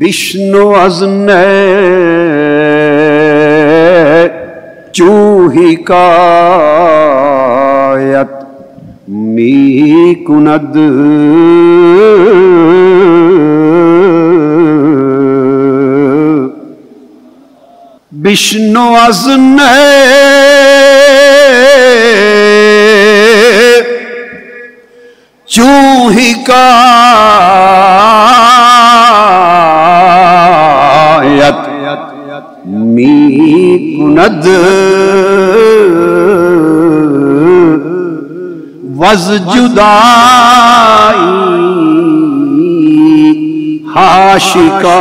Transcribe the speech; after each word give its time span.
بشنو 0.00 0.66
از 0.66 1.02
چوہی 4.92 5.76
کایت 5.76 6.00
می 9.08 10.24
کند 10.26 10.76
بشنو 18.24 18.80
از 18.80 19.28
از 39.20 39.32
جدائی 39.32 39.90
ہاشکایت 43.94 45.00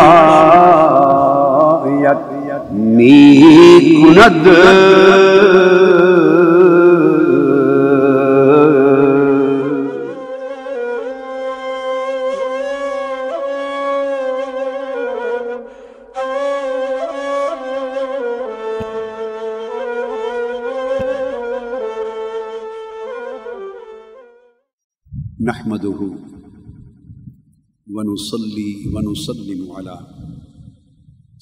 می 2.72 4.02
کند 4.02 4.48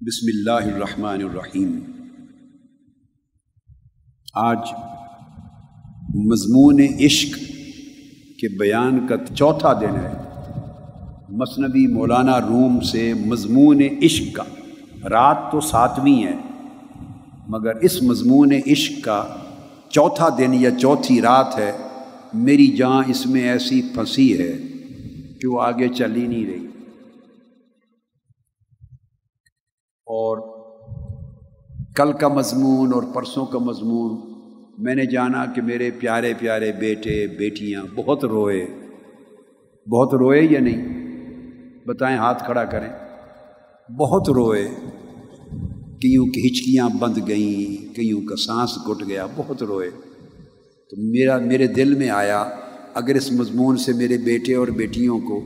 بسم 0.00 0.26
الله 0.34 0.76
الرحمن 0.76 1.28
الرحيم 1.30 1.78
آج 4.34 4.58
مضمون 6.14 6.80
عشق 7.04 7.38
کے 8.38 8.58
بیان 8.58 9.06
کا 9.06 9.16
چوتھا 9.34 9.72
دن 9.72 9.96
ہے۔ 9.96 10.12
مصنبی 11.28 11.86
مولانا 11.86 12.40
روم 12.40 12.80
سے 12.80 13.14
مضمون 13.26 13.82
عشق 14.02 14.36
کا۔ 14.36 14.42
رات 15.04 15.52
تو 15.52 15.60
ساتویں 15.60 16.24
ہے، 16.24 16.36
مگر 17.48 17.74
اس 17.74 18.02
مضمون 18.02 18.52
عشق 18.66 19.04
کا 19.04 19.36
چوتھا 19.88 20.28
دن 20.38 20.54
یا 20.54 20.70
چوتھی 20.70 21.20
رات 21.20 21.58
ہے، 21.58 21.76
میری 22.34 22.66
جان 22.66 23.02
اس 23.06 23.26
میں 23.26 23.42
ایسی 23.42 23.82
پھنسی 23.94 24.38
ہے 24.38 24.58
کہ 25.40 25.48
وہ 25.48 25.62
آگے 25.62 25.88
چل 25.88 26.16
ہی 26.16 26.26
نہیں 26.26 26.46
رہی۔ 26.46 26.66
اور 30.06 30.62
کل 31.96 32.12
کا 32.12 32.28
مضمون 32.28 32.90
اور 32.94 33.02
پرسوں 33.14 33.46
کا 33.46 33.58
مضمون، 33.58 34.32
میں 34.78 34.94
نے 34.94 35.06
جانا 35.06 35.44
کہ 35.44 35.62
میرے 35.62 35.90
پیارے 35.90 36.34
پیارے 36.38 36.72
بیٹے، 36.72 37.26
بیٹیاں 37.26 37.82
بہت 37.94 38.24
روئے۔ 38.24 38.66
بہت 39.86 40.14
روئے 40.14 40.42
یا 40.42 40.60
نہیں؟ 40.60 41.02
بتائیں 41.86 42.16
ہاتھ 42.16 42.44
کھڑا 42.44 42.64
کریں۔ 42.64 42.88
بہت 43.90 44.28
روئے۔ 44.28 44.68
کئیوں 46.00 46.26
کی 46.26 46.48
ہچکیاں 46.48 46.88
بند 46.98 47.18
گئیں، 47.28 47.96
کئیوں 47.96 48.20
کا 48.20 48.36
سانس 48.36 48.78
گٹ 48.90 49.08
گیا، 49.08 49.26
بہت 49.36 49.62
روئے۔ 49.62 49.90
تو 50.90 51.02
میرا، 51.02 51.38
میرے 51.38 51.66
دل 51.66 51.94
میں 51.94 52.10
آیا، 52.10 52.44
اگر 52.94 53.14
اس 53.14 53.32
مضمون 53.32 53.76
سے 53.76 53.92
میرے 53.92 54.18
بیٹے 54.18 54.54
اور 54.54 54.68
بیٹیوں 54.68 55.20
کو 55.20 55.44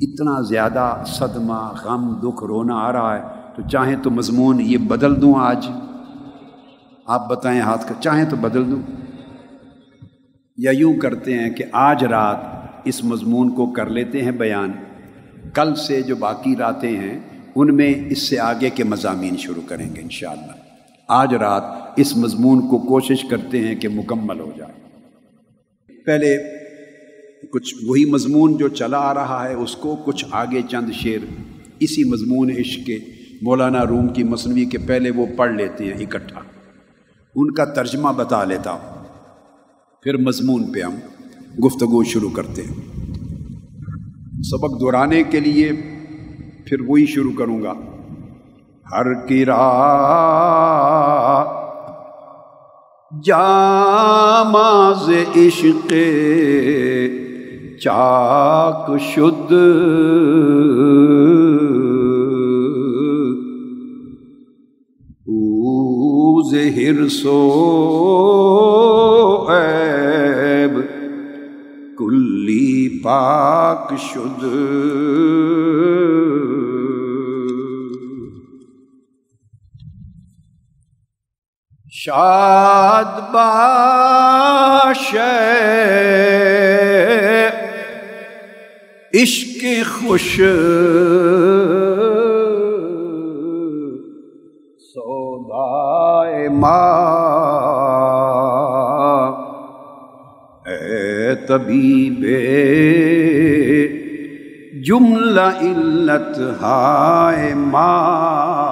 اتنا 0.00 0.40
زیادہ 0.40 1.02
صدمہ، 1.06 1.72
غم، 1.84 2.18
دکھ 2.18 2.44
رونا 2.44 2.74
آ 2.74 2.92
رہا 2.92 3.16
ہے، 3.16 3.22
تو 3.56 3.68
چاہیں 3.68 3.96
تو 4.02 4.10
مضمون 4.10 4.60
یہ 4.60 4.78
بدل 4.78 5.22
دوں 5.22 5.34
آج۔ 5.36 5.66
آپ 7.06 7.28
بتائیں 7.28 7.60
ہاتھ 7.60 7.88
کا، 7.88 7.94
چاہیں 8.00 8.24
تو 8.30 8.36
بدل 8.36 8.70
دوں۔ 8.70 8.82
یا 10.56 10.70
یوں 10.70 10.94
کرتے 10.94 11.38
ہیں 11.38 11.50
کہ 11.50 11.64
آج 11.72 12.04
رات 12.04 12.36
اس 12.84 13.04
مضمون 13.04 13.54
کو 13.54 13.72
کر 13.72 13.90
لیتے 13.90 14.22
ہیں 14.22 14.30
بیان، 14.30 14.72
کل 15.54 15.74
سے 15.74 16.02
جو 16.02 16.16
باقی 16.16 16.56
راتیں 16.56 16.98
ہیں 16.98 17.35
ان 17.56 17.76
میں 17.76 17.94
اس 18.10 18.28
سے 18.28 18.38
آگے 18.38 18.70
کے 18.70 18.84
مضامین 18.84 19.36
شروع 19.36 19.62
کریں 19.66 19.94
گے 19.96 20.00
انشاءاللہ۔ 20.00 20.52
آج 21.08 21.34
رات 21.34 21.62
اس 21.96 22.16
مضمون 22.16 22.68
کو 22.68 22.78
کوشش 22.78 23.24
کرتے 23.30 23.60
ہیں 23.60 23.74
کہ 23.74 23.88
مکمل 23.88 24.40
ہو 24.40 24.52
جائے۔ 24.56 24.72
پہلے 26.06 26.36
کچھ 27.52 27.74
وہی 27.86 28.04
مضمون 28.04 28.56
جو 28.56 28.68
چلا 28.68 28.98
آ 28.98 29.14
رہا 29.14 29.48
ہے، 29.48 29.54
اس 29.54 29.76
کو 29.76 29.96
کچھ 30.04 30.24
آگے 30.30 30.60
چند 30.70 30.92
شعر 30.92 31.24
اسی 31.80 32.04
مضمون 32.04 32.50
عشق 32.50 32.86
کے 32.86 32.98
مولانا 33.42 33.84
روم 33.84 34.08
کی 34.08 34.24
مصنوعی 34.24 34.64
کے 34.64 34.78
پہلے 34.78 35.10
وہ 35.10 35.26
پڑھ 35.36 35.54
لیتے 35.54 35.84
ہیں 35.84 35.94
اکٹھا۔ 35.94 36.40
ان 37.34 37.50
کا 37.54 37.64
ترجمہ 37.64 38.08
بتا 38.16 38.44
لیتا 38.44 38.70
ہوں۔ 38.70 39.04
پھر 40.02 40.16
مضمون 40.16 40.72
پہ 40.72 40.80
ہم 40.80 40.94
گفتگو 41.64 42.04
شروع 42.04 42.30
کرتے 42.30 42.62
ہیں۔ 42.62 42.74
سبق 44.42 44.80
دہرانے 44.80 45.22
کے 45.22 45.40
لیے 45.40 45.72
پھر 46.66 46.80
وہی 46.86 47.06
شروع 47.06 47.32
کروں 47.38 47.62
گا۔ 47.62 47.72
ہر 48.92 49.14
کرا 49.14 49.62
جاماز 53.24 55.10
عشق 55.36 55.92
چاک 57.80 58.90
شد۔ 59.00 59.52
ظہر 66.50 67.08
سو 67.08 67.36
عیب 69.48 70.80
کلی 71.98 73.02
پاک 73.02 73.92
شد۔ 73.98 74.44
شاد 82.06 83.32
باش 83.32 85.14
عشق 89.22 89.64
خوش۔ 89.92 90.40
سودائے 94.94 96.48
ماں۔ 96.48 96.76
اے 100.66 101.34
طبیب 101.34 102.24
جملہ 104.84 105.40
علت 105.40 106.38
ہائے 106.62 107.54
ماں۔ 107.54 108.65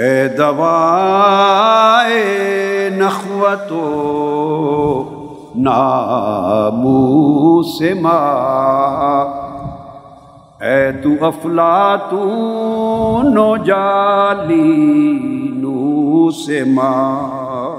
اے 0.00 0.28
دوائے 0.28 2.18
نخوت 2.90 3.72
نامو 5.56 6.92
سے 7.72 7.92
ماں 7.94 9.24
اے 10.62 10.80
تو 11.02 11.10
افلا 11.26 11.96
تو 12.10 12.22
نو 13.34 13.56
جالی 13.56 14.72
نو 15.56 16.30
سے 16.44 16.62
ماں 16.64 17.76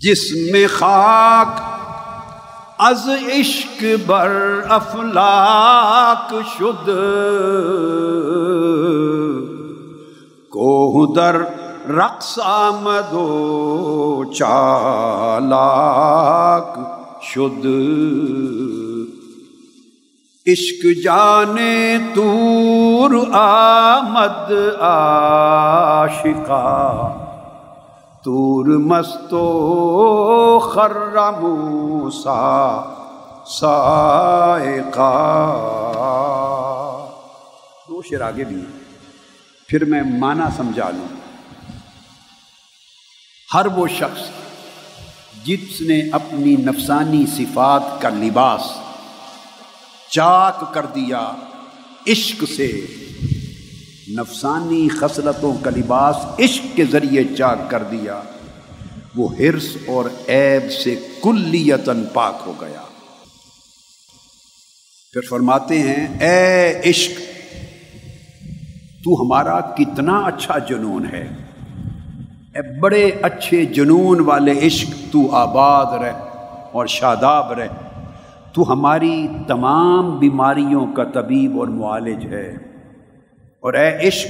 جس 0.00 0.24
میں 0.52 0.66
خاک 0.70 1.60
از 2.78 3.08
عشق 3.28 4.06
بر 4.06 4.62
افلاک 4.70 6.46
شد۔ 6.58 6.86
کو 10.50 11.06
در 11.16 11.46
رقص 11.88 12.38
آمد 12.38 13.14
و 13.14 14.24
چالاک 14.34 15.50
شد۔ 17.22 17.66
عشق 20.46 20.86
جانے 21.04 21.98
تور 22.14 23.12
آمد 23.32 24.52
آشقا 24.80 27.25
تور 28.26 28.66
مستو 28.66 29.42
موسا 31.40 32.82
سائقا 33.46 35.10
دو 37.88 38.02
شیر 38.02 38.20
آگے 38.20 38.44
بھی 38.44 38.62
پھر 39.68 39.84
میں 39.84 40.02
مانا 40.02 40.48
سمجھا 40.56 40.90
لوں۔ 40.90 41.16
ہر 43.54 43.66
وہ 43.66 43.86
شخص 43.86 44.20
جس 45.44 45.80
نے 45.80 46.00
اپنی 46.12 46.56
نفسانی 46.56 47.24
صفات 47.26 48.02
کا 48.02 48.08
لباس 48.08 48.62
چاک 50.10 50.74
کر 50.74 50.86
دیا 50.86 51.32
عشق 52.06 52.44
سے 52.56 52.86
نفسانی 54.14 54.88
خصلتوں 54.88 55.54
کا 55.62 55.70
لباس 55.76 56.16
عشق 56.38 56.76
کے 56.76 56.84
ذریعے 56.84 57.24
چاک 57.24 57.70
کر 57.70 57.82
دیا۔ 57.82 58.20
وہ 59.16 59.28
ہرس 59.38 59.76
اور 59.86 60.04
عیب 60.28 60.72
سے 60.72 61.00
کلیتن 61.22 62.04
پاک 62.12 62.34
ہو 62.46 62.52
گیا۔ 62.60 62.82
پھر 65.12 65.20
فرماتے 65.30 65.78
ہیں، 65.78 66.18
اے 66.20 66.80
عشق، 66.90 67.20
تو 69.04 69.22
ہمارا 69.22 69.60
کتنا 69.60 70.18
اچھا 70.18 70.58
جنون 70.58 71.06
ہے۔ 71.12 71.28
اے 72.54 72.80
بڑے 72.80 73.10
اچھے 73.22 73.64
جنون 73.64 74.20
والے 74.20 74.66
عشق، 74.66 75.12
تو 75.12 75.34
آباد 75.34 75.86
رہ 75.86 76.12
اور 76.72 76.86
شاداب 76.86 77.52
رہ۔ 77.52 77.68
تو 78.52 78.72
ہماری 78.72 79.28
تمام 79.48 80.18
بیماریوں 80.18 80.86
کا 80.92 81.04
طبیب 81.04 81.58
اور 81.58 81.68
معالج 81.68 82.26
ہے۔ 82.26 82.75
اور 83.66 83.74
اے 83.74 84.08
عشق، 84.08 84.28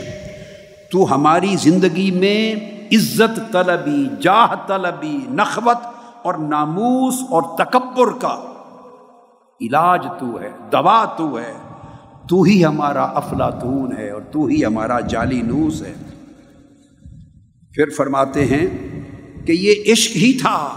تو 0.90 1.14
ہماری 1.14 1.56
زندگی 1.62 2.10
میں 2.10 2.54
عزت 2.92 3.52
طلبی، 3.52 4.08
جاہ 4.20 4.54
طلبی، 4.66 5.18
نخوت 5.28 5.86
اور 6.22 6.34
ناموس 6.34 7.14
اور 7.30 7.42
تکبر 7.42 8.12
کا 8.18 8.52
علاج 9.60 10.06
تو 10.20 10.40
ہے، 10.40 10.50
دوا 10.72 11.04
تو 11.04 11.38
ہے۔ 11.38 11.52
تو 12.28 12.42
ہی 12.42 12.64
ہمارا 12.64 13.04
افلاطون 13.04 13.96
ہے 13.98 14.10
اور 14.10 14.22
تو 14.22 14.44
ہی 14.44 14.64
ہمارا 14.64 15.00
جالی 15.00 15.42
نوس 15.42 15.82
ہے۔ 15.82 15.94
پھر 17.74 17.84
فرماتے 17.96 18.44
ہیں 18.44 18.66
کہ 19.46 19.52
یہ 19.52 19.92
عشق 19.92 20.16
ہی 20.16 20.38
تھا 20.38 20.68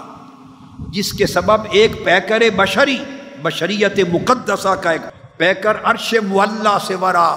جس 0.90 1.14
کے 1.14 1.28
سبب 1.28 1.62
ایک 1.72 2.06
پیکر 2.06 2.42
بشری، 2.56 2.98
بشریت 3.42 4.00
مقدسہ 4.14 4.76
کا 4.76 4.92
ایک 4.92 5.38
پیکر 5.38 5.74
عرش 5.84 6.16
معلّہ 6.28 6.78
سے 6.88 6.96
ورا 6.96 7.36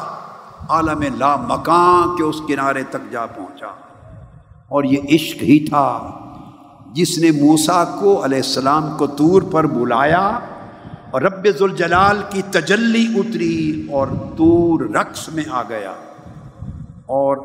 عالم 0.73 1.03
لا 1.17 1.37
مکان 1.37 2.17
کے 2.17 2.23
اس 2.23 2.37
کنارے 2.49 2.83
تک 2.83 3.13
جا 3.13 3.27
پہنچا۔ 3.27 3.67
اور 4.69 4.85
یہ 4.85 4.97
عشق 5.15 5.43
ہی 5.43 5.67
تھا 5.67 6.11
جس 6.93 7.19
نے 7.19 7.31
موسا 7.31 7.85
کو 7.85 8.25
علیہ 8.25 8.37
السلام 8.37 8.97
کو 8.99 9.07
طور 9.07 9.43
پر 9.43 9.67
بلایا 9.67 10.39
اور 11.11 11.23
رب 11.23 11.47
ذوالجلال 11.59 12.23
کی 12.31 12.43
تجلی 12.51 13.07
اتری 13.17 13.87
اور 13.93 14.07
طور 14.39 14.81
رقص 14.81 15.29
میں 15.29 15.45
آ 15.51 15.63
گیا۔ 15.63 15.93
اور 16.91 17.37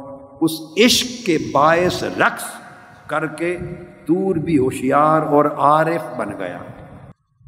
اس 0.42 0.52
عشق 0.86 1.26
کے 1.26 1.38
باعث 1.52 2.04
رقص 2.04 2.44
کر 3.08 3.26
کے 3.28 3.58
طور 4.08 4.36
بھی 4.36 4.58
ہوشیار 4.58 5.22
اور 5.22 5.46
عارف 5.46 6.20
بن 6.20 6.30
گیا۔ 6.40 6.58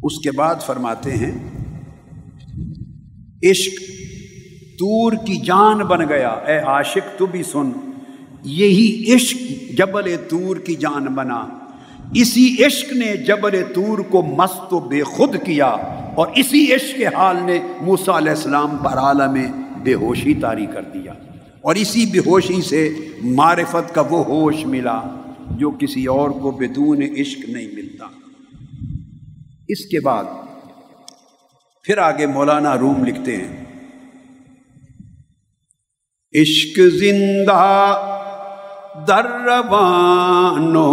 اس 0.03 0.19
کے 0.19 0.31
بعد 0.31 0.55
فرماتے 0.65 1.11
ہیں، 1.11 1.59
عشق 3.51 3.99
تور 4.79 5.11
کی 5.11 5.35
جان 5.35 5.77
بن 5.77 6.09
گیا۔ 6.09 6.29
اے 6.29 6.57
عاشق، 6.57 7.17
تو 7.17 7.25
بھی 7.25 7.43
سن۔ 7.43 7.71
یہی 8.43 9.13
عشق 9.13 9.37
جبل 9.77 10.15
تور 10.29 10.57
کی 10.57 10.75
جان 10.75 11.03
بنا۔ 11.03 11.47
اسی 12.13 12.55
عشق 12.65 12.93
نے 12.93 13.17
جبل 13.17 13.63
تور 13.75 13.99
کو 13.99 14.21
مست 14.21 14.73
و 14.73 14.79
بے 14.79 15.03
خود 15.03 15.35
کیا 15.45 15.67
اور 16.15 16.27
اسی 16.35 16.73
عشق 16.73 16.97
کے 16.97 17.05
حال 17.05 17.37
نے 17.43 17.59
موسیٰ 17.81 18.15
علیہ 18.15 18.29
السلام 18.29 18.77
پر 18.77 18.91
عالم 18.91 19.33
میں 19.33 19.47
بے 19.83 19.93
ہوشی 19.93 20.33
تاری 20.33 20.65
کر 20.65 20.81
دیا۔ 20.81 21.13
اور 21.61 21.75
اسی 21.75 22.05
بے 22.05 22.19
ہوشی 22.19 22.61
سے 22.61 22.89
معرفت 23.23 23.95
کا 23.95 24.01
وہ 24.09 24.23
ہوش 24.25 24.65
ملا 24.65 25.01
جو 25.51 25.71
کسی 25.71 26.05
اور 26.05 26.29
کو 26.29 26.51
بدون 26.51 27.01
عشق 27.01 27.49
نہیں 27.49 27.67
ملتا۔ 27.67 28.05
اس 29.67 29.85
کے 29.85 29.99
بعد 29.99 30.23
پھر 31.83 31.97
آگے 31.97 32.25
مولانا 32.25 32.77
روم 32.77 33.05
لکھتے 33.05 33.37
ہیں۔ 33.37 33.68
عشق 36.33 36.79
زندہ 36.79 37.95
در 39.07 39.25
روانو 39.45 40.89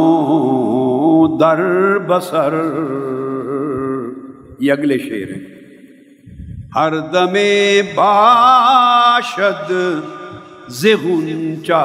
در 1.36 1.98
بسر۔ 1.98 2.54
یہ 4.58 4.72
اگلے 4.72 4.98
شعر 4.98 5.36
ہیں۔ 5.36 5.56
ہر 6.76 6.96
دم 6.96 7.36
باشد 7.94 9.72
زغنچا 10.68 11.84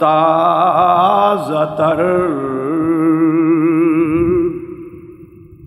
تازہ 0.00 1.74
تر۔ 1.78 2.28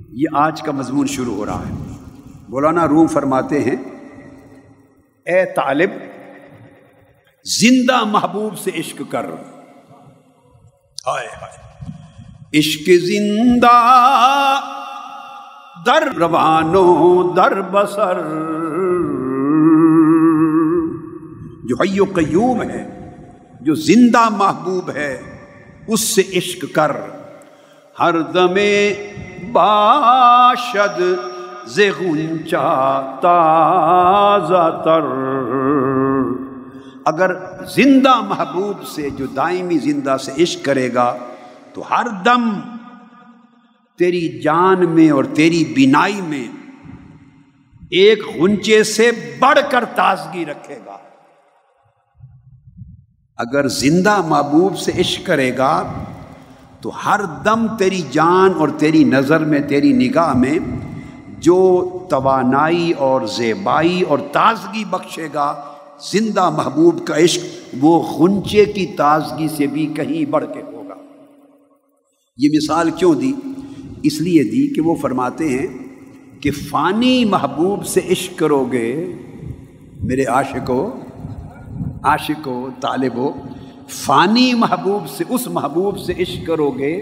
یہ 0.09 0.27
آج 0.33 0.62
کا 0.62 0.71
مضمون 0.71 1.07
شروع 1.07 1.35
ہو 1.35 1.45
رہا 1.45 1.63
ہے۔ 1.69 1.74
مولانا 2.50 2.88
روم 2.88 3.07
فرماتے 3.07 3.59
ہیں، 3.59 3.75
اے 5.25 5.45
طالب 5.45 5.89
زندہ 7.44 8.03
محبوب 8.03 8.57
سے 8.57 8.71
عشق 8.77 9.01
کر۔ 9.12 9.25
عشق 12.53 12.89
زندہ 13.06 13.80
در 15.86 16.03
روانو 16.18 17.33
در 17.33 17.62
بسر 17.62 18.21
جو 21.63 21.81
حیو 21.81 22.06
قیوم 22.15 22.62
ہے 22.62 23.12
جو 23.62 23.75
زندہ 23.75 24.30
محبوب 24.30 24.89
ہے 24.89 25.21
اس 25.88 26.01
سے 26.01 26.21
عشق 26.21 26.75
کر۔ 26.75 26.92
ہر 28.00 28.19
دمے 28.19 28.94
باشد 29.51 31.01
تازہ 33.21 34.81
تر۔ 34.85 35.06
اگر 37.09 37.33
زندہ 37.75 38.13
محبوب 38.21 38.85
سے 38.87 39.09
جو 39.09 39.25
دائمی 39.25 39.78
زندہ 39.78 40.16
سے 40.25 40.44
عشق 40.44 40.66
کرے 40.66 40.94
گا، 40.94 41.18
تو 41.73 41.83
ہر 41.92 42.07
دم 42.25 42.49
تیری 43.97 44.28
جان 44.42 44.89
میں 44.89 45.09
اور 45.09 45.23
تیری 45.23 45.63
بینائی 45.75 46.21
میں 46.21 46.47
ایک 47.92 48.19
غنچے 48.42 48.83
سے 48.83 49.11
بڑھ 49.39 49.59
کر 49.69 49.85
تازگی 49.95 50.45
رکھے 50.45 50.80
گا۔ 50.85 50.97
اگر 53.37 53.68
زندہ 53.68 54.21
محبوب 54.28 54.78
سے 54.78 54.92
عشق 54.99 55.25
کرے 55.25 55.57
گا، 55.57 55.71
تو 56.81 56.92
ہر 57.06 57.23
دم 57.45 57.66
تیری 57.78 58.01
جان 58.11 58.54
اور 58.59 58.69
تیری 58.78 59.04
نظر 59.04 59.45
میں، 59.45 59.59
تیری 59.59 59.94
نگاہ 59.94 60.33
میں 60.33 60.57
جو 61.37 61.57
توانائی 62.09 62.92
اور 62.92 63.21
زیبائی 63.21 64.01
اور 64.01 64.19
تازگی 64.31 64.83
بخشے 64.85 65.28
گا 65.33 65.69
زندہ 66.01 66.49
محبوب 66.49 67.07
کا 67.07 67.18
عشق 67.18 67.44
وہ 67.79 68.03
غنچے 68.03 68.65
کی 68.65 68.85
تازگی 68.85 69.47
سے 69.47 69.68
بھی 69.68 69.85
کہیں 69.85 70.31
بڑھ 70.31 70.45
کے 70.53 70.61
ہوگا۔ 70.61 70.94
یہ 72.37 72.49
مثال 72.53 72.91
کیوں 72.91 73.15
دی؟ 73.15 73.33
اس 74.03 74.21
لیے 74.21 74.44
دی 74.44 74.73
کہ 74.73 74.81
وہ 74.81 74.95
فرماتے 74.95 75.49
ہیں 75.49 75.68
کہ 76.41 76.51
فانی 76.51 77.25
محبوب 77.25 77.85
سے 77.85 78.01
عشق 78.11 78.39
کرو 78.39 78.65
گے 78.71 79.13
میرے 79.99 80.23
عاشق 80.23 80.69
ہو 80.69 80.99
عاشق 82.03 82.47
ہو 82.47 82.69
طالب 82.81 83.13
ہو 83.15 83.33
فانی 83.89 84.53
محبوب 84.53 85.09
سے، 85.09 85.23
اس 85.29 85.47
محبوب 85.47 85.99
سے 85.99 86.13
عشق 86.19 86.47
کرو 86.47 86.71
گے 86.71 87.01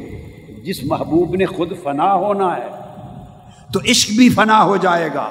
جس 0.65 0.83
محبوب 0.83 1.35
نے 1.35 1.45
خود 1.45 1.71
فنا 1.83 2.13
ہونا 2.13 2.55
ہے۔ 2.55 2.69
تو 3.73 3.79
عشق 3.89 4.09
بھی 4.11 4.29
فنا 4.29 4.63
ہو 4.63 4.77
جائے 4.77 5.09
گا۔ 5.15 5.29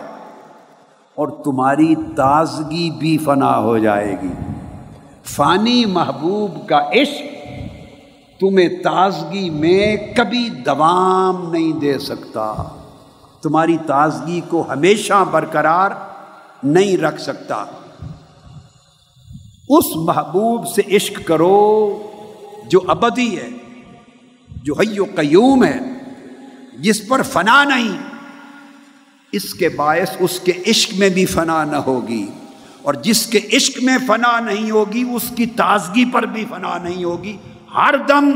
اور 1.16 1.28
تمہاری 1.28 1.94
تازگی 2.16 2.90
بھی 2.90 3.18
فنا 3.18 3.58
ہو 3.58 3.78
جائے 3.78 4.16
گی۔ 4.23 4.32
فانی 5.25 5.85
محبوب 5.85 6.68
کا 6.68 6.90
عشق 6.92 7.23
تمہیں 8.40 8.68
تازگی 8.68 9.50
میں 9.50 9.96
کبھی 10.16 10.50
دوام 10.50 11.52
نہیں 11.52 11.73
دے 11.73 11.99
سکتا۔ 11.99 12.54
تمہاری 13.42 13.76
تازگی 13.87 14.40
کو 14.49 14.64
ہمیشہ 14.73 15.25
برقرار 15.30 15.90
نہیں 16.62 16.96
رکھ 16.96 17.20
سکتا۔ 17.20 17.64
اس 19.68 19.85
محبوب 19.96 20.66
سے 20.66 20.96
عشق 20.96 21.26
کرو 21.26 22.02
جو 22.68 22.80
ابدی 22.87 23.38
ہے، 23.38 23.49
جو 24.62 24.75
حی 24.75 25.00
و 25.00 25.04
قیوم 25.14 25.64
ہے، 25.64 25.80
جس 26.78 27.08
پر 27.08 27.23
فنا 27.23 27.64
نہیں۔ 27.64 28.15
اس 29.33 29.54
کے 29.54 29.68
باعث 29.68 30.16
اس 30.18 30.40
کے 30.40 30.52
عشق 30.66 30.95
میں 30.99 31.09
بھی 31.09 31.26
فنا 31.26 31.64
نہ 31.64 31.76
ہوگی 31.76 32.26
اور 32.83 32.95
جس 32.95 33.26
کے 33.26 33.40
عشق 33.52 33.83
میں 33.83 33.99
فنا 34.06 34.40
نہیں 34.40 34.71
ہوگی، 34.71 35.04
اس 35.14 35.33
کی 35.37 35.47
تازگی 35.47 36.04
پر 36.04 36.23
بھی 36.23 36.45
فنا 36.50 36.78
نہیں 36.78 37.04
ہوگی۔ 37.04 37.37
ہر 37.75 37.95
دم 38.09 38.30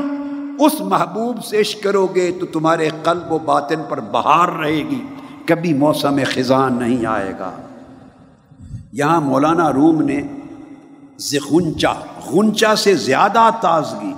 اس 0.58 0.80
محبوب 0.80 1.44
سے 1.44 1.60
عشق 1.60 1.82
کرو 1.82 2.06
گے 2.06 2.30
تو 2.40 2.46
تمہارے 2.46 2.88
قلب 3.02 3.32
و 3.32 3.38
باطن 3.38 3.80
پر 3.88 4.00
بہار 4.00 4.48
رہے 4.48 4.76
گی۔ 4.76 5.04
کبھی 5.46 5.74
موسم 5.74 6.18
خزان 6.34 6.78
نہیں 6.78 7.06
آئے 7.06 7.32
گا۔ 7.38 7.50
یہاں 8.92 9.20
مولانا 9.20 9.72
روم 9.72 10.02
نے 10.02 10.22
غنچا 11.50 11.92
غنچا 12.26 12.76
سے 12.76 12.94
زیادہ 12.94 13.50
تازگی، 13.60 14.12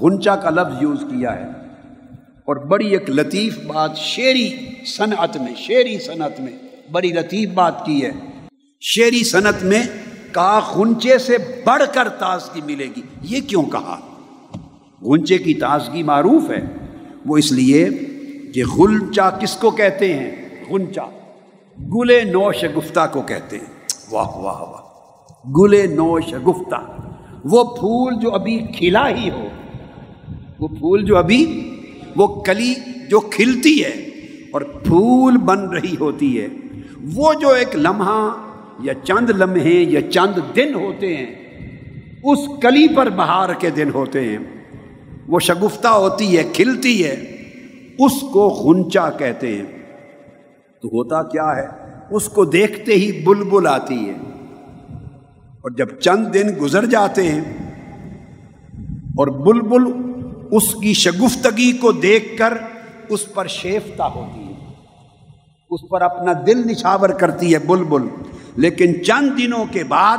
غنچا 0.00 0.36
کا 0.36 0.50
لفظ 0.50 0.82
یوز 0.82 1.00
کیا 1.00 1.36
ہے۔ 1.36 1.65
اور 2.46 2.56
بڑی 2.56 2.88
ایک 2.88 3.10
لطیف 3.10 3.58
بات 3.58 3.96
شعری 3.96 4.48
صنعت 4.86 5.36
میں، 5.36 5.54
شعری 5.56 5.98
صنعت 5.98 6.40
میں 6.40 6.52
بڑی 6.92 7.08
لطیف 7.08 7.50
بات 7.50 7.86
کی 7.86 8.04
ہے۔ 8.04 8.10
شعری 8.80 9.24
صنعت 9.24 9.62
میں 9.62 9.82
کہا 10.32 10.72
غنچے 10.76 11.18
سے 11.18 11.36
بڑھ 11.64 11.82
کر 11.94 12.08
تازگی 12.08 12.60
ملے 12.64 12.86
گی۔ 12.96 13.02
یہ 13.22 13.40
کیوں 13.40 13.62
کہا؟ 13.62 14.00
غنچے 15.02 15.38
کی 15.38 15.54
تازگی 15.54 16.02
معروف 16.02 16.50
ہے۔ 16.50 16.64
وہ 17.26 17.36
اس 17.36 17.52
لیے 17.52 17.88
کہ 18.54 18.62
غلچا 18.78 19.30
کس 19.30 19.56
کو 19.56 19.70
کہتے 19.70 20.14
ہیں؟ 20.14 20.30
غنچا 20.70 21.06
گلے 21.94 22.24
نوش 22.24 22.64
گفتہ 22.76 23.00
کو 23.12 23.22
کہتے 23.22 23.58
ہیں۔ 23.58 23.64
واہ 24.10 24.36
واہ 24.36 24.60
واہ۔ 24.60 25.50
گلے 25.50 25.86
نوش 25.86 26.34
گفتہ۔ 26.48 27.00
وہ 27.44 27.64
پھول 27.64 28.14
جو 28.20 28.30
ابھی 28.30 28.58
کھلا 28.78 29.08
ہی 29.08 29.30
ہو۔ 29.30 29.48
وہ 30.58 30.68
پھول 30.68 31.04
جو 31.04 31.16
ابھی 31.16 31.72
وہ 32.16 32.26
کلی 32.26 32.74
جو 33.10 33.20
کھلتی 33.20 33.84
ہے 33.84 33.88
اور 34.52 34.62
پھول 34.62 35.36
بن 35.36 35.68
رہی 35.68 35.96
ہوتی 36.00 36.40
ہے، 36.40 36.48
وہ 37.14 37.34
جو 37.34 37.48
ایک 37.48 37.76
لمحہ 37.76 38.30
یا 38.80 38.94
چند 38.94 39.30
لمحے 39.30 39.82
یا 39.82 40.10
چند 40.10 40.56
دن 40.56 40.74
ہوتے 40.74 41.16
ہیں، 41.16 41.26
اس 42.24 42.38
کلی 42.62 42.88
پر 42.94 43.08
بہار 43.08 43.48
کے 43.58 43.70
دن 43.70 43.88
ہوتے 43.94 44.20
ہیں۔ 44.20 44.38
وہ 45.28 45.40
شگفتہ 45.40 45.88
ہوتی 45.88 46.38
ہے، 46.38 46.42
کھلتی 46.52 47.04
ہے، 47.04 47.14
اس 47.98 48.20
کو 48.32 48.48
غنچا 48.48 49.10
کہتے 49.10 49.54
ہیں۔ 49.54 49.64
تو 50.82 50.88
ہوتا 50.88 51.22
کیا 51.22 51.56
ہے؟ 51.56 51.66
اس 52.10 52.28
کو 52.28 52.44
دیکھتے 52.44 52.92
ہی 52.92 53.24
بلبل 53.24 53.66
آتی 53.66 54.08
ہے۔ 54.08 54.14
اور 55.60 55.70
جب 55.70 55.86
چند 55.86 56.26
دن 56.34 56.46
گزر 56.60 56.86
جاتے 56.86 57.28
ہیں 57.28 57.40
اور 58.90 59.26
بلبل 59.26 60.15
اس 60.50 60.74
کی 60.74 60.92
شگفتگی 60.92 61.72
کو 61.72 61.92
دیکھ 61.92 62.38
کر 62.38 62.58
اس 63.08 63.34
پر 63.34 63.46
شیفتہ 63.46 64.02
ہوتی 64.02 64.40
ہے۔ 64.40 64.72
اس 65.70 65.80
پر 65.90 66.02
اپنا 66.02 66.32
دل 66.46 66.68
نچھاور 66.68 67.08
کرتی 67.08 67.54
ہے 67.54 67.58
بلبل۔ 67.58 68.08
لیکن 68.56 69.04
چند 69.04 69.38
دنوں 69.38 69.64
کے 69.72 69.84
بعد 69.84 70.18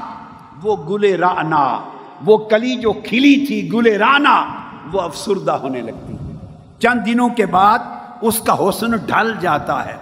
وہ 0.64 0.76
گلے 0.90 1.18
رانا 1.18 1.80
وہ 2.26 2.38
کلی 2.38 2.76
جو 2.76 2.94
کھلی 2.94 3.46
تھی 3.46 3.70
گلے 3.74 3.98
رانا 3.98 4.46
وہ 4.92 5.02
افسردہ 5.02 5.52
ہونے 5.52 5.82
لگتی 5.82 6.14
ہے۔ 6.14 6.36
چند 6.80 7.06
دنوں 7.06 7.30
کے 7.30 7.46
بعد 7.46 7.80
اس 8.22 8.40
کا 8.40 8.70
حسن 8.70 8.92
ڈھل 8.92 9.34
جاتا 9.40 9.86
ہے۔ 9.86 9.96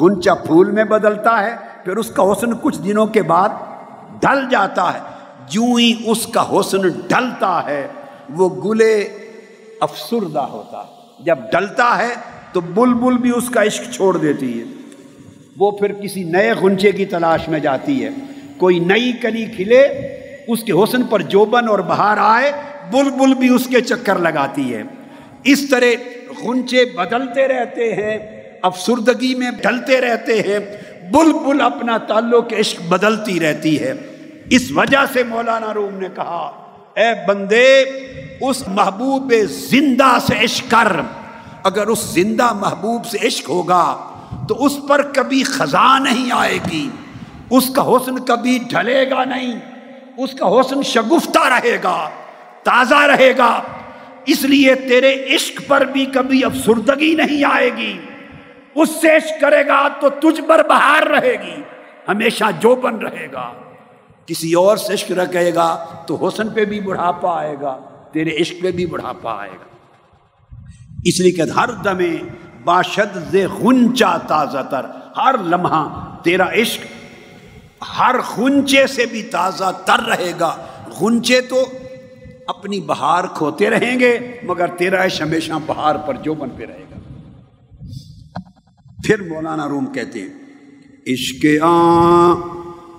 غنچہ 0.00 0.30
پھول 0.46 0.70
میں 0.70 0.84
بدلتا 0.84 1.42
ہے، 1.42 1.56
پھر 1.84 1.96
اس 1.96 2.10
کا 2.10 2.22
حسن 2.22 2.50
کچھ 2.62 2.78
دنوں 2.78 3.06
کے 3.06 3.22
بعد 3.22 3.48
ڈھل 4.20 4.48
جاتا 4.50 4.94
ہے۔ 4.94 4.98
جو 5.48 5.74
ہی 5.74 5.94
اس 6.06 6.26
کا 6.26 6.60
حسن 6.60 6.80
ڈھلتا 6.82 7.64
ہے۔ 7.66 7.88
وہ 8.36 8.48
گلے 8.48 9.08
افسردہ 9.80 10.38
ہوتا 10.38 10.78
ہے۔ 10.78 11.22
جب 11.24 11.38
ڈلتا 11.52 11.98
ہے 11.98 12.14
تو 12.52 12.60
بلبل 12.60 13.16
بھی 13.18 13.30
اس 13.36 13.50
کا 13.50 13.62
عشق 13.62 13.94
چھوڑ 13.94 14.16
دیتی 14.16 14.58
ہے۔ 14.58 14.64
وہ 15.58 15.70
پھر 15.70 15.92
کسی 15.92 16.24
نئے 16.24 16.52
غنچے 16.52 16.92
کی 16.92 17.04
تلاش 17.04 17.48
میں 17.48 17.58
جاتی 17.58 18.04
ہے۔ 18.04 18.08
کوئی 18.56 18.78
نئی 18.78 19.12
کلی 19.12 19.46
کھلے، 19.56 19.82
اس 20.48 20.62
کے 20.62 20.72
حسن 20.72 21.02
پر 21.02 21.22
جوبن 21.22 21.68
اور 21.68 21.78
بہار 21.78 22.16
آئے، 22.20 22.52
بلبل 22.92 23.34
بھی 23.34 23.54
اس 23.54 23.66
کے 23.66 23.80
چکر 23.80 24.18
لگاتی 24.18 24.74
ہے۔ 24.74 24.82
اس 25.44 25.68
طرح 25.70 25.86
غنچے 26.44 26.84
بدلتے 26.84 27.48
رہتے 27.48 27.94
ہیں، 27.94 28.18
افسردگی 28.62 29.34
میں 29.34 29.50
ڈھلتے 29.50 30.00
رہتے 30.00 30.40
ہیں، 30.40 30.58
بلبل 31.12 31.60
اپنا 31.60 31.98
تعلق 31.98 32.52
عشق 32.52 32.82
بدلتی 32.88 33.40
رہتی 33.40 33.80
ہے۔ 33.80 33.92
اس 34.50 34.72
وجہ 34.74 34.98
سے 35.12 35.22
مولانا 35.22 35.74
روم 35.74 35.98
نے 35.98 36.08
کہا 36.16 36.69
اے 36.96 37.26
بندے، 37.28 37.84
اس 38.40 38.68
محبوب 38.68 39.34
زندہ 39.48 40.18
سے 40.26 40.44
عشق 40.44 40.70
کر۔ 40.70 41.00
اگر 41.64 41.86
اس 41.86 41.98
زندہ 41.98 42.52
محبوب 42.52 43.06
سے 43.06 43.26
عشق 43.26 43.48
ہوگا، 43.48 43.96
تو 44.48 44.64
اس 44.64 44.72
پر 44.88 45.02
کبھی 45.02 45.42
خزاں 45.42 46.00
نہیں 46.00 46.32
آئے 46.32 46.58
گی۔ 46.70 46.90
اس 47.50 47.70
کا 47.74 47.82
حسن 47.82 48.18
کبھی 48.18 48.58
ڈھلے 48.68 49.10
گا 49.10 49.24
نہیں۔ 49.24 49.60
اس 50.16 50.34
کا 50.34 50.46
حسن 50.46 50.82
شگفتہ 50.82 51.38
رہے 51.38 51.76
گا، 51.82 52.10
تازہ 52.62 52.94
رہے 52.94 53.36
گا۔ 53.38 53.62
اس 54.26 54.42
لیے 54.42 54.74
تیرے 54.74 55.34
عشق 55.34 55.60
پر 55.66 55.84
بھی 55.84 56.04
کبھی 56.04 56.44
افسردگی 56.44 57.14
نہیں 57.14 57.44
آئے 57.44 57.70
گی۔ 57.76 57.98
اس 58.74 58.88
سے 59.00 59.16
عشق 59.16 59.40
کرے 59.40 59.66
گا 59.66 59.88
تو 59.88 60.08
تجھ 60.08 60.40
پر 60.48 60.62
بہار 60.68 61.02
رہے 61.02 61.36
گی۔ 61.46 61.62
ہمیشہ 62.08 62.44
جو 62.60 62.74
بن 62.74 62.96
رہے 62.96 63.26
گا۔ 63.32 63.52
کسی 64.26 64.52
اور 64.52 64.76
سے 64.76 64.94
عشق 64.94 65.12
رکھے 65.12 65.54
گا 65.54 65.84
تو 66.06 66.28
حسن 66.28 66.48
پہ 66.48 66.64
بھی 66.64 66.80
بڑھاپا 66.80 67.38
آئے 67.38 67.56
گا، 67.60 67.78
تیرے 68.12 68.30
عشق 68.40 68.62
پہ 68.62 68.70
بھی 68.70 68.86
بڑھاپا 68.86 69.40
آئے 69.40 69.50
گا۔ 69.50 69.64
اس 71.04 71.20
لیے 71.20 71.32
کہ 71.32 71.42
ہر 71.56 71.70
دمے 71.84 72.16
باشد 72.64 73.34
غنچا 73.34 74.16
تازہ 74.16 74.62
تر، 74.70 74.86
ہر 75.16 75.34
لمحہ 75.44 76.16
تیرا 76.22 76.52
عشق 76.52 76.84
ہر 77.98 78.20
خنچے 78.20 78.86
سے 78.86 79.06
بھی 79.06 79.22
تازہ 79.22 79.72
تر 79.84 80.00
رہے 80.08 80.32
گا۔ 80.40 80.56
غنچے 81.00 81.40
تو 81.40 81.64
اپنی 82.46 82.80
بہار 82.80 83.24
کھوتے 83.34 83.70
رہیں 83.70 84.00
گے، 84.00 84.18
مگر 84.42 84.66
تیرا 84.66 85.04
عشق 85.04 85.22
ہمیشہ 85.22 85.52
بہار 85.66 85.96
پر 85.96 86.14
جو 86.14 86.34
بن 86.34 86.50
پہ 86.50 86.64
رہے 86.64 86.84
گا۔ 86.90 86.98
پھر 89.04 89.22
مولانا 89.22 89.68
روم 89.68 89.86
کہتے 89.86 90.20
ہیں، 90.20 90.28
عشق 91.06 91.46
آ 91.62 92.32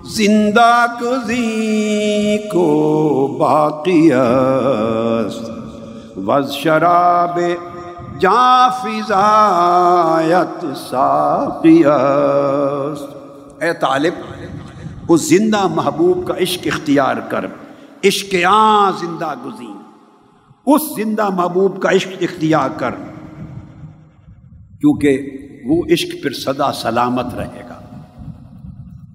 زندہ 0.06 0.86
گزی 1.02 2.38
کو 2.38 3.38
باقی 3.40 4.12
وز 6.18 6.52
شراب 6.52 7.40
جا 8.20 8.70
فضایت 8.70 10.66
اے 13.64 13.74
طالب 13.74 14.14
اس 15.10 15.30
زندہ 15.30 15.68
محبوب 15.68 16.28
کا 16.28 16.34
عشق 16.42 16.62
اختیار 16.66 17.16
کر۔ 17.30 17.46
عشق 18.04 18.36
آ 18.46 18.92
زندہ 18.92 19.34
گزی 19.46 19.74
اس 20.66 20.82
زندہ 20.96 21.30
محبوب 21.30 21.82
کا 21.82 21.90
عشق 21.92 22.10
اختیار 22.22 22.70
کر۔ 22.78 22.92
کیونکہ 24.80 25.30
وہ 25.66 25.84
عشق 25.94 26.24
پھر 26.24 26.34
سدا 26.34 26.72
سلامت 26.72 27.36
رہے 27.36 27.62
گا۔ 27.70 27.81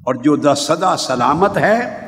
اور 0.06 0.14
جو 0.14 0.36
دا 0.36 0.54
سدا 0.54 0.96
سلامت 0.96 1.56
ہے، 1.56 2.06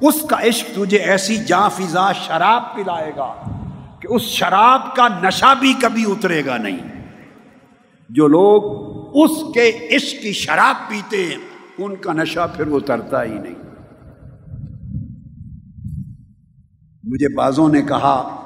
اس 0.00 0.14
کا 0.30 0.36
عشق 0.48 0.74
تجھے 0.74 0.98
ایسی 0.98 1.36
جاں 1.36 1.70
فضا 1.70 2.12
شراب 2.12 2.74
پلائے 2.74 3.12
گا 3.16 3.34
کہ 4.00 4.08
اس 4.14 4.22
شراب 4.22 4.96
کا 4.96 5.08
نشہ 5.22 5.54
بھی 5.60 5.74
کبھی 5.82 6.04
اترے 6.08 6.46
گا 6.46 6.56
نہیں۔ 6.56 7.10
جو 8.08 8.26
لوگ 8.26 8.62
اس 9.14 9.54
کے 9.54 9.96
عشق 9.96 10.22
کی 10.22 10.32
شراب 10.32 10.88
پیتے 10.88 11.24
ہیں، 11.24 11.36
ان 11.78 11.96
کا 11.96 12.12
نشہ 12.12 12.46
پھر 12.56 12.66
اترتا 12.66 13.24
ہی 13.24 13.38
نہیں۔ 13.38 13.54
مجھے 17.04 17.36
بازوں 17.36 17.68
نے 17.68 17.82
کہا 17.82 18.36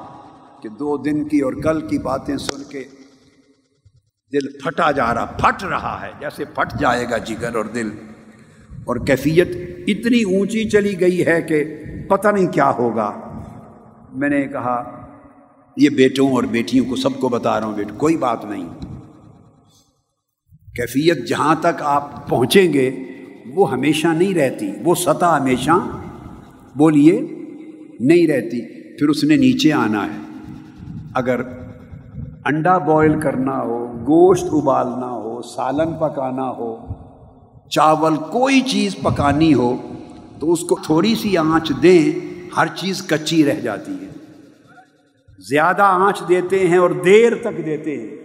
کہ 0.62 0.69
دو 0.69 0.97
دن 0.97 1.29
کی 1.29 1.41
اور 1.41 1.53
کل 1.53 1.89
کی 1.89 1.99
باتیں 1.99 2.37
سن 2.37 2.65
کے 2.65 2.85
دل 4.33 4.59
پھٹا 4.59 4.91
جا 4.91 5.15
رہا، 5.15 5.25
پھٹ 5.25 5.65
رہا 5.65 5.99
ہے، 6.00 6.11
جیسے 6.21 6.45
پھٹ 6.45 6.81
جائے 6.81 7.07
گا 7.11 7.19
جگر 7.19 7.55
اور 7.55 7.65
دل۔ 7.65 8.10
اور 8.85 8.97
کیفیت 8.97 9.49
اتنی 9.87 10.23
اونچی 10.23 10.69
چلی 10.69 11.01
گئی 11.01 11.27
ہے 11.27 11.43
کہ 11.43 11.65
پتہ 12.09 12.29
نہیں 12.29 12.47
کیا 12.47 12.71
ہوگا۔ 12.71 13.21
میں 14.13 14.29
نے 14.29 14.47
کہا، 14.47 15.07
یہ 15.77 15.89
بیٹوں 15.91 16.31
اور 16.31 16.43
بیٹیوں 16.43 16.85
کو 16.89 16.97
سب 16.97 17.21
کو 17.21 17.29
بتا 17.29 17.61
رہا 17.61 17.67
ہوں 17.67 17.77
بیٹوں 17.77 17.97
کوئی 17.97 18.17
بات 18.17 18.45
نہیں۔ 18.45 18.69
کیفیت 20.77 21.29
جہاں 21.29 21.55
تک 21.61 21.83
آپ 21.83 22.29
پہنچیں 22.29 22.73
گے، 22.73 22.91
وہ 23.55 23.73
ہمیشہ 23.73 24.09
نہیں 24.09 24.35
رہتی، 24.35 24.71
وہ 24.85 24.95
سطح 24.95 25.25
ہمیشہ 25.25 26.01
بولیے 26.77 27.21
نہیں 28.01 28.27
رہتی، 28.27 28.61
پھر 28.99 29.09
اس 29.09 29.25
نے 29.25 29.37
نیچے 29.37 29.73
آنا 29.73 30.05
ہے۔ 30.05 30.19
اگر 31.15 31.41
انڈا 32.45 32.79
بوائل 32.79 33.21
کرنا 33.21 33.63
ہو، 33.63 33.87
گوشت 33.99 34.47
ابالنا 34.53 35.11
ہو، 35.11 35.43
سالن 35.43 35.93
پکانا 35.93 36.51
ہو 36.51 36.90
چاول 37.71 38.17
کوئی 38.17 38.61
چیز 38.61 38.97
پکانی 39.03 39.55
ہو 39.55 39.77
تو 40.41 40.53
اس 40.53 40.61
کو 40.61 40.79
تھوڑی 40.87 41.15
سی 41.15 41.37
آنچ 41.37 41.73
دیں 41.83 42.31
ہر 42.57 42.67
چیز 42.67 43.03
کچی 43.07 43.45
رہ 43.45 43.61
جاتی 43.61 43.93
ہے۔ 43.93 44.11
زیادہ 45.39 45.83
آنچ 45.83 46.23
دیتے 46.29 46.69
ہیں 46.69 46.79
اور 46.79 46.91
دیر 46.91 47.35
تک 47.35 47.67
دیتے 47.67 48.00
ہیں۔ 48.00 48.17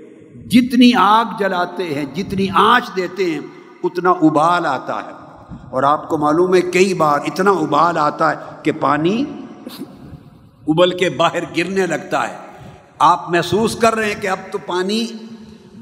جتنی 0.47 0.91
آگ 0.97 1.25
جلاتے 1.39 1.83
ہیں، 1.83 2.15
جتنی 2.15 2.47
آنچ 2.53 2.83
دیتے 2.95 3.25
ہیں، 3.25 3.39
اتنا 3.83 4.11
ابال 4.11 4.65
آتا 4.65 4.99
ہے۔ 4.99 5.11
اور 5.71 5.83
آپ 5.83 6.09
کو 6.09 6.17
معلوم 6.17 6.55
ہے، 6.55 6.61
کئی 6.61 6.93
بار 6.93 7.19
اتنا 7.25 7.51
ابال 7.51 7.97
آتا 7.97 8.31
ہے 8.31 8.35
کہ 8.63 8.71
پانی 8.71 9.23
ابل 10.67 10.97
کے 10.97 11.09
باہر 11.09 11.43
گرنے 11.57 11.85
لگتا 11.85 12.29
ہے۔ 12.29 12.35
آپ 12.99 13.29
محسوس 13.29 13.75
کر 13.75 13.95
رہے 13.95 14.05
ہیں 14.05 14.21
کہ 14.21 14.27
اب 14.27 14.37
تو 14.51 14.57
پانی 14.57 15.07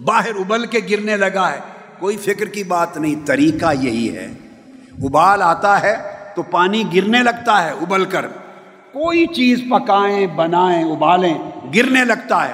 باہر 0.06 0.36
ابل 0.40 0.66
کے 0.66 0.80
گرنے 0.90 1.18
لگا 1.18 1.52
ہے۔ 1.52 1.73
کوئی 2.04 2.18
فکر 2.18 2.46
کی 2.46 2.64
بات 2.64 2.98
نہیں، 2.98 3.28
طریقہ 3.28 3.66
یہی 3.80 4.16
ہے۔ 4.16 4.34
ابال 5.04 5.42
آتا 5.42 5.82
ہے 5.82 5.96
تو 6.36 6.44
پانی 6.44 6.84
گرنے 6.96 7.24
لگتا 7.24 7.64
ہے 7.64 7.72
ابل 7.72 8.06
کر۔ 8.06 8.28
کوئی 8.94 9.28
چیز 9.28 9.62
پکائیں، 9.70 10.28
بنائیں، 10.28 10.84
ابالیں، 10.84 11.34
گرنے 11.76 12.06
لگتا 12.06 12.50
ہے۔ 12.50 12.54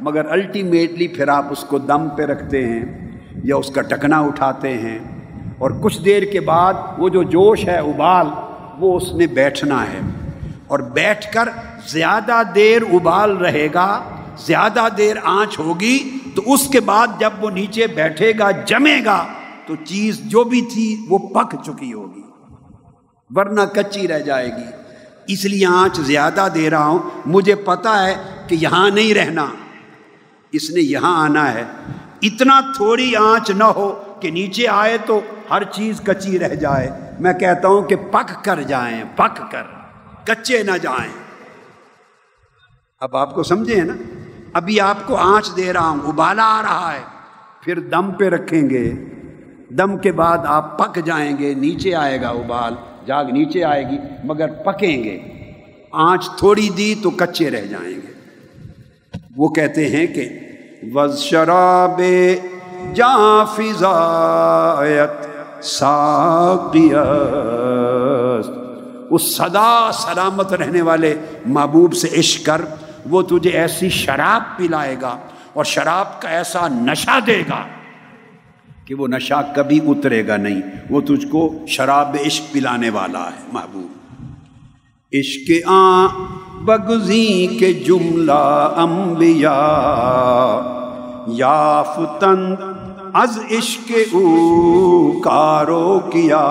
مگر 0.00 0.30
الٹیمیٹلی 0.30 1.08
پھر 1.08 1.28
آپ 1.28 1.46
اس 1.50 1.60
کو 1.60 1.78
دم 1.78 2.08
پہ 2.08 2.22
رکھتے 2.22 2.66
ہیں 2.66 3.10
یا 3.44 3.56
اس 3.56 3.70
کا 3.70 3.82
ٹکنا 3.82 4.20
اٹھاتے 4.20 4.74
ہیں۔ 4.74 4.98
اور 5.58 5.70
کچھ 5.82 6.02
دیر 6.04 6.22
کے 6.22 6.40
بعد 6.40 6.74
وہ 6.98 7.08
جو 7.08 7.22
جوش 7.22 7.64
ہے، 7.64 7.76
ابال، 7.76 8.26
وہ 8.78 8.96
اس 8.96 9.12
نے 9.12 9.26
بیٹھنا 9.26 9.82
ہے۔ 9.82 10.00
اور 10.66 10.78
بیٹھ 10.78 11.32
کر 11.32 11.48
زیادہ 11.88 12.42
دیر 12.54 12.82
ابال 12.92 13.36
رہے 13.36 13.68
گا، 13.74 14.02
زیادہ 14.38 14.88
دیر 14.96 15.16
آنچ 15.24 15.58
ہوگی 15.58 16.18
تو 16.36 16.52
اس 16.52 16.68
کے 16.68 16.80
بعد 16.80 17.06
جب 17.18 17.30
وہ 17.40 17.50
نیچے 17.50 17.86
بیٹھے 17.86 18.32
گا، 18.38 18.50
جمے 18.50 19.04
گا، 19.04 19.26
تو 19.66 19.76
چیز 19.76 20.20
جو 20.20 20.44
بھی 20.44 20.60
تھی 20.60 21.06
وہ 21.08 21.18
پک 21.18 21.56
چکی 21.66 21.92
ہوگی، 21.92 22.22
ورنہ 23.30 23.60
کچی 23.74 24.08
رہ 24.08 24.18
جائے 24.18 24.48
گی۔ 24.48 24.76
اس 25.26 25.44
لیے 25.44 25.66
آنچ 25.66 25.96
زیادہ 25.96 26.48
دے 26.54 26.70
رہا 26.70 26.86
ہوں۔ 26.86 26.98
مجھے 27.26 27.54
پتا 27.54 28.06
ہے 28.06 28.14
کہ 28.48 28.54
یہاں 28.54 28.90
نہیں 28.90 29.14
رہنا۔ 29.14 29.46
اس 30.52 30.70
نے 30.70 30.80
یہاں 30.80 31.22
آنا 31.22 31.54
ہے۔ 31.54 31.64
اتنا 32.22 32.60
تھوڑی 32.60 33.16
آنچ 33.16 33.50
نہ 33.50 33.64
ہو 33.64 34.02
کہ 34.20 34.30
نیچے 34.30 34.68
آئے 34.68 34.98
تو 35.06 35.20
ہر 35.50 35.64
چیز 35.64 36.00
کچی 36.06 36.38
رہ 36.38 36.54
جائے۔ 36.54 36.90
میں 37.20 37.32
کہتا 37.32 37.68
ہوں 37.68 37.82
کہ 37.82 37.96
پک 37.96 38.44
کر 38.44 38.62
جائیں، 38.62 39.04
پک 39.16 39.52
کر، 39.52 39.62
کچے 40.24 40.62
نہ 40.62 40.78
جائیں۔ 40.82 41.12
اب 43.00 43.16
آپ 43.16 43.34
کو 43.34 43.42
سمجھے 43.42 43.82
نا؟ 43.82 43.94
ابھی 44.56 44.80
آپ 44.80 44.96
کو 45.06 45.16
آنچ 45.16 45.56
دے 45.56 45.72
رہا 45.72 45.88
ہوں، 45.88 46.00
ابالا 46.04 46.44
آ 46.44 46.62
رہا 46.62 46.92
ہے۔ 46.92 47.00
پھر 47.62 47.80
دم 47.80 48.10
پہ 48.10 48.28
رکھیں 48.28 48.70
گے۔ 48.70 48.92
دم 49.70 49.98
کے 49.98 50.12
بعد 50.12 50.38
آپ 50.44 50.78
پک 50.78 51.04
جائیں 51.04 51.38
گے، 51.38 51.54
نیچے 51.54 51.94
آئے 51.94 52.22
گا 52.22 52.28
ابال۔ 52.28 52.74
جاگ 53.06 53.24
نیچے 53.24 53.64
آئے 53.64 53.90
گی، 53.90 53.96
مگر 54.24 54.48
پکیں 54.48 55.04
گے۔ 55.04 55.20
آنچ 55.92 56.30
تھوڑی 56.38 56.68
دی 56.76 56.94
تو 57.02 57.10
کچے 57.10 57.50
رہ 57.50 57.66
جائیں 57.66 57.94
گے۔ 57.94 58.12
وہ 59.36 59.48
کہتے 59.48 59.88
ہیں 59.88 60.06
کہ، 60.06 60.28
وز 60.94 61.18
شراب 61.18 62.00
جہاں 62.94 63.44
فضایت 63.56 65.26
اس 69.10 69.36
صدا 69.36 69.90
سلامت 69.92 70.52
رہنے 70.52 70.82
والے 70.82 71.14
محبوب 71.46 71.94
سے 71.94 72.08
عشق 72.18 72.46
کر۔ 72.46 72.62
وہ 73.10 73.22
تجھے 73.22 73.50
ایسی 73.50 73.88
شراب 73.88 74.58
پلائے 74.58 74.96
گا 75.02 75.16
اور 75.52 75.64
شراب 75.64 76.22
کا 76.22 76.28
ایسا 76.28 76.68
نشہ 76.68 77.18
دے 77.26 77.42
گا 77.48 77.64
کہ 78.84 78.94
وہ 78.94 79.08
نشہ 79.08 79.52
کبھی 79.56 79.80
اترے 79.86 80.26
گا 80.26 80.36
نہیں۔ 80.36 80.62
وہ 80.90 81.00
تجھ 81.00 81.26
کو 81.26 81.58
شراب 81.68 82.16
عشق 82.26 82.52
پلانے 82.52 82.90
والا 82.90 83.24
ہے، 83.24 83.46
محبوب۔ 83.52 83.96
عشق 85.12 85.50
آ 85.66 86.06
بگزی 86.60 87.46
کے 87.46 87.72
جملہ 87.72 88.74
انبیاء۔ 88.76 90.76
یافتن 91.26 92.54
از 93.14 93.38
عشق 93.50 93.92
او 94.12 95.20
کارو 95.20 96.00
کیا۔ 96.12 96.46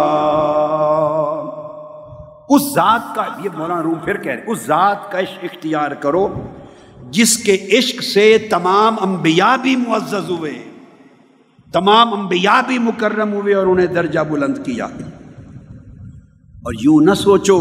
اس 2.50 2.62
ذات 2.74 3.16
کا 3.16 3.24
یہ 3.44 3.50
مولانا 3.58 3.84
روم 3.84 4.00
پھر 4.06 4.18
کہہ 4.18 4.32
رہے 4.32 4.44
اس 4.48 4.66
ذات 4.66 5.12
کا 5.12 5.20
عشق 5.20 5.44
اختیار 5.44 5.92
کرو، 5.92 6.28
جس 7.12 7.38
کے 7.38 7.56
عشق 7.78 8.04
سے 8.04 8.38
تمام 8.50 8.96
انبیاء 9.02 9.56
بھی 9.58 9.76
معزز 9.76 10.30
ہوئے، 10.30 10.64
تمام 11.74 12.14
انبیاء 12.14 12.62
بھی 12.68 12.80
مکرم 12.80 13.34
ہوئے 13.34 13.54
اور 13.54 13.68
انہیں 13.68 13.88
درجہ 13.88 14.20
بلند 14.20 14.58
کیا۔ 14.66 14.86
اور 16.66 16.74
یوں 16.82 17.02
نہ 17.02 17.14
سوچو، 17.14 17.60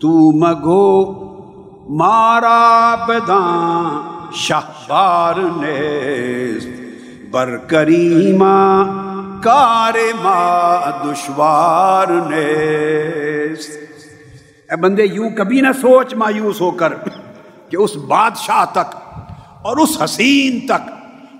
تو 0.00 0.32
مگو 0.38 1.20
مارا 1.96 2.94
بداں 3.08 4.02
شہبار 4.32 5.34
نے 5.36 5.78
بر 7.30 7.56
کریما 7.56 8.56
کار 9.42 9.94
ما 10.22 10.90
دشوار 11.04 12.08
نے 12.30 12.44
اے 14.70 14.76
بندے 14.80 15.04
یوں 15.04 15.30
کبھی 15.36 15.60
نہ 15.60 15.72
سوچ 15.80 16.14
مایوس 16.14 16.60
ہو 16.60 16.70
کر 16.80 16.92
کہ 17.68 17.76
اس 17.76 17.96
بادشاہ 18.08 18.64
تک 18.72 18.96
اور 19.62 19.76
اس 19.76 20.00
حسین 20.02 20.58
تک 20.66 20.88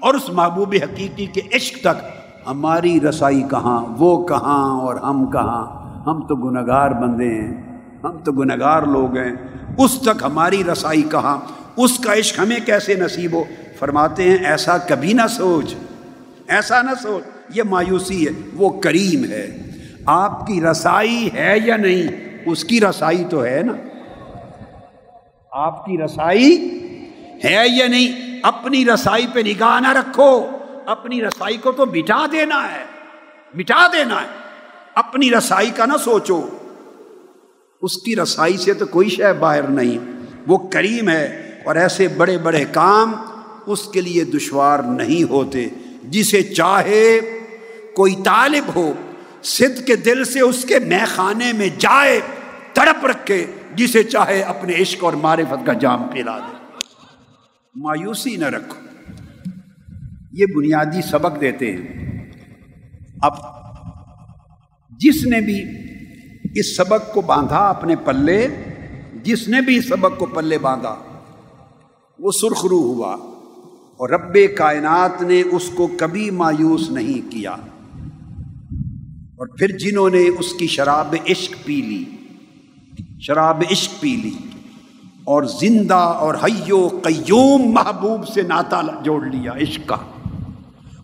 اور 0.00 0.14
اس 0.14 0.28
محبوب 0.32 0.74
حقیقی 0.82 1.26
کے 1.34 1.40
عشق 1.56 1.80
تک 1.80 2.04
ہماری 2.46 2.98
رسائی 3.00 3.42
کہاں 3.50 3.78
وہ 3.98 4.10
کہاں 4.26 4.62
اور 4.80 4.96
ہم 5.00 5.24
کہاں 5.30 5.64
ہم 6.06 6.20
تو 6.26 6.36
گناگار 6.44 6.90
بندے 7.00 7.28
ہیں 7.30 7.52
ہم 8.04 8.18
تو 8.18 8.32
گناگار 8.32 8.82
لوگ 8.92 9.16
ہیں 9.16 9.32
اس 9.78 9.98
تک 10.02 10.22
ہماری 10.22 10.62
رسائی 10.64 11.02
کہاں 11.10 11.36
اس 11.76 11.98
کا 11.98 12.14
عشق 12.14 12.38
ہمیں 12.38 12.58
کیسے 12.66 12.94
نصیب 12.94 13.34
ہو 13.34 13.44
فرماتے 13.78 14.30
ہیں 14.30 14.46
ایسا 14.46 14.78
کبھی 14.88 15.12
نہ 15.12 15.26
سوچ 15.30 15.74
ایسا 16.48 16.80
نہ 16.82 16.94
سوچ 17.02 17.39
یہ 17.54 17.62
مایوسی 17.62 18.26
ہے، 18.26 18.32
وہ 18.54 18.80
کریم 18.80 19.24
ہے۔ 19.24 19.56
آپ 20.06 20.46
کی 20.46 20.62
رسائی 20.62 21.30
ہے 21.34 21.56
یا 21.64 21.76
نہیں؟ 21.76 22.08
اس 22.46 22.64
کی 22.64 22.80
رسائی 22.80 23.24
تو 23.30 23.44
ہے 23.44 23.60
نا۔ 23.64 23.72
آپ 25.52 25.84
کی 25.86 25.98
رسائی 26.04 26.78
ہے 27.44 27.64
یا 27.68 27.86
نہیں؟ 27.86 28.40
اپنی 28.42 28.84
رسائی 28.84 29.26
پہ 29.32 29.40
نگاہ 29.40 29.80
نہ 29.80 29.92
رکھو۔ 29.92 30.46
اپنی 30.86 31.22
رسائی 31.22 31.56
کو 31.56 31.72
تو 31.72 31.86
مٹا 31.86 32.26
دینا 32.32 32.72
ہے۔ 32.72 32.84
مٹا 33.54 33.86
دینا 33.92 34.22
ہے۔ 34.22 34.26
اپنی 34.94 35.30
رسائی 35.30 35.70
کا 35.70 35.86
نہ 35.86 35.96
سوچو۔ 36.04 36.48
اس 37.82 38.02
کی 38.02 38.16
رسائی 38.16 38.56
سے 38.56 38.74
تو 38.74 38.86
کوئی 38.86 39.08
شے 39.08 39.32
باہر 39.32 39.62
نہیں۔ 39.62 39.98
وہ 40.46 40.58
کریم 40.58 41.08
ہے 41.08 41.50
اور 41.64 41.76
ایسے 41.76 42.08
بڑے 42.08 42.38
بڑے 42.38 42.64
کام 42.72 43.12
اس 43.66 43.88
کے 43.88 44.00
لیے 44.00 44.24
دشوار 44.24 44.78
نہیں 44.78 45.30
ہوتے۔ 45.30 45.68
جسے 46.10 46.42
چاہے، 46.42 47.20
کوئی 47.96 48.14
طالب 48.24 48.64
ہو 48.76 48.92
سدھ 49.42 49.86
کے 49.86 49.96
دل 49.96 50.24
سے 50.24 50.40
اس 50.40 50.64
کے 50.64 50.78
میں 50.78 51.04
خانے 51.06 51.52
میں 51.52 51.68
جائے، 51.78 52.20
تڑپ 52.72 53.06
رکھے، 53.06 53.46
جسے 53.74 54.02
چاہے 54.02 54.42
اپنے 54.42 54.74
عشق 54.74 55.04
اور 55.04 55.12
معرفت 55.12 55.66
کا 55.66 55.72
جام 55.72 56.08
پلا 56.08 56.38
دے۔ 56.38 56.56
مایوسی 57.76 58.36
نہ 58.36 58.44
رکھو۔ 58.44 58.80
یہ 60.32 60.46
بنیادی 60.56 61.02
سبق 61.02 61.40
دیتے 61.40 61.72
ہیں۔ 61.72 62.10
اب، 63.22 63.32
جس 64.90 65.26
نے 65.26 65.40
بھی 65.40 65.64
اس 66.54 66.76
سبق 66.76 67.14
کو 67.14 67.20
باندھا 67.20 67.68
اپنے 67.68 67.96
پلے، 67.96 68.46
جس 69.22 69.48
نے 69.48 69.60
بھی 69.60 69.76
اس 69.76 69.88
سبق 69.88 70.18
کو 70.18 70.26
پلے 70.26 70.58
باندھا، 70.58 70.96
وہ 72.18 72.30
سرخرو 72.30 72.78
ہوا۔ 72.78 73.29
اور 74.00 74.08
رب 74.08 74.36
کائنات 74.56 75.22
نے 75.22 75.42
اس 75.42 75.70
کو 75.74 75.88
کبھی 75.98 76.30
مایوس 76.30 76.90
نہیں 76.90 77.32
کیا۔ 77.32 77.50
اور 79.10 79.46
پھر 79.46 79.68
جنہوں 79.68 80.10
نے 80.10 80.28
اس 80.38 80.52
کی 80.52 80.66
شراب 80.66 81.14
عشق 81.30 81.64
پی 81.64 81.80
لی، 81.80 82.04
شراب 83.20 83.62
عشق 83.70 84.00
پی 84.00 84.16
لی، 84.16 84.36
اور 85.24 85.42
زندہ 85.42 85.94
اور 85.94 86.34
حیو 86.34 86.88
قیوم 87.02 87.72
محبوب 87.72 88.28
سے 88.28 88.42
ناتا 88.42 88.80
جوڑ 89.02 89.26
لیا 89.26 89.52
عشق 89.62 89.88
کا۔ 89.88 89.96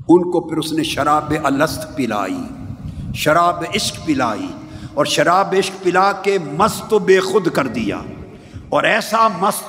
ان 0.09 0.31
کو 0.31 0.49
پھر 0.49 0.57
اس 0.57 0.73
نے 0.73 0.83
شراب 0.83 1.35
الست 1.45 1.97
پلائی، 1.97 2.45
شراب 3.15 3.65
عشق 3.75 4.07
پلائی، 4.07 4.49
اور 4.95 5.05
شراب 5.05 5.55
عشق 5.59 5.85
پلا 5.85 6.13
کے 6.13 6.39
مست 6.53 6.93
و 6.93 6.99
بے 6.99 7.21
خود 7.21 7.49
کر 7.49 7.67
دیا۔ 7.67 8.01
اور 8.69 8.85
ایسا 8.85 9.29
مست 9.29 9.65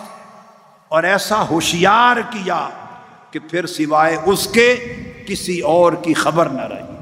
اور 0.88 1.04
ایسا 1.04 1.48
ہوشیار 1.50 2.18
کیا 2.30 2.70
کہ 3.32 3.40
پھر 3.50 3.66
سوائے 3.66 4.18
اس 4.26 4.48
کے 4.48 4.76
کسی 5.28 5.60
اور 5.60 5.94
کی 5.94 6.14
خبر 6.14 6.46
نہ 6.46 6.62
رہی۔ 6.62 6.98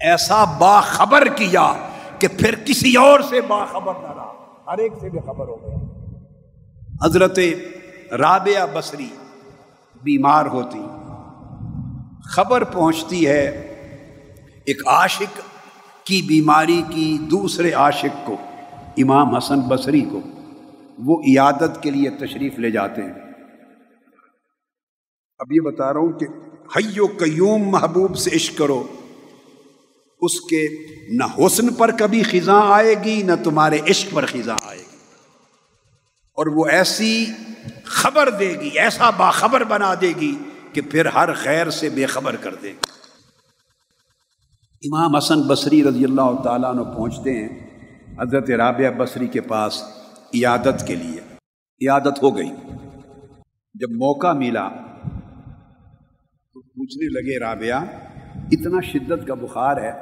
ایسا 0.00 0.44
باخبر 0.44 1.26
کیا 1.36 1.72
کہ 2.18 2.28
پھر 2.28 2.54
کسی 2.64 2.96
اور 2.96 3.20
سے 3.20 3.40
باخبر 3.40 3.94
نہ 3.94 4.06
رہا۔ 4.06 4.32
ہر 4.66 4.78
ایک 4.78 4.92
سے 5.00 5.08
بھی 5.08 5.20
خبر 5.20 5.48
ہو 5.48 5.56
گیا۔ 5.56 5.76
حضرت 7.04 7.38
رابعہ 8.18 8.66
بصری 8.74 9.08
بیمار 10.02 10.46
ہوتی۔ 10.46 10.78
خبر 12.24 12.64
پہنچتی 12.64 13.26
ہے 13.26 13.46
ایک 14.66 14.88
عاشق 14.88 15.40
کی 16.04 16.22
بیماری 16.22 16.82
کی 16.90 17.18
دوسرے 17.30 17.72
عاشق 17.72 18.26
کو، 18.26 18.36
امام 18.96 19.34
حسن 19.34 19.60
بصری 19.60 20.00
کو۔ 20.00 20.20
وہ 20.98 21.20
عیادت 21.20 21.82
کے 21.82 21.90
لیے 21.90 22.10
تشریف 22.10 22.58
لے 22.58 22.70
جاتے 22.70 23.02
ہیں۔ 23.02 23.27
اب 25.38 25.52
یہ 25.52 25.60
بتا 25.60 25.92
رہا 25.92 26.00
ہوں 26.00 26.12
کہ 26.12 26.26
حیو 26.76 27.06
قیوم 27.06 27.68
محبوب 27.68 28.16
سے 28.16 28.30
عشق 28.36 28.58
کرو۔ 28.58 28.86
اس 30.20 30.40
کے 30.40 30.66
نہ 31.16 31.46
حسن 31.46 31.74
پر 31.74 31.90
کبھی 31.98 32.22
خزاں 32.22 32.62
آئے 32.72 32.94
گی، 33.04 33.22
نہ 33.22 33.32
تمہارے 33.44 33.78
عشق 33.90 34.14
پر 34.14 34.26
خزاں 34.26 34.56
آئے 34.62 34.78
گی۔ 34.78 34.96
اور 36.34 36.46
وہ 36.46 36.66
ایسی 36.66 37.26
خبر 37.84 38.30
دے 38.30 38.60
گی، 38.60 38.78
ایسا 38.78 39.10
باخبر 39.10 39.64
بنا 39.64 39.94
دے 40.00 40.12
گی 40.20 40.38
کہ 40.72 40.80
پھر 40.80 41.06
ہر 41.06 41.32
خیر 41.32 41.70
سے 41.70 41.88
بے 41.88 42.06
خبر 42.06 42.36
کر 42.36 42.54
دے 42.54 42.68
گی۔ 42.68 42.88
امام 44.84 45.16
حسن 45.16 45.42
بصری 45.42 45.84
رضی 45.84 46.04
اللہ 46.04 46.42
تعالیٰ 46.44 46.74
نے 46.74 46.84
پہنچتے 46.84 47.32
ہیں 47.32 47.48
حضرت 48.20 48.50
رابعہ 48.50 48.90
بصری 48.90 49.26
کے 49.26 49.40
پاس 49.40 49.82
عیادت 50.34 50.86
کے 50.86 50.94
لیے۔ 50.94 51.20
عیادت 51.82 52.22
ہو 52.22 52.36
گئی۔ 52.36 52.50
جب 53.74 53.90
موقع 53.90 54.32
ملا 54.32 54.68
پوچھنے 56.78 57.06
لگے 57.06 57.38
رابعہ، 57.38 57.84
اتنا 58.52 58.80
شدت 58.80 59.26
کا 59.26 59.34
بخار 59.34 59.76
ہے، 59.76 59.92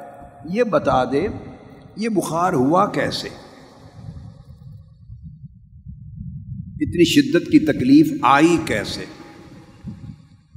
یہ 0.49 0.63
بتا 0.63 1.03
دے، 1.03 1.27
یہ 1.95 2.09
بخار 2.09 2.53
ہوا 2.53 2.85
کیسے؟ 2.85 3.27
اتنی 6.81 7.05
شدت 7.05 7.51
کی 7.51 7.59
تکلیف 7.59 8.13
آئی 8.21 8.57
کیسے؟ 8.65 9.05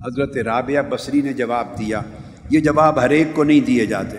حضرت 0.06 0.37
رابعہ 0.37 0.83
بصری 0.90 1.20
نے 1.20 1.33
جواب 1.33 1.78
دیا، 1.78 2.00
یہ 2.50 2.61
جواب 2.61 3.00
ہر 3.00 3.11
ایک 3.11 3.26
کو 3.35 3.44
نہیں 3.44 3.61
دیے 3.61 3.87
جاتے۔ 3.87 4.16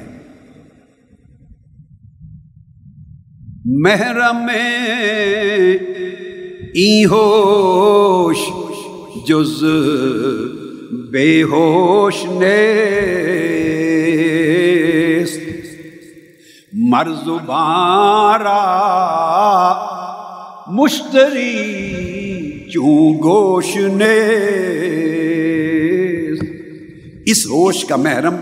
محرم 3.65 4.49
ای 6.73 7.05
ہوش 7.05 8.37
جز 9.27 9.63
بے 11.11 11.43
ہوش 11.43 12.25
نے 12.25 12.57
مرز 16.73 17.29
بارا 17.45 18.61
مشتری 20.67 21.55
چوں 22.69 23.23
گوش 23.23 23.75
نے 23.75 24.17
اس 27.25 27.45
ہوش 27.45 27.85
کا 27.85 27.95
محرم 27.95 28.35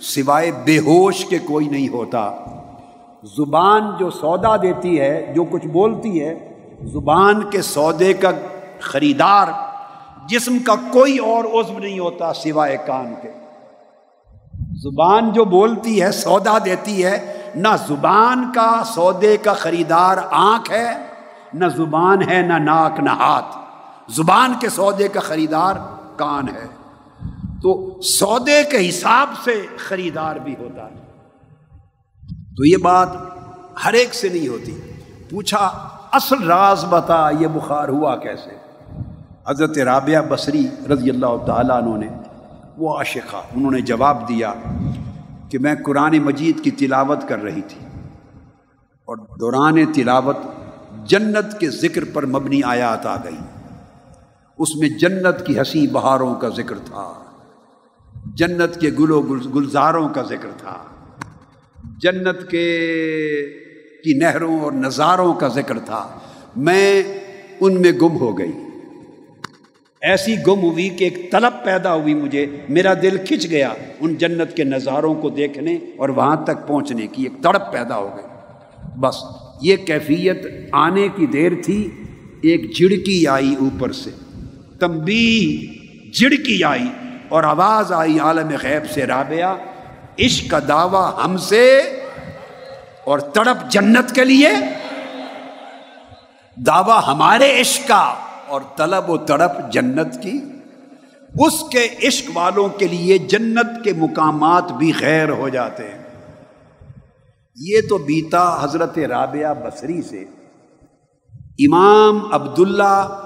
سوائے 0.00 0.50
بے 0.64 0.78
ہوش 0.78 1.24
کے 1.24 1.38
کوئی 1.38 1.68
نہیں 1.68 1.88
ہوتا۔ 1.88 2.30
زبان 3.36 3.82
جو 3.98 4.10
سودا 4.10 4.56
دیتی 4.56 5.00
ہے، 5.00 5.32
جو 5.36 5.44
کچھ 5.44 5.66
بولتی 5.66 6.20
ہے، 6.20 6.34
زبان 6.82 7.50
کے 7.50 7.62
سودے 7.62 8.12
کا 8.12 8.30
خریدار 8.80 9.46
جسم 10.28 10.58
کا 10.58 10.74
کوئی 10.92 11.18
اور 11.18 11.44
عزم 11.44 11.78
نہیں 11.78 11.98
ہوتا 11.98 12.32
سوائے 12.32 12.76
کان 12.86 13.14
کے۔ 13.22 13.30
زبان 14.74 15.32
جو 15.32 15.44
بولتی 15.44 16.02
ہے، 16.02 16.12
سودا 16.12 16.58
دیتی 16.64 17.04
ہے، 17.04 17.42
نہ 17.54 17.68
زبان 17.88 18.52
کا 18.52 18.82
سودے 18.94 19.36
کا 19.36 19.52
خریدار 19.52 20.16
آنکھ 20.30 20.70
ہے، 20.70 20.92
نہ 21.54 21.66
زبان 21.76 22.28
ہے 22.28 22.42
نہ 22.42 22.52
ناک 22.52 23.00
نہ 23.00 23.10
ہاتھ۔ 23.10 23.56
زبان 24.08 24.52
کے 24.60 24.68
سودے 24.68 25.08
کا 25.08 25.20
خریدار 25.20 25.74
کان 26.16 26.48
ہے۔ 26.48 26.66
تو 27.62 28.00
سودے 28.02 28.62
کے 28.62 28.88
حساب 28.88 29.28
سے 29.44 29.66
خریدار 29.76 30.36
بھی 30.36 30.54
ہوتا 30.58 30.82
ہے۔ 30.82 30.94
تو 32.56 32.64
یہ 32.64 32.76
بات 32.76 33.08
ہر 33.84 33.92
ایک 33.92 34.14
سے 34.14 34.28
نہیں 34.28 34.48
ہوتی۔ 34.48 34.80
پوچھا، 35.30 35.88
اصل 36.12 36.42
راز 36.42 36.84
بتا 36.88 37.30
یہ 37.30 37.46
بخار 37.46 37.88
ہوا 37.88 38.16
کیسے؟ 38.16 38.65
حضرت 39.48 39.78
رابعہ 39.78 40.22
بصری 40.28 40.66
رضی 40.92 41.10
اللہ 41.10 41.36
تعالیٰ 41.46 41.82
عنہ 41.82 42.04
نے، 42.04 42.08
وہ 42.76 42.96
عاشقہ، 42.96 43.36
انہوں 43.36 43.70
نے 43.70 43.80
جواب 43.80 44.28
دیا 44.28 44.54
کہ 45.48 45.58
میں 45.58 45.74
قرآن 45.84 46.18
مجید 46.18 46.60
کی 46.60 46.70
تلاوت 46.70 47.28
کر 47.28 47.42
رہی 47.42 47.60
تھی 47.60 47.80
اور 49.04 49.16
دوران 49.16 49.92
تلاوت 49.92 50.36
جنت 51.04 51.60
کے 51.60 51.70
ذکر 51.70 52.04
پر 52.12 52.26
مبنی 52.26 52.60
آیات 52.62 53.06
آ 53.06 53.16
گئی 53.16 53.36
اس 54.58 54.76
میں 54.76 54.88
جنت 54.88 55.46
کی 55.46 55.58
ہنسی 55.58 55.86
بہاروں 55.86 56.34
کا 56.34 56.48
ذکر 56.48 56.78
تھا، 56.84 57.12
جنت 58.34 58.80
کے 58.80 58.90
گل 58.98 59.10
و 59.10 59.20
گلزاروں 59.22 60.08
کا 60.08 60.22
ذکر 60.22 60.48
تھا، 60.58 60.74
جنت 61.98 62.50
کے، 62.50 62.66
کی 64.04 64.18
نہروں 64.18 64.60
اور 64.60 64.72
نظاروں 64.72 65.34
کا 65.34 65.48
ذکر 65.48 65.78
تھا۔ 65.78 66.08
میں 66.56 67.02
ان 67.60 67.82
میں 67.82 67.92
گم 67.92 68.16
ہو 68.16 68.38
گئی۔ 68.38 68.52
ایسی 70.06 70.36
گم 70.46 70.60
ہوئی 70.60 70.88
کہ 70.88 71.04
ایک 71.04 71.32
طلب 71.32 71.52
پیدا 71.64 71.94
ہوئی 71.94 72.14
مجھے، 72.14 72.46
میرا 72.68 72.94
دل 73.02 73.16
کھچ 73.26 73.50
گیا 73.50 73.72
ان 74.00 74.14
جنت 74.14 74.56
کے 74.56 74.64
نظاروں 74.64 75.14
کو 75.14 75.30
دیکھنے 75.30 75.74
اور 75.74 76.08
وہاں 76.08 76.36
تک 76.36 76.68
پہنچنے 76.68 77.06
کی 77.06 77.22
ایک 77.22 77.42
تڑپ 77.42 77.72
پیدا 77.72 77.96
ہو 77.96 78.16
گئی۔ 78.16 78.24
بس 79.00 79.16
یہ 79.62 79.76
کیفیت 79.76 80.46
آنے 80.72 81.08
کی 81.08 81.26
دیر 81.26 81.52
تھی، 81.64 81.88
ایک 82.42 82.76
جھڑکی 82.76 83.26
آئی 83.26 83.54
اوپر 83.60 83.92
سے۔ 83.92 84.10
تمبی 84.80 85.66
جھڑکی 86.14 86.64
آئی 86.64 86.88
اور 87.28 87.44
آواز 87.44 87.92
آئی 87.92 88.18
عالم 88.18 88.48
غیب 88.62 88.90
سے، 88.90 89.06
رابعہ، 89.06 89.56
عشق 90.18 90.50
کا 90.50 90.58
دعویٰ 90.68 91.24
ہم 91.24 91.36
سے 91.36 91.78
اور 93.04 93.18
تڑپ 93.18 93.70
جنت 93.70 94.14
کے 94.14 94.24
لیے۔ 94.24 94.50
دعویٰ 96.54 97.00
ہمارے 97.06 97.60
عشق 97.60 97.88
کا۔ 97.88 98.14
اور 98.48 98.60
طلب 98.76 99.10
و 99.10 99.16
تڑپ 99.16 99.72
جنت 99.72 100.22
کی، 100.22 100.40
اس 101.38 101.60
کے 101.60 102.08
عشق 102.08 102.30
والوں 102.34 102.68
کے 102.68 102.86
لیے 102.86 103.18
جنت 103.18 103.84
کے 103.84 103.92
مقامات 103.92 104.72
بھی 104.72 104.92
خیر 104.92 105.28
ہو 105.28 105.48
جاتے 105.48 105.82
ہیں۔ 105.84 106.02
یہ 107.56 107.80
تو 107.88 107.98
بیتا 107.98 108.64
حضرت 108.64 108.98
رابعہ 108.98 109.54
بصری 109.54 110.02
سے۔ 110.02 110.24
امام 111.58 112.32
عبداللہ 112.32 113.22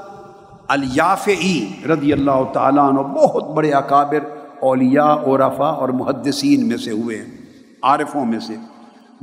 الیافعی 0.68 1.66
رضی 1.88 2.12
اللہ 2.12 2.52
تعالیٰ 2.52 2.88
عنہ 2.88 3.00
بہت 3.00 3.50
بڑے 3.54 3.72
اکابر، 3.72 4.37
اولیاء 4.61 5.14
عرفا 5.14 5.66
اور 5.66 5.88
محدثین 5.88 6.68
میں 6.68 6.76
سے 6.76 6.90
ہوئے 6.90 7.16
ہیں، 7.16 7.37
عارفوں 7.83 8.24
میں 8.24 8.40
سے۔ 8.40 8.54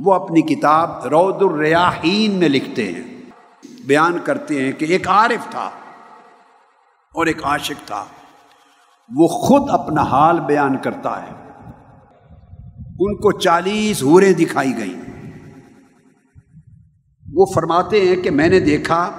وہ 0.00 0.14
اپنی 0.14 0.42
کتاب 0.42 1.06
رود 1.06 1.42
الریاحین 1.42 2.30
میں 2.30 2.48
لکھتے 2.48 2.92
ہیں۔ 2.92 3.18
بیان 3.86 4.18
کرتے 4.24 4.64
ہیں 4.64 4.72
کہ 4.72 4.84
ایک 4.84 5.08
عارف 5.08 5.50
تھا۔ 5.50 5.70
اور 7.14 7.26
ایک 7.26 7.44
عاشق 7.44 7.86
تھا۔ 7.86 8.04
وہ 9.16 9.28
خود 9.28 9.70
اپنا 9.70 10.02
حال 10.02 10.40
بیان 10.40 10.76
کرتا 10.76 11.22
ہے۔ 11.22 11.30
ان 13.00 13.16
کو 13.16 13.32
چالیس 13.32 14.02
ہوریں 14.02 14.32
دکھائی 14.32 14.76
گئیں۔ 14.78 15.02
وہ 17.32 17.46
فرماتے 17.54 18.00
ہیں 18.00 18.16
کہ 18.16 18.30
میں 18.30 18.48
نے 18.48 18.60
دیکھا، 18.60 19.10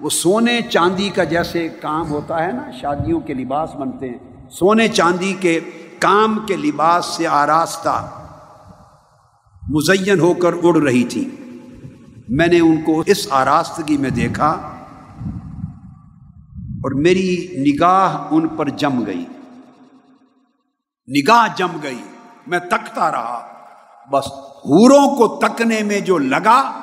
وہ 0.00 0.10
سونے 0.10 0.60
چاندی 0.70 1.08
کا 1.08 1.24
جیسے 1.24 1.68
کام 1.68 2.10
ہوتا 2.10 2.46
ہے 2.46 2.52
نا، 2.52 2.70
شادیوں 2.70 3.20
کے 3.20 3.34
لباس 3.34 3.74
بنتے 3.74 4.10
ہیں۔ 4.10 4.50
سونے 4.50 4.88
چاندی 4.88 5.34
کے 5.40 5.60
کام 5.98 6.38
کے 6.46 6.56
لباس 6.56 7.06
سے 7.06 7.26
آراستہ 7.26 8.10
مزین 9.68 10.20
ہو 10.20 10.34
کر 10.34 10.52
اڑ 10.62 10.76
رہی 10.76 11.04
تھی۔ 11.04 11.30
میں 12.28 12.46
نے 12.46 12.60
ان 12.60 12.82
کو 12.82 13.02
اس 13.06 13.28
آراستگی 13.30 13.96
میں 13.96 14.10
دیکھا۔ 14.10 14.71
اور 16.82 16.90
میری 16.90 17.48
نگاہ 17.58 18.28
ان 18.30 18.48
پر 18.48 18.68
جم 18.68 19.06
گئی۔ 19.06 19.24
نگاہ 21.08 21.48
جم 21.56 21.80
گئی۔ 21.82 22.02
میں 22.46 22.58
تکتا 22.58 23.10
رہا۔ 23.10 23.48
بس 24.10 24.26
ہوروں 24.64 25.16
کو 25.16 25.28
تکنے 25.28 25.82
میں 25.82 26.00
جو 26.00 26.18
لگا، 26.18 26.80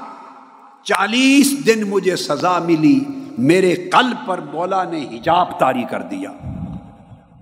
چالیس 0.84 1.66
دن 1.66 1.90
مجھے 1.90 2.16
سزا 2.16 2.60
ملی۔ 2.60 3.06
میرے 3.38 3.76
قلب 3.76 4.18
پر 4.26 4.40
مولا 4.54 4.84
نے 4.84 5.08
حجاب 5.12 5.60
تاری 5.60 5.84
کر 5.84 6.02
دیا۔ 6.02 6.30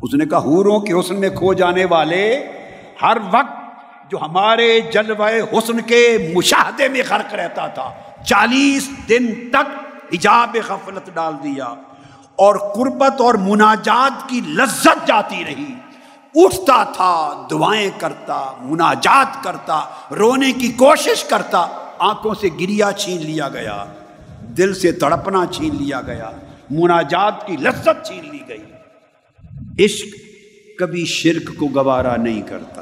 اس 0.01 0.13
نے 0.13 0.25
کہا 0.25 0.37
ہوروں 0.37 0.79
کے 0.79 0.93
حسن 0.93 1.19
میں 1.19 1.29
کھو 1.29 1.53
جانے 1.53 1.85
والے، 1.85 2.47
ہر 3.01 3.17
وقت 3.31 3.57
جو 4.11 4.17
ہمارے 4.17 4.79
جلوے 4.79 5.41
حسن 5.41 5.81
کے 5.81 6.33
مشاہدے 6.35 6.87
میں 6.87 7.01
غرق 7.09 7.33
رہتا 7.33 7.67
تھا، 7.67 7.93
چالیس 8.25 8.89
دن 9.09 9.27
تک 9.49 9.69
حجاب 10.13 10.57
غفلت 10.67 11.09
ڈال 11.13 11.33
دیا۔ 11.43 11.73
اور 12.37 12.73
قربت 12.75 13.21
اور 13.21 13.33
مناجات 13.33 14.29
کی 14.29 14.41
لذت 14.41 15.07
جاتی 15.07 15.43
رہی۔ 15.45 15.75
اٹھتا 16.35 16.83
تھا، 16.83 17.47
دعائیں 17.51 17.91
کرتا، 17.97 18.53
مناجات 18.61 19.43
کرتا، 19.43 19.81
رونے 20.11 20.51
کی 20.51 20.67
کوشش 20.67 21.23
کرتا، 21.23 21.67
آنکھوں 21.99 22.33
سے 22.33 22.47
گریا 22.59 22.91
چھین 22.91 23.17
لیا 23.17 23.49
گیا، 23.49 23.85
دل 24.41 24.73
سے 24.73 24.91
تڑپنا 24.91 25.45
چھین 25.51 25.75
لیا 25.75 26.01
گیا، 26.01 26.31
مناجات 26.69 27.47
کی 27.47 27.57
لذت 27.57 28.05
چھین 28.05 28.29
لی 28.31 28.39
گئی۔ 28.47 28.63
عشق 29.85 30.15
کبھی 30.79 31.05
شرک 31.05 31.57
کو 31.57 31.65
گوارا 31.65 32.15
نہیں 32.15 32.41
کرتا۔ 32.41 32.81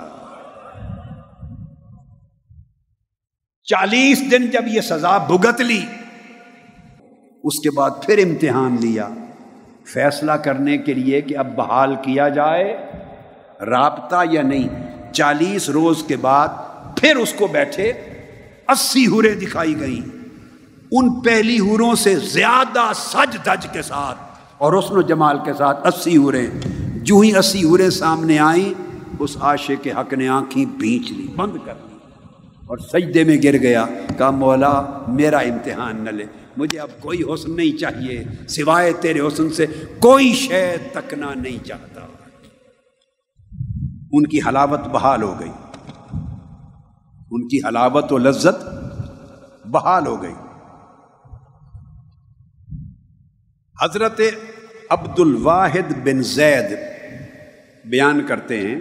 چالیس 3.63 4.31
دن 4.31 4.49
جب 4.49 4.67
یہ 4.67 4.81
سزا 4.81 5.17
بھگت 5.17 5.61
لی، 5.61 5.85
اس 7.43 7.59
کے 7.59 7.71
بعد 7.71 7.91
پھر 8.05 8.17
امتحان 8.17 8.77
لیا۔ 8.79 9.09
فیصلہ 9.93 10.31
کرنے 10.31 10.77
کے 10.77 10.93
لیے 10.93 11.21
کہ 11.21 11.37
اب 11.37 11.55
بحال 11.55 11.95
کیا 11.95 12.29
جائے، 12.29 12.77
رابطہ 13.65 14.23
یا 14.31 14.41
نہیں، 14.41 14.67
چالیس 15.13 15.69
روز 15.69 16.03
کے 16.03 16.15
بعد 16.15 16.47
پھر 16.97 17.15
اس 17.15 17.33
کو 17.33 17.47
بیٹھے، 17.47 17.91
اسی 18.67 19.07
ہورے 19.07 19.35
دکھائی 19.35 19.79
گئیں۔ 19.79 20.17
ان 20.91 21.21
پہلی 21.21 21.59
ہوروں 21.59 21.95
سے 21.95 22.15
زیادہ 22.15 22.91
سج 22.95 23.37
دج 23.45 23.67
کے 23.67 23.81
ساتھ 23.81 24.17
اور 24.57 24.79
حسن 24.79 24.97
و 24.97 25.01
جمال 25.01 25.37
کے 25.45 25.53
ساتھ 25.53 25.87
اسی 25.87 26.17
ہورے، 26.17 26.47
جو 26.95 27.19
ہی 27.19 27.37
اسی 27.37 27.63
ہورے 27.63 27.89
سامنے 27.89 28.39
آئیں، 28.39 28.73
اس 29.19 29.37
عاشق 29.41 29.83
کے 29.83 29.91
حق 29.91 30.13
نے 30.13 30.27
آنکھیں 30.27 30.65
بینچ 30.65 31.11
لی 31.11 31.27
بند 31.35 31.57
کر 31.65 31.73
لی 31.89 31.97
اور 32.67 32.77
سجدے 32.77 33.23
میں 33.23 33.37
گر 33.43 33.57
گیا، 33.57 33.85
کہا، 34.17 34.29
مولا، 34.29 34.81
میرا 35.07 35.37
امتحان 35.37 36.03
نہ 36.03 36.09
لے۔ 36.09 36.25
مجھے 36.57 36.79
اب 36.79 36.89
کوئی 36.99 37.23
حسن 37.23 37.55
نہیں 37.55 37.77
چاہیے، 37.77 38.23
سوائے 38.47 38.93
تیرے 38.93 39.19
حسن 39.19 39.49
سے 39.49 39.65
کوئی 39.99 40.33
شے 40.33 40.75
تکنا 40.93 41.33
نہیں 41.33 41.65
چاہتا۔ 41.65 42.01
ان 44.11 44.27
کی 44.27 44.39
حلاوت 44.47 44.79
بحال 44.79 45.23
ہو 45.23 45.35
گئی۔ 45.39 45.51
ان 47.31 47.47
کی 47.47 47.59
حلاوت 47.67 48.11
و 48.11 48.17
لذت 48.17 48.65
بحال 49.67 50.07
ہو 50.07 50.21
گئی۔ 50.21 50.33
حضرت 53.83 54.21
عبد 54.89 55.19
الواحد 55.19 55.91
بن 56.03 56.23
زید 56.23 56.77
بیان 57.85 58.25
کرتے 58.27 58.57
ہیں۔ 58.57 58.75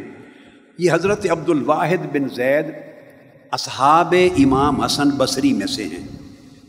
یہ 0.78 0.92
حضرت 0.92 1.26
عبد 1.30 1.48
الواحد 1.48 2.06
بن 2.12 2.28
زید 2.28 2.66
اصحاب 3.52 4.14
امام 4.38 4.80
حسن 4.80 5.08
بصری 5.08 5.52
میں 5.52 5.66
سے 5.66 5.84
ہیں۔ 5.84 6.23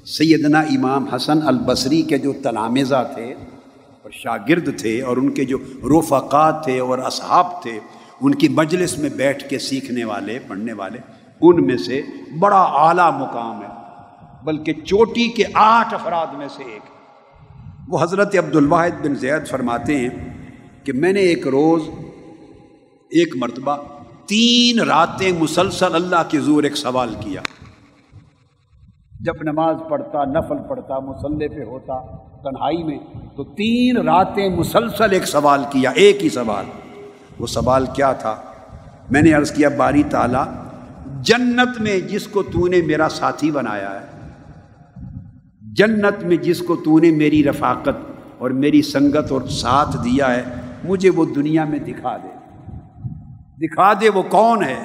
سیدنا 0.06 0.60
امام 0.60 1.08
حسن 1.08 1.48
البصری 1.48 2.02
کے 2.02 2.18
جو 2.18 2.34
تلامزہ 2.44 3.12
تھے 3.16 3.34
اور 4.02 4.12
شاگرد 4.12 4.80
تھے 4.80 5.02
اور 5.02 5.18
ان 5.18 5.30
کے 5.30 5.46
جو 5.46 5.58
رفقات 5.84 6.64
تھے 6.64 6.80
اور 6.80 7.00
اصحاب 7.00 7.62
تھے، 7.62 7.80
ان 8.22 8.36
کی 8.36 8.48
مجلس 8.48 8.98
میں 8.98 9.10
بیٹھ 9.10 9.50
کے 9.50 9.60
سیکھنے 9.60 10.04
والے، 10.04 10.40
پڑھنے 10.48 10.74
والے، 10.74 11.00
ان 11.42 11.66
میں 11.66 11.78
سے 11.78 12.02
بڑا 12.40 12.62
اعلیٰ 12.62 13.12
مقام 13.22 13.62
ہے، 13.62 13.68
بلکہ 14.44 14.74
چوٹی 14.74 15.28
کے 15.28 15.44
آٹھ 15.54 15.94
افراد 15.94 16.28
میں 16.38 16.48
سے 16.56 16.64
ایک۔ 16.64 16.82
وہ 17.88 18.04
حضرت 18.04 18.36
عبد 18.36 18.56
الواحد 18.56 19.06
بن 19.06 19.16
زید 19.16 19.48
فرماتے 19.48 19.98
ہیں 19.98 20.10
کہ 20.84 20.94
میں 20.94 21.14
نے 21.14 21.20
ایک 21.20 21.48
روز، 21.48 21.82
ایک 23.10 23.36
مرتبہ 23.36 23.78
تین 24.26 24.80
راتیں 24.80 25.32
مسلسل 25.32 25.96
اللہ 25.96 26.24
کے 26.30 26.40
زور 26.40 26.64
ایک 26.64 26.78
سوال 26.78 27.16
کیا۔ 27.20 27.42
جب 29.20 29.34
نماز 29.42 29.76
پڑھتا، 29.90 30.26
نفل 30.26 30.56
پڑھتا 30.70 31.00
مسلح 31.00 31.48
پہ 31.56 31.64
ہوتا، 31.64 32.18
تنہائی 32.44 32.84
میں، 32.84 32.98
تو 33.36 33.44
تین 33.44 33.98
راتیں 33.98 34.50
مسلسل 34.50 35.12
ایک 35.12 35.28
سوال 35.28 35.64
کیا، 35.70 35.90
ایک 35.90 36.24
ہی 36.24 36.30
سوال۔ 36.30 36.66
وہ 37.40 37.48
سوال 37.48 37.86
کیا 37.94 38.14
تھا؟ 38.14 38.36
میں 39.12 39.22
نے 39.22 39.34
عرض 39.34 39.52
کیا، 39.52 39.70
باری 39.78 40.04
تعالیٰ، 40.04 40.44
جنت 41.22 41.82
میں 41.82 42.00
جس 42.00 42.28
کو 42.28 42.44
تو 42.44 42.68
نے 42.68 42.82
میرا 42.82 43.10
ساتھی 43.10 43.52
بنایا 43.52 44.00
ہے، 44.02 44.06
جنت 45.62 46.24
میں 46.24 46.38
جس 46.38 46.60
کو 46.60 46.76
تو 46.76 47.00
نے 47.00 47.12
میری 47.12 47.44
رفاقت 47.44 48.12
اور 48.38 48.50
میری 48.50 48.82
سنگت 48.82 49.32
اور 49.32 49.42
ساتھ 49.42 49.98
دیا 50.04 50.34
ہے، 50.34 50.44
مجھے 50.84 51.10
وہ 51.10 51.26
دنیا 51.26 51.66
میں 51.66 51.80
دکھا 51.80 52.18
دے۔ 52.18 52.28
دکھا 53.68 53.94
دے 53.94 54.10
وہ 54.10 54.22
کون 54.22 54.64
ہے 54.64 54.76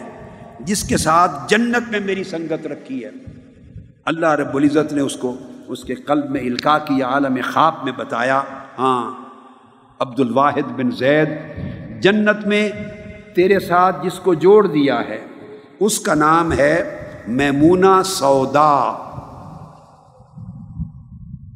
جس 0.60 0.82
کے 0.82 0.96
ساتھ 0.96 1.32
جنت 1.48 1.90
میں 1.90 2.00
میری 2.00 2.24
سنگت 2.24 2.66
رکھی 2.66 3.04
ہے۔ 3.04 3.39
اللہ 4.04 4.26
رب 4.26 4.56
العزت 4.56 4.92
نے 4.92 5.00
اس 5.00 5.16
کو، 5.16 5.36
اس 5.68 5.84
کے 5.84 5.94
قلب 5.94 6.30
میں 6.30 6.40
القاع 6.40 6.78
کی 6.78 7.02
عالم 7.02 7.36
خواب 7.52 7.74
میں 7.82 7.92
بتایا۔ 7.92 8.42
ہاں 8.78 9.12
عبد 9.98 10.20
الواحد 10.20 10.70
بن 10.76 10.90
زید 10.90 11.28
جنت 12.02 12.46
میں 12.46 12.70
تیرے 13.34 13.58
ساتھ 13.58 14.04
جس 14.04 14.20
کو 14.20 14.34
جوڑ 14.34 14.66
دیا 14.66 15.00
ہے، 15.00 15.26
اس 15.80 16.00
کا 16.00 16.14
نام 16.14 16.52
ہے 16.52 17.00
میمونہ 17.26 18.02
سودا۔ 18.04 19.06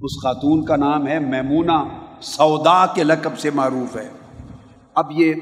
اس 0.02 0.22
خاتون 0.22 0.64
کا 0.64 0.76
نام 0.76 1.06
ہے 1.06 1.18
میمونہ 1.18 1.84
سودا 2.20 2.86
کے 2.86 3.04
لقب 3.04 3.38
سے 3.38 3.50
معروف 3.54 3.96
ہے۔ 3.96 4.08
اب 4.94 5.06
یہ 5.10 5.34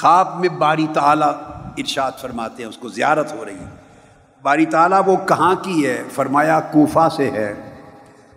خواب 0.00 0.40
میں 0.40 0.48
باری 0.48 0.86
تعالیٰ 0.92 1.32
ارشاد 1.78 2.12
فرماتے 2.18 2.62
ہیں، 2.62 2.70
اس 2.70 2.76
کو 2.76 2.88
زیارت 2.88 3.32
ہو 3.32 3.44
رہی 3.44 3.54
ہے۔ 3.54 3.89
باری 4.42 4.66
تعالیٰ 4.66 5.02
وہ 5.06 5.16
کہاں 5.28 5.54
کی 5.54 5.86
ہے؟ 5.86 6.02
فرمایا، 6.10 6.60
کوفہ 6.60 7.08
سے 7.16 7.30
ہے، 7.30 7.54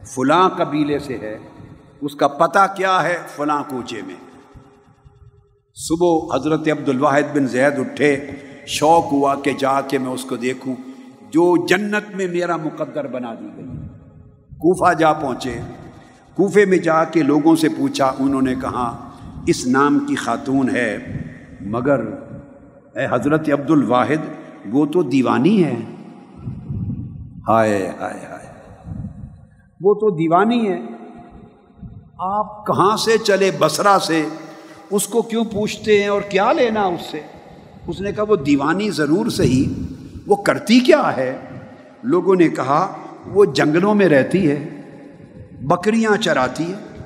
فلاں 0.03 0.49
قبیلے 0.49 0.99
سے 0.99 1.17
ہے، 1.17 1.37
اس 2.01 2.15
کا 2.15 2.27
پتہ 2.27 2.73
کیا 2.77 3.03
ہے 3.03 3.17
فلاں 3.35 3.63
کوچے 3.69 4.01
میں؟ 4.07 4.15
صبح 5.75 6.35
حضرت 6.35 6.67
عبد 6.67 6.89
الواحد 6.89 7.35
بن 7.35 7.47
زید 7.47 7.79
اٹھے، 7.79 8.31
شوق 8.67 9.11
ہوا 9.11 9.35
کہ 9.35 9.53
جا 9.59 9.81
کے 9.81 9.97
میں 9.97 10.11
اس 10.11 10.23
کو 10.23 10.35
دیکھوں، 10.35 10.75
جو 11.29 11.65
جنت 11.67 12.15
میں 12.15 12.27
میرا 12.27 12.55
مقدر 12.55 13.07
بنا 13.07 13.33
دی 13.33 13.49
گئی۔ 13.57 13.65
کوفہ 14.51 14.93
جا 14.93 15.13
پہنچے۔ 15.13 15.59
کوفے 16.35 16.65
میں 16.65 16.77
جا 16.77 17.03
کے 17.03 17.21
لوگوں 17.21 17.55
سے 17.55 17.69
پوچھا، 17.69 18.13
انہوں 18.19 18.41
نے 18.41 18.55
کہا، 18.55 19.09
اس 19.47 19.67
نام 19.67 19.99
کی 19.99 20.15
خاتون 20.15 20.69
ہے، 20.69 20.97
مگر 21.61 21.99
اے 22.95 23.07
حضرت 23.11 23.49
عبد 23.49 23.71
الواحد 23.71 24.42
وہ 24.71 24.85
تو 24.85 25.03
دیوانی 25.03 25.63
ہے۔ 25.63 25.75
ہائے 27.47 27.91
ہائے 27.99 28.25
ہائے۔ 28.29 28.43
وہ 29.81 29.93
تو 29.93 30.09
دیوانی 30.09 30.71
ہے۔ 30.71 30.79
آپ 32.19 32.67
کہاں 32.67 32.97
سے 32.97 33.17
چلے 33.17 33.51
بسرا 33.59 33.97
سے؟ 34.01 34.25
اس 34.91 35.07
کو 35.07 35.21
کیوں 35.21 35.45
پوچھتے 35.45 36.01
ہیں 36.01 36.09
اور 36.09 36.21
کیا 36.21 36.53
لینا 36.53 36.83
اس 36.83 37.01
سے؟ 37.11 37.21
اس 37.87 38.01
نے 38.01 38.11
کہا 38.11 38.23
وہ 38.27 38.35
دیوانی 38.35 38.89
ضرور 38.89 39.29
صحیح۔ 39.29 39.69
وہ 40.27 40.35
کرتی 40.35 40.79
کیا 40.79 41.17
ہے؟ 41.17 41.39
لوگوں 42.03 42.35
نے 42.35 42.49
کہا 42.49 42.93
وہ 43.27 43.45
جنگلوں 43.45 43.95
میں 43.95 44.09
رہتی 44.09 44.51
ہے۔ 44.51 44.81
بکریاں 45.61 46.21
چراتی 46.21 46.73
ہے۔ 46.73 47.03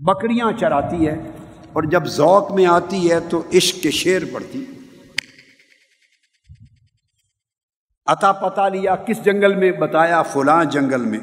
بکریاں 0.00 0.52
چراتی 0.60 1.06
ہے۔ 1.06 1.30
اور 1.72 1.82
جب 1.82 2.04
ذوق 2.04 2.52
میں 2.52 2.66
آتی 2.66 3.10
ہے 3.10 3.20
تو 3.20 3.42
عشق 3.54 3.82
کے 3.82 3.90
شیر 3.90 4.22
پڑتی۔ 4.32 4.64
عطا 8.06 8.32
پتا 8.32 8.68
لیا 8.68 8.96
کس 8.96 9.24
جنگل 9.24 9.54
میں؟ 9.54 9.72
بتایا 9.72 10.22
فلاں 10.22 10.64
جنگل 10.64 11.00
میں۔ 11.00 11.18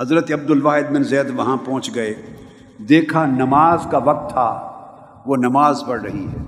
حضرت 0.00 0.32
عبد 0.32 0.50
الواحد 0.50 0.92
بن 0.92 1.02
زید 1.02 1.30
وہاں 1.36 1.56
پہنچ 1.56 1.94
گئے۔ 1.94 2.14
دیکھا 2.88 3.26
نماز 3.26 3.86
کا 3.90 3.98
وقت 3.98 4.32
تھا، 4.32 4.70
وہ 5.26 5.36
نماز 5.36 5.82
پڑھ 5.88 6.02
رہی 6.02 6.24
ہے۔ 6.24 6.42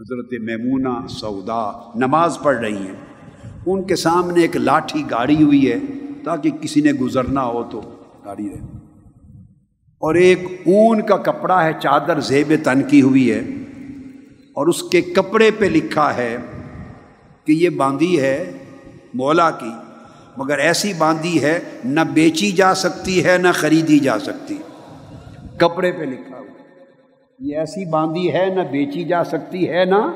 حضرت 0.00 0.32
میمونہ 0.40 1.06
سودا 1.06 1.90
نماز 1.94 2.38
پڑھ 2.42 2.56
رہی 2.56 2.76
ہیں۔ 2.76 2.94
ان 3.66 3.82
کے 3.82 3.96
سامنے 3.96 4.40
ایک 4.40 4.56
لاٹھی 4.56 5.02
گاڑی 5.10 5.42
ہوئی 5.42 5.72
ہے، 5.72 5.78
تاکہ 6.24 6.50
کسی 6.50 6.80
نے 6.80 6.92
گزرنا 6.92 7.44
ہو 7.44 7.62
تو 7.70 7.80
گاڑی 8.24 8.48
رہے۔ 8.48 8.78
اور 9.98 10.14
ایک 10.14 10.62
اون 10.66 11.06
کا 11.06 11.16
کپڑا 11.16 11.64
ہے، 11.64 11.72
چادر 11.80 12.20
زیب 12.20 12.52
تن 12.64 12.82
کی 12.82 13.02
ہوئی 13.02 13.32
ہے۔ 13.32 13.38
اور 14.54 14.66
اس 14.66 14.82
کے 14.82 15.00
کپڑے 15.00 15.50
پہ 15.58 15.64
لکھا 15.64 16.16
ہے 16.16 16.36
کہ 17.44 17.52
یہ 17.52 17.68
باندھی 17.68 18.20
ہے 18.20 18.52
مولا 19.14 19.50
کی، 19.50 19.70
مگر 20.36 20.58
ایسی 20.58 20.92
باندھی 20.98 21.42
ہے 21.42 21.60
نہ 21.84 22.00
بیچی 22.00 22.52
جا 22.52 22.74
سکتی 22.74 23.24
ہے، 23.24 23.38
نہ 23.38 23.48
خریدی 23.54 23.98
جا 23.98 24.18
سکتی۔ 24.18 24.56
کپڑے 25.56 25.92
پہ 25.92 26.02
لکھا 26.02 26.38
ہوا 26.38 26.62
یہ 27.38 27.56
ایسی 27.56 27.90
باندھی 27.90 28.32
ہے 28.32 28.46
نہ 28.54 28.60
بیچی 28.60 29.04
جا 29.04 29.24
سکتی 29.24 29.68
ہے، 29.68 29.84
نہ 29.84 30.12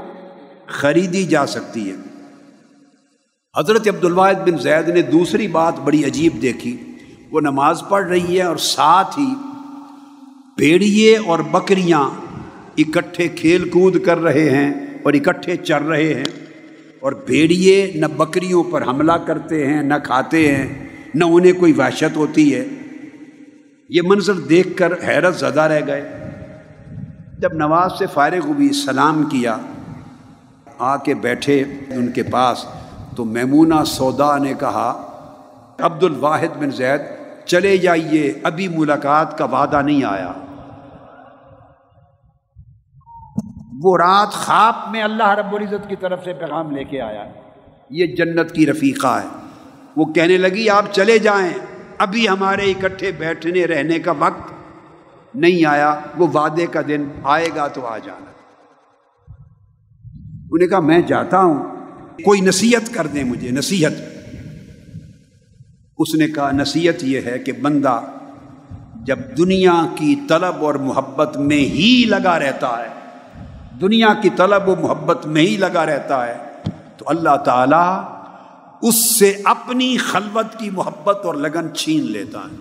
خریدی 0.67 1.25
جا 1.25 1.47
سکتی 1.47 1.91
ہے۔ 1.91 1.95
حضرت 3.59 3.89
عبد 3.89 4.05
الواحد 4.05 4.35
بن 4.35 4.59
زید 4.59 4.89
نے 4.89 5.03
دوسری 5.03 5.49
بات 5.49 5.75
بڑی 5.85 6.05
عجیب 6.05 6.43
دیکھی۔ 6.43 6.77
وہ 7.31 7.41
نماز 7.41 7.83
پڑھ 7.89 8.07
رہی 8.07 8.39
ہے 8.39 8.43
اور 8.43 8.57
ساتھ 8.57 9.19
ہی 9.19 9.35
بھیڑیے 10.57 11.17
اور 11.17 11.39
بکریاں 11.39 12.11
اکٹھے 12.79 13.29
کھیل 13.29 13.69
کود 13.69 14.05
کر 14.05 14.19
رہے 14.19 14.51
ہیں 14.51 14.75
اور 15.03 15.13
اکٹھے 15.13 15.57
چر 15.57 15.83
رہے 15.83 16.15
ہیں۔ 16.15 16.44
اور 17.05 17.13
بھیڑیے 17.13 17.93
نہ 17.95 18.07
بکریوں 18.07 18.65
پر 18.65 18.83
حملہ 18.83 19.13
کرتے 19.13 19.67
ہیں، 19.67 19.83
نہ 19.83 19.95
کھاتے 20.05 20.55
ہیں، 20.55 20.89
نہ 21.15 21.25
انہیں 21.25 21.53
کوئی 21.53 21.73
وحشت 21.73 22.17
ہوتی 22.17 22.55
ہے۔ 22.55 22.65
یہ 23.89 24.03
منظر 24.05 24.33
دیکھ 24.33 24.77
کر 24.77 24.93
حیرت 25.09 25.37
زدہ 25.37 25.61
رہ 25.61 25.81
گئے۔ 25.87 26.11
جب 27.39 27.53
نواز 27.53 27.91
سے 27.99 28.07
فارغ 28.13 28.47
ہوئی، 28.47 28.69
سلام 28.69 29.23
کیا، 29.23 29.57
آ 30.79 30.97
کے 30.97 31.15
بیٹھے 31.15 31.61
ان 31.89 32.13
کے 32.13 32.23
پاس، 32.23 32.65
تو 33.17 33.25
میمونہ 33.25 33.85
سودا 33.87 34.39
نے 34.39 34.55
کہا 34.61 35.11
عبد 35.81 36.05
الواحد 36.05 36.59
بن 36.59 36.71
زید، 36.71 37.01
چلے 37.45 37.77
جائیے، 37.77 38.33
ابھی 38.43 38.69
ملاقات 38.69 39.39
کا 39.39 39.45
وعدہ 39.45 39.83
نہیں 39.83 40.05
آیا۔ 40.05 40.33
وہ 43.85 43.97
رات 43.97 44.29
خواب 44.29 44.75
میں 44.91 45.03
اللہ 45.03 45.29
رب 45.29 45.55
العزت 45.55 45.89
کی 45.89 45.97
طرف 45.97 46.25
سے 46.25 46.33
پیغام 46.33 46.71
لے 46.71 46.85
کے 46.85 47.01
آیا 47.01 47.25
یہ 47.91 48.07
جنت 48.07 48.53
کی 48.53 48.67
رفیقہ 48.67 49.21
ہے۔ 49.23 49.29
وہ 49.97 50.05
کہنے 50.05 50.37
لگی، 50.37 50.69
آپ 50.69 50.85
چلے 50.93 51.19
جائیں۔ 51.19 51.51
ابھی 51.99 52.29
ہمارے 52.29 52.63
اکٹھے 52.63 53.13
بیٹھنے 53.13 53.65
رہنے 53.65 53.99
کا 53.99 54.13
وقت 54.19 54.53
نہیں 55.35 55.67
آیا۔ 55.67 56.01
وہ 56.17 56.27
وعدے 56.35 56.67
کا 56.67 56.81
دن 56.89 57.05
آئے 57.25 57.49
گا 57.57 57.69
تو 57.69 57.87
آ 57.87 57.99
جانا۔ 57.99 58.31
انہوں 60.27 60.59
نے 60.59 60.67
کہا، 60.67 60.81
میں 60.81 61.01
جاتا 61.01 61.41
ہوں۔ 61.41 61.65
کوئی 62.25 62.41
نصیحت 62.41 62.95
کر 62.95 63.07
دیں 63.07 63.25
مجھے، 63.25 63.51
نصیحت۔ 63.51 63.93
اس 65.99 66.15
نے 66.15 66.29
کہا، 66.29 66.51
نصیحت 66.51 67.05
یہ 67.05 67.21
ہے 67.27 67.39
کہ 67.39 67.53
بندہ 67.53 68.01
جب 68.95 69.19
دنیا 69.39 69.87
کی 69.97 70.17
طلب 70.29 70.65
اور 70.65 70.75
محبت 70.75 71.37
میں 71.37 71.57
ہی 71.57 72.05
لگا 72.09 72.39
رہتا 72.39 72.69
ہے 72.69 73.04
دنیا 73.81 74.15
کی 74.23 74.31
طلب 74.31 74.69
و 74.69 74.77
محبت 74.77 75.27
میں 75.27 75.43
ہی 75.43 75.57
لگا 75.57 75.87
رہتا 75.87 76.27
ہے، 76.27 76.37
تو 76.99 77.05
اللہ 77.07 77.37
تعالی 77.45 78.01
اس 78.83 79.19
سے 79.19 79.41
اپنی 79.45 79.97
خلوت 79.97 80.59
کی 80.59 80.71
محبت 80.71 81.19
اور 81.25 81.35
لگن 81.35 81.75
چھین 81.75 82.03
لیتا 82.03 82.39
ہے۔ 82.39 82.57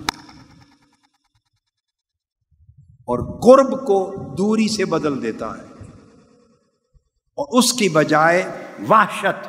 اور 2.89 3.39
قرب 3.39 3.87
کو 3.87 4.15
دوری 4.37 4.67
سے 4.67 4.85
بدل 4.85 5.21
دیتا 5.21 5.57
ہے۔ 5.57 5.63
اور 7.35 7.59
اس 7.59 7.73
کی 7.73 7.89
بجائے 7.89 8.67
وحشت۔ 8.89 9.47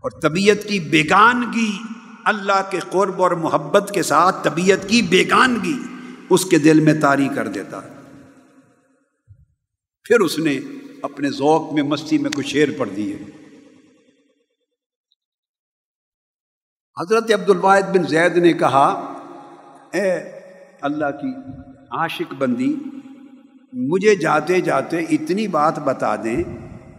اور 0.00 0.10
طبیعت 0.10 0.68
کی 0.68 0.80
بیگانگی، 0.80 1.78
اللہ 2.24 2.62
کے 2.70 2.78
قرب 2.90 3.22
اور 3.22 3.30
محبت 3.30 3.90
کے 3.94 4.02
ساتھ 4.02 4.36
طبیعت 4.42 4.88
کی 4.88 5.02
بیگانگی 5.02 5.78
اس 6.30 6.44
کے 6.44 6.58
دل 6.58 6.80
میں 6.80 7.00
تاری 7.00 7.28
کر 7.34 7.48
دیتا 7.48 7.84
ہے۔ 7.84 7.99
پھر 10.04 10.20
اس 10.20 10.38
نے 10.38 10.58
اپنے 11.02 11.30
ذوق 11.30 11.72
میں 11.72 11.82
مستی 11.82 12.18
میں 12.18 12.30
کچھ 12.30 12.46
شیر 12.46 12.68
پڑھ 12.78 12.88
دیے۔ 12.96 13.16
حضرت 17.00 17.32
عبد 17.32 17.50
الواحد 17.50 17.82
بن 17.82 18.02
زید 18.06 18.36
نے 18.36 18.52
کہا، 18.52 18.86
اے 19.92 20.12
اللہ 20.80 21.10
کی 21.22 21.28
عاشق 21.90 22.34
بندی، 22.38 22.74
مجھے 23.72 24.16
جاتے 24.16 24.60
جاتے 24.60 24.98
اتنی 24.98 25.48
بات 25.48 25.78
بتا 25.78 26.16
دیں 26.16 26.42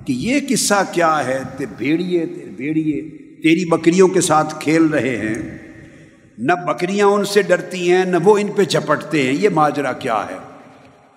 کہ 0.06 0.14
یہ 0.14 0.40
قصہ 0.50 0.84
کیا 0.92 1.26
ہے۔ 1.26 1.40
تے 1.58 1.66
بھیڑیے 1.78 2.26
تے 2.26 2.46
بھیڑیے، 2.46 3.02
تیری 3.42 3.70
بکریوں 3.70 4.08
کے 4.08 4.22
ساتھ 4.22 4.56
کھیل 4.60 4.84
رہے 4.84 5.18
ہیں۔ 5.18 5.58
نہ 6.38 6.54
بکریاں 6.68 7.08
ان 7.08 7.26
سے 7.26 7.42
ڈرتی 7.42 7.92
ہیں، 7.92 8.06
نہ 8.06 8.18
وہ 8.24 8.38
ان 8.38 8.48
پہ 8.48 8.64
چپٹتے 8.64 9.24
ہیں۔ 9.24 9.34
یہ 9.34 9.50
ماجرا 9.50 9.94
کیا 9.94 10.26
ہے؟ 10.30 10.51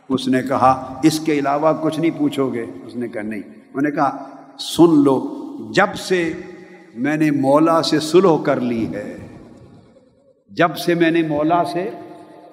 اس 0.09 0.29
نے 0.29 0.43
کہا، 0.43 1.01
اس 1.03 1.21
کے 1.21 1.33
علاوہ 1.33 1.73
کچھ 1.83 2.01
نہیں 2.01 2.11
پوچھو 2.19 2.53
گے۔ 2.53 2.67
اس 2.87 2.97
نے 2.97 3.09
کہا، 3.09 3.23
نہیں۔ 3.23 3.41
انہوں 3.41 3.83
نے 3.83 3.91
کہا، 3.91 4.29
سن 4.59 5.03
لو، 5.05 5.37
جب 5.73 5.97
سے 5.97 6.33
میں 6.95 7.17
نے 7.17 7.31
مولا 7.31 7.83
سے 7.83 8.01
سلو 8.01 8.39
کر 8.39 8.61
لی 8.61 8.95
ہے، 8.95 9.17
جب 10.49 10.77
سے 10.77 10.95
میں 10.95 11.11
نے 11.11 11.23
مولا 11.23 11.65
سے 11.65 11.91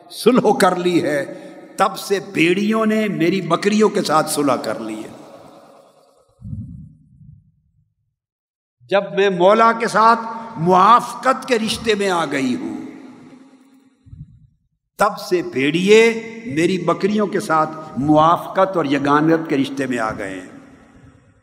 سلو 0.10 0.54
کر 0.54 0.76
لی 0.76 1.04
ہے، 1.04 1.50
تب 1.78 1.98
سے 1.98 2.20
بیڑیوں 2.34 2.86
نے 2.86 3.08
میری 3.08 3.42
بکریوں 3.42 3.90
کے 3.90 4.02
ساتھ 4.02 4.30
سلح 4.30 4.56
کر 4.56 4.80
لی 4.80 4.96
ہے۔ 4.96 5.12
جب 8.90 9.02
میں 9.16 9.30
مولا 9.30 9.72
کے 9.72 9.88
ساتھ 9.88 10.20
موافقت 10.58 11.48
کے 11.48 11.60
رشتے 11.60 11.96
میں 11.96 12.10
آ 12.10 12.26
گئی 12.32 12.56
ہوں 12.56 12.81
تب 15.02 15.18
سے 15.18 15.42
بھیڑیے 15.42 16.14
میری 16.46 16.78
بکریوں 16.78 17.28
کے 17.28 17.40
ساتھ 17.40 17.70
موافقت 17.98 18.78
اور 18.78 18.86
یگانت 18.86 19.50
کے 19.50 19.58
رشتے 19.58 19.86
میں 19.86 20.00
آ 20.00 20.12
گئے 20.18 20.30
ہیں۔ 20.30 20.60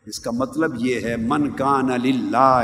اس 0.05 0.19
کا 0.19 0.31
مطلب 0.31 0.71
یہ 0.77 0.99
ہے، 1.03 1.15
من 1.17 1.49
کان 1.49 1.91
اللہ 1.91 2.63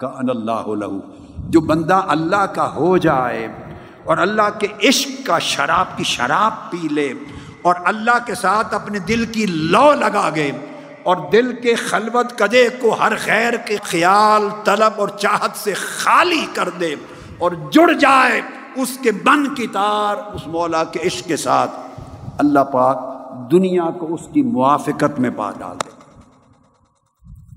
کا 0.00 0.06
اللہ 0.06 0.66
لہو۔ 0.66 1.00
جو 1.38 1.60
بندہ 1.60 2.00
اللہ 2.08 2.46
کا 2.46 2.74
ہو 2.74 2.96
جائے 2.96 3.48
اور 4.04 4.18
اللہ 4.18 4.58
کے 4.58 4.88
عشق 4.88 5.26
کا 5.26 5.38
شراب 5.38 5.98
کی 5.98 6.04
شراب 6.04 6.70
پی 6.70 6.88
لے 6.90 7.12
اور 7.62 7.74
اللہ 7.84 8.26
کے 8.26 8.34
ساتھ 8.34 8.74
اپنے 8.74 8.98
دل 8.98 9.24
کی 9.24 9.46
لو 9.46 9.92
لگا 9.92 10.30
گئے 10.34 10.52
اور 11.02 11.16
دل 11.32 11.54
کے 11.54 11.74
خلوت 11.74 12.38
کدے 12.38 12.68
کو 12.80 12.96
ہر 13.00 13.12
خیر 13.16 13.52
کے 13.56 13.76
خیال، 13.82 14.48
طلب 14.64 14.92
اور 14.96 15.08
چاہت 15.08 15.56
سے 15.56 15.74
خالی 15.74 16.46
کر 16.54 16.68
دے 16.68 16.94
اور 17.38 17.50
جڑ 17.70 17.92
جائے 17.92 18.40
اس 18.76 18.98
کے 19.02 19.12
بن 19.12 19.54
کی 19.54 19.66
تار 19.66 20.34
اس 20.34 20.46
مولا 20.46 20.84
کے 20.84 21.00
عشق 21.06 21.26
کے 21.26 21.36
ساتھ 21.36 21.70
اللہ 22.38 22.60
پاک 22.60 23.12
دنیا 23.50 23.90
کو 23.90 24.14
اس 24.14 24.20
کی 24.32 24.42
موافقت 24.42 25.20
میں 25.20 25.30
پا 25.36 25.50
ڈال 25.50 25.76
دے۔ 25.84 25.90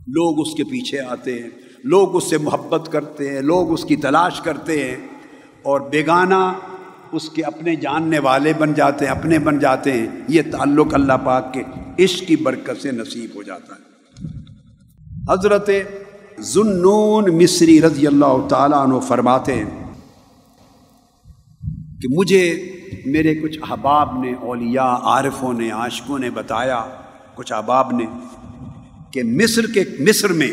لوگ 0.08 0.40
اس 0.40 0.54
کے 0.58 0.64
پیچھے 0.64 1.00
آتے 1.00 1.44
ہیں، 1.44 1.50
لوگ 1.84 2.16
اس 2.16 2.30
سے 2.30 2.38
محبت 2.38 2.92
کرتے 2.92 3.34
ہیں، 3.34 3.42
لوگ 3.42 3.72
اس 3.72 3.86
کی 3.86 3.96
تلاش 3.96 4.42
کرتے 4.42 4.84
ہیں 4.84 4.96
اور 5.64 5.82
بیگانہ 5.82 6.54
اس 7.12 7.30
کے 7.30 7.44
اپنے 7.44 7.76
جاننے 7.76 8.20
والے 8.20 8.54
بن 8.58 8.74
جاتے 8.74 9.06
ہیں، 9.06 9.12
اپنے 9.12 9.40
بن 9.40 9.60
جاتے 9.60 9.92
ہیں۔ 9.92 10.08
یہ 10.28 10.42
تعلق 10.52 10.94
اللہ 10.94 11.14
پاک 11.24 11.54
کے 11.54 11.64
عشق 12.04 12.28
کی 12.28 12.36
برکت 12.36 12.82
سے 12.82 12.92
نصیب 12.92 13.30
ہو 13.36 13.44
جاتا 13.44 13.76
ہے۔ 13.76 13.86
حضرت 15.30 15.70
ذنون 16.40 17.44
مصری 17.44 17.82
رضی 17.82 18.08
اللہ 18.08 18.48
تعالیٰ 18.50 18.80
عنہ 18.80 19.00
فرماتے 19.00 19.54
ہیں 19.54 19.85
کہ 22.06 22.16
مجھے 22.16 22.72
میرے 23.06 23.36
کچھ 23.36 23.60
احباب 23.70 24.24
نے، 24.24 24.34
اولیاء، 24.34 24.96
عارفوں 24.96 25.54
نے، 25.54 25.72
عاشقوں 25.72 26.20
نے 26.20 26.30
بتایا، 26.30 26.86
کچھ 27.36 27.54
احباب 27.54 27.92
نے 27.92 28.06
کہ 29.12 29.24
مصر 29.24 29.62
کے 29.74 29.84
مصر 30.00 30.34
میں 30.34 30.52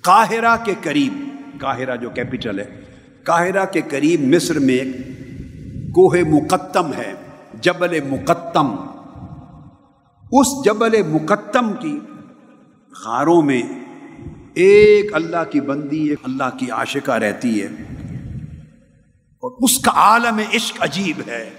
قاہرہ 0.00 0.56
کے 0.64 0.74
قریب، 0.82 1.28
قاہرہ 1.60 1.96
جو 1.96 2.10
کیپٹل 2.10 2.58
ہے، 2.58 2.80
قاہرہ 3.24 3.64
کے 3.64 3.80
قریب 3.88 4.20
مصر 4.20 4.58
میں 4.58 4.74
ایک 4.74 4.96
کوہ 5.92 6.16
مقتم 6.28 6.92
ہے، 6.92 7.12
جبل 7.60 8.00
مقتم۔ 8.10 8.76
اس 10.32 10.64
جبل 10.64 11.02
مقتم 11.02 11.72
کی 11.80 11.98
غاروں 13.04 13.42
میں 13.42 13.62
ایک 14.54 15.14
اللہ 15.14 15.50
کی 15.50 15.60
بندی، 15.60 16.08
ایک 16.08 16.18
اللہ 16.24 16.56
کی 16.58 16.70
عاشقہ 16.70 17.12
رہتی 17.12 17.62
ہے۔ 17.62 17.93
اور 19.44 19.52
اس 19.58 19.78
کا 19.78 19.90
عالم 19.94 20.40
عشق 20.54 20.76
عجیب 20.80 21.20
ہے۔ 21.26 21.50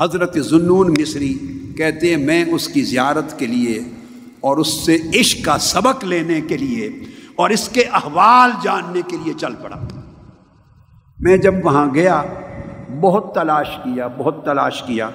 حضرت 0.00 0.38
ظنون 0.40 0.94
مصری 1.00 1.38
کہتے 1.76 2.10
ہیں، 2.10 2.16
میں 2.16 2.44
اس 2.44 2.68
کی 2.68 2.82
زیارت 2.82 3.38
کے 3.38 3.46
لیے 3.46 3.80
اور 4.40 4.56
اس 4.56 4.86
سے 4.86 4.96
عشق 5.20 5.44
کا 5.44 5.58
سبق 5.58 6.04
لینے 6.04 6.40
کے 6.40 6.56
لیے 6.56 6.88
اور 7.36 7.50
اس 7.50 7.68
کے 7.68 7.82
احوال 7.92 8.50
جاننے 8.62 9.00
کے 9.08 9.16
لیے 9.24 9.32
چل 9.32 9.54
پڑا۔ 9.62 9.76
میں 11.18 11.36
جب 11.36 11.54
وہاں 11.64 11.94
گیا، 11.94 12.22
بہت 13.00 13.34
تلاش 13.34 13.68
کیا، 13.84 14.06
بہت 14.06 14.44
تلاش 14.44 14.82
کیا۔ 14.82 15.10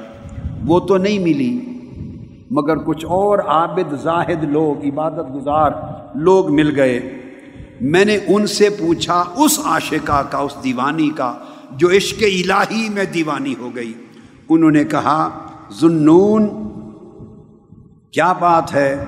وہ 0.68 0.80
تو 0.80 0.98
نہیں 0.98 1.20
ملی، 1.20 1.60
مگر 2.52 2.78
کچھ 2.78 3.06
اور 3.06 3.40
عابد 3.40 3.94
زاہد 4.04 4.44
لوگ، 4.44 4.86
عبادت 4.86 5.36
گزار 5.36 5.72
لوگ 6.16 6.54
مل 6.54 6.76
گئے۔ 6.76 7.22
میں 7.82 8.06
نے 8.06 8.18
ان 8.28 8.48
سے 8.48 8.70
پوچھا، 8.70 9.24
اس 9.36 9.60
عاشقہ 9.66 10.24
کا، 10.30 10.38
اس 10.38 10.56
دیوانی 10.64 11.10
کا 11.10 11.38
جو 11.76 11.90
عشق 11.92 12.18
الہی 12.22 12.90
میں 12.90 13.06
دیوانی 13.06 13.56
ہو 13.60 13.76
گئی۔ 13.76 13.94
انہوں 14.50 14.72
نے 14.72 14.84
کہا 14.84 15.46
ظنون 15.80 16.48
کیا 18.12 18.34
بات 18.34 18.74
ہے؟ 18.74 19.06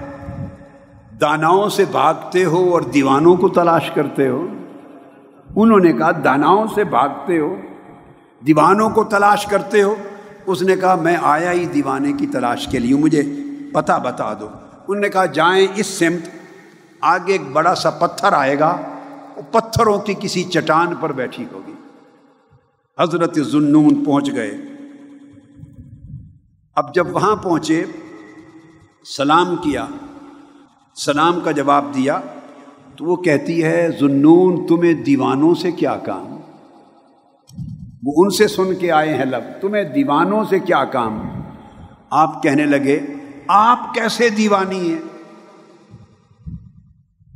داناؤں 1.21 1.69
سے 1.69 1.85
بھاگتے 1.91 2.45
ہو 2.45 2.69
اور 2.71 2.81
دیوانوں 2.81 3.35
کو 3.35 3.49
تلاش 3.49 3.91
کرتے 3.91 4.27
ہو؟ 4.27 4.47
انہوں 5.55 5.79
نے 5.79 5.93
کہا، 5.93 6.11
داناؤں 6.23 6.67
سے 6.75 6.83
بھاگتے 6.83 7.39
ہو، 7.39 7.55
دیوانوں 8.47 8.89
کو 8.89 9.03
تلاش 9.03 9.45
کرتے 9.45 9.81
ہو؟ 9.81 9.95
اس 10.45 10.61
نے 10.61 10.75
کہا، 10.75 10.95
میں 10.95 11.17
آیا 11.21 11.51
ہی 11.51 11.65
دیوانے 11.65 12.13
کی 12.13 12.27
تلاش 12.27 12.67
کے 12.67 12.79
لیے، 12.79 12.95
مجھے 12.95 13.21
پتہ 13.73 13.91
بتا 14.03 14.33
دو۔ 14.33 14.47
انہوں 14.87 15.01
نے 15.01 15.09
کہا، 15.09 15.25
جائیں 15.25 15.67
اس 15.75 15.87
سمت، 15.87 16.29
آگے 17.01 17.31
ایک 17.31 17.51
بڑا 17.53 17.75
سا 17.75 17.89
پتھر 17.89 18.33
آئے 18.33 18.59
گا، 18.59 18.77
وہ 19.35 19.41
پتھروں 19.51 19.99
کی 19.99 20.13
کسی 20.19 20.43
چٹان 20.43 20.87
پر 20.99 21.11
بیٹھی 21.11 21.45
ہوگی۔ 21.51 21.73
حضرت 22.99 23.39
ظنون 23.41 24.03
پہنچ 24.03 24.31
گئے۔ 24.31 24.57
اب 26.75 26.95
جب 26.95 27.15
وہاں 27.15 27.35
پہنچے، 27.35 27.83
سلام 29.17 29.55
کیا۔ 29.55 29.87
سلام 30.95 31.39
کا 31.43 31.51
جواب 31.51 31.95
دیا، 31.95 32.21
تو 32.95 33.05
وہ 33.05 33.15
کہتی 33.15 33.63
ہے، 33.63 33.87
ظنون، 33.99 34.67
تمہیں 34.67 34.93
دیوانوں 34.93 35.55
سے 35.55 35.71
کیا 35.71 35.95
کام؟ 35.95 36.37
وہ 38.03 38.13
ان 38.17 38.29
سے 38.29 38.47
سن 38.47 38.75
کے 38.75 38.91
آئے 38.91 39.17
ہیں، 39.17 39.25
لب، 39.25 39.61
تمہیں 39.61 39.83
دیوانوں 39.83 40.43
سے 40.43 40.59
کیا 40.59 40.85
کام؟ 40.85 41.21
آپ 42.09 42.43
کہنے 42.43 42.65
لگے، 42.65 42.99
آپ 43.47 43.93
کیسے 43.93 44.29
دیوانی 44.29 44.91
ہیں؟ 44.91 45.01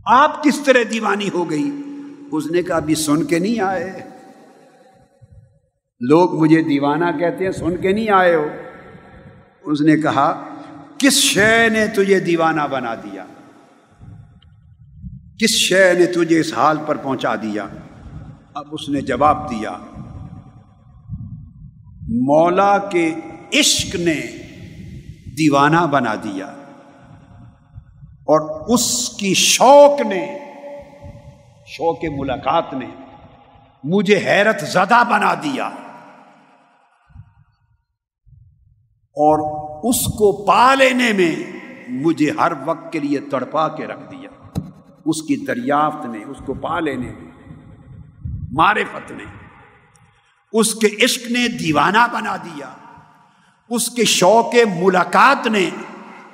آپ 0.05 0.43
کس 0.43 0.59
طرح 0.59 0.79
دیوانی 0.91 1.29
ہو 1.33 1.49
گئی؟ 1.49 1.71
اس 2.31 2.51
نے 2.51 2.63
کہا، 2.63 2.75
ابھی 2.75 2.95
سن 2.95 3.23
کے 3.23 3.39
نہیں 3.39 3.59
آئے۔ 3.59 4.10
لوگ 6.09 6.41
مجھے 6.41 6.61
دیوانہ 6.61 7.05
کہتے 7.19 7.43
ہیں، 7.43 7.51
سن 7.51 7.77
کے 7.77 7.91
نہیں 7.91 8.09
آئے 8.09 8.35
ہو۔ 8.35 8.47
اس 9.63 9.81
نے 9.81 9.97
کہا، 9.97 10.49
کس 10.97 11.13
شے 11.13 11.69
نے 11.69 11.87
تجھے 11.87 12.19
دیوانہ 12.19 12.61
بنا 12.71 12.95
دیا؟ 12.95 13.25
کس 15.39 15.49
شے 15.49 15.93
نے 15.93 16.05
تجھے 16.05 16.39
اس 16.39 16.53
حال 16.53 16.77
پر 16.85 16.97
پہنچا 16.97 17.35
دیا؟ 17.35 17.67
اب 18.53 18.65
اس 18.71 18.89
نے 18.89 19.01
جواب 19.01 19.51
دیا، 19.51 19.77
مولا 22.09 22.77
کے 22.77 23.13
عشق 23.53 23.95
نے 23.95 24.21
دیوانہ 25.37 25.85
بنا 25.91 26.15
دیا 26.15 26.45
اور 28.03 28.69
اس 28.73 29.09
کی 29.09 29.33
شوق 29.33 30.01
نے، 30.01 30.39
شوق 31.67 32.03
ملاقات 32.17 32.73
نے 32.73 32.85
مجھے 33.83 34.17
حیرت 34.17 34.61
زدہ 34.61 35.03
بنا 35.09 35.33
دیا۔ 35.33 35.69
اور 39.11 39.39
اس 39.89 40.05
کو 40.05 40.45
پا 40.45 40.75
لینے 40.75 41.13
میں 41.13 41.35
مجھے 41.87 42.31
ہر 42.31 42.51
وقت 42.65 42.93
کے 42.93 42.99
لیے 42.99 43.19
تڑپا 43.19 43.67
کے 43.67 43.87
رکھ 43.87 44.11
دیا۔ 44.11 44.29
اس 45.05 45.21
کی 45.21 45.35
دریافت 45.35 46.05
نے 46.05 46.23
اس 46.23 46.37
کو 46.45 46.53
پا 46.53 46.79
لینے 46.79 47.07
میں، 47.07 47.31
معرفت 48.51 49.11
نے 49.11 49.23
اس 50.53 50.75
کے 50.75 51.05
عشق 51.05 51.31
نے 51.31 51.47
دیوانہ 51.47 52.07
بنا 52.13 52.35
دیا۔ 52.35 52.69
اس 53.69 53.89
کے 53.89 54.05
شوق 54.05 54.55
ملاقات 54.75 55.47
نے 55.47 55.69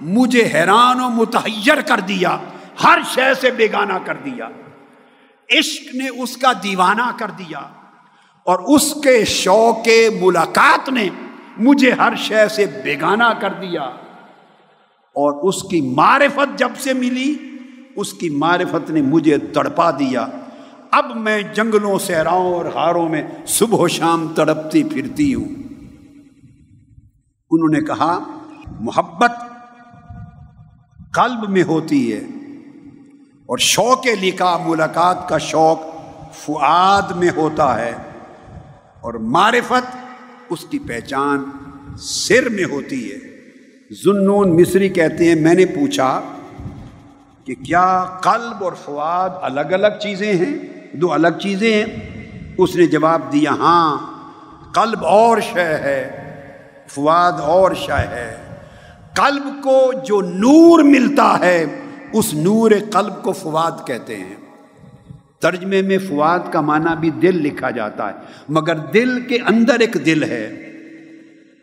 مجھے 0.02 0.50
حیران 0.54 1.00
و 1.00 1.10
متحیر 1.10 1.82
کر 1.82 2.00
دیا، 2.00 2.38
ہر 2.84 3.00
شے 3.16 3.34
سے 3.42 3.52
بیگانہ 3.52 3.94
کر 4.06 4.18
دیا۔ 4.26 4.50
عشق 5.60 5.96
نے 5.96 6.08
اس 6.08 6.38
کا 6.38 6.52
دیوانہ 6.64 7.12
کر 7.20 7.32
دیا 7.32 7.60
اور 8.44 8.76
اس 8.76 8.94
کے 9.04 9.26
شوق 9.26 9.88
ملاقات 10.22 10.90
نے 10.90 11.10
مجھے 11.60 11.92
ہر 11.92 12.14
شے 12.18 12.50
سے 12.50 12.66
بیگانہ 12.84 13.34
کر 13.42 13.50
دیا۔ 13.50 13.82
اور 15.18 15.50
اس 15.50 15.64
کی 15.64 15.82
معرفت 15.82 16.60
جب 16.60 16.70
سے 16.78 16.94
ملی، 16.94 17.36
اس 17.96 18.14
کی 18.14 18.30
معرفت 18.30 18.90
نے 18.90 19.02
مجھے 19.02 19.38
تڑپا 19.38 19.92
دیا۔ 19.92 20.28
اب 20.92 21.06
میں 21.16 21.42
جنگلوں، 21.42 22.00
صحراؤں 22.00 22.54
اور 22.54 22.66
ہاروں 22.66 23.10
میں 23.10 23.24
صبح 23.48 23.78
و 23.78 23.88
شام 23.88 24.28
تڑپتی 24.36 24.84
پھرتی 24.84 25.34
ہوں۔ 25.34 25.50
انہوں 27.52 27.70
نے 27.70 27.86
کہا، 27.86 28.40
محبت 28.80 29.32
قلب 31.14 31.50
میں 31.50 31.64
ہوتی 31.64 32.14
ہے، 32.14 32.20
اور 33.32 33.58
شوق 33.58 34.08
لکھا 34.22 34.58
ملاقات 34.66 35.30
کا 35.30 35.38
شوق 35.38 35.80
فعاد 36.34 37.02
میں 37.02 37.30
ہوتا 37.36 37.80
ہے۔ 37.80 37.94
اور 39.02 39.14
معرفت 39.14 40.07
اس 40.50 40.66
کی 40.70 40.80
پہچان 40.80 41.44
سر 41.98 42.50
میں 42.50 42.64
ہوتی 42.64 43.12
ہے۔ 43.12 43.18
ظنون 44.04 44.62
مصری 44.62 44.90
کہتے 44.90 45.26
ہیں، 45.26 45.36
میں 45.36 45.54
نے 45.54 45.66
پوچھا 45.66 46.22
کہ 47.46 47.56
کیا 47.56 48.06
قلب 48.22 48.64
اور 48.64 48.74
فواد 48.74 49.30
الگ 49.42 49.62
الگ 49.62 49.88
چیزیں 50.02 50.34
ہیں؟ 50.34 50.56
دو 50.98 51.14
الگ 51.14 51.28
چیزیں 51.42 51.74
ہیں۔ 51.74 51.86
اس 52.58 52.76
نے 52.76 52.88
جواب 52.88 53.34
دیا 53.34 53.52
ہاں 53.52 53.98
قلب 54.74 55.06
اور 55.06 55.38
شے 55.40 55.64
ہے، 55.64 56.34
فواد 56.88 57.32
اور 57.32 57.72
شے 57.74 57.94
ہے۔ 57.94 58.36
قلب 59.16 59.64
کو 59.64 59.92
جو 60.06 60.22
نور 60.22 60.84
ملتا 60.84 61.40
ہے، 61.40 61.66
اس 62.14 62.34
نور 62.34 62.72
قلب 62.92 63.24
کو 63.24 63.32
فواد 63.32 63.88
کہتے 63.88 64.16
ہیں۔ 64.16 64.36
ترجمے 65.40 65.82
میں 65.82 65.98
فواد 65.98 66.40
کا 66.52 66.62
معنی 66.62 66.96
بھی 67.00 67.10
دل 67.10 67.36
لکھا 67.36 67.70
جاتا 67.70 68.10
ہے۔ 68.10 68.14
مگر 68.50 68.76
دل 68.76 69.22
کے 69.22 69.38
اندر 69.46 69.80
ایک 69.80 69.98
دل 70.06 70.24
ہے۔ 70.24 70.72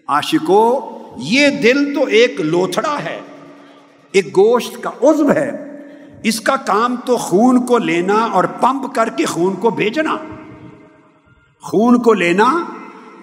عاشقو، 0.08 0.80
یہ 1.16 1.48
دل 1.48 1.94
تو 1.94 2.04
ایک 2.04 2.40
لوتھڑا 2.40 2.98
ہے۔ 3.04 3.20
ایک 4.12 4.26
گوشت 4.26 4.82
کا 4.82 4.90
عزب 5.02 5.30
ہے۔ 5.30 5.70
اس 6.22 6.40
کا 6.40 6.56
کام 6.56 6.96
تو 7.06 7.16
خون 7.16 7.66
کو 7.66 7.78
لینا 7.78 8.14
اور 8.14 8.44
پمپ 8.44 8.94
کر 8.94 9.08
کے 9.08 9.24
خون 9.24 9.54
کو 9.54 9.70
بھیجنا۔ 9.70 10.16
خون 11.60 12.02
کو 12.02 12.12
لینا، 12.12 12.64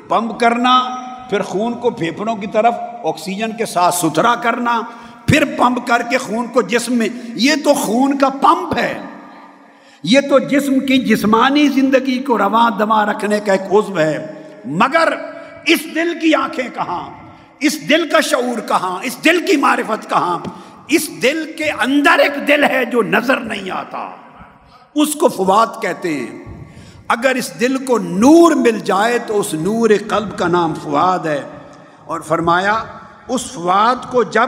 پمپ 0.07 0.39
کرنا، 0.39 0.95
پھر 1.29 1.41
خون 1.41 1.73
کو 1.73 1.89
پھیپڑوں 1.89 2.35
کی 2.35 2.47
طرف 2.47 2.73
آکسیجن 3.03 3.51
کے 3.57 3.65
ساتھ 3.65 3.95
ستھرا 3.95 4.35
کرنا، 4.35 4.81
پھر 5.25 5.45
پمپ 5.57 5.87
کر 5.87 6.01
کے 6.09 6.17
خون 6.17 6.45
کو 6.47 6.61
جسم 6.61 6.93
میں۔ 6.93 7.07
یہ 7.35 7.51
تو 7.63 7.73
خون 7.73 8.17
کا 8.17 8.29
پمپ 8.29 8.77
ہے۔ 8.77 9.01
یہ 10.03 10.19
تو 10.21 10.39
جسم 10.39 10.79
کی 10.79 10.97
جسمانی 10.97 11.69
زندگی 11.69 12.23
کو 12.23 12.37
رواں 12.37 12.69
دما 12.79 13.05
رکھنے 13.05 13.39
کا 13.39 13.51
ایک 13.51 13.61
عزو 13.61 13.99
ہے۔ 13.99 14.43
مگر 14.65 15.13
اس 15.65 15.79
دل 15.95 16.19
کی 16.21 16.35
آنکھیں 16.35 16.69
کہاں؟ 16.73 17.09
اس 17.59 17.89
دل 17.89 18.09
کا 18.09 18.19
شعور 18.19 18.67
کہاں؟ 18.67 18.99
اس 19.03 19.23
دل 19.23 19.45
کی 19.45 19.57
معرفت 19.57 20.09
کہاں؟ 20.09 20.39
اس 20.87 21.09
دل 21.21 21.51
کے 21.57 21.63
اندر 21.63 22.19
ایک 22.19 22.47
دل 22.47 22.63
ہے 22.63 22.85
جو 22.85 23.01
نظر 23.01 23.37
نہیں 23.37 23.71
آتا۔ 23.71 24.09
اس 24.95 25.13
کو 25.13 25.27
فواد 25.27 25.67
کہتے 25.81 26.13
ہیں۔ 26.13 26.63
اگر 27.07 27.35
اس 27.35 27.59
دل 27.59 27.85
کو 27.85 27.97
نور 27.97 28.51
مل 28.51 28.79
جائے 28.79 29.19
تو 29.19 29.39
اس 29.39 29.53
نور 29.53 29.89
قلب 30.09 30.37
کا 30.37 30.47
نام 30.47 30.73
فواد 30.83 31.19
ہے۔ 31.19 31.41
اور 32.05 32.21
فرمایا، 32.21 32.83
اس 33.27 33.51
فواد 33.51 34.11
کو 34.11 34.23
جب 34.23 34.47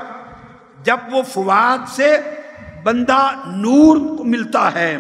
جب 0.84 0.98
وہ 1.12 1.22
فواد 1.22 1.90
سے 1.90 2.18
بندہ 2.84 3.30
نور 3.46 3.98
ملتا 4.26 4.74
ہے 4.74 4.98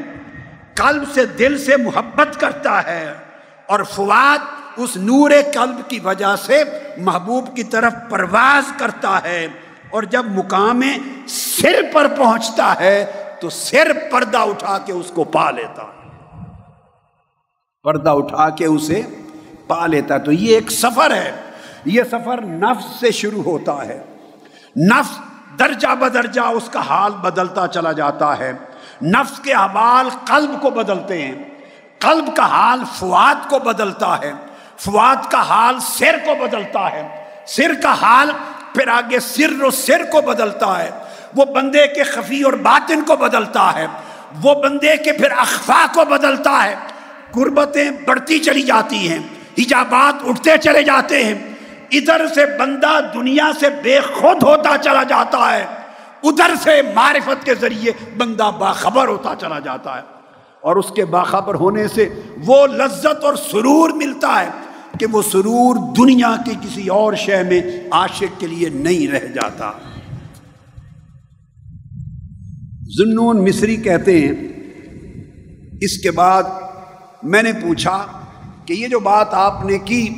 قلب 0.75 1.03
سے 1.13 1.25
دل 1.25 1.57
سے 1.57 1.77
محبت 1.77 2.39
کرتا 2.39 2.87
ہے 2.87 3.13
اور 3.67 3.79
فواد 3.83 4.45
اس 4.77 4.97
نور 4.97 5.31
قلب 5.53 5.89
کی 5.89 5.99
وجہ 5.99 6.35
سے 6.45 6.63
محبوب 6.97 7.55
کی 7.55 7.63
طرف 7.63 7.93
پرواز 8.09 8.73
کرتا 8.77 9.23
ہے 9.23 9.47
اور 9.91 10.03
جب 10.03 10.25
مقام 10.25 10.81
سر 11.27 11.81
پر 11.93 12.07
پہنچتا 12.17 12.73
ہے 12.79 13.23
تو 13.41 13.49
سر 13.49 13.91
پردہ 14.11 14.37
اٹھا 14.37 14.77
کے 14.77 14.93
اس 14.93 15.11
کو 15.15 15.23
پا 15.23 15.51
لیتا 15.51 15.83
ہے۔ 15.83 16.09
پردہ 17.83 18.09
اٹھا 18.09 18.49
کے 18.49 18.65
اسے 18.65 19.01
پا 19.67 19.87
لیتا 19.87 20.17
تو 20.17 20.31
یہ 20.31 20.55
ایک 20.55 20.71
سفر 20.71 21.13
ہے۔ 21.13 21.31
یہ 21.85 22.03
سفر 22.03 22.41
نفس 22.41 22.99
سے 22.99 23.11
شروع 23.11 23.43
ہوتا 23.43 23.85
ہے۔ 23.85 24.03
نفس 24.75 25.19
درجہ 25.59 25.95
بدرجہ 25.99 26.41
اس 26.41 26.69
کا 26.71 26.79
حال 26.79 27.11
بدلتا 27.11 27.67
چلا 27.67 27.91
جاتا 27.91 28.37
ہے۔ 28.37 28.53
نفس 29.03 29.39
کے 29.39 29.53
حوال 29.53 30.09
قلب 30.25 30.61
کو 30.61 30.69
بدلتے 30.69 31.21
ہیں، 31.21 31.43
قلب 31.99 32.35
کا 32.35 32.45
حال 32.45 32.83
فواد 32.99 33.49
کو 33.49 33.59
بدلتا 33.59 34.17
ہے 34.21 34.33
فواد 34.79 35.31
کا 35.31 35.41
حال 35.41 35.79
سر 35.79 36.15
کو 36.25 36.35
بدلتا 36.35 36.91
ہے۔ 36.91 37.25
سر 37.47 37.71
کا 37.83 37.93
حال 38.01 38.31
پھر 38.73 38.87
آگے 38.87 39.19
سر 39.19 39.63
و 39.63 39.71
سر 39.71 40.03
کو 40.11 40.21
بدلتا 40.21 40.83
ہے۔ 40.83 40.89
وہ 41.35 41.45
بندے 41.45 41.87
کے 41.87 42.03
خفی 42.03 42.41
اور 42.41 42.53
باطن 42.53 43.01
کو 43.01 43.15
بدلتا 43.15 43.73
ہے۔ 43.75 43.87
وہ 44.41 44.63
بندے 44.63 44.97
کے 44.97 45.11
پھر 45.11 45.31
اخفا 45.31 45.85
کو 45.93 46.05
بدلتا 46.05 46.63
ہے۔ 46.63 46.75
قربتیں 47.31 47.91
بڑھتی 48.05 48.39
چلی 48.39 48.61
جاتی 48.61 49.09
ہیں، 49.09 49.19
حجابات 49.57 50.23
اٹھتے 50.27 50.57
چلے 50.57 50.83
جاتے 50.83 51.23
ہیں۔ 51.23 51.35
ادھر 51.91 52.27
سے 52.27 52.45
بندہ 52.45 52.99
دنیا 53.13 53.51
سے 53.59 53.69
بے 53.69 53.99
خود 53.99 54.43
ہوتا 54.43 54.77
چلا 54.77 55.03
جاتا 55.03 55.53
ہے۔ 55.53 55.82
ادھر 56.23 56.51
سے 56.63 56.81
معرفت 56.95 57.45
کے 57.45 57.55
ذریعے 57.55 57.91
بندہ 58.17 58.51
باخبر 58.59 59.07
ہوتا 59.07 59.33
چلا 59.41 59.59
جاتا 59.59 59.95
ہے۔ 59.95 60.01
اور 60.61 60.75
اس 60.75 60.91
کے 60.95 61.05
باخبر 61.05 61.55
ہونے 61.55 61.87
سے 61.87 62.09
وہ 62.45 62.67
لذت 62.67 63.23
اور 63.23 63.35
سرور 63.35 63.89
ملتا 63.89 64.43
ہے 64.43 64.49
کہ 64.99 65.05
وہ 65.11 65.21
سرور 65.21 65.93
دنیا 65.93 66.35
کی 66.45 66.51
کسی 66.61 66.87
اور 66.87 67.13
شے 67.13 67.43
میں 67.43 67.61
عاشق 67.91 68.39
کے 68.39 68.47
لیے 68.47 68.69
نہیں 68.69 69.11
رہ 69.11 69.27
جاتا۔ 69.27 69.71
ظنون 72.97 73.43
مصری 73.43 73.75
کہتے 73.75 74.19
ہیں۔ 74.19 74.31
اس 75.81 75.97
کے 75.97 76.11
بعد 76.11 76.43
میں 77.23 77.43
نے 77.43 77.51
پوچھا 77.53 78.05
کہ 78.65 78.73
یہ 78.73 78.87
جو 78.87 78.99
بات 78.99 79.27
آپ 79.31 79.65
نے 79.65 79.79
کی، 79.79 80.09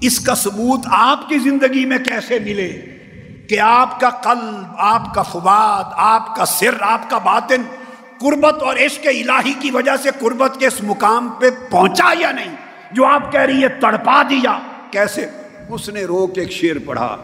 اس 0.00 0.20
کا 0.20 0.34
ثبوت 0.34 0.80
آپ 0.86 1.28
کی 1.28 1.38
زندگی 1.38 1.84
میں 1.84 1.98
کیسے 1.98 2.38
ملے؟ 2.38 2.99
کہ 3.50 3.60
آپ 3.60 4.00
کا 4.00 4.10
قلب، 4.10 4.66
آپ 4.78 5.14
کا 5.14 5.22
فواد، 5.22 5.84
آپ 5.96 6.36
کا 6.36 6.44
سر، 6.44 6.74
آپ 6.80 7.10
کا 7.10 7.18
باطن 7.18 7.62
قربت 8.20 8.62
اور 8.62 8.76
عشق 8.76 9.06
الہی 9.06 9.52
کی 9.52 9.70
وجہ 9.70 9.96
سے 10.02 10.10
قربت 10.20 10.58
کے 10.58 10.66
اس 10.66 10.82
مقام 10.82 11.28
پہ 11.28 11.50
پہنچا 11.70 12.12
یا 12.18 12.30
نہیں؟ 12.30 12.56
جو 12.92 13.06
آپ 13.06 13.32
کہہ 13.32 13.40
رہی 13.40 13.62
ہے 13.62 13.68
تڑپا 13.68 14.22
دیا۔ 14.22 14.58
کیسے؟ 14.90 15.26
اس 15.68 15.88
نے 15.88 16.04
رو 16.04 16.26
کے 16.26 16.40
ایک 16.40 16.50
شیر 16.50 16.76
پڑھا 16.86 17.16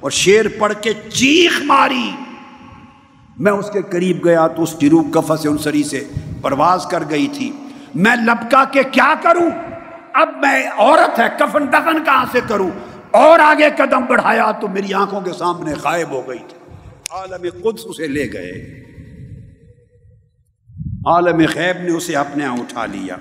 اور 0.00 0.10
شیر 0.10 0.46
پڑھ 0.58 0.72
کے 0.82 0.94
چیخ 0.94 1.62
ماری۔ 1.64 2.10
میں 3.38 3.52
اس 3.52 3.70
کے 3.72 3.82
قریب 3.82 4.24
گیا 4.24 4.46
تو 4.46 4.62
اس 4.62 4.74
کی 4.78 4.90
روح 4.90 5.04
کفا 5.10 5.36
سے 5.36 5.48
انسری 5.48 5.82
سے 5.82 6.08
پرواز 6.42 6.86
کر 6.90 7.02
گئی 7.10 7.26
تھی۔ 7.26 7.52
میں 7.94 8.16
لپکا 8.16 8.64
کے 8.64 8.82
کیا 8.82 9.14
کروں؟ 9.22 9.50
اب 10.12 10.28
میں 10.40 10.68
عورت 10.78 11.18
ہے، 11.18 11.28
کفن 11.38 11.66
دفن 11.72 12.04
کہاں 12.04 12.24
سے 12.32 12.40
کروں؟ 12.48 12.70
اور 13.14 13.38
آگے 13.38 13.68
قدم 13.76 14.06
بڑھایا 14.06 14.50
تو 14.50 14.68
میری 14.68 14.94
آنکھوں 14.94 15.20
کے 15.20 15.32
سامنے 15.32 15.72
غائب 15.82 16.10
ہو 16.10 16.28
گئی 16.28 16.38
تھی۔ 16.38 16.74
عالم 17.10 17.46
قدس 17.62 17.80
اسے 17.84 18.06
لے 18.06 18.32
گئے۔ 18.32 18.84
عالم 21.06 21.42
خیب 21.52 21.82
نے 21.82 21.90
اسے 21.90 22.16
اپنے 22.16 22.44
یہاں 22.44 22.56
اٹھا 22.56 22.86
لیا۔ 22.86 23.16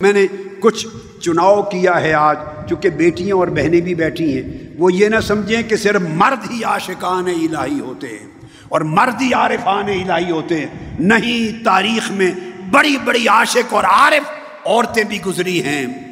میں 0.00 0.12
نے 0.12 0.26
کچھ 0.60 0.86
چناؤ 1.20 1.62
کیا 1.62 2.00
ہے 2.00 2.12
آج، 2.12 2.36
چونکہ 2.68 2.90
بیٹیاں 2.90 3.36
اور 3.36 3.48
بہنیں 3.48 3.80
بھی 3.80 3.94
بیٹھی 3.94 4.42
ہیں۔ 4.42 4.58
وہ 4.78 4.92
یہ 4.92 5.08
نہ 5.08 5.20
سمجھیں 5.20 5.62
کہ 5.62 5.76
صرف 5.76 6.00
مرد 6.00 6.50
ہی 6.50 6.64
عاشقان 6.64 7.24
الہی 7.26 7.80
ہوتے 7.80 8.06
ہیں 8.06 8.30
اور 8.68 8.80
مرد 8.80 9.22
ہی 9.22 9.34
عارفان 9.34 9.84
الہی 9.84 10.30
ہوتے 10.30 10.60
ہیں۔ 10.60 10.96
نہیں، 10.98 11.64
تاریخ 11.64 12.10
میں 12.10 12.32
بڑی 12.70 12.96
بڑی 13.04 13.28
عاشق 13.28 13.74
اور 13.74 13.84
عارف 13.84 14.30
عورتیں 14.66 15.04
بھی 15.04 15.18
گزری 15.26 15.62
ہیں۔ 15.62 16.09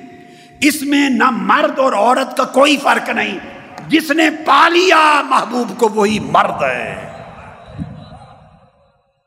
اس 0.63 0.83
میں 0.83 1.11
نہ 1.11 1.31
مرد 1.31 1.79
اور 1.79 1.93
عورت 1.93 2.37
کا 2.37 2.45
کوئی 2.45 2.77
فرق 2.77 3.09
نہیں۔ 3.09 3.39
جس 3.89 4.11
نے 4.11 4.31
پا 4.47 4.69
لیا 4.69 5.23
محبوب 5.25 5.79
کو 5.79 5.89
وہی 5.89 6.19
مرد 6.19 6.63
ہے۔ 6.63 7.13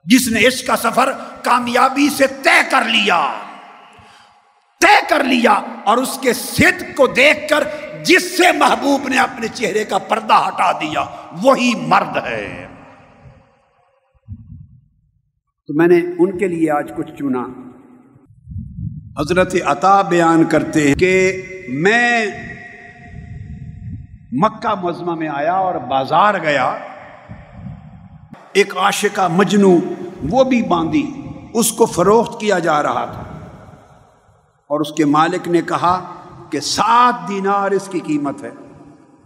جس 0.05 0.27
نے 0.27 0.47
عشق 0.47 0.67
کا 0.67 0.77
سفر 0.77 1.11
کامیابی 1.43 2.09
سے 2.09 2.27
طے 2.27 2.69
کر 2.71 2.83
لیا۔ 2.83 3.31
طے 4.79 5.05
کر 5.09 5.23
لیا 5.23 5.61
اور 5.83 5.97
اس 5.97 6.19
کے 6.21 6.33
صدق 6.33 6.97
کو 6.97 7.07
دیکھ 7.07 7.49
کر 7.49 7.63
جس 8.03 8.37
سے 8.37 8.51
محبوب 8.51 9.07
نے 9.07 9.19
اپنے 9.19 9.47
چہرے 9.47 9.85
کا 9.85 9.97
پردہ 9.97 10.45
ہٹا 10.47 10.71
دیا، 10.71 11.05
وہی 11.41 11.73
مرد 11.75 12.17
ہے۔ 12.17 12.67
تو 15.67 15.73
میں 15.73 15.87
نے 15.87 15.95
ان 15.95 16.37
کے 16.37 16.47
لیے 16.47 16.71
آج 16.71 16.91
کچھ 16.97 17.11
چنا۔ 17.11 17.70
حضرت 19.19 19.55
عطا 19.65 20.01
بیان 20.01 20.43
کرتے 20.43 20.87
ہیں 20.87 20.95
کہ 20.95 21.41
میں 21.69 22.27
مکہ 24.31 24.75
مزمہ 24.81 25.15
میں 25.15 25.27
آیا 25.27 25.53
اور 25.53 25.75
بازار 25.75 26.33
گیا۔ 26.41 26.77
ایک 28.53 28.77
عاشقہ 28.77 29.27
مجنو 29.31 29.79
وہ 30.29 30.43
بھی 30.43 30.61
باندھی، 30.61 31.11
اس 31.53 31.71
کو 31.71 31.85
فروخت 31.85 32.41
کیا 32.41 32.59
جا 32.59 32.83
رہا 32.83 33.05
تھا۔ 33.05 33.23
اور 34.67 34.79
اس 34.79 34.91
کے 34.91 35.05
مالک 35.05 35.47
نے 35.47 35.61
کہا 35.61 36.13
کہ 36.49 36.59
سات 36.59 37.29
دینار 37.29 37.71
اس 37.71 37.87
کی 37.87 37.99
قیمت 37.99 38.43
ہے، 38.43 38.51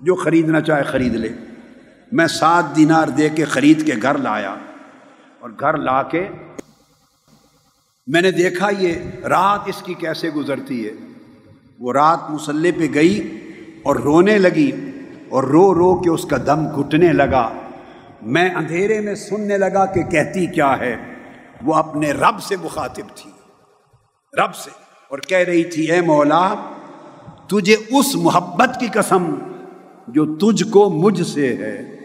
جو 0.02 0.16
خریدنا 0.16 0.62
چاہے 0.62 0.84
خرید 0.84 1.16
لے۔ 1.16 1.30
میں 2.12 2.28
سات 2.28 2.76
دینار 2.76 3.08
دے 3.08 3.30
کے 3.30 3.46
خرید 3.46 3.86
کے 3.86 3.94
گھر 4.02 4.18
لایا 4.18 4.56
اور 5.40 5.50
گھر 5.60 5.78
لا 5.78 6.04
کے 6.04 6.28
میں 8.08 8.22
نے 8.22 8.32
دیکھا 8.32 8.70
یہ 8.80 8.94
رات 9.28 9.60
اس 9.66 9.82
کی 9.82 9.94
کیسے 9.94 10.30
گزرتی 10.30 10.88
ہے۔ 10.88 10.92
وہ 11.80 11.94
رات 11.94 12.30
مسلح 12.30 12.70
پہ 12.80 12.88
گئی 12.94 13.40
اور 13.84 13.96
رونے 13.96 14.38
لگی 14.38 14.72
اور 15.30 15.44
رو 15.44 15.74
رو 15.74 15.96
کے 16.02 16.10
اس 16.10 16.26
کا 16.26 16.38
دم 16.38 16.82
گھٹنے 16.82 17.14
لگا۔ 17.14 17.50
میں 18.22 18.50
اندھیرے 18.50 19.02
میں 19.02 19.16
سننے 19.16 19.58
لگا 19.58 19.86
کہ 19.86 20.04
کہتی 20.04 20.46
کیا 20.46 20.80
ہے۔ 20.80 20.96
وہ 21.62 21.74
اپنے 21.74 22.12
رب 22.12 22.42
سے 22.42 22.56
مخاطب 22.64 23.16
تھی۔ 23.16 23.32
رب 24.44 24.56
سے۔ 24.56 24.70
اور 25.10 25.20
کہہ 25.20 25.38
رہی 25.38 25.64
تھی، 25.64 25.92
اے 25.92 26.02
مولا، 26.02 26.56
تجھے 27.48 27.74
اس 27.74 28.16
محبت 28.16 28.70
کی 28.80 28.88
قسم 28.88 29.36
جو 30.08 30.36
تجھ 30.36 30.64
کو 30.64 30.90
مجھ 30.90 31.24
سے 31.24 31.56
ہے۔ 31.56 31.96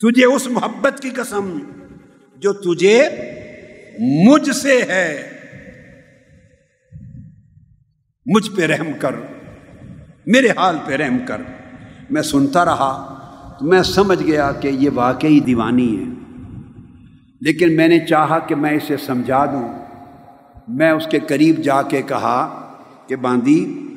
تجھے 0.00 0.24
اس 0.24 0.46
محبت 0.46 1.00
کی 1.02 1.10
قسم 1.10 1.58
جو 2.38 2.52
تجھے 2.52 3.08
مجھ 4.28 4.50
سے 4.50 4.82
ہے، 4.82 5.30
مجھ 8.26 8.50
پہ 8.56 8.62
رحم 8.62 8.86
کر، 9.00 9.14
میرے 10.26 10.48
حال 10.56 10.76
پہ 10.86 10.92
رحم 10.92 11.16
کر۔ 11.26 11.40
میں 12.10 12.22
سنتا 12.22 12.64
رہا 12.64 13.14
تو 13.60 13.66
میں 13.66 13.82
سمجھ 13.82 14.22
گیا 14.22 14.52
کہ 14.52 14.68
یہ 14.68 14.90
واقعی 14.94 15.40
دیوانی 15.40 15.98
ہے۔ 15.98 16.34
لیکن 17.40 17.76
میں 17.76 17.88
نے 17.88 18.06
چاہا 18.06 18.38
کہ 18.38 18.54
میں 18.54 18.70
اسے 18.70 18.96
سمجھا 18.96 19.44
دوں۔ 19.44 19.68
میں 20.68 20.90
اس 20.90 21.06
کے 21.10 21.18
قریب 21.18 21.56
جا 21.56 21.82
کے 21.82 22.02
کہا 22.02 22.68
کہ 23.06 23.16
باندی، 23.16 23.88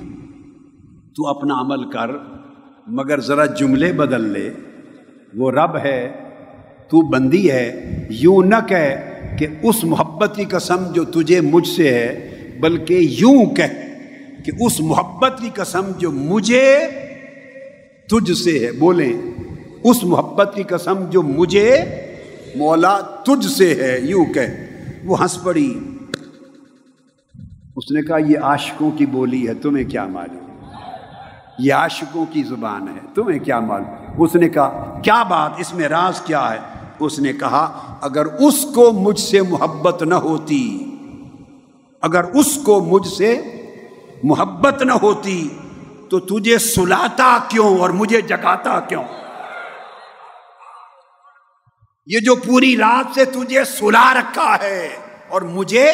تو 1.16 1.28
اپنا 1.28 1.54
عمل 1.62 1.92
کر، 1.92 2.08
مگر 2.88 3.20
ذرا 3.20 3.46
جملے 3.46 3.94
بدل 3.94 4.22
لے۔ 4.22 4.54
وہ 5.34 5.52
رب 5.52 5.78
ہے 5.78 6.31
تو 6.92 7.02
بندی 7.02 7.52
ہے، 7.52 7.98
یوں 8.10 8.44
نہ 8.46 8.56
کہہ 8.68 9.22
کہ 9.40 9.48
اس 9.64 9.84
محبت 9.84 10.36
کی 10.36 10.44
قسم 10.44 10.92
جو 10.94 11.04
تجھے 11.04 11.42
مجھ 11.42 11.68
سے 11.68 11.94
ہے، 11.94 12.38
بلکہ 12.60 12.94
یوں 12.94 13.46
کہہ 13.46 13.98
کہ 14.46 14.52
اس 14.60 14.80
محبت 14.80 15.34
کی 15.42 15.50
قسم 15.54 15.92
جو 15.98 16.12
مجھے 16.12 16.78
تجھ 18.10 18.32
سے 18.32 18.60
ہے۔ 18.60 18.72
بولیں، 18.72 19.14
اس 19.84 20.04
محبت 20.04 20.52
کی 20.56 20.64
قسم 20.64 21.06
جو 21.10 21.22
مجھے 21.22 21.80
مولا 22.56 23.00
تجھ 23.00 23.48
سے 23.48 23.76
ہے، 23.76 24.00
یوں 24.02 24.26
کہہ۔ 24.26 24.54
وہ 25.04 25.22
ہنس 25.22 25.44
پڑی۔ 25.44 25.80
اس 27.76 27.92
نے 27.92 28.02
کہا، 28.02 28.18
یہ 28.18 28.40
عاشقوں 28.40 28.92
کی 28.92 29.06
بولی 29.06 29.48
ہے، 29.48 29.54
تمہیں 29.54 29.90
کیا 29.90 30.08
معلوم؟ 30.08 30.66
یہ 31.60 31.74
عاشقوں 31.74 32.26
کی 32.32 32.44
زبان 32.44 32.82
ہے، 32.82 33.08
تمہیں 33.16 33.40
کیا 33.40 33.60
معلوم؟ 33.60 34.24
اس 34.24 34.36
نے 34.36 34.50
کہا، 34.50 35.00
کیا 35.04 35.24
بات، 35.24 35.52
اس 35.58 35.74
میں 35.74 35.90
راز 35.90 36.22
کیا 36.22 36.52
ہے؟ 36.54 36.71
اس 37.02 37.20
نے 37.20 37.34
کہا، 37.34 37.98
اگر 38.02 38.26
اس 38.26 38.66
کو 38.76 38.92
مجھ 38.92 39.20
سے 39.20 39.42
محبت 39.42 40.04
نہ 40.04 40.16
ہوتی، 40.16 40.86
اگر 42.02 42.24
اس 42.24 42.60
کو 42.66 42.82
مجھ 42.82 43.08
سے 43.08 43.42
محبت 44.24 44.82
نہ 44.82 44.92
ہوتی، 44.92 45.50
تو 46.10 46.20
تجھے 46.20 46.58
سلاتا 46.58 47.38
کیوں 47.48 47.80
اور 47.80 47.90
مجھے 47.90 48.22
جگاتا 48.22 48.80
کیوں؟ 48.80 49.04
یہ 52.06 52.20
جو 52.20 52.36
پوری 52.36 52.78
رات 52.78 53.16
سے 53.16 53.26
تجھے 53.26 53.64
سلا 53.64 54.14
رکھا 54.14 54.56
ہے 54.62 54.90
اور 55.30 55.42
مجھے 55.42 55.94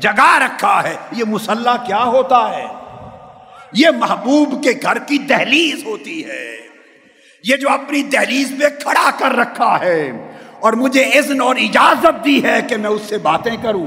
جگا 0.00 0.38
رکھا 0.38 0.82
ہے، 0.82 0.96
یہ 1.12 1.24
مسلح 1.24 1.76
کیا 1.86 2.04
ہوتا 2.04 2.56
ہے؟ 2.56 2.66
یہ 3.72 3.88
محبوب 3.98 4.64
کے 4.64 4.72
گھر 4.82 4.98
کی 4.98 5.18
دہلیز 5.18 5.84
ہوتی 5.84 6.24
ہے۔ 6.24 6.56
یہ 7.44 7.56
جو 7.56 7.68
اپنی 7.70 8.02
دہلیز 8.02 8.50
میں 8.50 8.68
کھڑا 8.82 9.10
کر 9.18 9.32
رکھا 9.32 9.80
ہے 9.80 10.25
اور 10.60 10.72
مجھے 10.72 11.02
اذن 11.02 11.40
اور 11.40 11.56
اجازت 11.56 12.24
دی 12.24 12.44
ہے 12.44 12.58
کہ 12.68 12.76
میں 12.76 12.90
اس 12.90 13.02
سے 13.02 13.18
باتیں 13.18 13.56
کروں۔ 13.62 13.86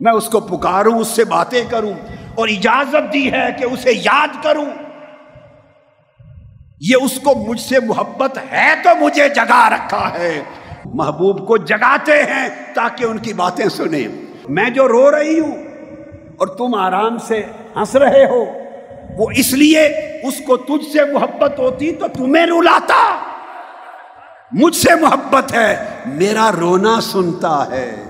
میں 0.00 0.12
اس 0.12 0.28
کو 0.28 0.40
پکاروں، 0.40 0.98
اس 0.98 1.08
سے 1.08 1.24
باتیں 1.24 1.62
کروں 1.70 1.92
اور 2.34 2.48
اجازت 2.48 3.12
دی 3.12 3.32
ہے 3.32 3.46
کہ 3.58 3.64
اسے 3.64 3.92
یاد 3.94 4.28
کروں۔ 4.42 4.66
یہ 6.80 6.96
اس 7.02 7.20
کو 7.20 7.34
مجھ 7.34 7.60
سے 7.60 7.80
محبت 7.80 8.38
ہے 8.52 8.74
تو 8.84 8.90
مجھے 9.00 9.28
جگا 9.28 9.70
رکھا 9.70 10.10
ہے۔ 10.18 10.42
محبوب 10.84 11.48
کو 11.48 11.56
جگاتے 11.56 12.22
ہیں 12.22 12.48
تاکہ 12.74 13.04
ان 13.04 13.18
کی 13.18 13.32
باتیں 13.32 13.68
سنیں۔ 13.68 14.08
میں 14.48 14.70
جو 14.70 14.88
رو 14.88 15.18
رہی 15.18 15.40
ہوں 15.40 15.56
اور 16.36 16.46
تم 16.46 16.74
آرام 16.74 17.18
سے 17.18 17.42
ہنس 17.76 17.96
رہے 17.96 18.24
ہو، 18.24 18.44
وہ 19.18 19.26
اس 19.36 19.52
لیے 19.52 19.86
اس 20.22 20.34
کو 20.46 20.56
تجھ 20.56 20.92
سے 20.92 21.12
محبت 21.12 21.58
ہوتی 21.58 21.92
تو 21.92 22.06
تمہیں 22.08 22.46
رلاتا۔ 22.46 23.25
مجھ 24.52 24.76
سے 24.76 24.94
محبت 25.00 25.52
ہے، 25.52 25.76
میرا 26.06 26.50
رونا 26.60 27.00
سنتا 27.00 27.70
ہے۔ 27.70 28.02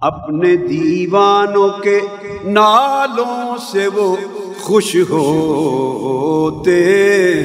اپنے 0.00 0.56
دیوانوں 0.56 1.68
کے 1.68 2.00
نالوں 2.44 3.56
سے 3.72 3.88
وہ 3.94 4.16
خوش 4.60 4.96
ہوتے 5.10 6.82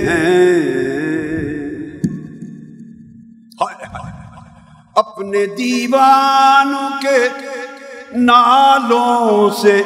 ہیں۔ 0.07 0.83
اپنے 4.95 5.45
دیوانوں 5.45 6.89
کے 7.01 7.27
نالوں 8.17 9.49
سے 9.49 9.83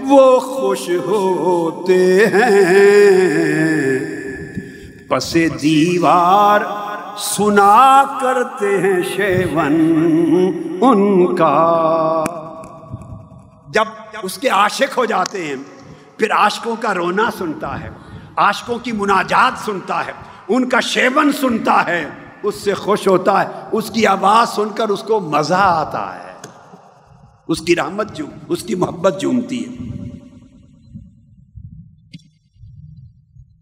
وہ 0.00 0.40
خوش 0.40 0.90
ہوتے 1.06 2.26
ہیں۔ 2.26 4.15
پس 5.08 5.34
دیوار 5.34 6.60
سنا 7.18 8.02
کرتے 8.20 8.80
ہیں 8.80 9.02
شیون 9.16 9.74
ان 10.80 11.36
کا۔ 11.36 12.24
جب 13.68 13.84
اس 14.22 14.38
کے 14.38 14.48
عاشق 14.48 14.98
ہو 14.98 15.04
جاتے 15.04 15.46
ہیں، 15.46 15.56
پھر 16.18 16.32
عاشقوں 16.32 16.76
کا 16.80 16.94
رونا 16.94 17.30
سنتا 17.38 17.80
ہے، 17.80 17.90
عاشقوں 18.36 18.78
کی 18.78 18.92
مناجات 18.92 19.64
سنتا 19.64 20.06
ہے، 20.06 20.12
ان 20.48 20.68
کا 20.68 20.80
شیون 20.80 21.32
سنتا 21.32 21.86
ہے، 21.86 22.08
اس 22.42 22.54
سے 22.54 22.74
خوش 22.74 23.08
ہوتا 23.08 23.42
ہے، 23.42 23.48
اس 23.72 23.90
کی 23.90 24.06
آواز 24.06 24.48
سن 24.48 24.68
کر 24.68 24.88
اس 24.88 25.02
کو 25.02 25.20
مزہ 25.20 25.54
آتا 25.54 26.14
ہے۔ 26.14 26.26
اس 27.48 27.60
کی 27.60 27.76
رحمت 27.76 28.16
جو 28.16 28.24
اس 28.48 28.62
کی 28.62 28.74
محبت 28.74 29.20
جومتی 29.20 29.64
ہے۔ 29.64 29.95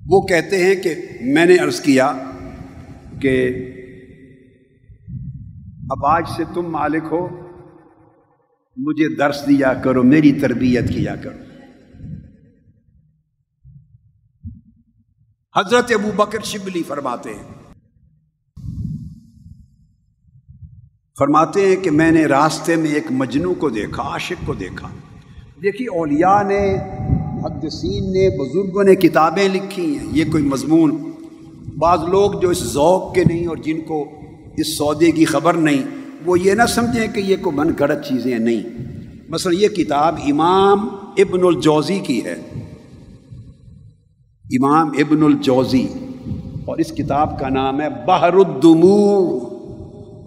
وہ 0.09 0.21
کہتے 0.21 0.65
ہیں 0.65 0.75
کہ 0.75 0.95
میں 1.21 1.47
نے 1.47 1.57
عرض 1.57 1.81
کیا 1.81 2.13
کہ 3.21 3.53
اب 5.91 6.07
آج 6.07 6.25
سے 6.37 6.45
تم 6.55 6.63
مالک 6.63 7.03
ہو، 7.11 7.29
مجھے 8.77 9.17
درس 9.17 9.45
دیا 9.49 9.75
کرو، 9.75 10.03
میری 10.03 10.33
تربیت 10.33 10.89
کیا 10.89 11.17
کرو۔ 11.17 11.39
حضرت 15.57 15.93
ابو 15.95 16.11
بکر 16.17 16.39
شبلی 16.45 16.83
فرماتے 16.83 17.31
ہیں 17.31 17.43
فرماتے 21.19 21.69
ہیں 21.69 21.77
کہ 21.77 21.91
میں 21.91 22.11
نے 22.11 22.27
راستے 22.27 22.77
میں 22.77 22.91
ایک 22.91 23.05
مجنو 23.11 23.55
کو 23.55 23.71
دیکھا، 23.71 24.03
عاشق 24.03 24.47
کو 24.47 24.55
دیکھا۔ 24.55 24.89
دیکھیے، 25.63 25.89
اولیاء 25.89 26.43
نے 26.43 26.77
محدثین 27.45 28.05
نے، 28.13 28.29
بزرگوں 28.39 28.85
نے 28.85 28.95
کتابیں 28.95 29.49
لکھی 29.49 29.99
ہیں، 29.99 30.07
یہ 30.13 30.25
کوئی 30.33 30.45
مضمون۔ 30.45 30.91
بعض 31.79 31.99
لوگ 32.09 32.33
جو 32.43 32.49
اس 32.49 32.63
ذوق 32.73 33.15
کے 33.15 33.25
نہیں 33.25 33.47
اور 33.47 33.57
جن 33.57 33.81
کو 33.81 34.05
اس 34.57 34.77
سودے 34.79 35.11
کی 35.11 35.25
خبر 35.25 35.55
نہیں، 35.55 35.83
وہ 36.27 36.39
یہ 36.41 36.55
نہ 36.55 36.67
سمجھیں 36.69 37.07
کہ 37.07 37.21
یہ 37.21 37.37
کوئی 37.43 37.57
من 37.57 37.73
گھڑت 37.79 38.05
چیزیں 38.05 38.39
نہیں۔ 38.39 38.63
مثلا 39.29 39.53
یہ 39.59 39.69
کتاب 39.69 40.15
امام 40.27 40.89
ابن 41.19 41.47
الجوزی 41.47 41.99
کی 41.99 42.25
ہے۔ 42.25 42.37
امام 44.51 44.91
ابن 44.99 45.23
الجوزی، 45.23 45.87
اور 46.65 46.79
اس 46.79 46.93
کتاب 46.93 47.39
کا 47.39 47.49
نام 47.49 47.81
ہے 47.81 47.89
بحر 48.07 48.33
الدمو 48.33 49.39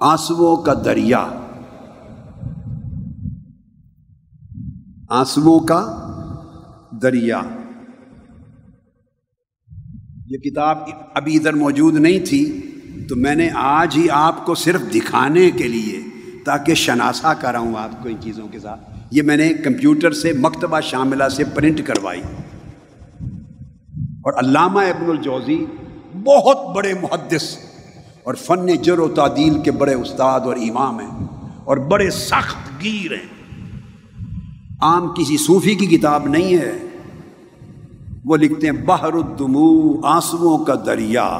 آنسو 0.01 0.55
کا 0.55 0.74
دریا۔ 0.86 1.28
آنسو 5.09 5.59
کا 5.59 5.82
دریا 7.01 7.41
یہ 10.27 10.37
کتاب 10.37 10.77
ابھی 11.13 11.37
ادھر 11.37 11.53
موجود 11.53 11.93
نہیں 11.93 12.19
تھی، 12.25 12.61
تو 13.09 13.15
میں 13.15 13.35
نے 13.35 13.49
آج 13.53 13.97
ہی 13.97 14.07
آپ 14.09 14.45
کو 14.45 14.55
صرف 14.55 14.81
دکھانے 14.95 15.51
کے 15.51 15.67
لیے، 15.67 15.99
تاکہ 16.45 16.73
شناسا 16.73 17.33
کراؤں 17.33 17.75
آپ 17.77 18.03
کو 18.03 18.09
ان 18.09 18.15
چیزوں 18.21 18.47
کے 18.47 18.59
ساتھ۔ 18.59 18.79
یہ 19.11 19.21
میں 19.21 19.37
نے 19.37 19.53
کمپیوٹر 19.53 20.11
سے، 20.11 20.33
مکتبہ 20.33 20.79
شاملہ 20.79 21.23
سے 21.29 21.43
پرنٹ 21.43 21.81
کروائی۔ 21.85 22.21
اور 23.99 24.33
علامہ 24.33 24.79
ابن 24.79 25.09
الجوزی 25.09 25.65
بہت 26.23 26.75
بڑے 26.75 26.93
محدث 26.93 27.57
اور 28.23 28.33
فن 28.33 28.75
جر 28.81 28.99
و 28.99 29.07
تعدیل 29.07 29.59
کے 29.59 29.71
بڑے 29.71 29.93
استاد 29.93 30.39
اور 30.39 30.55
امام 30.55 30.99
ہیں 30.99 31.27
اور 31.65 31.77
بڑے 31.77 32.09
سخت 32.09 32.83
گیر 32.83 33.11
ہیں۔ 33.13 33.37
عام 34.81 35.07
کسی 35.07 35.37
صوفی 35.37 35.75
کی 35.75 35.85
کتاب 35.85 36.27
نہیں 36.27 36.57
ہے۔ 36.57 36.86
وہ 38.28 38.38
لکھتے 38.38 38.67
ہیں، 38.67 38.86
بحر 38.86 39.13
الدمو، 39.13 40.05
آنسوؤں 40.05 40.65
کا 40.65 40.73
دریا۔ 40.86 41.39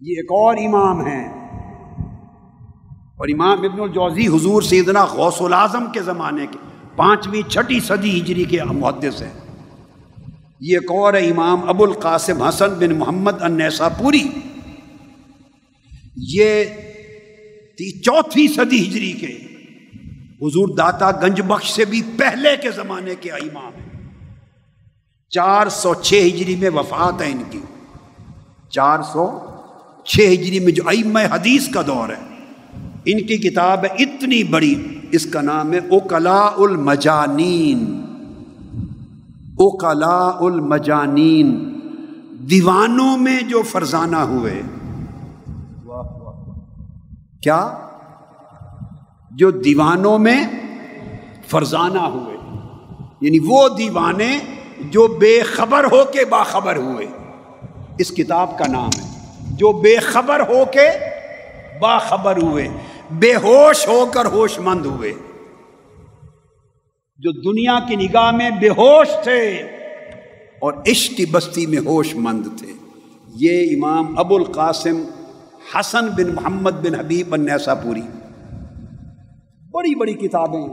یہ 0.00 0.14
ایک 0.16 0.32
اور 0.32 0.56
امام 0.56 1.06
ہیں۔ 1.06 1.28
اور 3.16 3.28
امام 3.28 3.58
ابن 3.58 3.80
الجوزی 3.80 4.26
حضور 4.26 4.62
سیدنا 4.62 5.04
غوث 5.04 5.42
العظم 5.42 5.92
کے 5.92 6.02
زمانے 6.02 6.46
کے 6.50 6.58
پانچویں 6.96 7.50
چھٹی 7.50 7.80
صدی 7.80 8.20
ہجری 8.20 8.44
کے 8.44 8.64
محدث 8.64 9.22
ہیں۔ 9.22 9.32
یہ 10.60 10.76
ایک 10.76 10.90
اور 10.90 11.14
امام 11.14 11.68
ابو 11.68 11.84
القاسم 11.84 12.42
حسن 12.42 12.74
بن 12.78 12.98
محمد 12.98 13.42
النیسا 13.42 13.88
پوری۔ 13.88 14.28
یہ 16.16 16.64
چوتھی 18.04 18.48
صدی 18.48 18.88
ہجری 18.88 19.12
کے۔ 19.12 19.55
حضور 20.42 20.76
داتا 20.76 21.10
گنج 21.10 21.40
بخش 21.40 21.72
سے 21.72 21.84
بھی 21.84 22.02
پہلے 22.16 22.56
کے 22.62 22.70
زمانے 22.70 23.14
کے 23.14 23.30
امام 23.30 23.72
ہیں۔ 23.76 24.10
چار 25.30 25.68
سو 25.68 25.94
چھ 25.94 26.14
ہجری 26.26 26.56
میں 26.56 26.70
وفات 26.70 27.22
ہے 27.22 27.32
ان 27.32 27.42
کی۔ 27.50 27.60
چار 28.68 29.02
سو 29.02 29.38
چھ 30.04 30.20
ہجری 30.20 30.60
میں 30.60 30.72
جو 30.72 30.82
ائم 30.86 31.16
حدیث 31.16 31.68
کا 31.68 31.82
دور 31.86 32.08
ہے۔ 32.08 32.36
ان 33.04 33.26
کی 33.26 33.36
کتاب 33.36 33.84
ہے 33.84 34.02
اتنی 34.02 34.44
بڑی، 34.44 35.00
اس 35.12 35.26
کا 35.26 35.40
نام 35.40 35.72
ہے 35.72 35.78
اوکلا 35.78 36.50
المجانین۔ 36.58 38.04
اوکلا 39.42 40.30
المجانین۔ 40.40 41.78
دیوانوں 42.50 43.18
میں 43.18 43.42
جو 43.42 43.62
فرزانہ 43.62 44.16
ہوئے۔ 44.16 44.62
کیا؟ 47.42 47.85
جو 49.38 49.50
دیوانوں 49.50 50.18
میں 50.18 50.46
فرزانہ 51.46 51.98
ہوئے۔ 51.98 52.36
یعنی 53.20 53.38
وہ 53.46 53.68
دیوانے 53.68 54.38
جو 54.78 55.06
بے 55.06 55.40
خبر 55.40 55.84
ہو 55.84 56.04
کے 56.04 56.24
باخبر 56.24 56.76
ہوئے۔ 56.76 57.06
اس 57.98 58.10
کتاب 58.10 58.58
کا 58.58 58.66
نام 58.66 58.88
ہے۔ 58.88 59.10
جو 59.50 59.72
بے 59.72 59.96
خبر 59.96 60.40
ہو 60.40 60.64
کے 60.72 60.88
باخبر 61.78 62.42
ہوئے۔ 62.42 62.68
بے 63.10 63.34
ہوش 63.34 63.88
ہو 63.88 64.06
کر 64.14 64.24
ہوش 64.24 64.58
مند 64.58 64.86
ہوئے۔ 64.86 65.12
جو 67.18 67.32
دنیا 67.32 67.78
کی 67.88 67.96
نگاہ 67.96 68.30
میں 68.30 68.50
بے 68.50 68.68
ہوش 68.68 69.08
تھے 69.24 69.48
اور 70.58 70.72
عشق 70.86 71.16
کی 71.16 71.26
بستی 71.26 71.66
میں 71.66 71.78
ہوش 71.78 72.14
مند 72.14 72.46
تھے۔ 72.58 72.72
یہ 73.34 73.76
امام 73.76 74.18
ابو 74.18 74.36
القاسم 74.36 75.04
حسن 75.74 76.06
بن 76.06 76.34
محمد 76.34 76.70
بن 76.70 76.94
حبیب 76.94 77.28
بن 77.28 77.40
نیسا 77.40 77.74
پوری 77.74 78.02
بڑی 79.76 79.94
بڑی 79.94 80.12
کتابیں۔ 80.12 80.66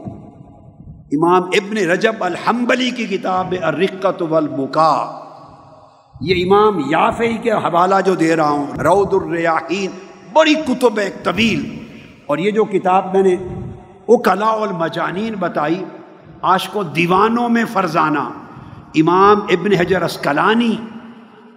امام 1.12 1.44
ابن 1.44 1.78
رجب 1.78 2.14
الحمبلی 2.20 2.90
کی 2.90 3.06
کتاب 3.06 3.56
الرقت 3.62 4.22
والبکا 4.22 5.20
یہ 6.22 6.46
امام 6.46 6.80
یافعی 6.80 7.38
کے 7.38 7.52
حوالہ 7.52 7.96
جو 8.06 8.16
دے 8.16 8.36
رہا 8.36 8.50
ہوں، 8.50 8.68
رود 8.68 9.14
الریاحین، 9.14 9.92
بڑی 10.34 10.54
کتب 10.54 10.98
ایک 10.98 11.24
طویل۔ 11.24 11.80
اور 12.26 12.38
یہ 12.38 12.52
جو 12.52 12.66
کتاب 12.66 13.18
میں 13.18 13.24
نے 13.24 13.36
اکلا 14.08 14.50
المجانین 14.50 15.34
بتائی 15.40 15.84
آج 16.42 16.70
کو 16.70 16.84
دیوانوں 16.84 17.50
میں 17.50 17.66
فرزانہ، 17.74 18.30
امام 18.96 19.40
ابن 19.50 19.74
حجر 19.80 20.02
اسکلانی 20.02 20.76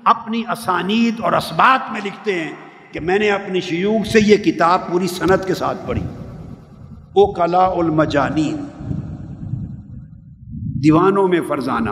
اپنی 0.04 0.42
اسانید 0.52 1.20
اور 1.20 1.32
اسبات 1.32 1.92
میں 1.92 2.00
لکھتے 2.04 2.34
ہیں 2.34 2.52
کہ 2.92 3.00
میں 3.00 3.18
نے 3.18 3.30
اپنی 3.30 3.60
شیوخ 3.60 4.06
سے 4.06 4.20
یہ 4.20 4.36
کتاب 4.36 4.92
پوری 4.92 5.06
صنعت 5.06 5.46
کے 5.46 5.54
ساتھ 5.54 5.78
پڑھی۔ 5.86 6.02
او 7.16 7.24
کلا 7.32 7.64
المجانین 7.74 8.56
دیوانوں 10.84 11.26
میں 11.28 11.40
فرزانہ، 11.48 11.90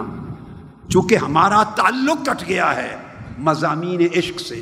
چونکہ 0.89 1.17
ہمارا 1.17 1.63
تعلق 1.77 2.25
کٹ 2.27 2.49
گیا 2.49 2.75
ہے 2.77 2.95
مضامین 3.39 4.01
عشق 4.17 4.41
سے، 4.41 4.61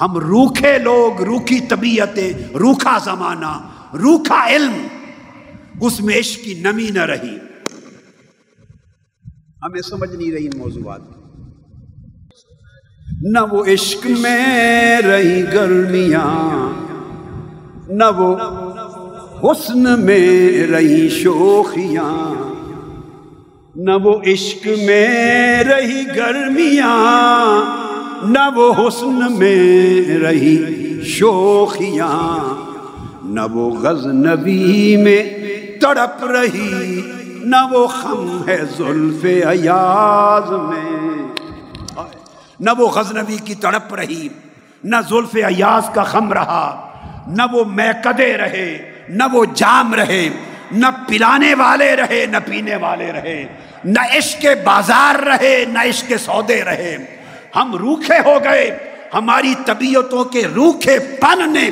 ہم 0.00 0.16
روکھے 0.18 0.78
لوگ، 0.78 1.20
روکھی 1.22 1.58
طبیعتیں، 1.68 2.32
روکھا 2.58 2.96
زمانہ، 3.04 3.52
روکھا 3.96 4.44
علم، 4.46 4.76
اس 5.80 6.00
میں 6.00 6.18
عشق 6.18 6.44
کی 6.44 6.54
نمی 6.60 6.88
نہ 6.90 7.04
رہی۔ 7.04 7.36
ہمیں 9.62 9.80
سمجھ 9.80 10.10
نہیں 10.10 10.32
رہی 10.32 10.48
موضوعات 10.56 11.00
نہ 13.22 13.38
وہ 13.50 13.64
عشق 13.64 14.06
میں 14.20 15.02
رہی 15.02 15.42
گرمیاں، 15.52 16.24
نہ 17.88 18.04
وہ 18.16 18.34
حسن 19.42 20.00
میں 20.00 20.66
رہی 20.66 21.08
شوخیاں، 21.08 22.34
نہ 23.76 23.92
وہ 24.02 24.14
عشق 24.26 24.66
میں 24.86 25.64
رہی 25.64 26.04
گرمیاں، 26.16 26.94
نہ 28.26 28.48
وہ 28.54 28.72
حسن 28.78 29.38
میں 29.38 30.18
رہی 30.18 30.56
شوخیاں، 31.04 32.38
نہ 33.24 33.40
وہ 33.52 33.70
غز 33.70 34.06
نبی 34.06 34.96
میں 34.96 35.22
تڑپ 35.80 36.24
رہی، 36.24 37.00
نہ 37.44 37.56
وہ 37.70 37.86
خم 37.86 38.42
ہے 38.48 38.58
زلف 38.78 39.24
ایاز 39.46 40.50
میں۔ 40.50 41.22
نہ 42.60 42.70
وہ 42.78 42.88
غزنوی 42.88 43.36
کی 43.44 43.54
تڑپ 43.54 43.94
رہی، 43.94 44.28
نہ 44.84 44.96
زلف 45.08 45.36
ایاز 45.46 45.94
کا 45.94 46.02
خم 46.02 46.32
رہا، 46.32 46.66
نہ 47.26 47.42
وہ 47.52 47.64
میکدے 47.64 48.36
رہے 48.36 48.95
نہ 49.08 49.24
وہ 49.32 49.44
جام 49.54 49.94
رہے، 49.94 50.28
نہ 50.72 50.86
پلانے 51.08 51.54
والے 51.54 51.96
رہے، 51.96 52.26
نہ 52.26 52.36
پینے 52.46 52.76
والے 52.76 53.12
رہے، 53.12 53.44
نہ 53.84 54.00
عشق 54.18 54.46
بازار 54.64 55.14
رہے، 55.22 55.64
نہ 55.68 55.78
عشق 55.78 56.12
سودے 56.24 56.64
رہے۔ 56.64 56.96
ہم 57.56 57.76
روکھے 57.76 58.18
ہو 58.24 58.38
گئے، 58.44 58.78
ہماری 59.14 59.54
طبیعتوں 59.66 60.24
کے 60.24 60.42
روکھے 60.54 60.98
پن 60.98 61.52
نے 61.52 61.70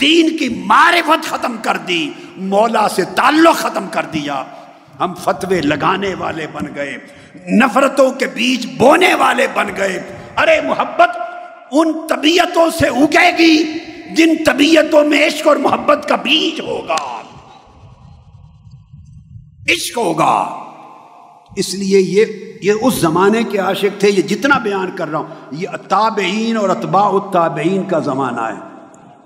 دین 0.00 0.36
کی 0.36 0.48
معرفت 0.48 1.26
ختم 1.26 1.56
کر 1.56 1.76
دی، 1.76 2.10
مولا 2.36 2.88
سے 2.88 3.02
تعلق 3.04 3.56
ختم 3.56 3.88
کر 3.88 4.02
دیا۔ 4.02 4.44
ہم 5.00 5.14
فتوے 5.14 5.60
لگانے 5.60 6.14
والے 6.14 6.46
بن 6.52 6.64
گئے، 6.74 6.96
نفرتوں 7.52 8.10
کے 8.10 8.26
بیج 8.26 8.66
بونے 8.78 9.14
والے 9.14 9.46
بن 9.54 9.66
گئے۔ 9.76 10.02
ارے 10.36 10.60
محبت، 10.60 11.18
ان 11.70 11.92
طبیعتوں 12.08 12.70
سے 12.70 12.86
اگے 12.86 13.38
گی۔ 13.38 13.78
جن 14.14 14.44
طبیعتوں 14.46 15.04
میں 15.04 15.26
عشق 15.26 15.48
اور 15.48 15.56
محبت 15.56 16.08
کا 16.08 16.16
بیج 16.16 16.60
ہوگا، 16.60 17.22
عشق 19.72 19.98
ہوگا۔ 19.98 20.62
اس 21.56 21.74
لیے 21.74 22.00
یہ 22.00 22.24
یہ 22.62 22.72
اس 22.82 22.94
زمانے 22.94 23.42
کے 23.42 23.58
عاشق 23.58 24.00
تھے، 24.00 24.10
یہ 24.10 24.22
جتنا 24.22 24.58
بیان 24.58 24.90
کر 24.96 25.08
رہا 25.08 25.18
ہوں، 25.18 25.26
یہ 25.52 25.68
تابعین 25.88 26.56
اور 26.56 26.68
اتباع 26.68 27.08
التابعین 27.08 27.82
کا 27.82 27.98
زمانہ 27.98 28.40
ہے۔ 28.40 28.60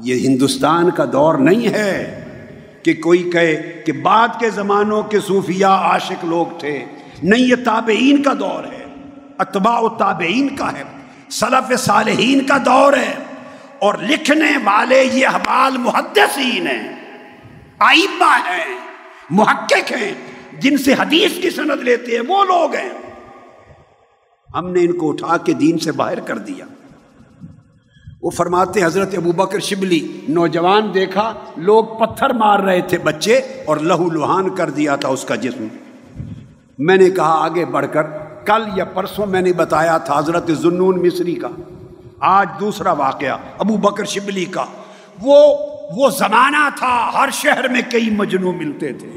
یہ 0.01 0.29
ہندوستان 0.29 0.91
کا 0.91 1.05
دور 1.13 1.35
نہیں 1.35 1.69
ہے 1.69 2.25
کہ 2.83 2.93
کوئی 2.95 3.31
کہے 3.31 3.83
کہ 3.87 3.93
بعد 3.93 4.29
کے 4.41 4.51
زمانوں 4.51 5.03
کے 5.03 5.21
صوفیاء 5.21 5.69
عاشق 5.69 6.25
لوگ 6.25 6.47
تھے۔ 6.59 6.85
نہیں، 7.23 7.41
یہ 7.41 7.55
تابعین 7.65 8.23
کا 8.23 8.33
دور 8.41 8.65
ہے، 8.65 8.85
اتباع 9.39 9.79
التابعین 9.79 10.57
کا 10.57 10.73
ہے 10.73 10.83
صلف 11.31 11.81
صالحین 11.81 12.47
کا 12.47 12.57
دور 12.59 12.93
ہے۔ 12.93 13.30
اور 13.81 13.95
لکھنے 14.03 14.53
والے 14.65 15.05
یہ 15.13 15.27
حوال 15.27 15.79
محدثین 15.79 16.67
ہیں 16.67 17.01
آئمہ 17.79 18.49
ہیں، 18.49 18.77
محقق 19.31 19.93
ہیں، 19.93 20.15
جن 20.59 20.79
سے 20.79 20.93
حدیث 20.93 21.43
کی 21.43 21.51
سند 21.51 21.83
لیتے 21.83 22.13
ہیں، 22.13 22.23
وہ 22.29 22.45
لوگ 22.45 22.75
ہیں۔ 22.75 22.91
ہم 24.55 24.71
نے 24.71 24.81
ان 24.81 24.99
کو 24.99 25.11
اٹھا 25.11 25.37
کے 25.37 25.53
دین 25.53 25.79
سے 25.79 25.93
باہر 25.93 26.21
کر 26.21 26.39
دیا۔ 26.39 26.65
وہ 28.23 28.31
فرماتے 28.31 28.85
حضرت 28.85 29.15
ابو 29.17 29.33
بکر 29.33 29.59
شبلی، 29.59 30.21
نوجوان 30.29 30.95
دیکھا، 30.95 31.35
لوگ 31.57 31.85
پتھر 31.85 32.33
مار 32.33 32.61
رہے 32.61 32.81
تھے 32.81 32.99
بچے 32.99 33.37
اور 33.67 33.77
لہو 33.77 34.11
لہان 34.11 34.55
کر 34.55 34.71
دیا 34.71 34.97
تھا 34.97 35.09
اس 35.09 35.25
کا 35.25 35.35
جسم۔ 35.35 35.67
میں 36.79 36.97
نے 36.97 37.11
کہا، 37.11 37.45
آگے 37.45 37.65
بڑھ 37.65 37.87
کر، 37.93 38.03
کل 38.47 38.63
یا 38.77 38.85
پرسوں 38.85 39.27
میں 39.27 39.41
نے 39.41 39.53
بتایا 39.53 39.99
تھا 39.99 40.19
حضرت 40.19 40.51
زنون 40.51 41.07
مصری 41.07 41.35
کا۔ 41.35 41.49
آج 42.21 42.49
دوسرا 42.61 42.93
واقعہ، 42.93 43.39
ابو 43.59 43.77
بکر 43.77 44.05
شبلی 44.05 44.45
کا۔ 44.45 44.65
وہ 45.23 45.57
وہ 45.97 46.11
زمانہ 46.11 46.69
تھا، 46.79 47.11
ہر 47.15 47.29
شہر 47.33 47.69
میں 47.69 47.81
کئی 47.91 48.11
مجنو 48.11 48.53
ملتے 48.53 48.93
تھے۔ 48.93 49.13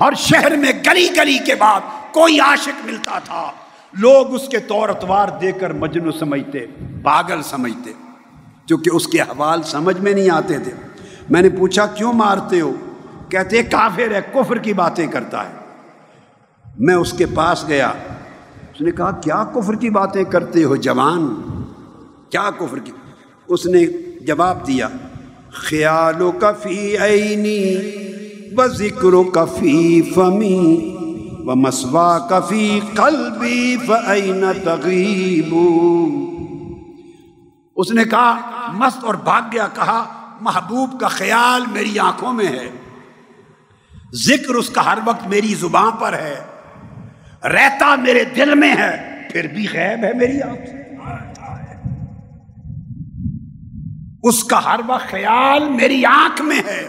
ہر 0.00 0.14
شہر 0.16 0.56
میں 0.56 0.72
گلی 0.86 1.08
گلی 1.16 1.38
کے 1.46 1.54
بعد 1.54 1.80
کوئی 2.12 2.40
عاشق 2.40 2.86
ملتا 2.86 3.18
تھا۔ 3.18 3.50
لوگ 3.92 4.34
اس 4.34 4.48
کے 4.48 4.58
طور 4.58 4.88
اتوار 4.88 5.28
دے 5.28 5.52
کر 5.52 5.72
مجنو 5.72 6.12
سمجھتے، 6.12 6.66
پاگل 7.02 7.42
سمجھتے 7.42 7.92
کیونکہ 8.66 8.90
اس 8.92 9.06
کے 9.06 9.20
حوال 9.20 9.62
سمجھ 9.62 10.00
میں 10.00 10.12
نہیں 10.12 10.30
آتے 10.30 10.58
تھے۔ 10.58 10.72
میں 11.30 11.42
نے 11.42 11.48
پوچھا، 11.48 11.86
کیوں 11.86 12.12
مارتے 12.12 12.60
ہو؟ 12.60 12.72
کہتے، 13.28 13.62
کافر 13.62 14.14
ہے، 14.14 14.20
کفر 14.34 14.58
کی 14.58 14.72
باتیں 14.72 15.06
کرتا 15.06 15.48
ہے۔ 15.48 15.52
میں 16.78 16.94
اس 16.94 17.12
کے 17.12 17.26
پاس 17.26 17.64
گیا۔ 17.68 17.88
اس 18.74 18.80
نے 18.80 18.90
کہا، 18.90 19.10
کیا 19.10 19.44
کفر 19.44 19.74
کی 19.74 19.90
باتیں 19.90 20.24
کرتے 20.24 20.64
ہو 20.64 20.76
جوان؟ 20.76 21.42
کیا 22.30 22.50
کفر 22.60 22.78
کی؟ 22.78 22.92
اس 23.48 23.66
نے 23.66 23.86
جواب 24.20 24.66
دیا 24.66 24.88
خیال 25.50 26.22
و 26.22 26.32
کفی 26.32 26.96
عینی 26.96 27.76
و 28.56 28.66
ذکر 28.66 29.14
و 29.14 29.24
کفی 29.24 30.02
فمی 30.02 30.96
و 31.38 31.54
مسوا 31.56 32.18
کفی 32.18 32.80
قلبی 32.94 33.76
فعین 33.86 34.44
تغیب۔ 34.64 35.54
اس 37.76 37.90
نے 37.90 38.04
کہا، 38.04 38.36
مست 38.72 39.04
اور 39.04 39.14
بھاگ 39.14 39.42
گیا 39.52 39.66
کہا، 39.74 40.04
محبوب 40.40 41.00
کا 41.00 41.08
خیال 41.08 41.62
میری 41.72 41.98
آنکھوں 41.98 42.32
میں 42.32 42.46
ہے۔ 42.46 42.70
ذکر 44.14 44.54
اس 44.54 44.70
کا 44.70 44.92
ہر 44.92 44.98
وقت 45.04 45.26
میری 45.26 45.54
زبان 45.54 45.92
پر 46.00 46.12
ہے۔ 46.12 46.40
رہتا 47.44 47.96
میرے 47.96 48.24
دل 48.24 48.54
میں 48.54 48.74
ہے، 48.76 49.22
پھر 49.32 49.46
بھی 49.46 49.66
غیب 49.72 50.04
ہے 50.04 50.12
میری 50.14 50.42
آنکھ 50.42 50.70
سے 50.70 50.80
اس 54.22 54.44
کا 54.44 54.64
ہر 54.64 54.80
وقت 54.86 55.10
خیال 55.10 55.68
میری 55.68 56.04
آنکھ 56.04 56.42
میں 56.42 56.60
ہے، 56.66 56.86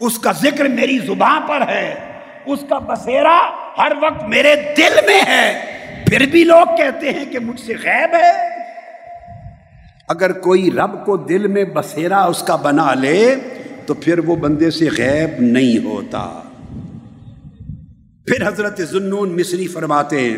اس 0.00 0.18
کا 0.18 0.32
ذکر 0.32 0.64
میری 0.64 0.98
زبان 0.98 1.42
پر 1.48 1.68
ہے، 1.68 1.94
اس 2.46 2.58
کا 2.68 2.78
بسیرا 2.78 3.50
ہر 3.78 3.92
وقت 4.02 4.22
میرے 4.22 4.54
دل 4.76 4.94
میں 5.06 5.20
ہے۔ 5.26 5.76
پھر 6.06 6.26
بھی 6.26 6.44
لوگ 6.44 6.76
کہتے 6.76 7.12
ہیں 7.12 7.24
کہ 7.24 7.38
مجھ 7.38 7.60
سے 7.60 7.74
غیب 7.82 8.14
ہے۔ 8.14 8.30
اگر 10.08 10.32
کوئی 10.32 10.70
رب 10.70 11.04
کو 11.04 11.16
دل 11.16 11.46
میں 11.46 11.64
بسیرا 11.64 12.24
اس 12.24 12.42
کا 12.42 12.56
بنا 12.56 12.94
لے، 12.94 13.34
تو 13.86 13.94
پھر 13.94 14.18
وہ 14.18 14.36
بندے 14.36 14.70
سے 14.70 14.88
غیب 14.98 15.42
نہیں 15.42 15.84
ہوتا۔ 15.84 16.42
پھر 18.26 18.48
حضرت 18.48 18.80
ذنون 18.80 19.40
مصری 19.40 19.66
فرماتے 19.66 20.20
ہیں 20.20 20.36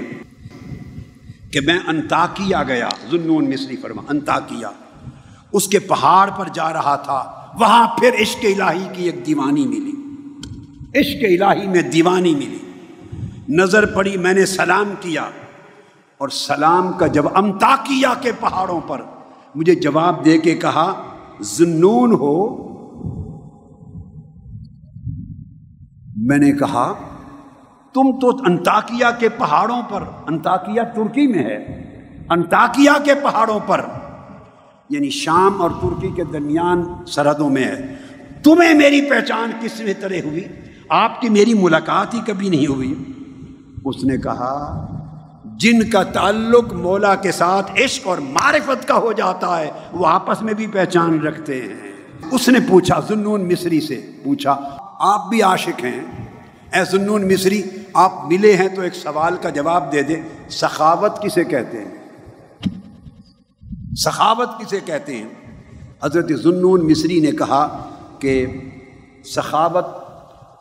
کہ 1.52 1.60
میں 1.60 1.78
انتاکیا 1.86 2.62
گیا۔ 2.62 2.88
ذنون 3.10 3.50
مصری 3.50 3.76
فرما 3.76 4.02
انتاکیا 4.08 4.70
اس 5.52 5.68
کے 5.68 5.78
پہاڑ 5.78 6.30
پر 6.30 6.48
جا 6.52 6.72
رہا 6.72 6.96
تھا، 6.96 7.46
وہاں 7.60 7.86
پھر 7.98 8.10
عشق 8.20 8.44
الہی 8.44 8.88
کی 8.92 9.04
ایک 9.04 9.26
دیوانی 9.26 9.66
ملی۔ 9.66 9.92
عشق 11.00 11.42
الہی 11.42 11.66
میں 11.66 11.82
دیوانی 11.82 12.34
ملی۔ 12.34 12.58
نظر 13.48 13.94
پڑی، 13.94 14.16
میں 14.16 14.32
نے 14.32 14.46
سلام 14.46 14.92
کیا۔ 15.00 15.22
اور 16.18 16.28
سلام 16.28 16.92
کا 16.92 17.06
جب 17.06 17.24
امتاکیا 17.34 18.14
کے 18.20 18.32
پہاڑوں 18.40 18.80
پر 18.86 19.02
مجھے 19.54 19.74
جواب 19.74 20.24
دے 20.24 20.38
کے 20.38 20.56
کہا، 20.56 21.02
زنون 21.40 22.12
ہو؟ 22.12 22.68
میں 26.16 26.38
نے 26.38 26.52
کہا، 26.52 26.92
تم 27.92 28.20
تو 28.20 28.28
انتاکیا 28.28 29.10
کے 29.10 29.28
پہاڑوں 29.28 29.82
پر 29.90 30.04
انتاکیا 30.26 30.82
ترکی 30.82 31.26
میں 31.26 31.44
ہے 31.44 31.56
انتاکیا 32.30 32.92
کے 33.04 33.14
پہاڑوں 33.14 33.60
پر 33.66 33.84
یعنی 34.88 35.10
شام 35.10 35.62
اور 35.62 35.70
ترکی 35.82 36.08
کے 36.16 36.24
درمیان 36.24 36.82
سرحدوں 37.06 37.50
میں 37.50 37.64
ہے۔ 37.64 37.94
تمہیں 38.42 38.74
میری 38.74 39.00
پہچان 39.00 39.50
کس 39.60 39.80
نے 39.80 39.94
طرح 39.94 40.16
ہوئی؟ 40.24 40.44
آپ 40.88 41.20
کی 41.20 41.28
میری 41.28 41.54
ملاقات 41.54 42.14
ہی 42.14 42.18
کبھی 42.26 42.48
نہیں 42.48 42.66
ہوئی۔ 42.66 42.94
اس 43.84 44.04
نے 44.04 44.16
کہا، 44.16 44.86
جن 45.44 45.90
کا 45.90 46.02
تعلق 46.02 46.72
مولا 46.72 47.14
کے 47.14 47.32
ساتھ 47.32 47.72
عشق 47.84 48.06
اور 48.06 48.18
معرفت 48.18 48.88
کا 48.88 48.94
ہو 48.94 49.12
جاتا 49.12 49.60
ہے، 49.60 49.70
وہ 49.92 50.06
آپس 50.06 50.42
میں 50.42 50.54
بھی 50.54 50.66
پہچان 50.66 51.20
رکھتے 51.20 51.62
ہیں۔ 51.62 51.92
اس 52.30 52.48
نے 52.48 52.58
پوچھا، 52.68 53.00
زنون 53.08 53.52
مصری 53.52 53.80
سے؟ 53.80 54.00
پوچھا، 54.24 54.60
آپ 54.98 55.28
بھی 55.28 55.42
عاشق 55.42 55.84
ہیں؟ 55.84 56.00
اے 56.72 56.84
زنون 56.90 57.32
مصری، 57.32 57.62
آپ 57.94 58.12
ملے 58.28 58.56
ہیں 58.56 58.68
تو 58.68 58.82
ایک 58.82 58.94
سوال 58.94 59.36
کا 59.42 59.48
جواب 59.48 59.92
دے 59.92 60.02
دیں 60.02 60.22
سخاوت 60.48 61.22
کسے 61.22 61.44
کہتے 61.44 61.78
ہیں؟ 61.78 61.97
سخاوت 63.96 64.48
کسے 64.60 64.80
کہتے 64.80 65.16
ہیں؟ 65.16 65.28
حضرت 66.02 66.28
ضنون 66.28 66.90
مصری 66.90 67.20
نے 67.20 67.30
کہا 67.30 67.90
کہ 68.18 68.46
سخاوت 69.24 69.86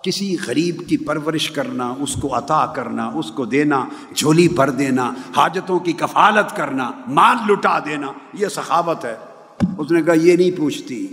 کسی 0.04 0.36
غریب 0.48 0.84
کی 0.88 0.98
پرورش 0.98 1.52
کرنا، 1.52 1.94
اس 2.00 2.14
کو 2.14 2.38
عطا 2.38 2.66
کرنا، 2.66 3.12
اس 3.16 3.32
کو 3.32 3.46
دینا، 3.46 3.86
جھولی 4.16 4.48
بھر 4.48 4.70
دینا، 4.70 5.14
حاجتوں 5.38 5.80
کی 5.80 5.94
کفالت 5.94 6.56
کرنا، 6.56 6.92
مال 7.08 7.38
لٹا 7.50 7.80
دینا، 7.80 8.08
یہ 8.34 8.48
سخاوت 8.48 9.06
ہے۔ 9.06 9.16
اس 9.78 9.92
نے 9.92 10.02
کہا، 10.02 10.14
یہ 10.14 10.36
نہیں 10.36 10.58
پوچھتی۔ 10.58 11.08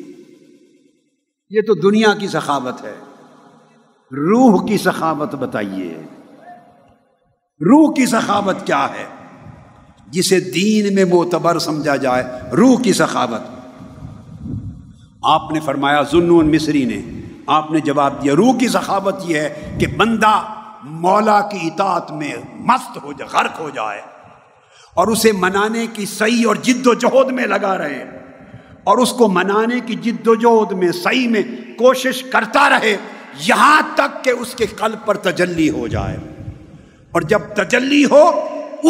یہ 1.50 1.60
تو 1.60 1.74
دنیا 1.74 2.14
کی 2.14 2.28
سخاوت 2.28 2.84
ہے۔ 2.84 2.94
روح 4.12 4.66
کی 4.66 4.78
سخاوت 4.78 5.34
بتائیے۔ 5.34 6.02
روح 7.60 7.94
کی 7.94 8.06
سخاوت 8.06 8.56
کیا 8.64 8.86
ہے؟ 8.86 9.23
جسے 10.14 10.38
دین 10.40 10.94
میں 10.94 11.04
معتبر 11.04 11.58
سمجھا 11.58 11.96
جائے، 11.96 12.24
روح 12.56 12.80
کی 12.82 12.92
سخاوت۔ 12.92 13.52
آپ 15.22 15.50
نے 15.52 15.60
فرمایا، 15.60 16.02
ظنون 16.10 16.50
مصری 16.52 16.84
نے، 16.84 17.00
آپ 17.46 17.70
نے 17.70 17.80
جواب 17.80 18.22
دیا، 18.22 18.34
روح 18.34 18.58
کی 18.58 18.68
سخاوت 18.68 19.22
یہ 19.24 19.38
ہے 19.38 19.76
کہ 19.80 19.86
بندہ 19.86 20.34
مولا 20.82 21.40
کی 21.40 21.58
اطاعت 21.62 22.10
میں 22.12 22.32
مست 22.54 22.96
ہو 23.02 23.12
جائے، 23.12 23.30
غرق 23.32 23.60
ہو 23.60 23.70
جائے 23.74 24.00
اور 24.96 25.06
اسے 25.06 25.32
منانے 25.32 25.86
کی 25.92 26.06
صحیح 26.06 26.44
اور 26.46 26.56
جد 26.56 26.86
و 26.86 26.94
جہد 26.94 27.32
میں 27.32 27.46
لگا 27.46 27.76
رہے، 27.78 28.04
اور 28.84 28.98
اس 28.98 29.12
کو 29.12 29.28
منانے 29.28 29.80
کی 29.86 29.94
جد 30.02 30.28
و 30.28 30.34
جہد 30.34 30.72
میں 30.72 30.92
صحیح 30.92 31.28
میں 31.28 31.42
کوشش 31.78 32.22
کرتا 32.22 32.68
رہے، 32.70 32.96
یہاں 33.46 33.80
تک 33.94 34.24
کہ 34.24 34.30
اس 34.30 34.54
کے 34.54 34.66
قلب 34.66 35.04
پر 35.06 35.16
تجلی 35.16 35.70
ہو 35.70 35.86
جائے۔ 35.88 36.16
اور 37.12 37.22
جب 37.22 37.40
تجلی 37.56 38.04
ہو 38.04 38.24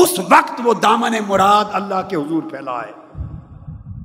اس 0.02 0.18
وقت 0.18 0.60
وہ 0.64 0.74
دامن 0.74 1.12
مراد 1.28 1.64
اللہ 1.72 2.08
کے 2.08 2.16
حضور 2.16 2.42
پھیلائے۔ 2.42 2.92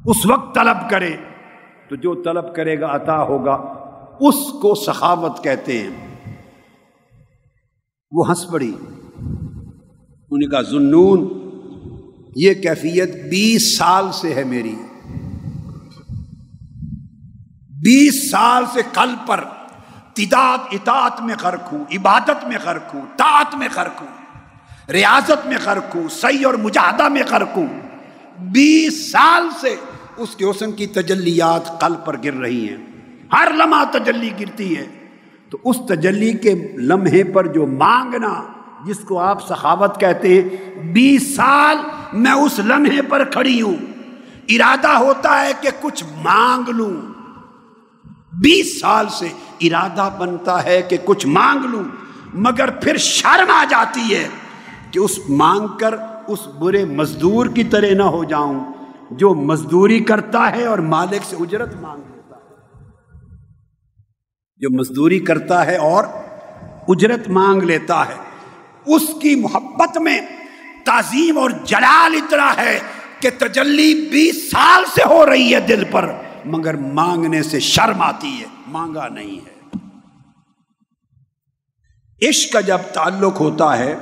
اس 0.05 0.25
وقت 0.25 0.55
طلب 0.55 0.89
کرے۔ 0.89 1.15
تو 1.89 1.95
جو 1.95 2.23
طلب 2.23 2.55
کرے 2.55 2.79
گا، 2.79 2.95
عطا 2.95 3.23
ہوگا۔ 3.23 3.53
اس 4.19 4.35
کو 4.61 4.75
سخاوت 4.75 5.43
کہتے 5.43 5.83
ہیں۔ 5.83 6.15
وہ 8.11 8.29
ہنس 8.29 8.47
پڑی۔ 8.51 8.71
انہوں 8.75 10.37
نے 10.37 10.49
کہا، 10.49 10.61
زنون، 10.61 11.49
یہ 12.35 12.53
کیفیت 12.53 13.15
بیس 13.29 13.77
سال 13.77 14.11
سے 14.11 14.33
ہے 14.33 14.43
میری۔ 14.43 14.75
بیس 17.69 18.31
سال 18.31 18.63
سے 18.73 18.81
کل 18.93 19.15
پر 19.27 19.43
تداد 20.13 20.57
اطاعت 20.71 21.21
میں 21.21 21.35
غرق 21.41 21.73
ہوں، 21.73 21.85
عبادت 21.91 22.45
میں 22.47 22.57
غرق 22.63 22.93
ہوں، 22.93 23.01
طاعت 23.17 23.55
میں 23.55 23.67
غرق 23.75 24.01
ہوں۔ 24.01 24.18
ریاضت 24.91 25.47
میں 25.47 25.57
غرق 25.65 25.95
ہوں، 25.95 26.09
صحیح 26.09 26.45
اور 26.45 26.53
مجاہدہ 26.53 27.09
میں 27.09 27.23
غرق 27.29 27.57
ہوں۔ 27.57 27.67
بیس 28.39 29.11
سال 29.11 29.49
سے 29.61 29.75
اس 30.17 30.35
کے 30.35 30.45
حسن 30.45 30.71
کی 30.71 30.87
تجلیات 30.87 31.81
قلب 31.81 32.05
پر 32.05 32.17
گر 32.23 32.33
رہی 32.33 32.69
ہیں۔ 32.69 32.77
ہر 33.33 33.47
لمحہ 33.53 33.83
تجلی 33.91 34.29
گرتی 34.39 34.77
ہے۔ 34.77 34.85
تو 35.49 35.57
اس 35.63 35.75
تجلی 35.87 36.33
کے 36.33 36.71
لمحے 36.77 37.23
پر 37.23 37.47
جو 37.47 37.67
مانگنا، 37.67 38.43
جس 38.85 38.99
کو 38.99 39.19
آپ 39.19 39.47
سخاوت 39.47 39.99
کہتے 39.99 40.41
ہیں، 40.41 40.79
بیس 40.79 41.35
سال 41.35 41.77
میں 42.13 42.31
اس 42.31 42.59
لمحے 42.59 43.01
پر 43.01 43.23
کھڑی 43.23 43.61
ہوں۔ 43.61 43.75
ارادہ 44.49 44.87
ہوتا 44.87 45.45
ہے 45.45 45.51
کہ 45.61 45.69
کچھ 45.81 46.03
مانگ 46.23 46.69
لوں۔ 46.69 46.93
بیس 48.33 48.79
سال 48.79 49.05
سے 49.09 49.27
ارادہ 49.61 50.09
بنتا 50.17 50.63
ہے 50.63 50.81
کہ 50.81 50.97
کچھ 51.05 51.27
مانگ 51.27 51.65
لوں، 51.65 51.83
مگر 52.33 52.69
پھر 52.69 52.97
شرم 52.97 53.51
آ 53.51 53.63
جاتی 53.69 54.15
ہے۔ 54.15 54.27
کہ 54.91 54.99
اس 54.99 55.19
مانگ 55.29 55.67
کر 55.79 55.95
اس 56.27 56.47
برے 56.47 56.85
مزدور 56.85 57.45
کی 57.45 57.63
طرح 57.63 57.93
نہ 57.93 58.03
ہو 58.03 58.23
جاؤں، 58.23 58.73
جو 59.11 59.33
مزدوری 59.33 59.99
کرتا 59.99 60.51
ہے 60.51 60.65
اور 60.65 60.77
مالک 60.77 61.25
سے 61.25 61.35
اجرت 61.39 61.75
مانگ 61.75 62.01
لیتا 62.15 62.35
ہے۔ 62.35 62.85
جو 64.57 64.69
مزدوری 64.79 65.19
کرتا 65.19 65.65
ہے 65.65 65.75
اور 65.75 66.03
اجرت 66.87 67.29
مانگ 67.29 67.61
لیتا 67.61 68.03
ہے، 68.07 68.15
اس 68.85 69.03
کی 69.21 69.35
محبت 69.35 69.97
میں 69.97 70.19
تعظیم 70.85 71.37
اور 71.37 71.49
جلال 71.49 72.13
اتنا 72.13 72.57
ہے 72.57 72.79
کہ 73.19 73.29
تجلی 73.37 74.09
بیس 74.11 74.51
سال 74.51 74.83
سے 74.95 75.01
ہو 75.05 75.25
رہی 75.25 75.55
ہے 75.55 75.59
دل 75.59 75.83
پر، 75.91 76.11
مگر 76.45 76.73
مانگنے 76.73 77.43
سے 77.43 77.59
شرم 77.59 78.01
آتی 78.01 78.41
ہے، 78.41 78.45
مانگا 78.67 79.07
نہیں 79.07 79.39
ہے۔ 79.45 79.59
عشق 82.29 82.53
کا 82.53 82.61
جب 82.61 82.77
تعلق 82.93 83.39
ہوتا 83.39 83.77
ہے 83.77 83.95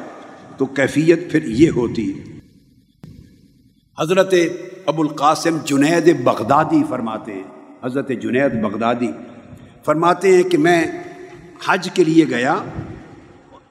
تو 0.58 0.66
کیفیت 0.66 1.32
پھر 1.32 1.44
یہ 1.44 1.70
ہوتی۔ 1.70 2.22
حضرت 4.00 4.34
ابو 4.86 5.02
القاسم 5.02 5.58
جنید 5.66 6.24
بغدادی 6.24 6.84
فرماتے 6.90 7.34
ہیں۔ 7.34 7.44
حضرت 7.84 8.10
جنید 8.10 8.62
بغدادی 8.62 9.12
فرماتے 9.86 10.36
ہیں 10.36 10.44
کہ 10.44 10.58
میں 10.58 10.86
حج 11.68 11.90
کے 11.94 12.04
لیے 12.04 12.26
گیا، 12.30 12.56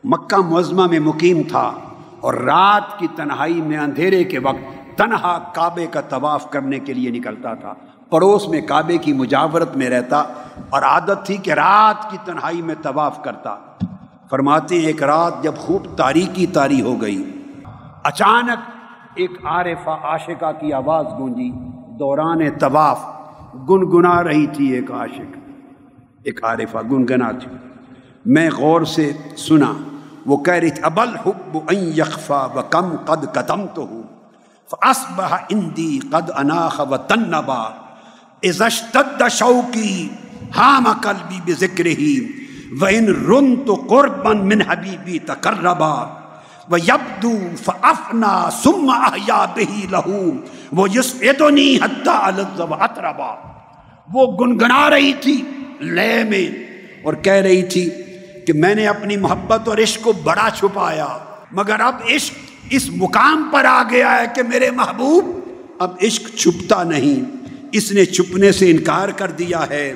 مکہ 0.04 0.36
معظمہ 0.36 0.86
میں 0.86 0.98
مقیم 0.98 1.42
تھا 1.48 1.78
اور 2.20 2.34
رات 2.34 2.98
کی 2.98 3.06
تنہائی 3.16 3.60
میں 3.62 3.78
اندھیرے 3.78 4.24
کے 4.24 4.38
وقت 4.38 4.98
تنہا 4.98 5.52
کعبے 5.54 5.86
کا 5.86 6.00
طواف 6.00 6.50
کرنے 6.50 6.78
کے 6.78 6.92
لیے 6.92 7.10
نکلتا 7.10 7.54
تھا۔ 7.54 7.74
پڑوس 8.10 8.48
میں 8.48 8.60
کعبے 8.60 8.98
کی 8.98 9.12
مجاورت 9.12 9.76
میں 9.76 9.90
رہتا 9.90 10.18
اور 10.70 10.82
عادت 10.82 11.26
تھی 11.26 11.36
کہ 11.36 11.50
رات 11.50 12.10
کی 12.10 12.16
تنہائی 12.24 12.62
میں 12.62 12.74
طواف 12.82 13.22
کرتا۔ 13.24 13.56
فرماتے 14.30 14.78
ہیں 14.78 14.86
ایک 14.86 15.02
رات 15.02 15.42
جب 15.42 15.54
خوب 15.56 15.96
تاریکی 15.96 16.46
تاری 16.46 16.80
ہو 16.80 17.00
گئی، 17.02 17.42
اچانک 18.04 18.58
ایک 19.14 19.30
عارفہ 19.44 19.90
عاشقہ 19.90 20.52
کی 20.60 20.72
آواز 20.72 21.06
گونجی۔ 21.18 21.50
دوران 21.98 22.50
طواف 22.58 23.00
گنگنا 23.68 24.24
رہی 24.24 24.46
تھی 24.46 24.66
ایک 24.66 24.90
عاشق۔ 24.92 25.36
ایک 26.22 26.44
عارفہ 26.44 26.78
گنگنا 26.90 27.30
تھی۔ 27.32 27.56
میں 28.26 28.50
غور 28.50 28.84
سے 28.84 29.12
سنا، 29.36 29.72
وہ 30.26 30.36
کہہ 30.36 30.54
رہی 30.54 30.70
تھی، 30.70 30.82
ابل 30.82 31.16
حب 31.16 31.58
ان 31.68 31.92
یخفا 31.96 32.44
و 32.44 32.62
کم 32.70 32.96
قد 33.04 33.32
قدم 33.32 33.66
تو 33.74 33.86
ہوں 33.86 34.02
فاسبح 34.70 35.36
اندی 35.48 35.98
قد 35.98 36.30
اناخ 36.36 36.80
و 36.90 36.96
تنبا 36.96 37.62
ازشتد 38.42 39.22
شوقی 39.30 40.08
ہام 40.56 40.84
قلبی 41.00 41.40
بذکرہی۔ 41.46 42.45
وَإِن 42.72 43.08
رُنْتُ 43.26 43.74
قُرْبًا 43.88 44.32
مِنْ 44.32 44.62
حَبِيبِ 44.62 45.18
تَقَرَّبًا 45.26 46.06
وَيَبْدُو 46.70 47.38
فَأَفْنَا 47.64 48.48
ثُمَّ 48.62 48.90
أَحْيَا 48.90 49.44
بِهِ 49.54 49.70
لَهُ 49.90 50.36
وَيُسْعِدُنِي 50.72 51.76
حَتَّى 51.76 52.16
أَلَذَّ 52.28 52.62
وَأَطْرَبًا 52.70 53.34
وہ 54.12 54.26
گنگنا 54.40 54.90
رہی 54.90 55.12
تھی 55.20 55.42
لے 55.80 56.24
میں 56.24 56.48
اور 57.02 57.14
کہہ 57.14 57.32
رہی 57.32 57.62
تھی 57.62 57.90
کہ 58.46 58.52
میں 58.52 58.74
نے 58.74 58.86
اپنی 58.86 59.16
محبت 59.16 59.68
اور 59.68 59.78
عشق 59.78 60.02
کو 60.02 60.12
بڑا 60.12 60.48
چھپایا، 60.54 61.18
مگر 61.52 61.80
اب 61.80 61.94
عشق 62.14 62.34
اس 62.70 62.90
مقام 62.96 63.48
پر 63.52 63.64
آ 63.64 63.82
گیا 63.90 64.20
ہے 64.20 64.26
کہ 64.34 64.42
میرے 64.42 64.70
محبوب 64.70 65.40
اب 65.78 65.94
عشق 66.02 66.36
چھپتا 66.36 66.82
نہیں، 66.82 67.46
اس 67.72 67.92
نے 67.92 68.04
چھپنے 68.04 68.52
سے 68.52 68.70
انکار 68.70 69.08
کر 69.08 69.30
دیا 69.30 69.64
ہے۔ 69.70 69.94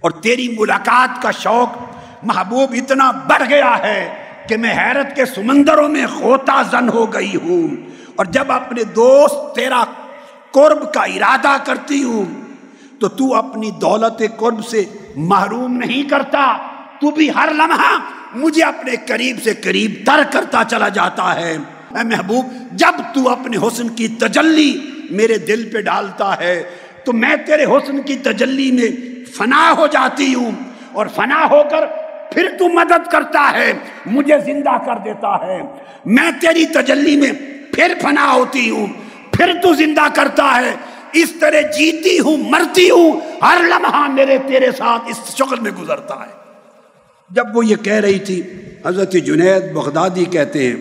اور 0.00 0.10
تیری 0.10 0.56
ملاقات 0.58 1.22
کا 1.22 1.30
شوق 1.30 1.68
محبوب 2.22 2.74
اتنا 2.74 3.10
بڑھ 3.10 3.42
گیا 3.48 3.78
ہے 3.78 4.14
کہ 4.48 4.56
میں 4.56 4.74
حیرت 4.74 5.16
کے 5.16 5.24
سمندروں 5.24 5.88
میں 5.88 6.06
خوتا 6.06 6.62
زن 6.70 6.88
ہو 6.88 7.12
گئی 7.12 7.36
ہوں۔ 7.36 7.68
اور 8.16 8.26
جب 8.26 8.52
اپنے 8.52 8.84
دوست 8.84 9.54
تیرا 9.54 9.84
قرب 10.50 10.94
کا 10.94 11.02
ارادہ 11.02 11.56
کرتی 11.64 12.02
ہوں، 12.02 12.24
تو 13.00 13.08
تو 13.08 13.34
اپنی 13.34 13.70
دولت 13.70 14.22
قرب 14.36 14.66
سے 14.66 14.84
محروم 15.16 15.72
نہیں 15.76 16.02
کرتا، 16.02 16.56
تو 17.00 17.10
بھی 17.10 17.30
ہر 17.30 17.48
لمحہ 17.52 17.98
مجھے 18.34 18.62
اپنے 18.62 18.92
قریب 19.06 19.36
سے 19.44 19.54
قریب 19.54 19.94
تر 20.06 20.20
کرتا 20.32 20.62
چلا 20.70 20.88
جاتا 20.88 21.34
ہے۔ 21.34 21.56
اے 21.90 22.04
محبوب، 22.04 22.46
جب 22.72 23.00
تو 23.14 23.28
اپنے 23.28 23.56
حسن 23.56 23.88
کی 23.88 24.08
تجلی 24.08 24.78
میرے 25.10 25.38
دل 25.38 25.70
پہ 25.72 25.80
ڈالتا 25.80 26.38
ہے، 26.38 26.70
تو 27.04 27.12
میں 27.12 27.36
تیرے 27.46 27.64
حسن 27.64 28.02
کی 28.02 28.14
تجلی 28.14 28.72
میں 28.72 29.15
فنا 29.36 29.74
ہو 29.78 29.86
جاتی 29.86 30.34
ہوں 30.34 30.50
اور 30.92 31.06
فنا 31.06 31.44
ہو 31.50 31.62
کر 31.70 31.86
پھر 32.32 32.48
تو 32.58 32.68
مدد 32.68 33.10
کرتا 33.10 33.52
ہے، 33.54 33.72
مجھے 34.06 34.38
زندہ 34.44 34.76
کر 34.86 34.98
دیتا 35.04 35.46
ہے۔ 35.46 35.62
میں 36.04 36.30
تیری 36.40 36.66
تجلی 36.66 37.16
میں 37.16 37.32
پھر 37.72 37.92
فنا 38.02 38.32
ہوتی 38.32 38.70
ہوں، 38.70 38.86
پھر 39.32 39.52
تو 39.62 39.74
زندہ 39.74 40.06
کرتا 40.14 40.60
ہے۔ 40.60 40.74
اس 41.12 41.30
طرح 41.40 41.60
جیتی 41.60 42.18
ہوں، 42.18 42.36
مرتی 42.36 42.90
ہوں، 42.90 43.20
ہر 43.42 43.62
لمحہ 43.62 44.10
میرے 44.10 44.38
تیرے 44.46 44.72
ساتھ 44.72 45.02
اس 45.06 45.36
شکل 45.36 45.60
میں 45.60 45.70
گزرتا 45.70 46.14
ہے۔ 46.14 46.34
جب 47.30 47.56
وہ 47.56 47.66
یہ 47.66 47.76
کہہ 47.76 48.00
رہی 48.00 48.18
تھی، 48.18 48.42
حضرت 48.86 49.12
جنید 49.12 49.72
بغدادی 49.72 50.24
کہتے 50.24 50.66
ہیں، 50.66 50.76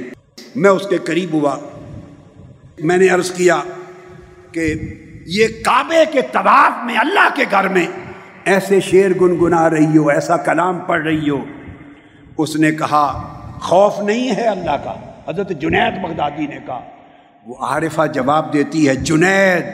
میں 0.55 0.69
اس 0.69 0.87
کے 0.87 0.97
قریب 0.97 1.33
ہوا۔ 1.33 1.57
میں 2.79 2.97
نے 2.97 3.07
عرض 3.07 3.31
کیا 3.31 3.61
کہ 4.51 4.73
یہ 5.25 5.47
کعبے 5.65 6.03
کے 6.11 6.21
طواف 6.31 6.85
میں 6.85 6.97
اللہ 6.97 7.27
کے 7.35 7.45
گھر 7.51 7.67
میں 7.67 7.87
ایسے 8.45 8.79
شیر 8.79 9.11
گنگنا 9.21 9.69
رہی 9.69 9.97
ہو، 9.97 10.09
ایسا 10.09 10.37
کلام 10.37 10.79
پڑھ 10.79 11.03
رہی 11.03 11.29
ہو۔ 11.29 11.45
اس 12.37 12.55
نے 12.55 12.71
کہا، 12.71 13.31
خوف 13.61 13.99
نہیں 13.99 14.35
ہے 14.35 14.47
اللہ 14.47 14.71
کا۔ 14.71 15.21
حضرت 15.29 15.49
جنید 15.49 16.01
بغدادی 16.01 16.47
نے 16.47 16.57
کہا، 16.65 16.81
وہ 17.45 17.55
عارفہ 17.59 18.01
جواب 18.13 18.53
دیتی 18.53 18.87
ہے، 18.87 18.95
جنید۔ 18.95 19.65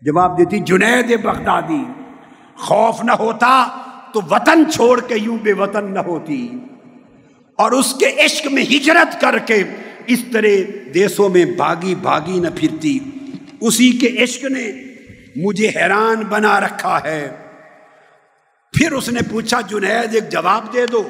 جواب 0.00 0.38
دیتی، 0.38 0.58
جنید 0.58 1.22
بغدادی، 1.22 1.84
خوف 2.56 3.04
نہ 3.04 3.12
ہوتا 3.12 3.66
تو 4.12 4.20
وطن 4.30 4.70
چھوڑ 4.70 5.00
کے 5.00 5.14
یوں 5.14 5.38
بے 5.42 5.52
وطن 5.52 5.94
نہ 5.94 5.98
ہوتی۔ 5.98 6.48
اور 7.58 7.72
اس 7.72 7.94
کے 7.94 8.24
عشق 8.24 8.46
میں 8.46 8.62
ہجرت 8.62 9.20
کر 9.20 9.38
کے 9.38 9.62
اس 10.06 10.24
طرح 10.32 10.70
دیسوں 10.94 11.28
میں 11.28 11.44
بھاگی 11.44 11.94
بھاگی 11.94 12.40
نہ 12.40 12.48
پھرتی۔ 12.54 12.98
اسی 13.60 13.90
کے 13.90 14.24
عشق 14.24 14.44
نے 14.44 14.85
مجھے 15.44 15.68
حیران 15.76 16.20
بنا 16.28 16.60
رکھا 16.60 17.00
ہے۔ 17.04 17.36
پھر 18.72 18.92
اس 18.92 19.08
نے 19.08 19.20
پوچھا، 19.30 19.60
جنید، 19.60 20.14
ایک 20.14 20.30
جواب 20.30 20.72
دے 20.72 20.86
دو۔ 20.86 21.08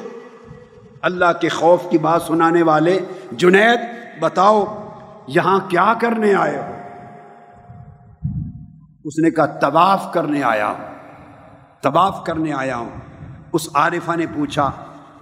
اللہ 1.01 1.33
کے 1.41 1.49
خوف 1.49 1.83
کی 1.89 1.97
بات 1.97 2.21
سنانے 2.21 2.63
والے، 2.63 2.99
جنید، 3.31 3.79
بتاؤ، 4.19 4.89
یہاں 5.27 5.59
کیا 5.69 5.93
کرنے 6.01 6.33
آئے 6.33 6.57
ہو؟ 6.57 6.73
اس 9.05 9.19
نے 9.19 9.31
کہا، 9.31 9.45
طواف 9.45 10.13
کرنے 10.13 10.43
آیا 10.43 10.73
طواف 11.81 12.23
کرنے 12.25 12.53
آیا 12.53 12.77
ہوں۔ 12.77 12.89
اس 13.53 13.69
عارفہ 13.73 14.11
نے 14.15 14.25
پوچھا، 14.35 14.71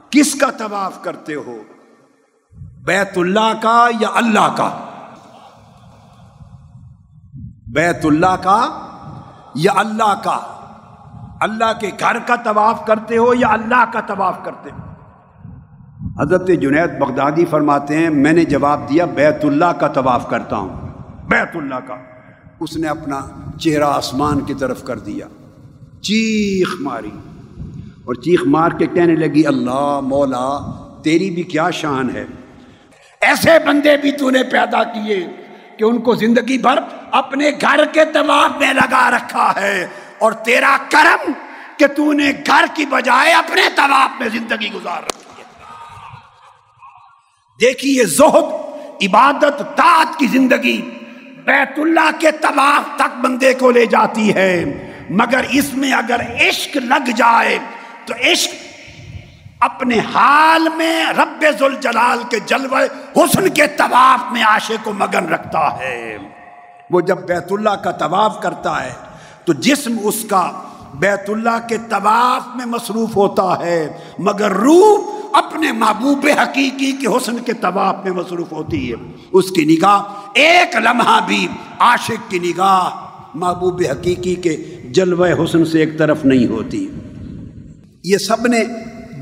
کس 0.10 0.36
کا 0.36 0.52
طواف 0.52 1.04
کرتے 1.04 1.36
ہو؟ 1.36 1.64
بیت 2.84 3.18
اللہ 3.18 3.54
کا 3.62 3.88
یا 4.00 4.10
اللہ 4.16 4.56
کا؟ 4.58 4.70
بیت 7.68 8.06
اللہ 8.06 8.36
کا 8.44 8.82
یا 9.56 9.72
اللہ 9.76 10.14
کا 10.24 10.62
اللہ 11.42 11.80
کے 11.80 11.90
گھر 12.00 12.18
کا 12.20 12.36
طواف 12.36 12.86
کرتے 12.86 13.18
ہو 13.18 13.34
یا 13.34 13.48
اللہ 13.48 13.84
کا 13.94 14.02
طواف 14.02 14.38
کرتے 14.44 14.70
ہو؟ 14.70 14.86
حضرت 16.22 16.48
جنید 16.48 17.00
بغدادی 17.00 17.46
فرماتے 17.46 17.98
ہیں، 17.98 18.10
میں 18.10 18.34
نے 18.34 18.44
جواب 18.44 18.90
دیا، 18.90 19.06
بیت 19.06 19.46
اللہ 19.46 19.72
کا 19.80 19.88
طواف 19.88 20.30
کرتا 20.30 20.58
ہوں۔ 20.58 20.70
بیت 21.28 21.56
اللہ 21.56 21.76
کا۔ 21.76 21.96
اس 22.60 22.78
نے 22.78 22.88
اپنا 22.88 23.22
چہرہ 23.60 23.84
آسمان 23.84 24.40
کی 24.40 24.54
طرف 24.54 24.84
کر 24.84 25.00
دیا۔ 25.00 25.26
چیخ 26.02 26.76
ماری۔ 26.80 27.12
اور 28.06 28.14
چیخ 28.14 28.40
مار 28.46 28.70
کے 28.70 28.86
کہنے 28.86 29.16
لگی، 29.16 29.48
اللہ 29.48 30.00
مولا، 30.04 30.60
تیری 31.04 31.30
بھی 31.30 31.44
کیا 31.44 31.70
شان 31.70 32.10
ہے۔ 32.10 32.26
ایسے 33.22 33.50
بندے 33.68 33.98
بھی 33.98 34.12
تو 34.12 34.30
نے 34.30 34.44
پیدا 34.44 34.84
کیے 34.84 35.28
کہ 35.78 35.84
ان 35.84 36.02
کو 36.02 36.16
زندگی 36.16 36.58
بھر 36.58 36.80
اپنے 37.18 37.52
گھر 37.62 37.86
کے 37.86 38.06
طواف 38.06 38.58
میں 38.58 38.74
لگا 38.74 39.10
رکھا 39.12 39.54
ہے 39.56 39.88
اور 40.20 40.32
تیرا 40.32 40.78
کرم 40.90 41.32
کہ 41.78 41.88
تو 41.88 42.14
نے 42.14 42.32
گھر 42.46 42.66
کی 42.74 42.86
بجائے 42.86 43.34
اپنے 43.34 43.62
طواف 43.76 44.20
میں 44.20 44.30
زندگی 44.30 44.72
گزار 44.72 45.04
رکھی 45.04 45.42
ہے۔ 45.42 45.44
دیکھیے 47.62 48.06
زہد، 48.06 48.54
عبادت 49.04 49.78
تات 49.78 50.20
کی 50.20 50.28
زندگی 50.28 50.82
بیت 51.46 51.80
اللہ 51.80 52.10
کے 52.20 52.32
طواف 52.32 52.96
تک 52.96 53.18
بندے 53.22 53.54
کو 53.54 53.72
لے 53.72 53.86
جاتی 53.86 54.36
ہے۔ 54.36 54.64
مگر 55.10 55.46
اس 55.50 55.74
میں 55.74 55.94
اگر 55.94 56.22
عشق 56.22 56.78
لگ 56.78 57.10
جائے 57.16 57.60
تو 58.06 58.14
عشق 58.14 58.54
اپنے 59.60 60.00
حال 60.14 60.68
میں 60.76 61.06
رب 61.06 61.46
ذوالجلال 61.60 62.24
کے 62.32 62.40
جلوہ 62.40 62.80
حسن 63.16 63.50
کے 63.50 63.68
طواف 63.68 64.32
میں 64.32 64.44
عاشق 64.44 64.84
کو 64.84 64.94
مگن 64.94 65.30
رکھتا 65.30 65.78
ہے۔ 65.80 66.18
وہ 66.90 67.02
جب 67.02 67.18
بیت 67.18 67.52
اللہ 67.52 67.70
کا 67.70 67.92
طواف 67.92 68.42
کرتا 68.42 68.84
ہے 68.84 68.92
تو 69.46 69.54
جسم 69.54 69.98
اس 70.04 70.26
کا 70.30 70.52
بیت 70.94 71.30
اللہ 71.30 71.68
کے 71.70 71.78
طواف 71.90 72.56
میں 72.56 72.66
مصروف 72.66 73.16
ہوتا 73.16 73.60
ہے، 73.60 73.98
مگر 74.20 74.52
روح 74.52 75.16
اپنے 75.34 75.72
محبوب 75.72 76.28
حقیقی 76.42 76.92
کے 76.92 77.08
حسن 77.08 77.38
کے 77.38 77.54
طواف 77.54 77.96
میں 78.04 78.12
مصروف 78.12 78.52
ہوتی 78.52 78.92
ہے۔ 78.92 78.96
اس 79.32 79.50
کی 79.52 79.66
نگاہ، 79.66 80.02
ایک 80.34 80.76
لمحہ 80.76 81.20
بھی 81.28 81.48
عاشق 81.80 82.32
کی 82.32 82.40
نگاہ 82.40 82.90
محبوب 83.34 83.82
حقیقی 83.92 84.36
کے 84.36 84.56
جلوہ 84.92 85.28
حسن 85.44 85.66
سے 85.66 85.80
ایک 85.80 85.98
طرف 85.98 86.26
نہیں 86.26 86.48
ہوتی۔ 86.48 86.88
یہ 88.04 88.18
سب 88.18 88.48
نے 88.48 88.64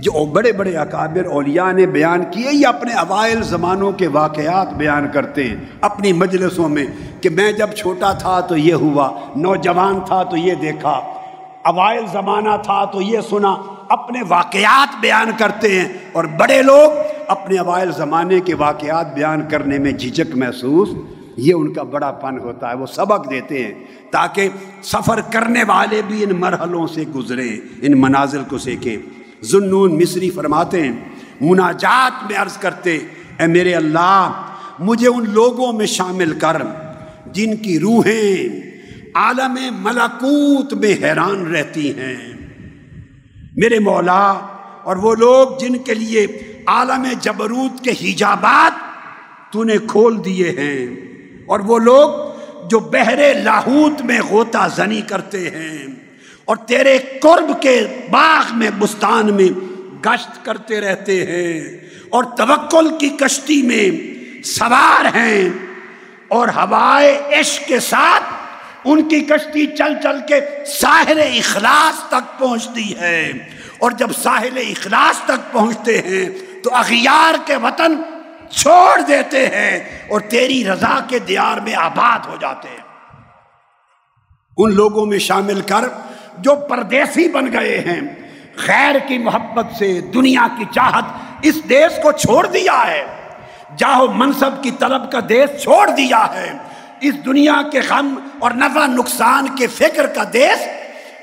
جو 0.04 0.26
بڑے 0.26 0.52
بڑے 0.52 0.78
اکابر 0.78 1.26
اولیاء 1.26 1.72
نے 1.72 1.86
بیان 1.86 2.24
کیے 2.32 2.50
یا 2.52 2.70
اپنے 2.70 2.94
اوائل 2.94 3.44
زمانوں 3.44 3.92
کے 3.92 4.08
واقعات 4.08 4.74
بیان 4.74 5.08
کرتے 5.14 5.44
ہیں۔ 5.44 5.56
اپنی 5.82 6.14
مجلسوں 6.14 6.70
میں 6.70 6.86
کہ 7.22 7.30
میں 7.30 7.52
جب 7.52 7.70
چھوٹا 7.72 8.12
تھا 8.14 8.40
تو 8.40 8.58
یہ 8.58 8.74
ہوا، 8.74 9.20
نوجوان 9.36 10.00
تھا 10.06 10.24
تو 10.24 10.38
یہ 10.38 10.56
دیکھا، 10.56 10.96
اوائل 11.64 12.06
زمانہ 12.12 12.50
تھا 12.64 12.86
تو 12.86 13.02
یہ 13.02 13.20
سنا۔ 13.30 13.56
اپنے 13.90 14.20
واقعات 14.28 15.00
بیان 15.02 15.32
کرتے 15.38 15.80
ہیں 15.80 15.88
اور 16.12 16.24
بڑے 16.24 16.62
لوگ 16.62 16.92
اپنے 17.28 17.58
اوائل 17.58 17.92
زمانے 17.92 18.40
کے 18.40 18.56
واقعات 18.56 19.14
بیان 19.16 19.48
کرنے 19.50 19.80
میں 19.80 19.92
جھجک 19.92 20.36
محسوس۔ 20.36 20.90
یہ 21.38 21.54
ان 21.54 21.74
کا 21.74 21.84
بڑا 21.84 22.12
پن 22.12 22.40
ہوتا 22.40 22.70
ہے، 22.70 22.76
وہ 22.76 22.86
سبق 22.86 23.30
دیتے 23.30 23.64
ہیں 23.64 23.74
تاکہ 24.12 24.50
سفر 24.84 25.22
کرنے 25.32 25.64
والے 25.64 26.02
بھی 26.08 26.24
ان 26.24 26.40
مرحلوں 26.40 26.88
سے 26.88 27.04
گزریں، 27.16 27.58
ان 27.82 28.02
منازل 28.02 28.44
کو 28.50 28.58
سیکھیں۔ 28.58 28.98
ظنون 29.44 29.98
مصری 29.98 30.30
فرماتے 30.30 30.82
ہیں، 30.82 30.92
مناجات 31.42 32.24
میں 32.30 32.38
عرض 32.38 32.58
کرتے، 32.58 32.98
اے 33.40 33.48
میرے 33.48 33.74
اللہ، 33.76 34.42
مجھے 34.80 35.08
ان 35.08 35.30
لوگوں 35.30 35.72
میں 35.74 35.86
شامل 35.86 36.34
کر 36.40 36.62
جن 37.34 37.56
کی 37.56 37.80
روحیں 37.80 38.62
عالم 39.16 39.58
ملکوت 39.82 40.74
میں 40.74 40.94
حیران 41.04 41.46
رہتی 41.48 41.92
ہیں۔ 41.98 42.18
میرے 43.56 43.80
مولا، 43.80 44.24
اور 44.84 44.96
وہ 44.96 45.14
لوگ 45.16 45.58
جن 45.60 45.78
کے 45.78 45.94
لیے 45.94 46.26
عالم 46.68 47.06
جبروت 47.22 47.84
کے 47.84 47.92
حجابات 48.02 48.82
تو 49.54 49.64
نے 49.64 49.78
کھول 49.88 50.18
دیے 50.26 50.50
ہیں، 50.58 50.86
اور 51.46 51.60
وہ 51.60 51.80
لوگ 51.80 52.68
جو 52.70 52.80
بہرے 52.92 53.34
لاہوت 53.34 54.02
میں 54.02 54.20
غوطہ 54.30 54.68
زنی 54.76 55.02
کرتے 55.02 55.50
ہیں۔ 55.50 55.86
اور 56.46 56.58
تیرے 56.58 56.98
قرب 56.98 57.62
کے 57.62 57.88
باغ 58.12 58.58
میں 58.58 58.70
بستان 58.80 59.34
میں 59.34 59.48
گشت 60.06 60.46
کرتے 60.46 60.82
رہتے 60.82 61.26
ہیں 61.26 61.78
اور 62.10 62.24
توکل 62.24 62.98
کی 62.98 63.10
کشتی 63.10 63.62
میں 63.62 64.14
سوار 64.44 65.06
ہیں 65.06 65.50
اور 66.28 66.48
ہوائے 66.48 67.22
عشق 67.40 67.68
کے 67.68 67.80
ساتھ 67.80 68.24
ان 68.86 69.10
کی 69.10 69.22
کشتی 69.22 69.66
چل 69.66 69.94
چل 70.04 70.20
کے 70.28 70.40
ساحل 70.66 71.20
اخلاص 71.20 72.10
تک 72.10 72.40
پہنچتی 72.40 73.00
ہے۔ 73.00 73.32
اور 73.78 73.92
جب 73.92 74.12
ساحل 74.24 74.58
اخلاص 74.58 75.26
تک 75.26 75.52
پہنچتے 75.52 75.98
ہیں 75.98 76.30
تو 76.64 76.76
اغیار 76.76 77.34
کے 77.46 77.56
وطن 77.56 77.96
چھوڑ 78.50 79.02
دیتے 79.08 79.48
ہیں 79.48 80.00
اور 80.10 80.20
تیری 80.20 80.66
رضا 80.66 81.00
کے 81.08 81.20
دیار 81.20 81.58
میں 81.58 81.74
آباد 81.76 82.20
ہو 82.28 82.36
جاتے 82.42 82.68
ہیں۔ 82.68 82.84
ان 84.58 84.76
لوگوں 84.76 85.06
میں 85.06 85.20
شامل 85.20 85.62
کر 85.62 86.13
جو 86.38 86.56
پردیسی 86.56 87.30
بن 87.30 87.52
گئے 87.54 87.80
ہیں۔ 87.80 88.02
خیر 88.56 88.96
کی 89.08 89.18
محبت 89.18 89.66
سے 89.80 90.02
دنیا 90.02 90.48
کی 90.58 90.66
چاہت 90.76 91.04
اس 91.42 91.56
دیش 91.70 92.04
کو 92.04 92.12
چھوڑ 92.12 92.48
دیا 92.48 92.88
ہے۔ 92.88 93.04
جاہو 93.78 94.08
منصب 94.12 94.64
کی 94.64 94.72
طلب 94.72 95.12
کا 95.12 95.20
دیش 95.30 95.64
چھوڑ 95.64 95.90
دیا 95.90 96.26
ہے۔ 96.36 96.54
اس 97.02 97.26
دنیا 97.26 97.62
کے 97.72 97.80
غم 97.90 98.16
اور 98.40 98.52
نفع 98.52 98.86
نقصان 98.86 99.46
کے 99.58 99.68
فکر 99.68 100.06
کا 100.06 100.24
دیش 100.34 100.64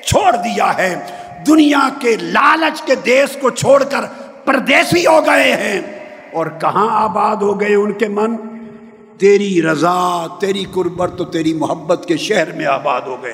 چھوڑ 0.06 0.36
دیا 0.36 0.76
ہے۔ 0.78 0.96
دنیا 1.46 1.88
کے 2.00 2.16
لالچ 2.16 2.82
کے 2.82 2.94
دیش 2.94 3.36
کو 3.36 3.50
چھوڑ 3.50 3.82
کر 3.84 4.00
پردیسی 4.44 5.06
ہو 5.06 5.26
گئے 5.26 5.52
ہیں۔ 5.52 5.80
اور 6.32 6.46
کہاں 6.46 7.02
آباد 7.04 7.36
ہو 7.36 7.60
گئے 7.60 7.74
ان 7.74 7.92
کے 7.92 8.08
من؟ 8.08 8.36
تیری 9.18 9.62
رضا، 9.62 10.26
تیری 10.40 10.64
قربت 10.74 11.18
تو 11.18 11.24
تیری 11.24 11.54
محبت 11.54 12.04
کے 12.08 12.16
شہر 12.16 12.52
میں 12.52 12.66
آباد 12.66 13.00
ہو 13.00 13.22
گئے۔ 13.22 13.32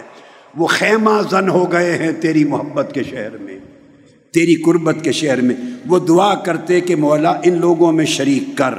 وہ 0.56 0.66
خیمہ 0.66 1.10
زن 1.30 1.48
ہو 1.48 1.72
گئے 1.72 1.98
ہیں 1.98 2.12
تیری 2.12 2.44
محبت 2.44 2.90
کے 2.94 3.02
شہر 3.02 3.38
میں، 3.38 3.58
تیری 4.32 4.62
قربت 4.62 4.96
کے 5.02 5.12
شہر 5.12 5.40
میں۔ 5.40 5.54
وہ 5.86 5.98
دعا 5.98 6.34
کرتے 6.34 6.80
کہ 6.80 6.96
مولا 6.96 7.30
ان 7.30 7.60
لوگوں 7.60 7.92
میں 7.92 8.04
شریک 8.04 8.58
کر۔ 8.58 8.74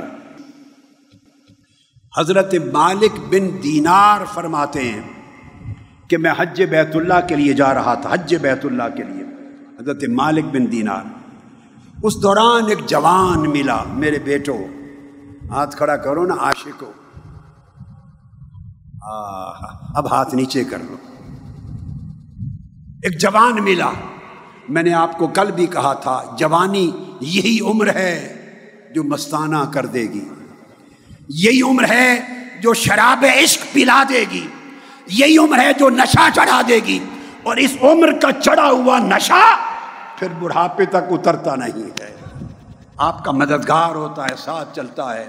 حضرت 2.18 2.56
مالک 2.74 3.20
بن 3.30 3.64
دینار 3.64 4.26
فرماتے 4.34 4.82
ہیں 4.82 5.02
کہ 6.08 6.18
میں 6.18 6.32
حج 6.38 6.64
بیت 6.64 6.96
اللہ 6.96 7.28
کے 7.28 7.36
لیے 7.36 7.54
جا 7.54 7.74
رہا 7.74 7.94
تھا، 7.94 8.14
حج 8.14 8.36
بیت 8.36 8.66
اللہ 8.66 8.96
کے 8.98 9.04
لیے۔ 9.04 9.24
حضرت 9.82 10.04
مالک 10.10 10.46
بن 10.46 10.72
دینار۔ 10.72 11.02
اس 12.04 12.24
دوران 12.24 12.70
ایک 12.70 12.80
جوان 12.86 13.50
ملا، 13.50 13.84
میرے 13.84 14.20
بیٹو، 14.20 14.58
ہاتھ 15.50 15.76
کھڑا 15.76 15.98
کرو 15.98 16.26
نا 16.26 16.36
عاشقو 16.40 16.92
اب 19.96 20.14
ہاتھ 20.14 20.36
نیچے 20.36 20.64
کر 20.64 20.78
لو۔ 20.78 20.96
ایک 23.04 23.20
جوان 23.20 23.64
ملا۔ 23.64 23.92
میں 24.70 24.84
نے 24.84 24.94
آپ 24.94 25.18
کو 25.18 25.28
کل 25.28 25.52
بھی 25.52 25.66
کہا 25.66 25.94
تھا، 25.94 26.24
جوانی 26.40 26.92
یہی 27.20 27.58
عمر 27.62 27.96
ہے 27.96 28.34
جو 28.96 29.04
مستانہ 29.04 29.58
کر 29.74 29.86
دے 29.86 30.02
گی۔ 30.02 30.30
یہی 31.30 31.62
عمر 31.62 31.90
ہے 31.90 32.20
جو 32.62 32.74
شراب 32.74 33.26
عشق 33.44 33.74
پلا 33.74 34.04
دے 34.10 34.26
گی۔ 34.32 34.48
یہی 35.08 35.38
عمر 35.38 35.60
ہے 35.60 35.74
جو 35.74 35.90
نشہ 35.90 36.30
چڑھا 36.36 36.62
دے 36.68 36.80
گی۔ 36.88 37.00
اور 37.44 37.58
اس 37.58 37.78
عمر 37.82 38.12
کا 38.22 38.32
چڑھا 38.32 38.70
ہوا 38.70 39.00
نشہ 39.00 39.56
پھر 40.16 40.28
بڑھاپے 40.40 40.86
تک 40.86 41.12
اترتا 41.12 41.56
نہیں 41.56 42.02
ہے۔ 42.02 42.16
آپ 42.98 43.26
کا 43.26 43.32
مددگار 43.32 43.96
ہوتا 43.96 44.24
ہے، 44.24 44.36
ساتھ 44.38 44.76
چلتا 44.76 45.16
ہے۔ 45.16 45.28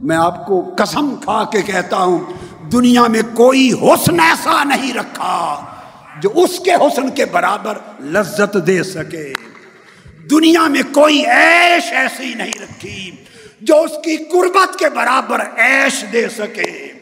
میں 0.00 0.16
آپ 0.16 0.46
کو 0.46 0.74
قسم 0.78 1.14
کھا 1.16 1.44
کے 1.44 1.62
کہتا 1.62 1.96
ہوں، 1.96 2.18
دنیا 2.72 3.06
میں 3.08 3.22
کوئی 3.34 3.72
حسن 3.72 4.20
ایسا 4.20 4.64
نہیں 4.64 4.94
رکھا۔ 4.94 5.64
جو 6.20 6.30
اس 6.34 6.58
کے 6.58 6.74
حسن 6.74 7.10
کے 7.10 7.24
برابر 7.24 7.78
لذت 8.00 8.56
دے 8.66 8.82
سکے۔ 8.82 9.32
دنیا 10.30 10.66
میں 10.66 10.82
کوئی 10.94 11.26
ایش 11.26 11.92
ایسی 11.92 12.34
نہیں 12.34 12.52
رکھی 12.62 13.10
جو 13.60 13.80
اس 13.82 13.90
کی 13.90 14.16
قربت 14.16 14.78
کے 14.78 14.88
برابر 14.88 15.40
ایش 15.56 16.04
دے 16.12 16.28
سکے۔ 16.28 16.92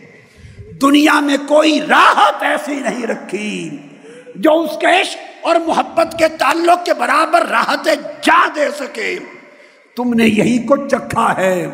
دنیا 0.82 1.20
میں 1.20 1.36
کوئی 1.48 1.80
راحت 1.88 2.42
ایسی 2.42 2.74
نہیں 2.74 3.06
رکھی 3.06 3.76
جو 4.34 4.60
اس 4.60 4.70
کے 4.80 5.00
عشق 5.00 5.46
اور 5.46 5.56
محبت 5.56 6.14
کے 6.18 6.28
تعلق 6.28 6.86
کے 6.86 6.94
برابر 6.94 7.46
راحت 7.46 7.88
جا 8.22 8.48
دے 8.56 8.68
سکے۔ 8.78 9.18
تم 9.96 10.14
نے 10.14 10.24
یہی 10.24 10.58
کو 10.58 10.88
چکھا 10.88 11.36
ہے۔ 11.36 11.66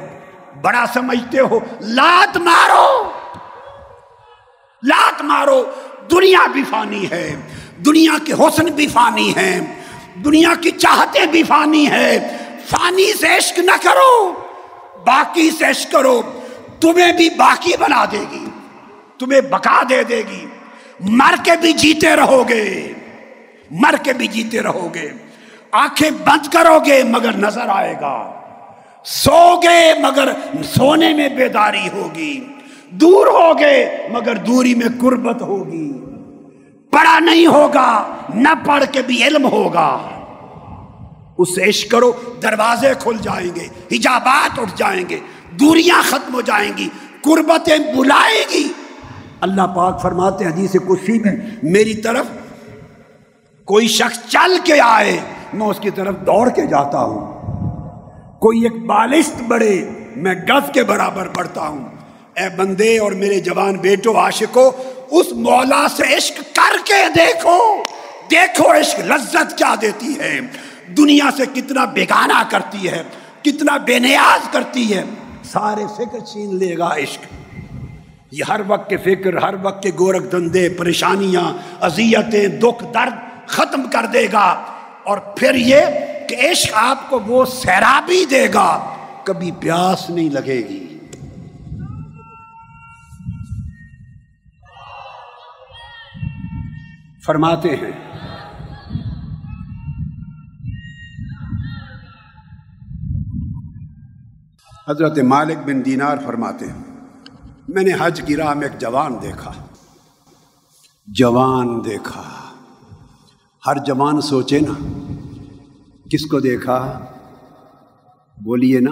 بڑا 0.63 0.85
سمجھتے 0.95 1.41
ہو، 1.41 1.59
لات 1.81 2.37
مارو۔ 2.37 3.13
لات 4.83 5.23
مارو۔ 5.23 5.71
دنیا 6.11 6.47
بھی 6.53 6.65
فانی 6.71 7.11
ہے، 7.11 7.37
دنیا 7.77 8.13
کے 8.27 8.33
حسن 8.33 8.65
بھی 8.65 8.87
فانی 8.87 9.37
ہے، 9.37 9.61
دنیا 10.15 10.55
کی 10.61 10.71
چاہتے 10.71 11.27
بھی 11.27 11.43
فانی 11.43 11.91
ہے۔ 11.91 12.37
فانی 12.67 13.13
سے 13.21 13.37
عشق 13.37 13.59
نہ 13.59 13.77
کرو، 13.83 14.33
باقی 15.07 15.51
سے 15.51 15.65
عشق 15.65 15.93
کرو۔ 15.93 16.23
تمہیں 16.81 17.13
بھی 17.13 17.31
باقی 17.31 17.73
بنا 17.81 18.05
دے 18.05 18.25
گی، 18.31 18.45
تمہیں 19.19 19.41
بکا 19.41 19.83
دے 19.89 20.05
دے 20.05 20.23
گی۔ 20.31 20.47
مر 21.01 21.35
کے 21.45 21.53
بھی 21.61 21.73
جیتے 21.73 22.17
رہو 22.17 22.49
گے، 22.49 22.93
مر 23.71 23.95
کے 24.03 24.13
بھی 24.13 24.27
جیتے 24.27 24.63
رہو 24.63 24.89
گے۔ 24.95 25.09
آنکھیں 25.73 26.11
بند 26.11 26.53
کرو 26.53 26.79
گے 26.87 27.03
مگر 27.03 27.33
نظر 27.33 27.69
آئے 27.69 27.95
گا۔ 28.01 28.33
سو 29.05 29.61
گے 29.63 29.93
مگر 29.99 30.33
سونے 30.65 31.15
میں 31.15 31.29
بیداری 31.29 31.89
ہوگی۔ 31.93 32.45
دور 32.91 33.27
ہو 33.27 33.59
گئے 33.59 34.09
مگر 34.11 34.35
دوری 34.37 34.75
میں 34.75 34.87
قربت 35.01 35.43
ہوگی۔ 35.43 35.93
پڑھا 36.91 37.19
نہیں 37.19 37.47
ہوگا، 37.47 38.17
نہ 38.35 38.49
پڑھ 38.67 38.85
کے 38.93 39.03
بھی 39.03 39.25
علم 39.25 39.45
ہوگا۔ 39.45 39.99
اس 41.39 41.55
سے 41.55 41.69
عشق 41.69 41.91
کرو، 41.91 42.13
دروازے 42.43 42.89
کھل 42.99 43.17
جائیں 43.23 43.51
گے، 43.55 43.97
حجابات 43.97 44.59
اٹھ 44.59 44.71
جائیں 44.77 45.05
گے، 45.09 45.19
دوریاں 45.51 46.03
ختم 46.03 46.35
ہو 46.35 46.41
جائیں 46.41 46.73
گی، 46.77 46.89
قربتیں 47.23 47.79
بلائے 47.97 48.45
گی۔ 48.55 48.73
اللہ 49.41 49.63
پاک 49.77 50.03
فرماتے 50.03 50.45
حدیث 50.45 50.73
کسی 50.73 51.19
میں، 51.19 51.37
میری 51.63 51.95
طرف 51.95 52.27
کوئی 53.65 53.89
شخص 53.89 54.19
چل 54.29 54.59
کے 54.65 54.81
آئے، 54.85 55.21
میں 55.53 55.67
اس 55.67 55.81
کی 55.81 55.91
طرف 55.91 56.15
دوڑ 56.21 56.49
کے 56.49 56.67
جاتا 56.67 56.99
ہوں۔ 56.99 57.41
کوئی 58.39 58.63
ایک 58.63 58.87
بالشت 58.87 59.43
بڑھے 59.43 59.89
میں 60.17 60.35
گز 60.35 60.71
کے 60.73 60.85
برابر 60.85 61.29
بڑھتا 61.37 61.61
ہوں۔ 61.61 62.00
اے 62.41 62.49
بندے 62.57 62.99
اور 62.99 63.13
میرے 63.13 63.41
جوان 63.41 63.77
بیٹو 63.77 64.19
عاشقو، 64.19 64.71
اس 65.11 65.33
مولا 65.33 65.87
سے 65.89 66.17
عشق 66.17 66.37
کر 66.37 66.77
کے 66.85 67.13
دیکھو۔ 67.17 67.83
دیکھو 68.31 68.73
عشق 68.73 69.01
لذت 69.01 69.59
کیا 69.59 69.75
دیتی 69.83 70.19
ہے۔ 70.21 70.41
دنیا 70.97 71.25
سے 71.37 71.43
کتنا 71.55 71.85
بیگانہ 71.85 72.43
کرتی 72.51 72.89
ہے، 72.89 73.03
کتنا 73.43 73.77
بے 73.77 73.99
نیاز 73.99 74.49
کرتی 74.53 74.95
ہے۔ 74.95 75.03
سارے 75.45 75.85
فکر 75.97 76.19
چھین 76.33 76.57
لے 76.57 76.79
گا 76.79 76.87
عشق۔ 76.87 77.25
یہ 78.31 78.45
ہر 78.49 78.61
وقت 78.67 78.91
کے 78.91 78.97
فکر، 78.97 79.37
ہر 79.37 79.55
وقت 79.63 79.83
کے 79.83 79.91
گورکھ 79.99 80.33
دندے، 80.33 80.69
پریشانیاں، 80.69 81.53
اذیتیں، 81.81 82.49
دکھ، 82.49 82.85
درد 82.95 83.49
ختم 83.49 83.83
کر 83.83 84.07
دے 84.07 84.27
گا۔ 84.33 84.65
اور 85.05 85.19
پھر 85.19 85.55
یہ 85.55 85.81
کہ 86.29 86.37
عشق 86.51 86.71
آپ 86.75 87.11
کو 87.11 87.21
وہ 87.21 87.45
سیرابی 87.45 88.25
دے 88.25 88.49
گا۔ 88.55 88.95
کبھی 89.25 89.51
پیاس 89.51 90.11
نہیں 90.11 90.31
لگے 90.31 90.63
گی۔ 90.69 90.90
فرماتے 97.31 97.77
ہیں۔ 97.77 98.11
حضرت 104.89 105.19
مالک 105.19 105.59
بن 105.67 105.85
دینار 105.85 106.17
فرماتے 106.27 106.67
ہیں، 106.67 106.85
میں 107.69 107.83
نے 107.83 107.91
حج 108.01 108.21
کی 108.27 108.37
راہ 108.37 108.55
میں 108.55 108.69
ایک 108.69 108.81
جوان 108.81 109.15
دیکھا۔ 109.23 109.53
جوان 111.07 111.85
دیکھا۔ 111.85 112.23
ہر 113.67 113.85
جوان 113.87 114.21
سوچے 114.21 114.61
نا، 114.61 114.73
کس 116.11 116.27
کو 116.27 116.41
دیکھا؟ 116.41 117.05
بولیے 118.45 118.81
نا، 118.81 118.91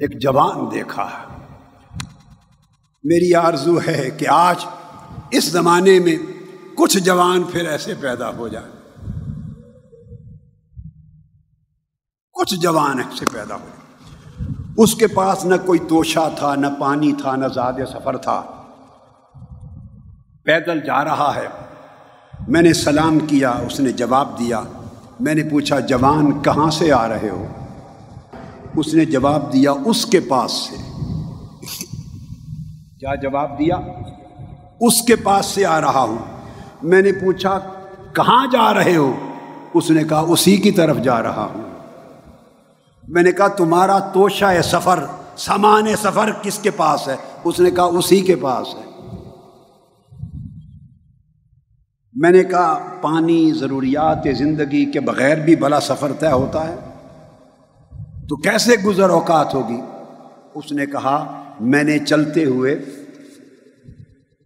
ایک 0.00 0.20
جوان 0.20 0.72
دیکھا۔ 0.72 1.08
میری 3.04 3.34
آرزو 3.34 3.78
ہے 3.86 4.10
کہ 4.10 4.28
آج 4.28 4.66
اس 5.30 5.52
زمانے 5.52 6.00
میں 6.00 6.39
کچھ 6.80 6.98
جوان 6.98 7.42
پھر 7.42 7.68
ایسے 7.68 7.94
پیدا 8.00 8.30
ہو 8.30 8.48
جائیں۔ 8.48 9.02
کچھ 12.32 12.54
جوان 12.54 12.98
ایسے 12.98 13.26
پیدا 13.32 13.54
ہو 13.54 13.66
جائیں۔ 13.66 14.14
اس 14.76 14.94
کے 14.94 15.06
پاس 15.06 15.44
نہ 15.44 15.54
کوئی 15.66 15.78
توشا 15.78 16.28
تھا، 16.28 16.54
نہ 16.54 16.66
پانی 16.80 17.12
تھا، 17.12 17.36
نہ 17.36 17.46
زیادہ 17.54 17.84
سفر 17.92 18.16
تھا۔ 18.16 18.42
پیدل 20.44 20.80
جا 20.80 21.04
رہا 21.04 21.32
ہے۔ 21.34 21.46
میں 22.48 22.62
نے 22.62 22.72
سلام 22.72 23.18
کیا، 23.18 23.50
اس 23.50 23.80
نے 23.80 23.92
جواب 23.92 24.38
دیا۔ 24.38 24.60
میں 25.20 25.34
نے 25.34 25.42
پوچھا، 25.42 25.80
جوان 25.80 26.42
کہاں 26.42 26.70
سے 26.70 26.92
آ 26.92 27.08
رہے 27.08 27.28
ہو؟ 27.28 27.46
اس 28.76 28.94
نے 28.94 29.04
جواب 29.04 29.52
دیا، 29.52 29.72
اس 29.84 30.06
کے 30.06 30.20
پاس 30.20 30.52
سے۔ 30.52 30.76
کیا 33.00 33.14
جواب 33.14 33.58
دیا؟ 33.58 33.76
اس 34.80 35.02
کے 35.02 35.16
پاس 35.16 35.46
سے 35.46 35.66
آ 35.66 35.80
رہا 35.80 36.00
ہوں۔ 36.00 36.39
میں 36.82 37.02
نے 37.02 37.12
پوچھا، 37.12 37.58
کہاں 38.12 38.46
جا 38.46 38.74
رہے 38.74 38.96
ہو؟ 38.96 39.16
اس 39.74 39.90
نے 39.90 40.04
کہا، 40.04 40.20
اسی 40.20 40.56
کی 40.56 40.70
طرف 40.70 40.96
جا 40.98 41.22
رہا 41.22 41.48
ہوں۔ 41.54 41.62
میں 43.08 43.22
نے 43.22 43.32
کہا، 43.32 43.48
تمہارا 43.48 43.98
توشہ 43.98 44.62
سفر، 44.64 45.04
سامان 45.36 45.96
سفر 45.96 46.30
کس 46.42 46.58
کے 46.58 46.70
پاس 46.70 47.08
ہے؟ 47.08 47.16
اس 47.44 47.60
نے 47.60 47.70
کہا، 47.70 47.84
اسی 47.84 48.20
کے 48.20 48.36
پاس 48.36 48.66
ہے۔ 48.74 48.90
میں 52.14 52.30
نے 52.30 52.44
کہا، 52.44 52.78
پانی، 53.00 53.52
ضروریات، 53.52 54.18
زندگی 54.38 54.84
کے 54.84 55.00
بغیر 55.00 55.36
بھی 55.36 55.56
بلا 55.56 55.80
سفر 55.80 56.12
طے 56.18 56.32
ہوتا 56.32 56.68
ہے۔ 56.68 56.76
تو 58.28 58.36
کیسے 58.36 58.72
گزر 58.84 59.10
اوقات 59.10 59.54
ہوگی؟ 59.54 59.80
اس 60.54 60.72
نے 60.72 60.86
کہا، 60.86 61.42
میں 61.60 61.82
نے 61.82 61.98
چلتے 61.98 62.44
ہوئے 62.44 62.78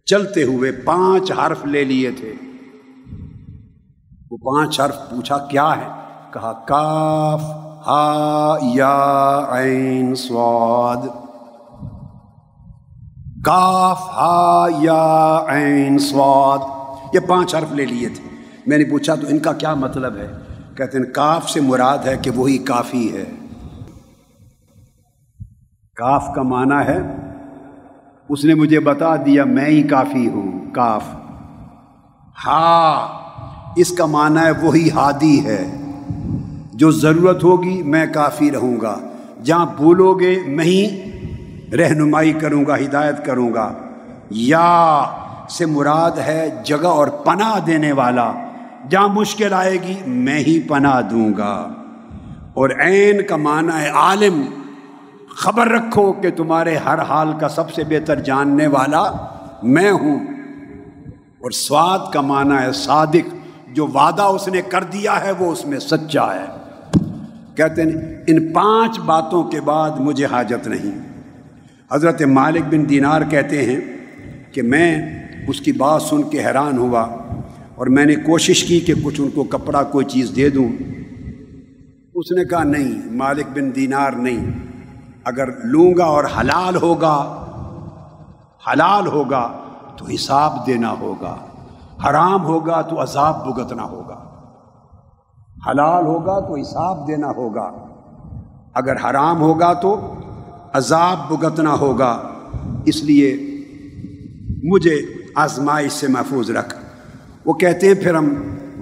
چلتے 0.05 0.43
ہوئے 0.43 0.71
پانچ 0.71 1.31
حرف 1.31 1.65
لے 1.65 1.83
لیے 1.83 2.11
تھے۔ 2.11 2.33
وہ 4.31 4.37
پانچ 4.37 4.81
حرف 4.81 4.95
پوچھا، 5.09 5.37
کیا 5.37 5.73
ہے؟ 5.77 5.87
کہا، 6.33 6.51
کاف، 6.67 7.41
ہا، 7.87 8.55
یا، 8.61 9.45
عین، 9.49 10.15
سواد۔ 10.15 11.07
کاف، 13.45 14.01
ہا، 14.01 14.65
یا، 14.81 15.43
عین، 15.47 15.97
سواد۔ 15.97 16.59
یہ 17.13 17.19
پانچ 17.19 17.55
حرف 17.55 17.71
لے 17.71 17.85
لیے 17.85 18.09
تھے۔ 18.09 18.35
میں 18.67 18.77
نے 18.77 18.83
پوچھا، 18.83 19.15
تو 19.15 19.27
ان 19.29 19.39
کا 19.39 19.53
کیا 19.53 19.73
مطلب 19.73 20.15
ہے؟ 20.15 20.31
کہتے 20.77 20.97
ہیں، 20.97 21.13
کاف 21.13 21.49
سے 21.49 21.61
مراد 21.61 21.97
ہے 21.97 22.17
کہ 22.17 22.31
وہی 22.31 22.57
کافی 22.57 23.17
ہے۔ 23.17 23.25
کاف 25.95 26.35
کا 26.35 26.41
معنی 26.41 26.87
ہے 26.87 27.25
اس 28.29 28.45
نے 28.45 28.53
مجھے 28.53 28.79
بتا 28.79 29.15
دیا 29.15 29.43
میں 29.43 29.65
ہی 29.65 29.83
کافی 29.83 30.27
ہوں، 30.27 30.73
کاف۔ 30.73 31.03
ہا 32.47 32.91
اس 33.75 33.91
کا 33.91 34.05
معنی 34.05 34.39
ہے 34.39 34.67
وہی 34.67 34.89
ہادی 34.89 35.45
ہے۔ 35.45 35.81
جو 36.73 36.91
ضرورت 36.91 37.43
ہوگی 37.43 37.83
میں 37.83 38.05
کافی 38.13 38.51
رہوں 38.51 38.81
گا۔ 38.81 38.97
جہاں 39.43 39.65
بھولو 39.77 40.13
گے، 40.13 40.35
میں 40.47 40.65
ہی 40.65 41.11
رہنمائی 41.77 42.33
کروں 42.33 42.65
گا، 42.65 42.77
ہدایت 42.77 43.25
کروں 43.25 43.53
گا۔ 43.53 43.73
یا 44.29 45.03
سے 45.49 45.65
مراد 45.65 46.11
ہے 46.11 46.49
جگہ 46.65 46.87
اور 46.87 47.07
پناہ 47.07 47.59
دینے 47.59 47.91
والا۔ 47.91 48.31
جہاں 48.89 49.07
مشکل 49.07 49.53
آئے 49.53 49.73
گی، 49.73 49.93
میں 50.07 50.39
ہی 50.39 50.59
پناہ 50.59 51.01
دوں 51.01 51.29
گا۔ 51.37 51.69
اور 52.53 52.69
عین 52.79 53.21
کا 53.29 53.35
معنی 53.35 53.81
ہے 53.81 53.89
عالم۔ 53.89 54.41
خبر 55.35 55.67
رکھو 55.67 56.13
کہ 56.13 56.29
تمہارے 56.31 56.77
ہر 56.77 56.99
حال 56.99 57.27
کا 57.39 57.49
سب 57.49 57.71
سے 57.71 57.83
بہتر 57.83 58.19
جاننے 58.19 58.67
والا 58.67 59.11
میں 59.63 59.91
ہوں۔ 59.91 60.19
اور 61.11 61.51
سواد 61.51 62.13
کا 62.13 62.21
معنی 62.21 62.55
ہے 62.67 62.71
صادق، 62.71 63.35
جو 63.73 63.87
وعدہ 63.87 64.21
اس 64.21 64.47
نے 64.47 64.61
کر 64.61 64.83
دیا 64.83 65.23
ہے، 65.23 65.31
وہ 65.31 65.51
اس 65.51 65.65
میں 65.65 65.79
سچا 65.79 66.35
ہے۔ 66.35 66.45
کہتے 67.55 67.81
ہیں، 67.81 67.91
ان 68.27 68.53
پانچ 68.53 68.99
باتوں 68.99 69.43
کے 69.43 69.61
بعد 69.61 69.89
مجھے 69.99 70.25
حاجت 70.25 70.67
نہیں۔ 70.67 70.99
حضرت 71.91 72.21
مالک 72.21 72.61
بن 72.71 72.89
دینار 72.89 73.21
کہتے 73.29 73.65
ہیں 73.65 73.79
کہ 74.51 74.61
میں 74.61 75.01
اس 75.47 75.61
کی 75.61 75.71
بات 75.71 76.01
سن 76.01 76.23
کے 76.23 76.45
حیران 76.45 76.77
ہوا 76.77 77.01
اور 77.75 77.87
میں 77.87 78.05
نے 78.05 78.15
کوشش 78.15 78.63
کی 78.63 78.79
کہ 78.79 78.93
کچھ 79.03 79.21
ان 79.21 79.29
کو 79.29 79.43
کپڑا، 79.43 79.83
کوئی 79.83 80.05
چیز 80.05 80.31
دے 80.35 80.49
دوں۔ 80.49 80.69
اس 82.15 82.31
نے 82.31 82.45
کہا، 82.45 82.63
نہیں، 82.63 83.11
مالک 83.11 83.45
بن 83.53 83.75
دینار 83.75 84.11
نہیں۔ 84.11 84.74
اگر 85.25 85.49
لوں 85.63 85.91
گا 85.97 86.05
اور 86.05 86.23
حلال 86.37 86.75
ہوگا 86.75 87.15
حلال 88.67 89.07
ہوگا 89.07 89.43
تو 89.97 90.05
حساب 90.05 90.65
دینا 90.67 90.91
ہوگا، 90.99 91.35
حرام 92.05 92.45
ہوگا 92.45 92.81
تو 92.81 93.01
عذاب 93.03 93.43
بھگتنا 93.45 93.83
ہوگا، 93.83 94.17
حلال 95.67 96.05
ہوگا 96.05 96.39
تو 96.39 96.55
حساب 96.55 97.07
دینا 97.07 97.31
ہوگا، 97.31 97.71
اگر 98.73 98.95
حرام 99.05 99.41
ہوگا 99.41 99.73
تو 99.73 100.13
عذاب 100.73 101.27
بھگتنا 101.27 101.73
ہوگا، 101.73 102.11
اس 102.85 103.03
لیے 103.03 103.35
مجھے 104.63 104.95
آزمائش 105.35 105.91
سے 105.91 106.07
محفوظ 106.07 106.51
رکھ۔ 106.51 106.75
وہ 107.45 107.53
کہتے 107.53 107.87
ہیں، 107.87 107.93
پھر 107.93 108.15
ہم 108.15 108.33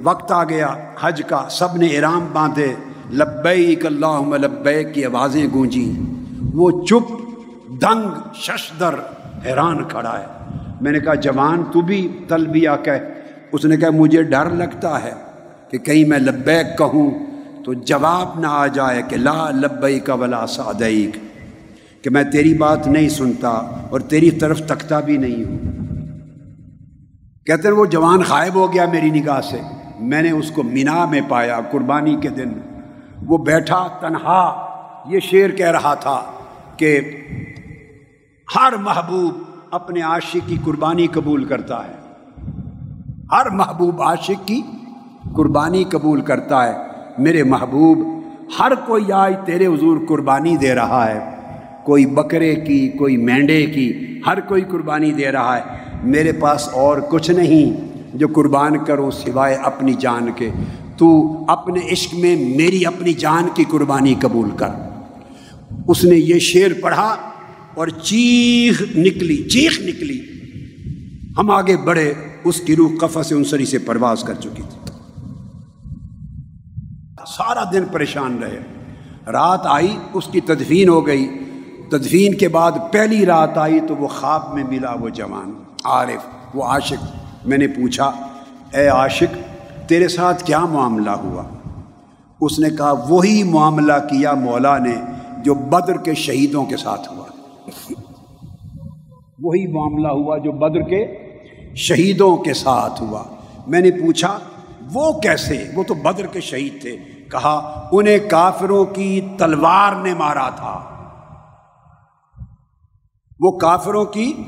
وقت 0.03 0.31
آ 0.31 0.43
گیا، 0.43 0.73
حج 1.01 1.21
کا، 1.27 1.45
سب 1.49 1.75
نے 1.75 1.97
ارام 1.97 2.27
باندھے، 2.33 2.73
لبیک 3.11 3.85
اللہ 3.85 4.35
لبیک 4.37 4.93
کی 4.93 5.05
آوازیں 5.05 5.47
گونجیں۔ 5.53 6.12
وہ 6.53 6.85
چپ 6.85 7.11
دنگ 7.81 8.33
ششدر 8.33 8.95
حیران 9.45 9.83
کھڑا 9.83 10.19
ہے۔ 10.19 10.25
میں 10.81 10.91
نے 10.91 10.99
کہا، 10.99 11.13
جوان، 11.13 11.63
تو 11.71 11.81
بھی 11.81 12.17
تلبیہ 12.27 12.69
کہ 12.83 12.91
اس 13.51 13.65
نے 13.65 13.77
کہا، 13.77 13.89
مجھے 13.89 14.23
ڈر 14.23 14.49
لگتا 14.49 15.03
ہے 15.03 15.13
کہ 15.71 15.77
کہیں 15.77 16.09
میں 16.09 16.19
لبیک 16.19 16.77
کہوں 16.77 17.11
تو 17.63 17.73
جواب 17.73 18.39
نہ 18.39 18.47
آ 18.49 18.67
جائے 18.67 19.01
کہ 19.09 19.17
لا 19.17 19.49
لبئی 19.49 19.99
کا 19.99 20.13
ولا 20.13 20.47
سعدیک۔ 20.47 21.17
کہ 22.03 22.09
میں 22.09 22.23
تیری 22.23 22.53
بات 22.53 22.87
نہیں 22.87 23.09
سنتا 23.09 23.49
اور 23.89 23.99
تیری 23.99 24.31
طرف 24.31 24.65
تکتا 24.65 24.99
بھی 24.99 25.17
نہیں 25.17 25.43
ہوں۔ 25.43 25.57
کہتے 27.45 27.67
ہیں، 27.67 27.75
وہ 27.75 27.85
جوان 27.85 28.19
غائب 28.29 28.55
ہو 28.55 28.73
گیا 28.73 28.85
میری 28.85 29.09
نگاہ 29.09 29.41
سے۔ 29.41 29.61
میں 29.99 30.21
نے 30.21 30.31
اس 30.31 30.51
کو 30.51 30.63
مینا 30.63 31.05
میں 31.05 31.21
پایا 31.29 31.59
قربانی 31.71 32.15
کے 32.15 32.29
دن۔ 32.29 32.51
وہ 33.25 33.37
بیٹھا 33.37 33.87
تنہا، 33.99 34.67
یہ 35.05 35.19
شعر 35.19 35.49
کہہ 35.49 35.71
رہا 35.71 35.93
تھا۔ 35.93 36.23
کہ 36.77 36.99
ہر 38.55 38.73
محبوب 38.79 39.33
اپنے 39.71 40.01
عاشق 40.01 40.37
کی 40.47 40.55
قربانی 40.63 41.07
قبول 41.07 41.45
کرتا 41.45 41.79
ہے۔ 41.87 42.03
ہر 43.31 43.49
محبوب 43.49 44.01
عاشق 44.01 44.47
کی 44.47 44.61
قربانی 45.35 45.83
قبول 45.83 46.21
کرتا 46.21 46.67
ہے۔ 46.67 46.73
میرے 47.17 47.43
محبوب، 47.43 48.21
ہر 48.59 48.71
کوئی 48.87 49.11
آج 49.11 49.33
تیرے 49.45 49.67
حضور 49.67 49.97
قربانی 50.07 50.57
دے 50.57 50.75
رہا 50.75 51.09
ہے۔ 51.09 51.19
کوئی 51.83 52.05
بکرے 52.05 52.55
کی، 52.55 52.89
کوئی 52.89 53.17
مینڈے 53.17 53.65
کی 53.65 54.19
ہر 54.27 54.39
کوئی 54.39 54.61
قربانی 54.61 55.11
دے 55.11 55.31
رہا 55.31 55.57
ہے۔ 55.57 55.61
میرے 56.03 56.31
پاس 56.31 56.69
اور 56.73 56.97
کچھ 57.09 57.31
نہیں 57.31 57.87
جو 58.13 58.27
قربان 58.27 58.83
کرو 58.83 59.11
سوائے 59.11 59.55
اپنی 59.55 59.93
جان 59.93 60.29
کے۔ 60.35 60.49
تو 60.97 61.37
اپنے 61.47 61.79
عشق 61.91 62.13
میں 62.13 62.35
میری 62.35 62.85
اپنی 62.85 63.13
جان 63.13 63.47
کی 63.53 63.63
قربانی 63.63 64.13
قبول 64.21 64.49
کر۔ 64.57 64.82
اس 65.87 66.03
نے 66.03 66.15
یہ 66.15 66.39
شعر 66.39 66.81
پڑھا 66.81 67.15
اور 67.73 67.87
چیخ 67.87 68.81
نکلی 68.81 69.37
چیخ 69.37 69.79
نکلی۔ 69.79 70.21
ہم 71.37 71.51
آگے 71.51 71.77
بڑھے، 71.77 72.13
اس 72.43 72.61
کی 72.61 72.75
روح 72.75 72.91
قفا 73.01 73.23
سے 73.23 73.35
انسری 73.35 73.65
سے 73.65 73.77
پرواز 73.77 74.23
کر 74.23 74.33
چکی 74.33 74.61
تھی۔ 74.69 74.79
سارا 77.27 77.63
دن 77.71 77.83
پریشان 77.91 78.39
رہے۔ 78.43 78.59
رات 79.27 79.61
آئی، 79.63 79.97
اس 80.13 80.27
کی 80.31 80.41
تدفین 80.41 80.89
ہو 80.89 81.07
گئی۔ 81.07 81.27
تدفین 81.89 82.33
کے 82.33 82.47
بعد 82.47 82.71
پہلی 82.91 83.25
رات 83.25 83.57
آئی 83.57 83.79
تو 83.87 83.95
وہ 83.95 84.07
خواب 84.07 84.53
میں 84.53 84.63
ملا 84.63 84.93
وہ 84.93 85.09
جوان، 85.09 85.53
عارف، 85.83 86.55
وہ 86.55 86.63
عاشق۔ 86.63 87.05
میں 87.45 87.57
نے 87.57 87.67
پوچھا، 87.67 88.05
اے 88.73 88.87
عاشق، 88.87 89.37
تیرے 89.89 90.07
ساتھ 90.07 90.43
کیا 90.43 90.59
معاملہ 90.59 91.09
ہوا؟ 91.09 91.43
اس 92.41 92.59
نے 92.59 92.69
کہا، 92.69 92.91
وہی 92.91 93.43
معاملہ 93.43 93.93
کیا 93.93 94.33
مولا 94.33 94.77
نے 94.77 94.95
جو 95.43 95.53
بدر 95.53 95.97
کے 95.97 96.13
شہیدوں 96.13 96.65
کے 96.65 96.77
ساتھ 96.77 97.13
ہوا۔ 97.13 97.25
وہی 99.39 99.67
معاملہ 99.67 100.07
ہوا 100.07 100.37
جو 100.37 100.51
بدر 100.51 100.81
کے 100.81 101.29
شہیدوں 101.75 102.37
کے 102.37 102.53
ساتھ 102.53 103.01
ہوا۔ 103.01 103.23
میں 103.67 103.81
نے 103.81 103.91
پوچھا، 103.91 104.39
وہ 104.93 105.19
کیسے؟ 105.19 105.67
وہ 105.75 105.83
تو 105.83 105.93
بدر 105.93 106.25
کے 106.25 106.41
شہید 106.41 106.81
تھے۔ 106.81 106.97
کہا، 107.31 107.87
انہیں 107.91 108.17
کافروں 108.29 108.85
کی 108.85 109.21
تلوار 109.37 109.93
نے 109.93 110.13
مارا 110.13 110.49
تھا۔ 110.49 110.89
وہ 113.39 113.51
کافروں 113.51 114.05
کی 114.05 114.43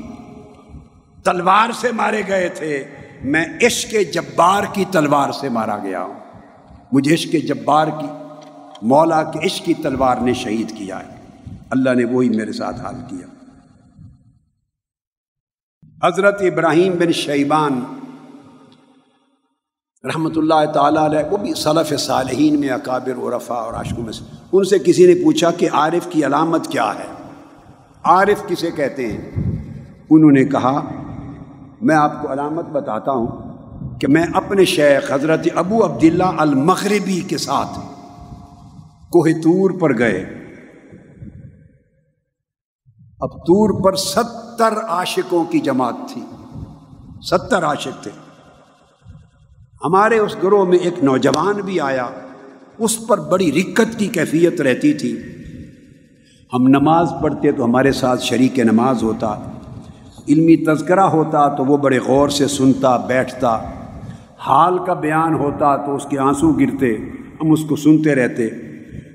تلوار 1.24 1.72
سے 1.72 1.92
مارے 1.92 2.22
گئے 2.28 2.48
تھے۔ 2.48 2.84
میں 3.24 3.44
عشق 3.66 4.14
جبار 4.14 4.62
کی 4.72 4.84
تلوار 4.90 5.32
سے 5.32 5.48
مارا 5.48 5.78
گیا 5.78 6.02
ہوں۔ 6.02 6.14
مجھے 6.92 7.14
عشق 7.14 7.48
جبار 7.48 7.86
کی 7.86 8.06
مولا 8.82 9.22
کے 9.22 9.46
عشق 9.46 9.64
کی 9.64 9.74
تلوار 9.74 10.16
نے 10.16 10.34
شہید 10.34 10.70
کیا 10.76 10.98
ہے۔ 10.98 11.16
اللہ 11.70 11.94
نے 11.94 12.04
وہی 12.04 12.28
میرے 12.28 12.52
ساتھ 12.52 12.80
حال 12.80 12.94
کیا۔ 13.08 13.26
حضرت 16.06 16.42
ابراہیم 16.42 16.92
بن 16.98 17.12
شیبان 17.12 17.80
رحمۃ 20.04 20.30
اللہ 20.36 20.72
تعالیٰ 20.74 21.02
علیہ 21.02 21.18
وہ 21.30 21.36
بھی 21.36 21.54
صلف 21.54 22.00
صالحین 22.00 22.60
میں 22.60 22.68
اکابر 22.68 23.18
و 23.18 23.36
رفا 23.36 23.54
اور 23.54 23.74
عاشقوں 23.74 24.04
میں 24.04 24.12
سے۔ 24.12 24.24
ان 24.52 24.64
سے 24.64 24.78
کسی 24.78 25.14
نے 25.14 25.24
پوچھا 25.24 25.50
کہ 25.50 25.68
عارف 25.72 26.06
کی 26.10 26.26
علامت 26.26 26.66
کیا 26.66 26.92
ہے؟ 26.98 27.12
عارف 28.02 28.48
کسے 28.48 28.70
کہتے 28.70 29.12
ہیں؟ 29.12 29.30
انہوں 30.10 30.30
نے 30.30 30.44
کہا، 30.44 30.80
میں 31.80 31.96
آپ 31.96 32.22
کو 32.22 32.32
علامت 32.32 32.64
بتاتا 32.64 33.10
ہوں 33.10 33.56
کہ 33.98 34.08
میں 34.08 34.24
اپنے 34.34 34.64
شیخ 34.64 35.12
حضرت 35.12 35.48
ابو 35.54 35.84
عبداللہ 35.84 36.30
المغربی 36.36 37.20
کے 37.20 37.38
ساتھ 37.38 37.95
کوہ 39.16 39.42
تور 39.42 39.70
پر 39.80 39.98
گئے۔ 39.98 40.24
اب 43.20 43.30
تور 43.30 43.84
پر 43.84 43.96
ستر 43.96 44.78
عاشقوں 44.88 45.44
کی 45.44 45.58
جماعت 45.58 45.94
تھی۔ 46.08 46.22
ستر 47.30 47.64
عاشق 47.64 48.02
تھے۔ 48.02 48.10
ہمارے 49.84 50.18
اس 50.18 50.36
گروہ 50.42 50.64
میں 50.64 50.78
ایک 50.78 51.04
نوجوان 51.04 51.54
بھی 51.64 51.80
آیا۔ 51.80 52.06
اس 52.78 53.06
پر 53.06 53.20
بڑی 53.20 53.52
رکت 53.52 53.98
کی 53.98 54.06
کیفیت 54.06 54.60
رہتی 54.60 54.92
تھی۔ 54.92 55.20
ہم 56.52 56.68
نماز 56.68 57.08
پڑھتے 57.22 57.52
تو 57.52 57.64
ہمارے 57.64 57.92
ساتھ 57.92 58.22
شریک 58.22 58.58
نماز 58.58 59.02
ہوتا۔ 59.02 59.38
علمی 60.28 60.56
تذکرہ 60.56 61.00
ہوتا 61.00 61.48
تو 61.48 61.64
وہ 61.64 61.76
بڑے 61.76 61.98
غور 61.98 62.28
سے 62.28 62.48
سنتا، 62.48 62.96
بیٹھتا۔ 62.96 63.70
حال 64.38 64.84
کا 64.84 64.94
بیان 64.94 65.34
ہوتا 65.34 65.86
تو 65.86 65.94
اس 65.94 66.06
کے 66.10 66.18
آنسو 66.18 66.52
گرتے۔ 66.52 66.96
ہم 67.40 67.52
اس 67.52 67.60
کو 67.68 67.76
سنتے 67.76 68.14
رہتے۔ 68.14 68.65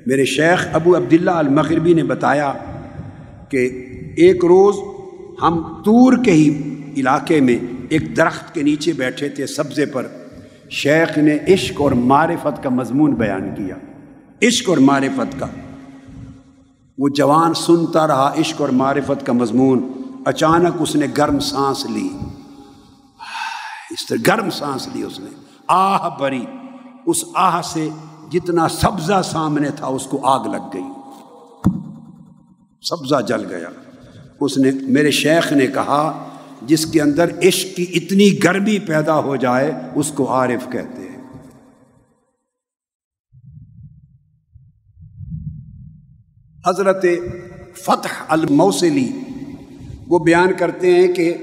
میرے 0.05 0.25
شیخ 0.25 0.67
ابو 0.73 0.97
عبداللہ 0.97 1.31
المغربی 1.31 1.93
نے 1.93 2.03
بتایا 2.03 2.53
کہ 3.49 3.85
ایک 4.17 4.45
روز 4.45 4.75
ہم 5.41 5.81
تور 5.85 6.13
کے 6.25 6.31
ہی 6.31 6.73
علاقے 6.97 7.41
میں 7.41 7.59
ایک 7.89 8.17
درخت 8.17 8.53
کے 8.53 8.61
نیچے 8.61 8.93
بیٹھے 8.93 9.29
تھے 9.29 9.47
سبزے 9.47 9.85
پر۔ 9.85 10.07
شیخ 10.69 11.17
نے 11.17 11.37
عشق 11.53 11.81
اور 11.81 11.91
معرفت 11.91 12.63
کا 12.63 12.69
مضمون 12.69 13.13
بیان 13.13 13.55
کیا۔ 13.55 13.75
عشق 14.47 14.69
اور 14.69 14.77
معرفت 14.77 15.39
کا۔ 15.39 15.45
وہ 16.97 17.09
جوان 17.09 17.53
سنتا 17.53 18.07
رہا 18.07 18.33
عشق 18.39 18.61
اور 18.61 18.69
معرفت 18.69 19.25
کا 19.25 19.33
مضمون۔ 19.33 19.91
اچانک 20.25 20.75
اس 20.79 20.95
نے 20.95 21.05
گرم 21.17 21.39
سانس 21.39 21.85
لی۔ 21.89 22.09
اس 23.91 24.07
طرح 24.07 24.17
گرم 24.27 24.49
سانس 24.49 24.87
لی 24.93 25.03
اس 25.03 25.19
نے۔ 25.19 25.29
آہ 25.67 26.09
بری۔ 26.19 26.45
اس 27.05 27.23
آہ 27.35 27.61
سے 27.61 27.89
جتنا 28.31 28.67
سبزہ 28.67 29.21
سامنے 29.23 29.69
تھا 29.71 29.87
اس 29.87 30.05
کو 30.05 30.25
آگ 30.25 30.47
لگ 30.47 30.63
گئی۔ 30.73 30.83
سبزہ 32.81 33.21
جل 33.27 33.55
گیا۔ 33.55 33.69
اس 34.39 34.57
نے، 34.57 34.71
میرے 34.71 35.11
شیخ 35.11 35.53
نے 35.53 35.67
کہا، 35.67 36.29
جس 36.61 36.85
کے 36.85 37.01
اندر 37.01 37.39
عشق 37.47 37.75
کی 37.75 37.85
اتنی 37.93 38.43
گرمی 38.43 38.79
پیدا 38.79 39.19
ہو 39.19 39.35
جائے، 39.35 39.71
اس 39.95 40.11
کو 40.11 40.33
عارف 40.33 40.71
کہتے 40.71 41.01
ہیں۔ 41.01 41.11
حضرت 46.67 47.05
فتح 47.75 48.23
الموسلی 48.27 49.11
وہ 50.07 50.19
بیان 50.19 50.49
کرتے 50.59 50.95
ہیں 50.95 51.13
کہ 51.13 51.33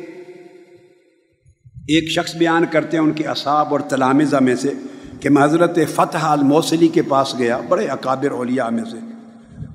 ایک 1.74 2.10
شخص 2.10 2.36
بیان 2.36 2.64
کرتے 2.70 2.96
ہیں 2.96 3.04
ان 3.04 3.12
کے 3.12 3.24
اصاب 3.24 3.68
اور 3.70 3.80
تلامزہ 3.80 4.36
میں 4.36 4.56
سے۔ 4.56 4.72
کہ 5.20 5.30
میں 5.30 5.44
حضرت 5.44 5.78
فتح 5.94 6.18
الموسلی 6.18 6.88
کے 6.88 7.02
پاس 7.02 7.38
گیا، 7.38 7.58
بڑے 7.68 7.86
اکابر 7.86 8.30
اولیاء 8.30 8.68
میں 8.68 8.84
سے۔ 8.84 8.96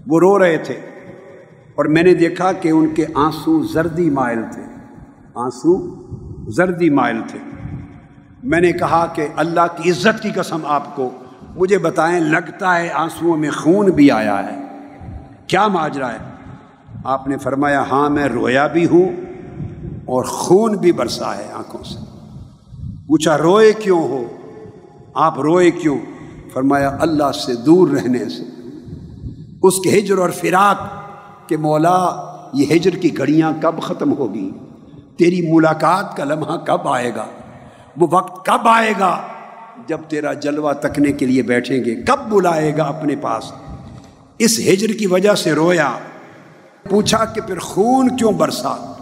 وہ 0.08 0.20
رو 0.20 0.40
رہے 0.40 0.58
تھے 0.58 0.74
اور 1.76 1.86
میں 1.86 2.04
نے 2.04 2.14
دیکھا 2.14 2.52
کہ 2.52 2.70
ان 2.70 2.88
کے 2.88 3.06
آنسو 3.14 3.64
زردی 3.64 4.10
مائل 4.10 4.40
تھے۔ 4.54 4.62
آنسو 5.36 5.96
زردی 6.52 6.90
مائل 6.90 7.22
تھے۔ 7.28 7.40
میں 8.44 8.62
نے 8.62 8.72
کہا 8.72 9.06
کہ 9.06 9.28
اللہ 9.36 9.82
کی 9.82 9.92
عزت 9.92 10.24
کی 10.24 10.30
قسم 10.30 10.60
آپ 10.66 10.96
کو، 10.96 11.10
مجھے 11.56 11.78
بتائیں 11.78 12.20
لگتا 12.20 12.78
ہے 12.78 12.90
آنسوؤں 12.90 13.38
میں 13.38 13.52
خون 13.52 13.92
بھی 13.92 14.12
آیا 14.12 14.52
ہے۔ 14.52 14.64
کیا 15.48 15.68
ماجرا 15.68 16.12
ہے؟ 16.12 16.18
آپ 17.04 17.28
نے 17.28 17.38
فرمایا 17.38 17.84
ہاں 17.92 18.10
میں 18.10 18.26
رویا 18.26 18.68
بھی 18.68 18.86
ہوں 18.86 19.10
اور 20.06 20.24
خون 20.24 20.78
بھی 20.78 20.92
برسا 20.92 21.38
ہے 21.38 21.52
آنکھوں 21.54 21.84
سے۔ 21.84 22.00
پوچھا، 23.08 23.38
روئے 23.38 23.74
کیوں 23.74 24.02
ہو؟ 24.02 24.28
آپ 25.14 25.40
روئے 25.40 25.72
کیوں؟ 25.72 25.98
فرمایا، 26.54 26.98
اللہ 27.00 27.32
سے 27.32 27.56
دور 27.56 27.88
رہنے 27.88 28.30
سے۔ 28.30 28.44
اس 29.64 29.80
کے 29.80 30.00
ہجر 30.00 30.18
اور 30.18 30.30
فراق 30.30 30.78
کہ 31.50 31.58
مولا، 31.58 32.10
یہ 32.54 32.66
ہجر 32.76 32.92
کی 32.92 33.18
گھڑیاں 33.18 33.52
کب 33.62 33.82
ختم 33.82 34.14
ہوگی؟ 34.18 34.52
تیری 35.18 35.52
ملاقات 35.52 36.18
کا 36.18 36.24
لمحہ 36.24 36.58
کب 36.58 36.88
آئے 36.88 37.12
گا؟ 37.16 37.26
وہ 37.98 38.08
وقت 38.12 38.46
کب 38.46 38.68
آئے 38.68 38.94
گا؟ 39.00 39.22
جب 39.88 39.98
تیرا 40.10 40.34
جلوہ 40.34 40.74
تکنے 40.74 41.12
کے 41.12 41.26
لیے 41.26 41.42
بیٹھیں 41.42 41.84
گے، 41.84 41.96
کب 41.96 42.30
بلائے 42.30 42.78
گا 42.78 42.84
اپنے 42.84 43.16
پاس؟ 43.16 43.52
اس 44.38 44.60
ہجر 44.60 44.88
کی 44.88 45.08
وجہ 45.08 45.36
سے 45.36 45.54
رویا۔ 45.54 45.92
پوچھا 46.90 47.26
کہ 47.26 47.42
پھر 47.42 47.60
خون 47.60 48.18
کیوں 48.18 48.32
برسا؟ 48.32 48.94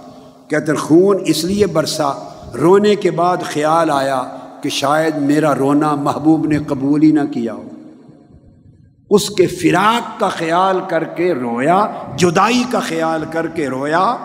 کہتے، 0.47 0.75
خون 0.75 1.17
اس 1.25 1.43
لیے 1.43 1.67
برسا، 1.67 2.11
رونے 2.61 2.95
کے 2.95 3.11
بعد 3.11 3.37
خیال 3.43 3.89
آیا 3.89 4.23
کہ 4.61 4.69
شاید 4.69 5.17
میرا 5.17 5.55
رونا 5.55 5.95
محبوب 5.95 6.47
نے 6.47 6.57
قبول 6.57 7.03
ہی 7.03 7.11
نہ 7.11 7.25
کیا 7.31 7.53
ہو۔ 7.53 7.69
اس 9.09 9.29
کے 9.29 9.47
فراق 9.47 10.19
کا 10.19 10.29
خیال 10.29 10.79
کر 10.87 11.03
کے 11.03 11.33
رویا، 11.33 11.87
جدائی 12.17 12.63
کا 12.71 12.79
خیال 12.79 13.25
کر 13.31 13.47
کے 13.47 13.69
رویا، 13.69 14.17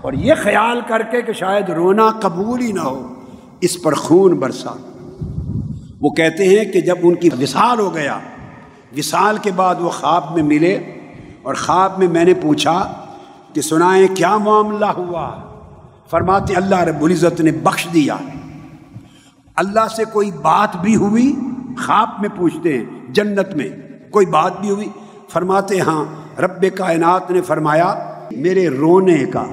اور 0.00 0.12
یہ 0.12 0.34
خیال 0.42 0.80
کر 0.86 1.02
کے 1.02 1.22
کہ 1.22 1.32
شاید 1.32 1.70
رونا 1.70 2.10
قبول 2.10 2.60
ہی 2.60 2.72
نہ 2.72 2.80
ہو، 2.80 3.14
اس 3.60 3.82
پر 3.82 3.94
خون 3.94 4.34
برسا۔ 4.34 4.70
وہ 6.00 6.10
کہتے 6.10 6.48
ہیں 6.48 6.64
کہ 6.64 6.80
جب 6.80 6.96
ان 7.02 7.14
کی 7.14 7.28
وصال 7.40 7.78
ہو 7.78 7.94
گیا، 7.94 8.18
وصال 8.96 9.38
کے 9.42 9.50
بعد 9.50 9.74
وہ 9.80 9.90
خواب 9.90 10.34
میں 10.34 10.42
ملے، 10.42 10.74
اور 11.42 11.54
خواب 11.54 11.98
میں 11.98 12.08
میں 12.08 12.24
نے 12.24 12.34
پوچھا 12.34 12.92
کہ 13.52 13.60
سنائیں 13.60 14.06
کیا 14.14 14.38
معاملہ 14.38 14.86
ہوا؟ 14.86 15.30
فرماتے، 16.10 16.54
اللہ 16.54 16.80
رب 16.80 17.04
العزت 17.04 17.40
نے 17.40 17.50
بخش 17.50 17.88
دیا۔ 17.94 18.16
اللہ 19.56 19.88
سے 19.96 20.04
کوئی 20.04 20.30
بات 20.30 20.76
بھی 20.76 20.96
ہوئی 20.96 21.36
خواب 21.84 22.08
میں 22.20 22.28
پوچھتے 22.36 22.78
ہیں، 22.78 22.84
جنت 23.08 23.54
میں 23.54 23.68
کوئی 24.10 24.26
بات 24.26 24.60
بھی 24.60 24.70
ہوئی، 24.70 24.88
فرماتے 25.28 25.80
ہاں 25.80 26.04
رب 26.40 26.64
کائنات 26.74 27.30
نے 27.30 27.40
فرمایا، 27.40 27.94
میرے 28.30 28.68
رونے 28.68 29.24
کا 29.26 29.44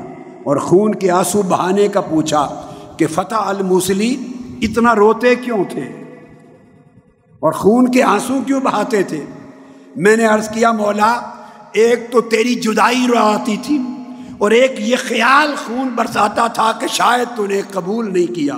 اور 0.44 0.57
خون 0.57 0.95
کے 0.95 1.11
آنسو 1.11 1.41
بہانے 1.41 1.88
کا 1.88 2.02
پوچھا 2.02 2.61
کہ 2.98 3.07
فتح 3.07 3.36
الموسلی 3.36 4.18
اتنا 4.61 4.95
روتے 4.95 5.36
کیوں 5.36 5.64
تھے؟ 5.69 6.03
اور 7.40 7.52
خون 7.52 7.91
کے 7.91 8.03
آنسو 8.03 8.40
کیوں 8.45 8.61
بہاتے 8.61 9.03
تھے؟ 9.03 9.26
میں 9.95 10.18
نے 10.18 10.26
عرض 10.26 10.49
کیا، 10.49 10.72
مولا، 10.72 11.32
ایک 11.72 12.11
تو 12.11 12.22
تیری 12.22 12.56
جدائی 12.56 13.06
رو 13.07 13.18
آتی 13.18 13.57
تھی 13.61 13.80
اور 14.38 14.52
ایک 14.52 14.72
یہ 14.78 14.95
خیال 14.99 15.56
خون 15.65 15.88
برساتا 15.95 16.48
تھا 16.48 16.72
کہ 16.80 16.88
شاید 16.88 17.28
تو 17.36 17.48
نے 17.48 17.61
قبول 17.72 18.14
نہیں 18.14 18.36
کیا۔ 18.36 18.57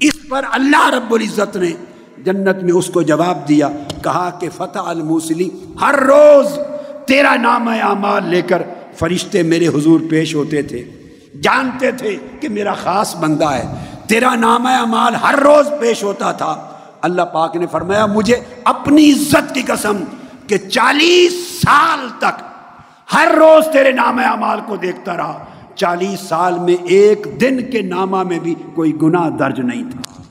اس 0.00 0.28
پر 0.28 0.44
اللہ 0.50 0.88
رب 0.90 1.14
العزت 1.14 1.56
نے 1.56 1.72
جنت 2.18 2.62
میں 2.62 2.72
اس 2.72 2.86
کو 2.86 3.02
جواب 3.02 3.48
دیا، 3.48 3.68
کہا 4.04 4.30
کہ 4.40 4.48
فتح 4.56 4.78
الموسلی 4.84 5.48
ہر 5.80 5.94
روز 5.94 6.58
تیرا 7.06 7.34
نام 7.36 7.68
اعمال 7.68 8.28
لے 8.28 8.42
کر 8.42 8.62
فرشتے 8.96 9.42
میرے 9.42 9.66
حضور 9.66 10.00
پیش 10.10 10.34
ہوتے 10.34 10.62
تھے، 10.62 10.84
جانتے 11.42 11.90
تھے 11.92 12.16
کہ 12.40 12.48
میرا 12.48 12.74
خاص 12.74 13.16
بندہ 13.16 13.50
ہے، 13.50 13.64
تیرا 14.06 14.34
نام 14.34 14.66
اعمال 14.66 15.14
ہر 15.14 15.38
روز 15.38 15.70
پیش 15.80 16.02
ہوتا 16.02 16.32
تھا۔ 16.32 16.68
اللہ 17.02 17.22
پاک 17.22 17.56
نے 17.56 17.66
فرمایا، 17.66 18.06
مجھے 18.06 18.40
اپنی 18.64 19.10
عزت 19.12 19.54
کی 19.54 19.62
قسم 19.62 20.04
کہ 20.46 20.58
چالیس 20.58 21.60
سال 21.62 22.08
تک 22.18 22.42
ہر 23.14 23.28
روز 23.36 23.72
تیرے 23.72 23.92
نام 23.92 24.18
اعمال 24.18 24.60
کو 24.66 24.76
دیکھتا 24.76 25.16
رہا۔ 25.16 25.44
چالیس 25.76 26.20
سال 26.20 26.58
میں 26.58 26.76
ایک 26.84 27.26
دن 27.40 27.70
کے 27.70 27.82
نامہ 27.82 28.22
میں 28.22 28.38
بھی 28.38 28.54
کوئی 28.74 28.92
گناہ 29.02 29.28
درج 29.28 29.60
نہیں 29.60 29.90
تھا۔ 29.90 30.22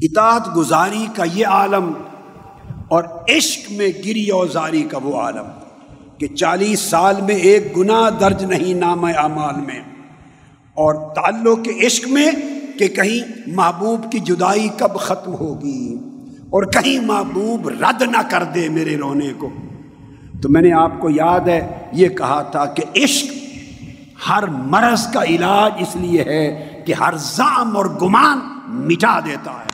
اطاعت 0.00 0.56
گزاری 0.56 1.06
کا 1.14 1.24
یہ 1.34 1.46
عالم 1.46 1.92
اور 2.88 3.04
عشق 3.28 3.72
میں 3.72 3.88
گری 4.04 4.30
اوزاری 4.30 4.82
کا 4.82 4.98
وہ 5.02 5.16
عالم 5.20 5.46
کہ 6.18 6.26
چالیس 6.26 6.80
سال 6.80 7.14
میں 7.20 7.34
ایک 7.34 7.78
گناہ 7.78 8.10
درج 8.10 8.44
نہیں 8.44 8.74
نام 8.74 9.04
اعمال 9.04 9.60
میں 9.60 9.80
اور 10.74 11.14
تعلق 11.14 11.64
کے 11.64 11.86
عشق 11.86 12.08
میں 12.08 12.30
کہ 12.78 12.88
کہیں 12.88 13.32
محبوب 13.46 14.12
کی 14.12 14.18
جدائی 14.18 14.68
کب 14.76 14.94
ختم 14.94 15.34
ہوگی 15.34 15.94
اور 16.40 16.62
کہیں 16.62 17.00
محبوب 17.00 17.68
رد 17.68 18.02
نہ 18.02 18.22
کر 18.30 18.44
دے 18.54 18.68
میرے 18.68 18.96
رونے 18.96 19.32
کو۔ 19.38 19.50
تو 20.44 20.50
میں 20.50 20.62
نے 20.62 20.72
آپ 20.72 21.00
کو 21.00 21.10
یاد 21.10 21.40
ہے، 21.40 21.88
یہ 21.92 22.08
کہا 22.08 22.42
تھا 22.42 22.64
کہ 22.64 22.82
عشق 22.96 23.26
ہر 24.28 24.46
مرض 24.46 25.12
کا 25.12 25.22
علاج 25.22 25.72
اس 25.78 25.96
لیے 25.96 26.22
ہے 26.22 26.82
کہ 26.86 26.94
ہر 26.94 27.14
زام 27.16 27.76
اور 27.76 27.86
گمان 27.86 28.40
مٹا 28.66 29.20
دیتا 29.20 29.50
ہے۔ 29.50 29.70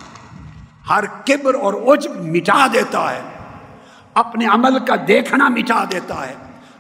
ہر 0.91 1.05
کبر 1.27 1.55
اور 1.55 1.75
عجب 1.75 2.11
مٹا 2.25 2.67
دیتا 2.73 3.11
ہے۔ 3.11 3.21
اپنے 4.15 4.47
عمل 4.47 4.79
کا 4.79 4.95
دیکھنا 5.09 5.49
مٹا 5.49 5.85
دیتا 5.93 6.29
ہے۔ 6.29 6.35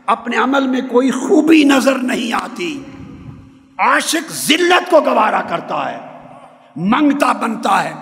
اپنے 0.07 0.37
عمل 0.37 0.69
میں 0.69 0.81
کوئی 0.81 1.11
خوبی 1.11 1.65
نظر 1.65 1.95
نہیں 1.95 2.33
آتی۔ 2.33 2.83
عاشق 3.79 4.33
ذلت 4.33 4.91
کو 4.91 5.01
گوارا 5.01 5.41
کرتا 5.41 5.93
ہے۔ 5.93 5.99
منگتا 6.77 7.33
بنتا 7.33 7.85
ہے۔ 7.85 7.93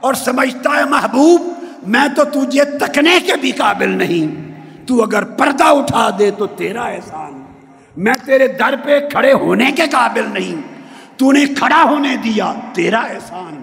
اور 0.00 0.14
سمجھتا 0.14 0.70
ہے، 0.78 0.84
محبوب، 0.84 1.40
میں 1.86 2.08
تو 2.16 2.24
تجھے 2.24 2.64
تکنے 2.64 3.18
کے 3.26 3.32
بھی 3.40 3.50
قابل 3.50 3.88
نہیں۔ 3.88 4.45
تو 4.86 5.02
اگر 5.02 5.24
پردہ 5.24 5.64
اٹھا 5.64 6.10
دے 6.18 6.30
تو 6.30 6.46
تیرا 6.46 6.82
احسان 6.82 7.42
میں 7.96 8.14
تیرے 8.24 8.48
در 8.48 8.74
پہ 8.84 9.00
کھڑے 9.12 9.32
ہونے 9.32 9.72
کے 9.72 9.82
قابل 9.92 10.24
نہیں۔ 10.32 10.60
تو 11.16 11.32
نے 11.32 11.46
کھڑا 11.46 11.82
ہونے 11.82 12.16
دیا، 12.16 12.52
تیرا 12.72 12.98
احسان 12.98 13.60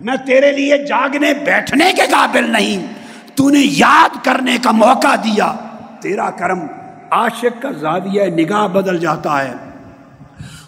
میں 0.00 0.16
تیرے 0.26 0.52
لیے 0.52 0.78
جاگنے، 0.78 1.34
بیٹھنے 1.34 1.92
کے 1.92 2.02
قابل 2.10 2.50
نہیں۔ 2.50 2.86
تو 3.34 3.50
نے 3.50 3.58
یاد 3.62 4.24
کرنے 4.24 4.56
کا 4.62 4.70
موقع 4.70 5.14
دیا۔ 5.14 5.54
تیرا 6.00 6.30
کرم 6.30 6.58
عاشق 7.10 7.62
کا 7.62 7.70
زاویہ 7.70 8.22
نگاہ 8.22 8.68
بدل 8.68 8.98
جاتا 8.98 9.44
ہے۔ 9.44 9.54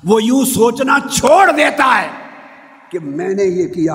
وہ 0.05 0.22
یوں 0.22 0.44
سوچنا 0.44 0.98
چھوڑ 1.12 1.51
دیتا 1.52 2.02
ہے 2.02 2.09
کہ 2.90 2.98
میں 3.02 3.28
نے 3.28 3.44
یہ 3.44 3.68
کیا۔ 3.68 3.94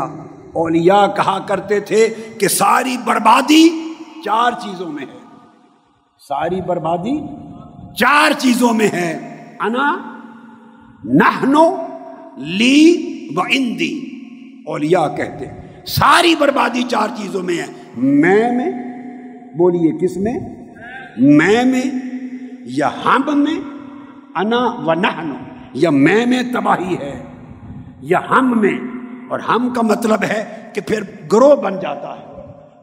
اولیاء 0.53 1.05
کہا 1.05 1.39
کرتے 1.39 1.79
تھے 1.79 2.13
کہ 2.39 2.47
ساری 2.47 2.97
بربادی 3.05 3.93
چار 4.25 4.51
چیزوں 4.51 4.89
میں 4.89 5.05
ہے۔ 5.05 5.22
ساری 6.27 6.61
بربادی 6.61 7.19
چار 7.93 8.31
چیزوں 8.37 8.73
میں 8.73 8.87
ہے۔ 8.93 9.19
انا 9.59 9.95
نہنو 11.03 11.75
لی 12.37 13.27
و 13.37 13.41
اندی 13.41 13.99
اولیاء 14.67 15.07
کہتے 15.17 15.45
ساری 15.85 16.35
بربادی 16.39 16.83
چار 16.83 17.07
چیزوں 17.15 17.43
میں 17.43 17.57
ہے۔ 17.57 17.65
میں 17.97 18.51
میں 18.51 18.71
بولیے 19.57 19.97
کس 19.97 20.17
میں؟ 20.17 20.39
میں 21.17 21.65
میں 21.65 21.81
یا 22.65 22.89
ہم 23.05 23.39
میں 23.39 23.59
انا 24.35 24.71
و 24.85 24.93
نہنو 24.93 25.35
یا 25.73 25.89
میں 25.89 26.25
میں 26.25 26.43
تباہی 26.53 26.95
ہے 26.97 27.23
یا 28.01 28.19
ہم 28.29 28.61
میں۔ 28.61 28.79
اور 29.29 29.39
ہم 29.39 29.69
کا 29.75 29.81
مطلب 29.81 30.23
ہے 30.23 30.69
کہ 30.73 30.81
پھر 30.81 31.03
گروہ 31.31 31.55
بن 31.55 31.79
جاتا 31.79 32.15
ہے۔ 32.19 32.25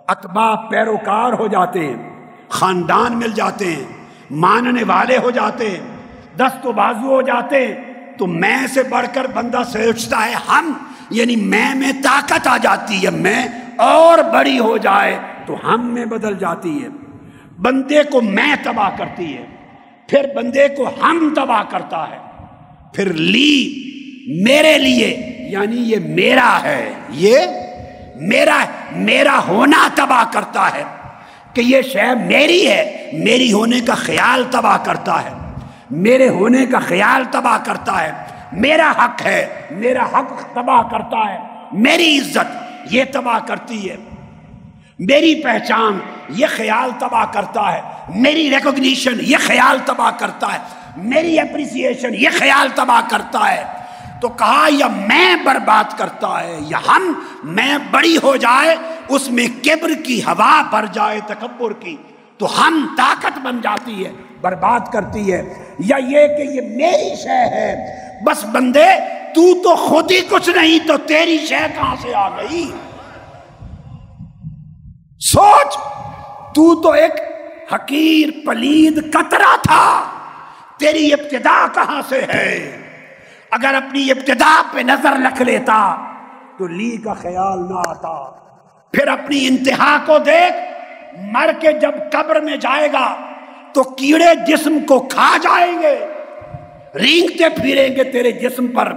اتبا 0.09 0.69
پیروکار 0.69 1.33
ہو 1.33 1.47
جاتے 1.47 1.81
ہیں۔ 1.81 2.10
خاندان 2.51 3.19
مل 3.19 3.33
جاتے 3.33 3.73
ہیں، 3.73 3.85
ماننے 4.31 4.83
والے 4.83 5.17
ہو 5.17 5.31
جاتے 5.31 5.71
ہیں، 5.71 5.97
دست 6.37 6.67
و 6.67 6.73
بازو 6.73 7.07
ہو 7.07 7.23
جاتے 7.23 7.67
ہیں۔ 7.67 7.75
تو 8.19 8.27
میں 8.27 8.67
سے 8.75 8.83
بڑھ 8.83 9.07
کر 9.15 9.27
بندہ 9.27 9.63
سوچتا 9.73 10.27
ہے، 10.27 10.35
ہم 10.49 10.73
یعنی 11.11 11.37
میں 11.37 11.75
میں 11.75 11.93
طاقت 12.05 12.47
آ 12.47 12.57
جاتی 12.57 13.05
ہے، 13.05 13.11
میں 13.11 13.49
اور 13.77 14.19
بڑی 14.19 14.59
ہو 14.59 14.77
جائے 14.77 15.19
تو 15.47 15.57
ہم 15.65 15.95
میں 15.95 16.05
بدل 16.05 16.39
جاتی 16.39 16.85
ہے۔ 16.85 16.89
بندے 17.59 18.03
کو 18.03 18.21
میں 18.21 18.55
تباہ 18.63 18.91
کرتی 18.99 19.37
ہے، 19.37 19.45
پھر 20.09 20.27
بندے 20.37 20.69
کو 20.69 20.91
ہم 21.03 21.33
تباہ 21.37 21.63
کرتا 21.71 22.11
ہے۔ 22.11 22.19
پھر 22.95 23.13
لی 23.13 23.85
میرے 24.45 24.79
لیے 24.79 25.37
یعنی 25.51 25.77
یہ 25.77 25.97
میرا 26.05 26.59
ہے، 26.63 26.93
یہ 27.09 27.39
میرا 28.17 28.65
میرا 28.93 29.41
ہونا 29.49 29.89
تباہ 29.95 30.25
کرتا 30.33 30.69
ہے۔ 30.75 31.00
کہ 31.55 31.61
یہ 31.61 31.83
شے 31.83 32.15
میری 32.15 32.69
ہے، 32.69 33.11
میری 33.13 33.53
ہونے 33.53 33.81
کا 33.81 33.95
خیال 33.95 34.45
تباہ 34.51 34.79
کرتا 34.85 35.25
ہے۔ 35.25 35.31
میرے 35.91 36.29
ہونے 36.29 36.67
کا 36.67 36.79
خیال 36.79 37.25
تباہ 37.31 37.59
کرتا 37.65 38.05
ہے۔ 38.05 38.13
میرا 38.53 38.91
حق 38.91 39.27
ہے، 39.27 39.47
میرا 39.71 40.05
حق 40.05 40.55
تباہ 40.55 40.83
کرتا 40.83 41.35
ہے۔ 41.35 41.39
میری 41.73 42.19
عزت 42.19 42.73
یہ 42.91 43.05
تباہ 43.13 43.39
کرتی 43.47 43.91
ہے۔ 43.91 43.97
میری 44.99 45.35
پہچان 45.35 45.99
یہ 46.29 46.47
خیال 46.57 46.91
تباہ 46.99 47.25
کرتا 47.33 47.73
ہے۔ 47.73 47.81
میری 48.15 48.51
ریکوگنیشن 48.51 49.19
یہ 49.21 49.37
خیال 49.41 49.79
تباہ 49.85 50.11
کرتا 50.19 50.47
ہے۔ 50.53 50.59
میری 50.97 51.41
اپریسیشن 51.41 52.15
یہ 52.15 52.29
خیال 52.39 52.69
تباہ 52.75 53.11
کرتا 53.11 53.53
ہے۔ 53.55 53.80
تو 54.21 54.29
کہا، 54.29 54.69
یا 54.71 54.87
میں 54.87 55.37
برباد 55.37 55.99
کرتا 55.99 56.45
ہے، 56.45 56.59
یا 56.61 56.79
ہم 56.89 57.13
میں 57.45 57.79
بڑی 57.91 58.17
ہو 58.23 58.37
جائے، 58.37 58.77
اس 59.09 59.31
میں 59.31 59.65
کبر 59.65 59.91
کی 60.05 60.23
ہوا 60.23 60.63
بھر 60.63 60.87
جائے، 60.93 61.21
تکبر 61.27 61.73
کی۔ 61.73 61.97
تو 62.39 62.61
ہم 62.61 62.95
طاقت 62.97 63.39
بن 63.39 63.61
جاتی 63.61 64.07
ہے، 64.07 64.13
برباد 64.41 64.81
کرتی 64.93 65.33
ہے۔ 65.33 65.75
یا 65.79 65.97
یہ 65.97 66.27
کہ 66.27 66.43
یہ 66.43 66.61
میری 66.61 67.17
شے 67.17 67.29
ہے۔ 67.29 67.99
بس 68.25 68.45
بندے، 68.45 68.87
تو 69.35 69.63
تو 69.63 69.77
خود 69.77 70.11
ہی 70.11 70.21
کچھ 70.31 70.51
نہیں، 70.51 70.89
تو 70.89 70.97
تیری 70.97 71.47
شے 71.47 71.67
کہاں 71.75 71.97
سے 72.03 72.15
آ 72.15 72.29
گئی؟ 72.29 72.73
سوچ، 75.21 75.77
تو 76.55 76.83
تو 76.83 76.91
ایک 76.91 77.13
حقیر، 77.75 78.47
پلید 78.47 79.13
کترا 79.13 79.57
تھا۔ 79.63 80.05
تیری 80.79 81.13
ابتدا 81.13 81.67
کہاں 81.75 82.03
سے 82.09 82.21
ہے؟ 82.35 82.80
اگر 83.51 83.75
اپنی 83.75 84.11
ابتدا 84.11 84.63
پہ 84.73 84.81
نظر 84.81 85.13
رکھ 85.13 85.43
لیتا 85.43 85.97
تو 86.59 86.67
لی 86.67 86.97
کا 86.97 87.15
خیال 87.15 87.59
نہ 87.59 87.79
آتا۔ 87.87 88.41
پھر 88.93 89.09
اپنی 89.09 89.47
انتہا 89.47 89.99
کو 90.07 90.19
دیکھ، 90.19 90.57
مر 91.33 91.51
کے 91.61 91.73
جب 91.73 91.93
قبر 92.13 92.41
میں 92.41 92.57
جائے 92.57 92.93
گا 92.93 93.17
تو 93.73 93.83
کیڑے 93.83 94.35
جسم 94.47 94.79
کو 94.89 95.01
کھا 95.01 95.37
جائیں 95.43 95.83
گے۔ 95.83 96.07
رینگتے 96.95 97.49
پھریں 97.49 97.97
گے 97.97 98.05
تیرے 98.05 98.33
جسم 98.33 98.67
پر 98.67 98.93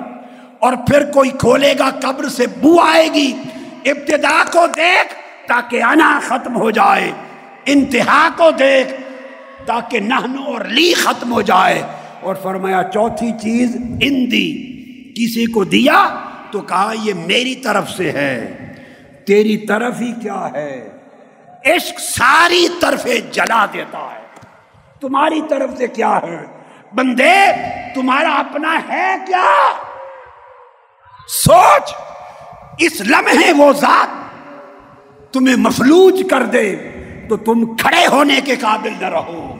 اور 0.59 0.73
پھر 0.73 1.11
کوئی 1.11 1.29
کھولے 1.29 1.73
گا 1.79 1.89
قبر 2.01 2.29
سے 2.29 2.47
بو 2.47 2.81
آئے 2.81 3.07
گی۔ 3.13 3.43
ابتدا 3.85 4.43
کو 4.51 4.67
دیکھ 4.67 5.13
تاکہ 5.47 5.83
انا 5.83 6.19
ختم 6.27 6.55
ہو 6.55 6.71
جائے۔ 6.71 7.11
انتہا 7.65 8.29
کو 8.37 8.51
دیکھ 8.51 9.01
تاکہ 9.65 9.99
نہنو 9.99 10.43
اور 10.43 10.65
لی 10.65 10.93
ختم 10.93 11.33
ہو 11.33 11.41
جائے۔ 11.41 11.81
اور 12.23 12.35
فرمایا، 12.35 12.81
چوتھی 12.93 13.31
چیز 13.41 13.75
اندی 13.75 14.73
کسی 15.11 15.45
کو 15.45 15.63
دیا 15.63 16.25
تو 16.51 16.61
کہا، 16.61 16.93
یہ 17.03 17.13
میری 17.13 17.55
طرف 17.55 17.89
سے 17.89 18.11
ہے۔ 18.11 18.57
تیری 19.27 19.57
طرف 19.57 20.01
ہی 20.01 20.13
کیا 20.21 20.49
ہے؟ 20.53 20.89
عشق 21.65 21.99
ساری 21.99 22.67
طرف 22.81 23.07
جلا 23.31 23.65
دیتا 23.73 23.99
ہے۔ 23.99 24.23
تمہاری 25.01 25.41
طرف 25.49 25.69
سے 25.77 25.87
کیا 25.87 26.19
ہے؟ 26.23 26.45
بندے، 26.93 27.51
تمہارا 27.95 28.35
اپنا 28.35 28.79
ہے 28.89 29.15
کیا؟ 29.27 29.71
سوچ، 31.27 31.93
اس 32.79 33.01
لمحے 33.01 33.51
وہ 33.51 33.73
ذات 33.73 34.07
تمہیں 35.33 35.55
مفلوج 35.55 36.23
کر 36.29 36.43
دے 36.43 36.75
تو 37.29 37.37
تم 37.37 37.75
کھڑے 37.75 38.07
ہونے 38.07 38.41
کے 38.45 38.55
قابل 38.55 38.93
نہ 38.99 39.05
رہو۔ 39.05 39.52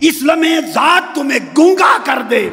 اسلم 0.00 0.44
ذات 0.74 1.14
تمہیں 1.14 1.38
گونگا 1.56 1.96
کر 2.04 2.22
دے۔ 2.30 2.48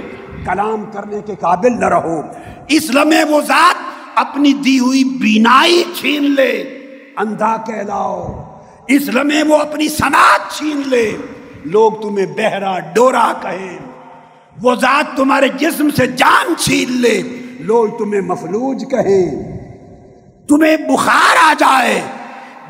کلام 0.45 0.85
کرنے 0.93 1.21
کے 1.25 1.33
قابل 1.39 1.79
نہ 1.79 1.85
رہو۔ 1.85 2.21
اسلم 2.67 3.13
وہ 3.29 3.41
ذات 3.41 3.75
اپنی 4.15 4.53
دی 4.53 4.79
ہوئی 4.79 5.03
بینائی 5.03 5.83
چھین 5.99 6.31
لے۔ 6.31 6.63
اندھا 7.17 7.57
کہلاؤ۔ 7.67 8.27
اسلم 8.87 9.51
وہ 9.51 9.57
اپنی 9.57 9.89
سماعت 9.89 10.57
چھین 10.57 10.81
لے۔ 10.85 11.17
لوگ 11.65 11.91
تمہیں 11.91 12.25
بہرا 12.25 12.79
ڈورا 12.79 13.33
کہیں۔ 13.41 13.79
وہ 14.61 14.75
ذات 14.75 15.17
تمہارے 15.17 15.47
جسم 15.47 15.89
سے 15.89 16.07
جان 16.07 16.55
چھین 16.55 16.91
لے۔ 16.91 17.21
لوگ 17.59 17.89
تمہیں 17.97 18.21
مفلوج 18.21 18.83
کہیں۔ 18.91 19.51
تمہیں 20.47 20.77
بخار 20.77 21.37
آ 21.43 21.53
جائے۔ 21.59 22.01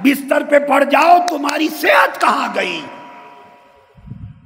بستر 0.04 0.44
پہ 0.44 0.60
پڑ 0.60 0.84
جاؤ، 0.84 1.18
تمہاری 1.30 1.68
صحت 1.82 2.22
کہاں 2.22 2.48
گئی؟ 2.56 2.82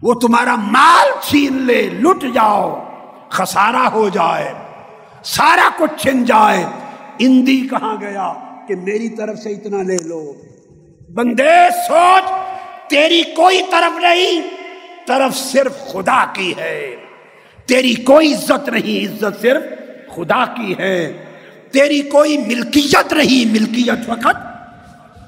وہ 0.01 0.13
تمہارا 0.13 0.55
مال 0.55 1.07
چھین 1.23 1.61
لے، 1.61 1.81
لٹ 1.81 2.22
جاؤ، 2.22 2.84
خسارہ 3.30 3.76
ہو 3.76 4.09
جائے، 4.09 4.53
سارا 5.23 5.69
کچھ 5.77 6.01
چھن 6.01 6.26
جائے۔ 6.26 6.65
اندی 7.19 7.67
کہاں 7.72 8.01
گیا 8.01 8.34
کہ 8.67 8.76
میری 8.76 9.09
طرف 9.09 9.39
سے 9.39 9.49
اتنا 9.49 9.84
لے 9.84 9.97
لو؟ 10.05 10.34
بندے، 11.13 11.69
سوچ، 11.88 12.31
تیری 12.89 13.23
کوئی 13.23 13.61
طرف 13.72 13.97
نہیں، 14.01 14.41
طرف 15.07 15.38
صرف 15.38 15.91
خدا 15.91 16.26
کی 16.34 16.53
ہے۔ 16.57 16.95
تیری 17.65 17.93
کوئی 17.93 18.34
عزت 18.34 18.69
نہیں، 18.69 19.13
عزت 19.13 19.41
صرف 19.41 19.63
خدا 20.15 20.45
کی 20.45 20.76
ہے۔ 20.80 21.26
تیری 21.72 22.01
کوئی 22.01 22.38
ملکیت 22.38 23.13
نہیں، 23.13 23.51
ملکیت 23.51 24.09
وقت 24.09 24.38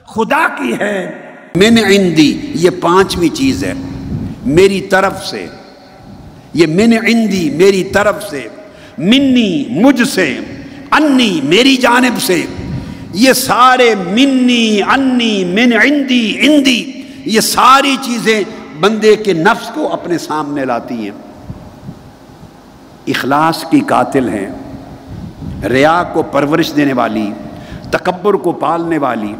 خدا 0.08 0.48
کی 0.48 0.74
ہے۔ 0.80 1.32
میں 1.56 1.70
نے 1.70 1.82
یہ 2.56 2.70
پانچویں 2.82 3.36
چیز 3.36 3.64
ہے۔ 3.64 3.74
میری 4.48 4.82
طرف 4.82 5.26
سے، 5.26 5.48
یہ 6.54 6.68
من 6.68 6.94
عندی 7.08 7.50
میری 7.50 7.84
طرف 7.84 8.30
سے، 8.30 8.48
منی 8.98 9.66
مجھ 9.70 10.04
سے، 10.10 10.40
انی 10.92 11.42
میری 11.44 11.76
جانب 11.76 12.22
سے، 12.22 12.46
یہ 13.14 13.34
سارے 13.34 13.96
منی، 13.96 14.82
انی 14.82 15.46
من 15.46 15.74
عندی 15.82 16.38
اندی 16.42 17.04
یہ 17.26 17.40
ساری 17.40 17.96
چیزیں 18.02 18.44
بندے 18.80 19.16
کے 19.16 19.34
نفس 19.34 19.72
کو 19.74 19.94
اپنے 19.94 20.18
سامنے 20.18 20.66
لاتی 20.66 20.96
ہیں۔ 20.96 21.12
اخلاص 23.08 23.66
کی 23.70 23.80
قاتل 23.80 24.30
ہیں، 24.30 24.48
ریا 25.68 26.04
کو 26.14 26.24
پرورش 26.24 26.76
دینے 26.76 26.94
والی، 26.94 27.32
تکبر 27.92 28.34
کو 28.34 28.52
پالنے 28.52 28.98
والی 28.98 29.34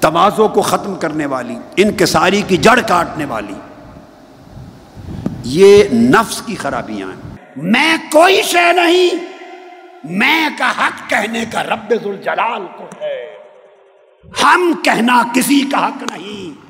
توازوں 0.00 0.48
کو 0.48 0.62
ختم 0.62 0.94
کرنے 0.94 1.26
والی، 1.26 1.56
انکساری 1.76 2.42
کی 2.48 2.56
جڑ 2.56 2.80
کاٹنے 2.88 3.24
والی۔ 3.24 3.54
یہ 5.48 5.84
نفس 5.92 6.42
کی 6.42 6.56
خرابیاں 6.56 7.08
ہیں۔ 7.08 7.36
میں 7.56 7.96
کوئی 8.12 8.42
شے 8.42 8.72
نہیں، 8.72 9.10
میں 10.04 10.48
کا 10.58 10.70
حق 10.70 11.10
کہنے 11.10 11.44
کا 11.52 11.62
رب 11.62 11.94
ذوالجلال 12.02 12.66
کو 12.78 12.84
ہے۔ 13.00 13.36
ہم 14.42 14.72
کہنا 14.84 15.22
کسی 15.34 15.60
کا 15.72 15.86
حق 15.86 16.02
نہیں 16.02 16.60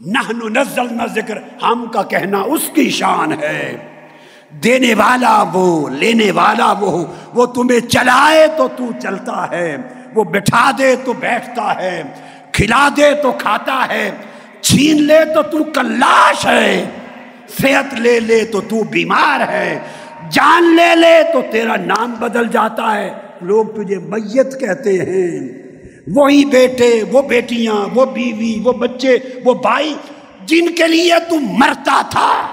نہ 0.00 0.32
نزل 0.32 0.86
نہ 0.90 1.02
ذکر، 1.14 1.38
ہم 1.62 1.86
کا 1.86 2.02
کہنا 2.02 2.38
اس 2.40 2.70
کی 2.74 2.90
شان 2.90 3.32
ہے۔ 3.32 3.76
دینے 4.50 4.94
والا 4.94 5.44
وہ، 5.52 5.88
لینے 5.88 6.30
والا 6.30 6.72
وہ 6.72 7.04
وہ 7.34 7.46
تمہیں 7.46 7.80
چلائے 7.80 8.46
تو 8.56 8.68
تو 8.76 8.84
چلتا 9.02 9.46
ہے، 9.50 9.76
وہ 10.14 10.24
بٹھا 10.24 10.70
دے 10.78 10.96
تو 10.96 11.12
بیٹھتا 11.12 11.76
ہے، 11.76 12.02
کھلا 12.52 12.88
دے 12.96 13.12
تو 13.22 13.32
کھاتا 13.32 13.86
ہے، 13.88 14.10
چھین 14.60 15.02
لے 15.02 15.24
تو 15.34 15.42
تو 15.42 15.64
کلاش 15.64 16.46
ہے۔ 16.46 16.90
صحت 17.60 17.94
لے 17.94 18.20
لے 18.20 18.44
تو 18.44 18.60
تو 18.60 18.82
بیمار 18.82 19.48
ہے، 19.48 19.78
جان 20.30 20.76
لے 20.76 20.96
لے 20.96 21.22
تو 21.32 21.42
تیرا 21.50 21.76
نام 21.76 22.12
بدل 22.12 22.48
جاتا 22.48 22.94
ہے۔ 22.94 23.14
لوگ 23.40 23.64
تجھے 23.64 23.98
میت 23.98 24.60
کہتے 24.60 24.92
ہیں۔ 24.92 25.62
وہی 26.14 26.44
بیٹے، 26.44 27.04
وہ 27.12 27.22
بیٹیاں، 27.22 27.74
وہ 27.94 28.04
بیوی، 28.04 28.62
وہ 28.64 28.72
بچے، 28.72 29.18
وہ 29.44 29.54
بھائی 29.54 29.94
جن 30.46 30.74
کے 30.74 30.86
لیے 30.86 31.14
تو 31.30 31.40
مرتا 31.40 32.02
تھا، 32.10 32.46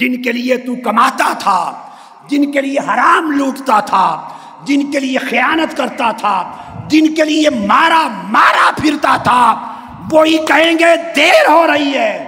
جن 0.00 0.22
کے 0.22 0.32
لیے 0.32 0.56
تو 0.56 0.74
کماتا 0.84 1.32
تھا، 1.38 1.88
جن 2.30 2.52
کے 2.52 2.60
لیے 2.60 2.78
حرام 2.78 3.30
لوٹتا 3.30 3.80
تھا، 3.80 4.28
جن 4.64 4.90
کے 4.90 5.00
لیے 5.00 5.18
خیانت 5.18 5.76
کرتا 5.76 6.12
تھا، 6.12 6.56
جن 6.88 7.14
کے 7.14 7.24
لیے 7.24 7.50
مارا 7.50 8.08
مارا 8.08 8.70
پھرتا 8.80 9.16
تھا۔ 9.16 9.72
وہی 10.12 10.38
کہیں 10.38 10.78
گے، 10.78 11.12
دیر 11.16 11.50
ہو 11.50 11.66
رہی 11.66 11.94
ہے۔ 11.94 12.27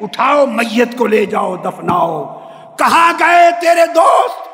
اٹھاؤ، 0.00 0.46
میت 0.46 0.98
کو 0.98 1.06
لے 1.06 1.26
جاؤ، 1.26 1.56
دفناؤ۔ 1.56 2.40
کہاں 2.78 3.12
گئے 3.18 3.50
تیرے 3.60 3.86
دوست؟ 3.86 4.46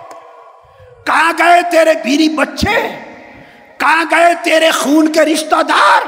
کہاں 1.06 1.32
گئے 1.39 1.60
تیرے 1.70 1.94
بیری 2.05 2.28
بچے؟ 2.28 2.97
کہاں 3.78 4.05
گئے 4.10 4.35
تیرے 4.43 4.70
خون 4.70 5.12
کے 5.12 5.20
رشتہ 5.20 5.62
دار؟ 5.69 6.02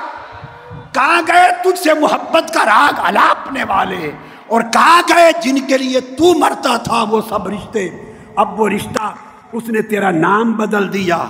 کہاں 0.94 1.22
گئے 1.28 1.50
تجھ 1.62 1.78
سے 1.78 1.94
محبت 1.94 2.54
کا 2.54 2.64
راگ 2.64 3.00
الاپنے 3.04 3.64
والے؟ 3.64 4.10
اور 4.46 4.60
کہاں 4.72 5.02
گئے 5.08 5.32
جن 5.40 5.66
کے 5.66 5.78
لیے 5.78 6.00
تو 6.00 6.38
مرتا 6.38 6.76
تھا 6.76 7.04
وہ 7.10 7.20
سب 7.28 7.48
رشتے؟ 7.48 7.88
اب 8.36 8.60
وہ 8.60 8.68
رشتہ 8.68 9.14
اس 9.52 9.62
نے 9.68 9.82
تیرا 9.82 10.10
نام 10.10 10.52
بدل 10.52 10.92
دیا۔ 10.92 11.24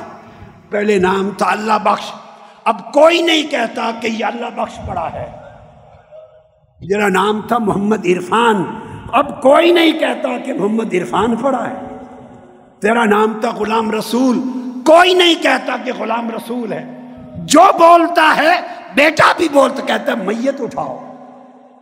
پہلے 0.71 0.99
نام 0.99 1.31
تھا 1.31 1.47
اللہ 1.47 1.79
بخش، 1.83 2.13
اب 2.65 2.93
کوئی 2.93 3.23
نہیں 3.23 3.43
کہتا 3.43 3.91
کہ 4.03 4.07
یہ 4.07 4.25
اللہ 4.25 4.47
بخش 4.57 4.79
پڑا 4.89 5.13
ہے۔ 5.13 5.44
میرا 6.89 7.09
نام 7.09 7.41
تھا 7.41 7.59
محمد 7.59 8.07
عرفان۔ 8.07 8.65
اب 9.13 9.43
کوئی 9.43 9.73
نہیں 9.73 9.93
کہتا 9.93 10.39
کہ 10.39 10.53
محمد 10.53 10.95
عرفان 10.95 11.37
پڑا 11.37 11.71
ہے۔ 11.71 11.97
تیرا 12.81 13.05
نام 13.05 13.41
تھا 13.41 13.51
غلام 13.51 13.91
رسول۔ 13.91 14.39
کوئی 14.87 15.15
نہیں 15.15 15.35
کہتا 15.43 15.77
کہ 15.85 15.93
غلام 15.99 16.31
رسول 16.31 16.73
ہے۔ 16.73 17.01
جو 17.37 17.61
بولتا 17.73 18.35
ہے، 18.37 18.61
بیٹا 18.95 19.33
بھی 19.37 19.49
بولتا، 19.53 19.87
کہتا 19.87 20.13
ہے، 20.13 20.17
میت 20.17 20.61
اٹھاؤ۔ 20.61 21.13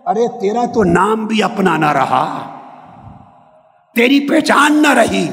ارے، 0.06 0.40
تیرا 0.40 0.64
تو 0.74 0.84
نام 0.84 1.26
بھی 1.26 1.42
اپنا 1.42 1.76
نہ 1.76 1.92
رہا۔ 1.92 2.58
تیری 3.94 4.28
پہچان 4.28 4.82
نہ 4.82 4.92
رہی۔ 4.92 5.28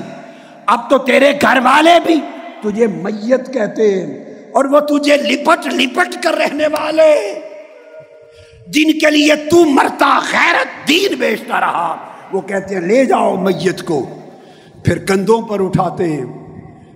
اب 0.66 0.90
تو 0.90 0.98
تیرے 0.98 1.34
گھر 1.42 1.58
والے 1.64 2.00
بھی 2.06 2.22
تجھے 2.62 2.88
میت 2.88 3.54
کہتے 3.54 4.06
اور 4.52 4.66
وہ 4.66 4.80
تجھے 4.80 5.18
لپٹ 5.18 5.68
لپٹ 5.68 6.24
کر 6.24 6.34
رہنے 6.34 6.68
والے۔ 6.68 7.40
جن 8.70 9.00
کے 9.00 9.12
لیے 9.12 9.36
تو 9.36 9.66
مرتا 9.66 10.20
غیرت 10.32 10.88
دین 10.88 11.16
بیچتا 11.16 11.60
رہا۔ 11.60 11.96
وہ 12.32 12.42
کہتے 12.42 12.76
ہیں، 12.76 12.82
لے 12.82 13.06
جاؤ 13.06 13.38
میت 13.38 13.86
کو۔ 13.86 14.06
پھر 14.86 14.98
کندھوں 14.98 15.42
پر 15.42 15.66
اٹھاتے 15.66 16.14
ہیں۔ 16.14 16.26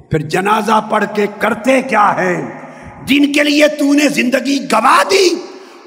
پھر 0.09 0.19
جنازہ 0.19 0.87
پڑھ 0.91 1.05
کے 1.15 1.27
کرتے 1.39 1.81
کیا 1.81 2.15
ہے 2.17 2.49
جن 3.05 3.33
کے 3.33 3.43
لیے 3.43 3.67
تو 3.67 3.93
نے 3.93 4.09
زندگی 4.09 4.65
گوا 4.71 5.03
دی 5.11 5.29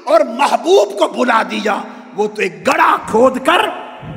اور 0.03 0.21
محبوب 0.21 0.99
کو 0.99 1.07
بلا 1.07 1.43
دیا۔ 1.51 1.81
وہ 2.15 2.27
تو 2.27 2.41
ایک 2.41 2.67
گڑا 2.67 2.97
کھود 3.05 3.37
کر، 3.45 3.69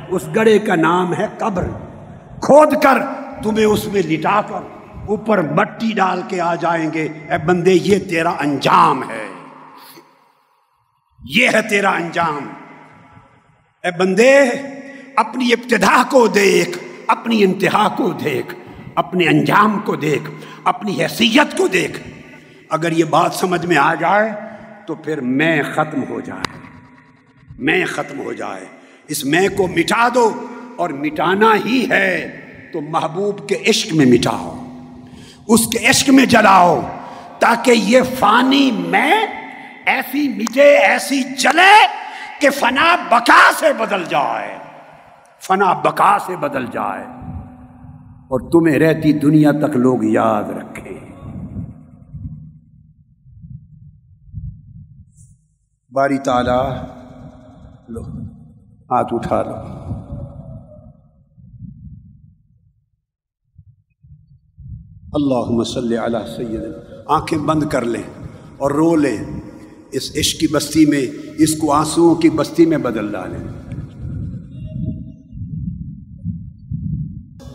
اس 0.09 0.21
گڑے 0.35 0.59
کا 0.59 0.75
نام 0.75 1.13
ہے 1.13 1.25
قبر۔ 1.37 1.63
کھود 2.41 2.73
کر 2.83 2.97
تمہیں 3.43 3.65
اس 3.65 3.87
میں 3.87 4.01
لٹا 4.01 4.41
کر 4.41 4.59
اوپر 5.07 5.41
مٹی 5.41 5.91
ڈال 5.95 6.21
کے 6.27 6.41
آ 6.41 6.55
جائیں 6.55 6.89
گے۔ 6.93 7.03
اے 7.03 7.45
بندے، 7.45 7.73
یہ 7.73 7.99
تیرا 7.99 8.29
انجام 8.29 9.03
ہے۔ 9.03 9.40
یہ 11.25 11.47
ہے 11.53 11.61
تیرا 11.69 11.89
انجام۔ 11.89 12.49
اے 13.83 13.97
بندے، 13.99 14.39
اپنی 15.15 15.53
ابتدا 15.53 16.03
کو 16.11 16.27
دیکھ، 16.27 16.77
اپنی 17.07 17.43
انتہا 17.43 17.95
کو 17.95 18.09
دیکھ، 18.09 18.55
اپنے 18.95 19.25
انجام 19.25 19.79
کو 19.79 19.95
دیکھ، 19.95 20.31
اپنی 20.63 21.03
حیثیت 21.03 21.57
کو 21.57 21.67
دیکھ۔ 21.67 22.01
اگر 22.69 22.91
یہ 22.91 23.03
بات 23.03 23.33
سمجھ 23.33 23.65
میں 23.65 23.77
آ 23.77 23.93
جائے 23.93 24.31
تو 24.87 24.95
پھر 24.95 25.21
میں 25.21 25.63
ختم 25.63 26.03
ہو 26.09 26.19
جائے۔ 26.19 26.59
میں 27.59 27.85
ختم 27.85 28.19
ہو 28.19 28.33
جائے۔ 28.33 28.65
اس 29.07 29.25
میں 29.25 29.49
کو 29.57 29.67
مٹا 29.67 30.07
دو 30.15 30.47
اور 30.75 30.89
مٹانا 30.89 31.53
ہی 31.65 31.89
ہے 31.89 32.39
تو 32.73 32.81
محبوب 32.81 33.49
کے 33.49 33.55
عشق 33.67 33.93
میں 33.93 34.05
مٹاؤ۔ 34.05 34.67
اس 35.47 35.67
کے 35.67 35.89
عشق 35.89 36.09
میں 36.09 36.25
جلاؤ 36.25 36.81
تاکہ 37.39 37.71
یہ 37.71 38.01
فانی 38.19 38.71
میں 38.71 39.27
ایسی 39.85 40.29
مٹے 40.29 40.77
ایسی 40.77 41.23
جلے 41.23 41.87
کہ 42.41 42.49
فنا 42.49 42.95
بکا 43.09 43.51
سے 43.59 43.73
بدل 43.73 44.03
جائے۔ 44.03 44.57
فنا 45.47 45.73
بکا 45.73 46.17
سے 46.25 46.35
بدل 46.35 46.65
جائے۔ 46.65 47.03
اور 48.05 48.51
تمہیں 48.51 48.79
رہتی 48.79 49.13
دنیا 49.13 49.51
تک 49.51 49.75
لوگ 49.75 50.03
یاد 50.03 50.43
رکھیں 50.43 51.11
باری 55.91 56.17
تالا 56.17 56.85
لو، 57.87 58.01
ہاتھ 58.67 59.13
اٹھا 59.13 59.43
لو۔ 59.43 59.55
اللہ 65.13 65.49
مسل 65.49 65.97
علیہ 65.97 66.35
سید 66.37 66.61
آنکھیں 67.07 67.39
بند 67.39 67.63
کر 67.63 67.81
لیں 67.81 68.25
اور 68.57 68.71
رو 68.71 68.95
لیں۔ 68.95 69.50
اس 69.91 70.11
عشق 70.17 70.39
کی 70.39 70.47
بستی 70.47 70.85
میں، 70.85 71.05
اس 71.37 71.57
کو 71.57 71.71
آنسوؤں 71.71 72.15
کی 72.15 72.29
بستی 72.29 72.65
میں 72.65 72.77
بدل 72.77 73.11
ڈالیں۔ 73.11 73.39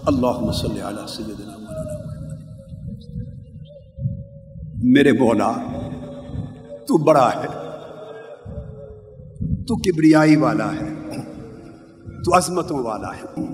اللہ 0.07 0.41
مسل 0.41 0.83
علیہ 0.83 1.07
سید 1.07 1.41
میرے 4.83 5.13
بولا 5.13 5.53
تو 6.89 6.99
بڑا 6.99 7.31
ہے، 7.37 7.47
تو 9.65 9.77
کبریائی 9.77 10.37
والا 10.37 10.73
ہے، 10.73 10.89
تو 12.25 12.37
عظمتوں 12.37 12.79
والا 12.79 13.09
ہے۔ 13.09 13.47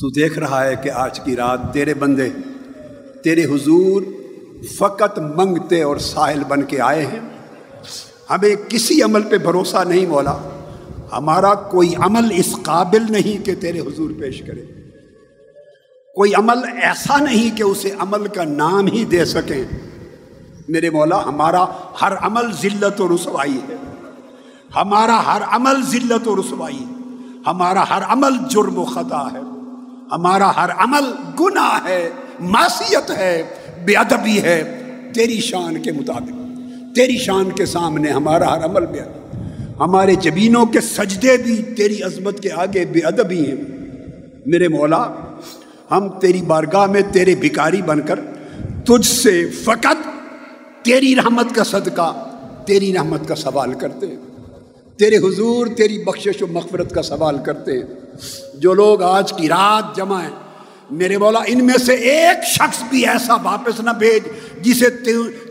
تو 0.00 0.10
دیکھ 0.10 0.38
رہا 0.38 0.64
ہے 0.64 0.74
کہ 0.82 0.90
آج 0.90 1.20
کی 1.20 1.36
رات 1.36 1.72
تیرے 1.72 1.94
بندے، 1.94 2.28
تیرے 3.24 3.44
حضور 3.44 4.02
فقط 4.68 5.18
منگتے 5.18 5.82
اور 5.82 5.96
ساحل 5.96 6.44
بن 6.44 6.62
کے 6.62 6.80
آئے 6.80 7.06
ہیں۔ 7.06 7.20
ہمیں 8.30 8.56
کسی 8.68 9.02
عمل 9.02 9.22
پہ 9.22 9.38
بھروسہ 9.38 9.76
نہیں 9.88 10.06
مولا۔ 10.06 10.36
ہمارا 11.12 11.54
کوئی 11.54 11.94
عمل 11.96 12.32
اس 12.36 12.56
قابل 12.62 13.12
نہیں 13.12 13.44
کہ 13.44 13.54
تیرے 13.54 13.80
حضور 13.80 14.10
پیش 14.20 14.42
کرے۔ 14.46 14.64
کوئی 16.14 16.34
عمل 16.34 16.58
ایسا 16.82 17.16
نہیں 17.18 17.56
کہ 17.56 17.62
اسے 17.62 17.90
عمل 17.98 18.26
کا 18.26 18.44
نام 18.44 18.86
ہی 18.86 19.04
دے 19.04 19.24
سکیں 19.24 19.64
میرے 20.68 20.90
مولا، 20.90 21.24
ہمارا 21.24 21.64
ہر 22.02 22.12
عمل 22.16 22.52
ذلت 22.52 23.00
و 23.00 23.16
رسوائی 23.16 23.60
ہے۔ 23.68 23.76
ہمارا 24.76 25.26
ہر 25.26 25.42
عمل 25.48 25.82
ذلت 25.82 26.28
و 26.28 26.36
رسوائی 26.36 26.78
ہے۔ 26.78 26.92
ہمارا 27.46 27.90
ہر 27.90 28.02
عمل 28.02 28.48
جرم 28.48 28.78
و 28.78 28.84
خطا 28.84 29.32
ہے۔ 29.32 29.40
ہمارا 30.12 30.56
ہر 30.56 30.70
عمل 30.70 31.12
گناہ 31.40 31.84
ہے، 31.84 32.10
معصیت 32.40 33.10
ہے۔ 33.10 33.54
بے 33.84 33.94
ادبی 33.94 34.42
ہے۔ 34.42 34.76
تیری 35.14 35.40
شان 35.40 35.82
کے 35.82 35.92
مطابق، 35.92 36.32
تیری 36.96 37.18
شان 37.18 37.50
کے 37.50 37.66
سامنے 37.66 38.10
ہمارا 38.10 38.52
ہر 38.52 38.64
عمل 38.64 38.86
بے 38.86 38.98
ادب۔ 38.98 39.20
ہمارے 39.82 40.14
جبینوں 40.14 40.66
کے 40.66 40.80
سجدے 40.80 41.36
بھی 41.36 41.62
تیری 41.76 42.02
عظمت 42.02 42.40
کے 42.40 42.52
آگے 42.52 42.84
بے 42.84 43.00
ادبی 43.00 43.46
ہیں۔ 43.46 43.56
میرے 44.46 44.68
مولا، 44.68 45.10
ہم 45.90 46.08
تیری 46.08 46.42
بارگاہ 46.42 46.86
میں 46.86 47.00
تیرے 47.12 47.34
بھکاری 47.34 47.82
بن 47.82 48.00
کر 48.00 48.20
تجھ 48.84 49.06
سے 49.06 49.48
فقط 49.48 50.08
تیری 50.82 51.16
رحمت 51.16 51.54
کا 51.54 51.64
صدقہ، 51.64 52.36
تیری 52.66 52.94
رحمت 52.94 53.28
کا 53.28 53.34
سوال 53.34 53.74
کرتے 53.74 54.06
ہیں۔ 54.06 54.16
تیرے 54.98 55.16
حضور، 55.16 55.66
تیری 55.66 56.04
بخشش 56.04 56.42
و 56.42 56.46
مغفرت 56.46 56.92
کا 56.94 57.02
سوال 57.02 57.36
کرتے 57.46 57.72
ہیں۔ 57.72 57.82
جو 58.54 58.74
لوگ 58.74 59.02
آج 59.02 59.32
کی 59.32 59.48
رات 59.48 59.96
جمع 59.96 60.22
ہیں 60.22 60.49
میرے 60.90 61.18
بولا 61.18 61.38
ان 61.46 61.66
میں 61.66 61.78
سے 61.78 61.94
ایک 61.94 62.44
شخص 62.44 62.82
بھی 62.88 63.06
ایسا 63.06 63.34
واپس 63.34 63.80
نہ 63.80 63.90
بھیج 63.90 64.22
جسے 64.62 64.90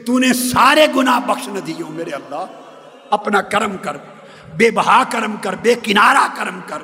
تو 0.05 0.19
نے 0.19 0.33
سارے 0.33 0.87
گناہ 0.95 1.19
بخش 1.27 1.47
نہ 1.47 1.59
دیو 1.59 1.85
میرے 1.89 2.11
اللہ۔ 2.11 2.45
اپنا 3.09 3.41
کرم 3.41 3.77
کر، 3.81 3.97
بے 4.57 4.71
بہا 4.71 5.03
کرم 5.11 5.35
کر، 5.41 5.55
بے 5.61 5.75
کنارہ 5.83 6.27
کرم 6.37 6.59
کر۔ 6.67 6.77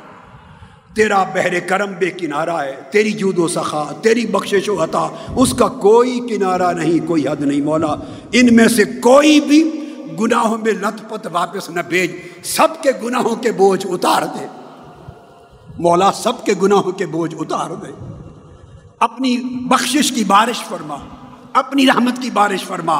تیرا 0.95 1.23
بحر 1.23 1.59
کرم 1.67 1.93
بے 1.99 2.11
کنارہ 2.11 2.61
ہے، 2.61 2.75
تیری 2.91 3.11
جود 3.11 3.37
و 3.37 3.47
سخا، 3.47 3.91
تیری 4.01 4.25
بخشش 4.25 4.69
و 4.69 4.83
عطا، 4.83 5.09
اس 5.35 5.53
کا 5.53 5.67
کوئی 5.67 6.19
کنارہ 6.19 6.73
نہیں، 6.73 7.07
کوئی 7.07 7.27
حد 7.27 7.41
نہیں 7.41 7.61
مولا۔ 7.61 7.95
ان 8.31 8.55
میں 8.55 8.67
سے 8.67 8.83
کوئی 8.85 9.39
بھی 9.39 9.93
گناہوں 10.19 10.57
میں 10.57 10.73
لت 10.73 11.09
پت 11.09 11.27
واپس 11.31 11.69
نہ 11.69 11.81
بھیج، 11.87 12.11
سب 12.43 12.67
کے 12.81 12.91
گناہوں 13.03 13.35
کے 13.35 13.51
بوجھ 13.51 13.87
اتار 13.89 14.21
دے۔ 14.21 14.47
مولا، 15.77 16.11
سب 16.11 16.45
کے 16.45 16.53
گناہوں 16.61 16.91
کے 16.91 17.05
بوجھ 17.05 17.35
اتار 17.39 17.69
دے۔ 17.69 18.14
اپنی 19.05 19.37
بخشش 19.43 20.11
کی 20.11 20.23
بارش 20.23 20.63
فرما، 20.63 20.97
اپنی 21.53 21.87
رحمت 21.87 22.21
کی 22.21 22.29
بارش 22.29 22.63
فرما۔ 22.63 22.99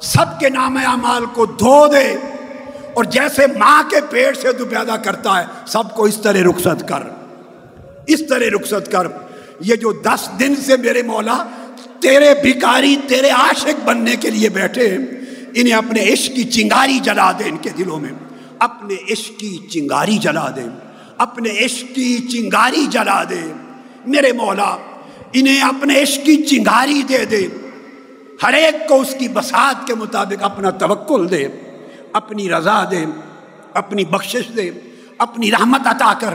سب 0.00 0.40
کے 0.40 0.48
نام 0.48 0.76
اعمال 0.76 1.26
کو 1.26 1.46
دھو 1.46 1.86
دے۔ 1.86 2.16
اور 2.94 3.04
جیسے 3.04 3.46
ماں 3.46 3.82
کے 3.90 3.96
پیڑ 4.10 4.34
سے 4.34 4.52
تو 4.52 4.66
پیدا 4.66 4.96
کرتا 4.96 5.40
ہے، 5.40 5.46
سب 5.66 5.96
کو 5.96 6.04
اس 6.04 6.16
طرح 6.16 6.38
رخصت 6.50 6.88
کر۔ 6.88 7.02
اس 8.06 8.26
طرح 8.28 8.38
رخصت 8.38 8.92
کر۔ 8.92 9.06
یہ 9.60 9.76
جو 9.76 9.92
دس 9.92 10.30
دن 10.40 10.56
سے 10.56 10.76
میرے 10.76 11.02
مولا 11.02 11.44
تیرے 12.00 12.34
بھکاری، 12.42 12.96
تیرے 13.08 13.30
عاشق 13.30 13.84
بننے 13.84 14.16
کے 14.16 14.30
لیے 14.30 14.48
بیٹھے 14.48 14.96
انہیں 15.54 15.74
اپنے 15.74 16.12
عشق 16.12 16.36
کی 16.36 16.44
چنگاری 16.44 16.98
جلا 16.98 17.32
دے 17.32 17.44
ان 17.48 17.56
کے 17.56 17.70
دلوں 17.70 18.00
میں۔ 18.00 18.12
اپنے 18.58 19.12
عشق 19.12 19.38
کی 19.38 19.56
چنگاری 19.56 20.18
جلا 20.18 20.50
دے۔ 20.56 20.62
اپنے 21.18 21.50
عشق 21.64 21.94
کی 21.94 22.18
چنگاری 22.18 22.86
جلا 22.86 23.24
دے۔ 23.24 23.52
میرے 24.06 24.32
مولا 24.32 24.76
انہیں 25.32 25.60
اپنے 25.60 26.02
عشق 26.02 26.26
کی 26.26 26.36
چنگاری 26.36 27.02
دے 27.02 27.24
دے۔ 27.24 27.48
ہر 28.42 28.52
ایک 28.52 28.88
کو 28.88 29.00
اس 29.00 29.14
کی 29.18 29.28
بسات 29.28 29.86
کے 29.86 29.94
مطابق 29.94 30.42
اپنا 30.42 30.70
توکل 30.70 31.30
دے، 31.30 31.48
اپنی 32.12 32.50
رضا 32.50 32.84
دے، 32.90 33.04
اپنی 33.74 34.04
بخشش 34.04 34.56
دے، 34.56 34.70
اپنی 35.18 35.50
رحمت 35.50 35.86
عطا 35.86 36.12
کر، 36.18 36.34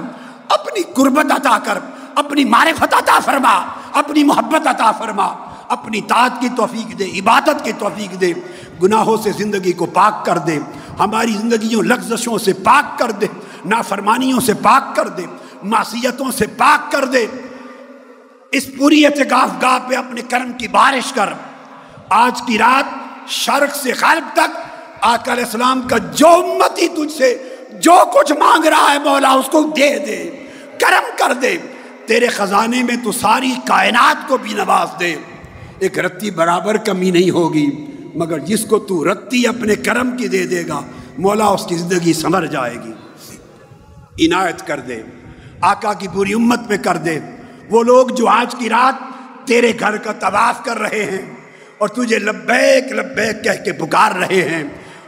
اپنی 0.50 0.84
قربت 0.94 1.32
عطا 1.32 1.58
کر، 1.64 1.78
اپنی 2.16 2.46
معرفت 2.46 2.94
عطا 2.94 3.20
فرما، 3.20 3.66
اپنی 3.92 4.24
محبت 4.24 4.68
عطا 4.68 4.92
فرما، 4.92 5.26
اپنی 5.68 6.02
طاعت 6.02 6.32
کی 6.40 6.50
توفیق 6.58 7.00
دے، 7.00 7.06
عبادت 7.06 7.64
کی 7.64 7.72
توفیق 7.72 8.22
دے، 8.22 8.34
گناہوں 8.84 9.18
سے 9.18 9.32
زندگی 9.32 9.72
کو 9.72 9.86
پاک 9.86 10.26
کر 10.26 10.38
دے، 10.38 10.60
ہماری 11.00 11.32
زندگیوں 11.32 11.84
لغزشوں 11.84 12.38
سے 12.38 12.54
پاک 12.54 13.00
کر 13.00 13.12
دے، 13.12 13.26
نافرمانیوں 13.66 14.40
سے 14.40 14.54
پاک 14.54 14.96
کر 14.96 15.08
دے، 15.08 15.26
معصیتوں 15.64 16.32
سے 16.32 16.48
پاک 16.48 16.92
کر 16.92 17.06
دے۔ 17.06 17.28
اس 18.58 18.68
پوری 18.78 19.06
اعتکاف 19.06 19.50
گاہ 19.62 19.90
پہ 19.90 19.96
اپنے 19.96 20.22
کرم 20.30 20.52
کی 20.52 20.68
بارش 20.68 21.14
کر۔ 21.14 21.30
آج 22.10 22.42
کی 22.48 22.58
رات 22.58 22.86
شرق 23.30 23.76
سے 23.76 23.92
غرب 24.02 24.24
تک 24.34 24.58
آقا 25.02 25.34
علیہ 25.34 25.44
السلام 25.44 25.82
کا 25.82 25.98
جو 25.98 26.28
امتی 26.28 26.88
تجھ 26.88 27.18
سے 27.18 27.44
جو 27.74 27.96
کچھ 28.14 28.32
مانگ 28.32 28.66
رہا 28.66 28.94
ہے 28.94 29.00
مولا، 29.00 29.32
اس 29.32 29.46
کو 29.46 29.64
دے 29.64 30.00
دے، 30.00 30.30
کرم 30.80 31.04
کر 31.18 31.34
دے۔ 31.34 31.58
تیرے 32.06 32.28
خزانے 32.28 32.84
میں 32.84 32.96
تو 33.04 33.12
ساری 33.12 33.54
کائنات 33.66 34.28
کو 34.28 34.38
بھی 34.38 34.54
نواز 34.54 35.00
دے۔ 35.00 35.16
ایک 35.80 36.00
رتی 36.00 36.32
برابر 36.32 36.78
کمی 36.78 37.12
نہیں 37.12 37.30
ہوگی، 37.30 37.86
مگر 38.16 38.40
جس 38.40 38.66
کو 38.66 38.80
تو 38.80 39.12
رتی 39.12 39.48
اپنے 39.48 39.76
کرم 39.76 40.18
کی 40.18 40.28
دے 40.28 40.48
دے 40.48 40.68
گا، 40.68 40.82
مولا، 41.18 41.46
اس 41.46 41.66
کی 41.70 41.76
زندگی 41.76 42.14
سمر 42.14 42.46
جائے 42.46 42.76
گی۔ 42.76 42.94
عنایت 44.28 44.68
کر 44.68 44.80
دے، 44.80 45.02
آقا 45.62 45.94
کی 45.94 46.08
پوری 46.14 46.34
امت 46.34 46.60
پہ 46.68 46.78
کر 46.78 46.98
دے۔ 46.98 47.20
وہ 47.70 47.84
لوگ 47.84 48.08
جو 48.08 48.28
آج 48.28 48.56
کی 48.60 48.70
رات 48.70 49.04
تیرے 49.48 49.74
گھر 49.80 49.98
کا 49.98 50.12
طواف 50.14 50.64
کر 50.64 50.80
رہے 50.80 51.04
ہیں 51.06 51.36
اور 51.78 51.88
تجھے 51.88 52.20
لبیک 52.20 52.92
لبیک 52.92 53.44
کہہ 53.44 53.64
کے 53.66 53.72
پکار 53.72 54.12
رہے 54.12 54.42
ہیں 54.42 54.64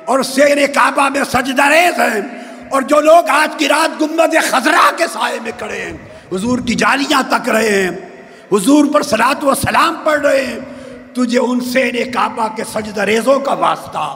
اور 0.05 0.23
سیر 0.23 0.65
کعبہ 0.67 1.09
میں 1.09 1.23
سجدہ 1.23 1.65
ریز 1.65 1.99
ہیں 1.99 2.21
اور 2.69 2.81
جو 2.81 2.99
لوگ 2.99 3.29
آج 3.29 3.55
کی 3.57 3.67
رات 3.67 4.01
گمبد 4.01 4.35
خزرہ 4.49 4.89
کے 4.97 5.07
سائے 5.13 5.39
میں 5.43 5.51
کھڑے 5.57 5.81
ہیں، 5.81 5.97
حضور 6.31 6.59
کی 6.59 6.73
جالیاں 6.73 7.21
تک 7.29 7.49
رہے 7.49 7.81
ہیں، 7.83 7.91
حضور 8.51 8.85
پر 8.93 9.01
سلاد 9.01 9.43
و 9.43 9.53
سلام 9.55 9.95
پڑھ 10.03 10.19
رہے 10.19 10.45
ہیں، 10.45 10.59
تجھے 11.13 11.39
ان 11.39 11.59
سین 11.59 12.11
کعبہ 12.11 12.47
کے 12.55 12.63
سجدہ 12.73 13.01
ریزوں 13.01 13.39
کا 13.39 13.53
واسطہ 13.53 14.15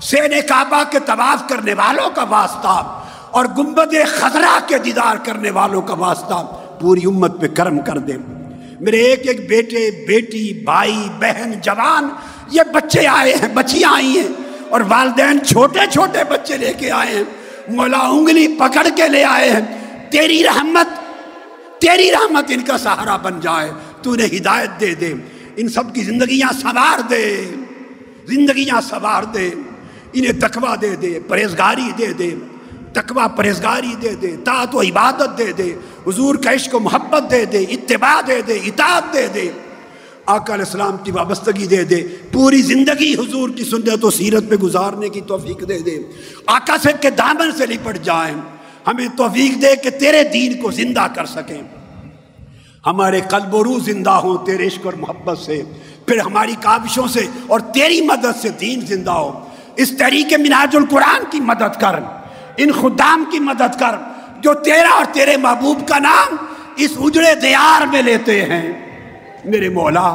سین 0.00 0.40
کعبہ 0.48 0.82
کے 0.90 0.98
طواف 1.06 1.48
کرنے 1.48 1.74
والوں 1.74 2.10
کا 2.14 2.24
واسطہ 2.28 3.02
اور 3.30 3.44
گنبد 3.58 3.94
خزرہ 4.06 4.58
کے 4.66 4.78
دیدار 4.78 5.16
کرنے 5.24 5.50
والوں 5.50 5.82
کا 5.82 5.94
واسطہ۔ 5.94 6.44
پوری 6.80 7.00
امت 7.06 7.40
پہ 7.40 7.46
کرم 7.46 7.80
کر 7.80 7.98
دے۔ 7.98 8.12
میرے 8.80 9.00
ایک 9.00 9.28
ایک 9.28 9.48
بیٹے، 9.48 10.04
بیٹی، 10.08 10.60
بھائی، 10.64 11.08
بہن، 11.18 11.52
جوان، 11.62 12.08
یہ 12.50 12.62
بچے 12.74 13.06
آئے 13.06 13.34
ہیں، 13.34 13.48
بچیاں 13.54 13.94
آئی 13.94 14.18
ہیں 14.18 14.28
اور 14.68 14.80
والدین 14.88 15.44
چھوٹے 15.44 15.80
چھوٹے 15.92 16.18
بچے 16.28 16.56
لے 16.56 16.72
کے 16.78 16.90
آئے 16.90 17.14
ہیں۔ 17.14 17.22
مولا 17.68 17.98
انگلی 17.98 18.48
پکڑ 18.48 18.86
کے 18.96 19.08
لے 19.08 19.24
آئے 19.24 19.50
ہیں۔ 19.50 19.60
تیری 20.10 20.44
رحمت 20.44 20.86
تیری 21.80 22.10
رحمت 22.12 22.44
ان 22.48 22.62
کا 22.62 22.78
سہارا 22.78 23.16
بن 23.16 23.40
جائے۔ 23.40 23.70
تو 24.02 24.14
نے 24.14 24.24
ہدایت 24.24 24.80
دے 24.80 24.94
دے۔ 24.94 25.14
ان 25.56 25.68
سب 25.68 25.94
کی 25.94 26.02
زندگیاں 26.02 26.52
سوار 26.52 27.00
دے۔ 27.00 27.54
زندگیاں 28.26 28.80
سوار 28.80 29.22
دے۔ 29.22 29.50
انہیں 30.12 30.40
تقوی 30.40 30.76
دے 30.80 30.96
دے، 30.96 31.20
پرہیزگاری 31.28 31.90
دے 31.98 32.06
دے۔ 32.06 32.34
تقوی 32.96 33.24
پرہیزگاری 33.36 33.94
دے 34.02 34.14
دے، 34.14 34.36
طاعت 34.44 34.74
و 34.74 34.80
عبادت 34.80 35.38
دے 35.38 35.52
دے، 35.52 35.74
حضور 36.06 36.34
کا 36.34 36.54
عشق 36.54 36.74
و 36.74 36.78
محبت 36.78 37.30
دے 37.30 37.44
دے، 37.44 37.58
اتباع 37.58 38.20
دے 38.26 38.42
دے، 38.42 38.52
اطاعت 38.52 39.12
دے 39.12 39.26
دے۔ 39.34 39.50
آقا 40.26 40.54
علیہ 40.54 40.64
السلام 40.64 40.96
کی 40.96 41.10
وابستگی 41.10 41.66
دے 41.66 41.84
دے، 41.84 42.08
پوری 42.32 42.62
زندگی 42.62 43.14
حضور 43.14 43.48
کی 43.50 43.64
سنت 43.64 44.04
و 44.04 44.10
سیرت 44.10 44.44
پہ 44.50 44.54
گزارنے 44.54 45.08
کی 45.08 45.20
توفیق 45.20 45.68
دے 45.68 45.78
دے۔ 45.78 45.96
آقا 46.46 46.76
سے 46.82 46.92
کے 47.00 47.10
دامن 47.10 47.52
سے 47.58 47.66
لپٹ 47.66 47.98
جائیں، 48.04 48.34
ہمیں 48.86 49.08
توفیق 49.16 49.62
دے 49.62 49.76
کہ 49.76 49.90
تیرے 49.90 50.22
دین 50.22 50.62
کو 50.62 50.70
زندہ 50.70 51.06
کر 51.14 51.26
سکیں۔ 51.26 51.62
ہمارے 52.86 53.20
قلب 53.30 53.54
و 53.54 53.64
روح 53.64 53.78
زندہ 53.84 54.10
ہوں، 54.10 54.46
تیرے 54.46 54.66
عشق 54.66 54.84
اور 54.84 54.94
محبت 54.94 55.38
سے۔ 55.38 55.62
پھر 56.06 56.18
ہماری 56.18 56.54
کابشوں 56.60 57.08
سے 57.08 57.26
اور 57.46 57.60
تیری 57.60 58.00
مدد 58.00 58.42
سے 58.42 58.48
دین 58.48 58.80
زندہ 58.80 59.10
ہو۔ 59.10 59.44
اس 59.76 59.92
تحریک 59.98 60.32
مناج 60.32 60.76
القرآن 60.76 61.22
کی 61.30 61.40
مدد 61.40 61.80
کر 61.80 62.00
ان 62.56 62.72
خدام 62.72 63.24
کی 63.30 63.38
مدد 63.38 63.80
کر 63.80 63.94
جو 64.40 64.54
تیرا 64.54 64.90
اور 64.90 65.04
تیرے 65.12 65.36
محبوب 65.36 65.88
کا 65.88 65.98
نام 65.98 66.36
اس 66.76 66.90
اجڑے 66.98 67.34
دیار 67.34 67.86
میں 67.86 68.02
لیتے 68.02 68.44
ہیں۔ 68.44 68.72
میرے 69.44 69.68
مولا، 69.68 70.14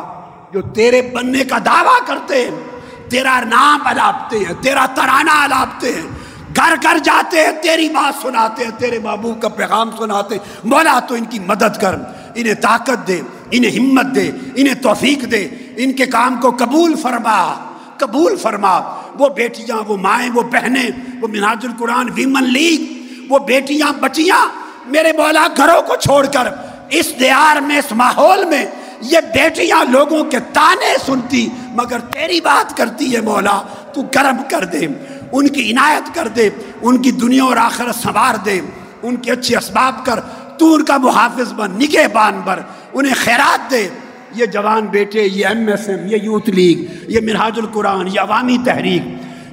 جو 0.53 0.61
تیرے 0.61 1.01
بننے 1.01 1.43
کا 1.43 1.57
دعویٰ 1.65 2.05
کرتے 2.05 2.45
ہیں، 2.45 2.79
تیرا 3.09 3.39
نام 3.39 3.79
الاپتے 3.85 4.37
ہیں، 4.37 4.63
تیرا 4.63 4.85
ترانہ 4.85 5.31
الاپتے 5.31 5.95
ہیں۔ 5.95 6.07
گھر 6.55 6.73
گھر 6.83 6.97
جاتے 6.97 7.45
ہیں، 7.45 7.51
تیری 7.61 7.89
بات 7.89 8.21
سناتے 8.21 8.63
ہیں، 8.63 8.71
تیرے 8.79 8.99
محبوب 8.99 9.41
کا 9.41 9.49
پیغام 9.49 9.89
سناتے 9.97 10.35
ہیں۔ 10.35 10.55
مولا 10.63 10.99
تو 10.99 11.15
ان 11.15 11.25
کی 11.25 11.39
مدد 11.39 11.81
کر، 11.81 11.95
انہیں 12.35 12.53
طاقت 12.53 13.07
دے، 13.07 13.21
انہیں 13.51 13.79
ہمت 13.79 14.15
دے، 14.15 14.31
انہیں 14.55 14.73
توفیق 14.73 15.31
دے۔ 15.31 15.47
ان 15.77 15.91
کے 15.91 16.05
کام 16.05 16.35
کو 16.41 16.51
قبول 16.51 16.95
فرما 16.95 17.53
قبول 17.97 18.35
فرما۔ 18.35 19.00
وہ 19.19 19.29
بیٹیاں، 19.29 19.77
وہ 19.87 19.97
مائیں، 19.97 20.29
وہ 20.33 20.41
بہنیں، 20.41 20.89
وہ 21.21 21.27
مناج 21.27 21.65
القرآن، 21.65 22.09
ویمن 22.15 22.43
لیگ، 22.43 23.31
وہ 23.31 23.39
بیٹیاں، 23.39 23.91
بچیاں، 23.99 24.45
میرے 24.85 25.11
مولا 25.17 25.47
گھروں 25.57 25.81
کو 25.81 25.95
چھوڑ 25.95 26.25
کر 26.25 26.47
اس 26.89 27.11
دیار 27.19 27.61
میں، 27.61 27.77
اس 27.77 27.91
ماحول 27.91 28.45
میں 28.45 28.65
یہ 29.01 29.17
بیٹیاں 29.33 29.83
لوگوں 29.89 30.23
کے 30.23 30.39
تانے 30.53 30.95
سنتی، 31.05 31.47
مگر 31.73 31.99
تیری 31.99 32.41
بات 32.41 32.77
کرتی 32.77 33.15
ہے 33.15 33.21
مولا، 33.21 33.61
تو 33.93 34.01
کرم 34.11 34.41
کر 34.49 34.63
دے، 34.63 34.87
ان 35.31 35.47
کی 35.47 35.71
عنایت 35.71 36.13
کر 36.15 36.27
دے، 36.27 36.49
ان 36.81 37.01
کی 37.01 37.11
دنیا 37.11 37.43
اور 37.43 37.57
آخرت 37.57 37.95
سنوار 37.95 38.35
دے، 38.35 38.59
ان 39.03 39.15
کے 39.15 39.31
اچھے 39.31 39.57
اسباب 39.57 40.05
کر، 40.05 40.19
تو 40.57 40.73
ان 40.73 40.83
کا 40.85 40.97
محافظ 40.97 41.53
بن 41.53 41.71
نگہ 41.71 42.07
بان 42.13 42.41
بر 42.45 42.59
انہیں 42.93 43.13
خیرات 43.13 43.71
دے 43.71 43.87
یہ 44.35 44.45
جوان 44.45 44.85
بیٹے، 44.85 45.23
یہ 45.23 45.47
ایم 45.47 45.67
ایس 45.67 45.89
ایم، 45.89 46.05
یہ 46.05 46.17
یوتھ 46.17 46.49
لیگ، 46.49 46.85
یہ 47.07 47.19
مرحاج 47.21 47.59
القرآن، 47.59 48.07
یہ 48.07 48.19
عوامی 48.19 48.57
تحریک، 48.65 49.03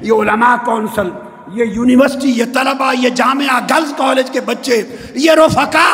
یہ 0.02 0.12
علماء 0.12 0.56
کونسل، 0.64 1.08
یہ 1.52 1.64
یونیورسٹی، 1.64 2.28
یہ 2.28 2.44
طلبہ 2.54 2.92
یہ 2.98 3.08
جامعہ، 3.08 3.60
گرلز 3.70 3.92
کالج 3.96 4.30
کے 4.30 4.40
بچے، 4.40 4.82
یہ 5.14 5.32
رفقا، 5.32 5.88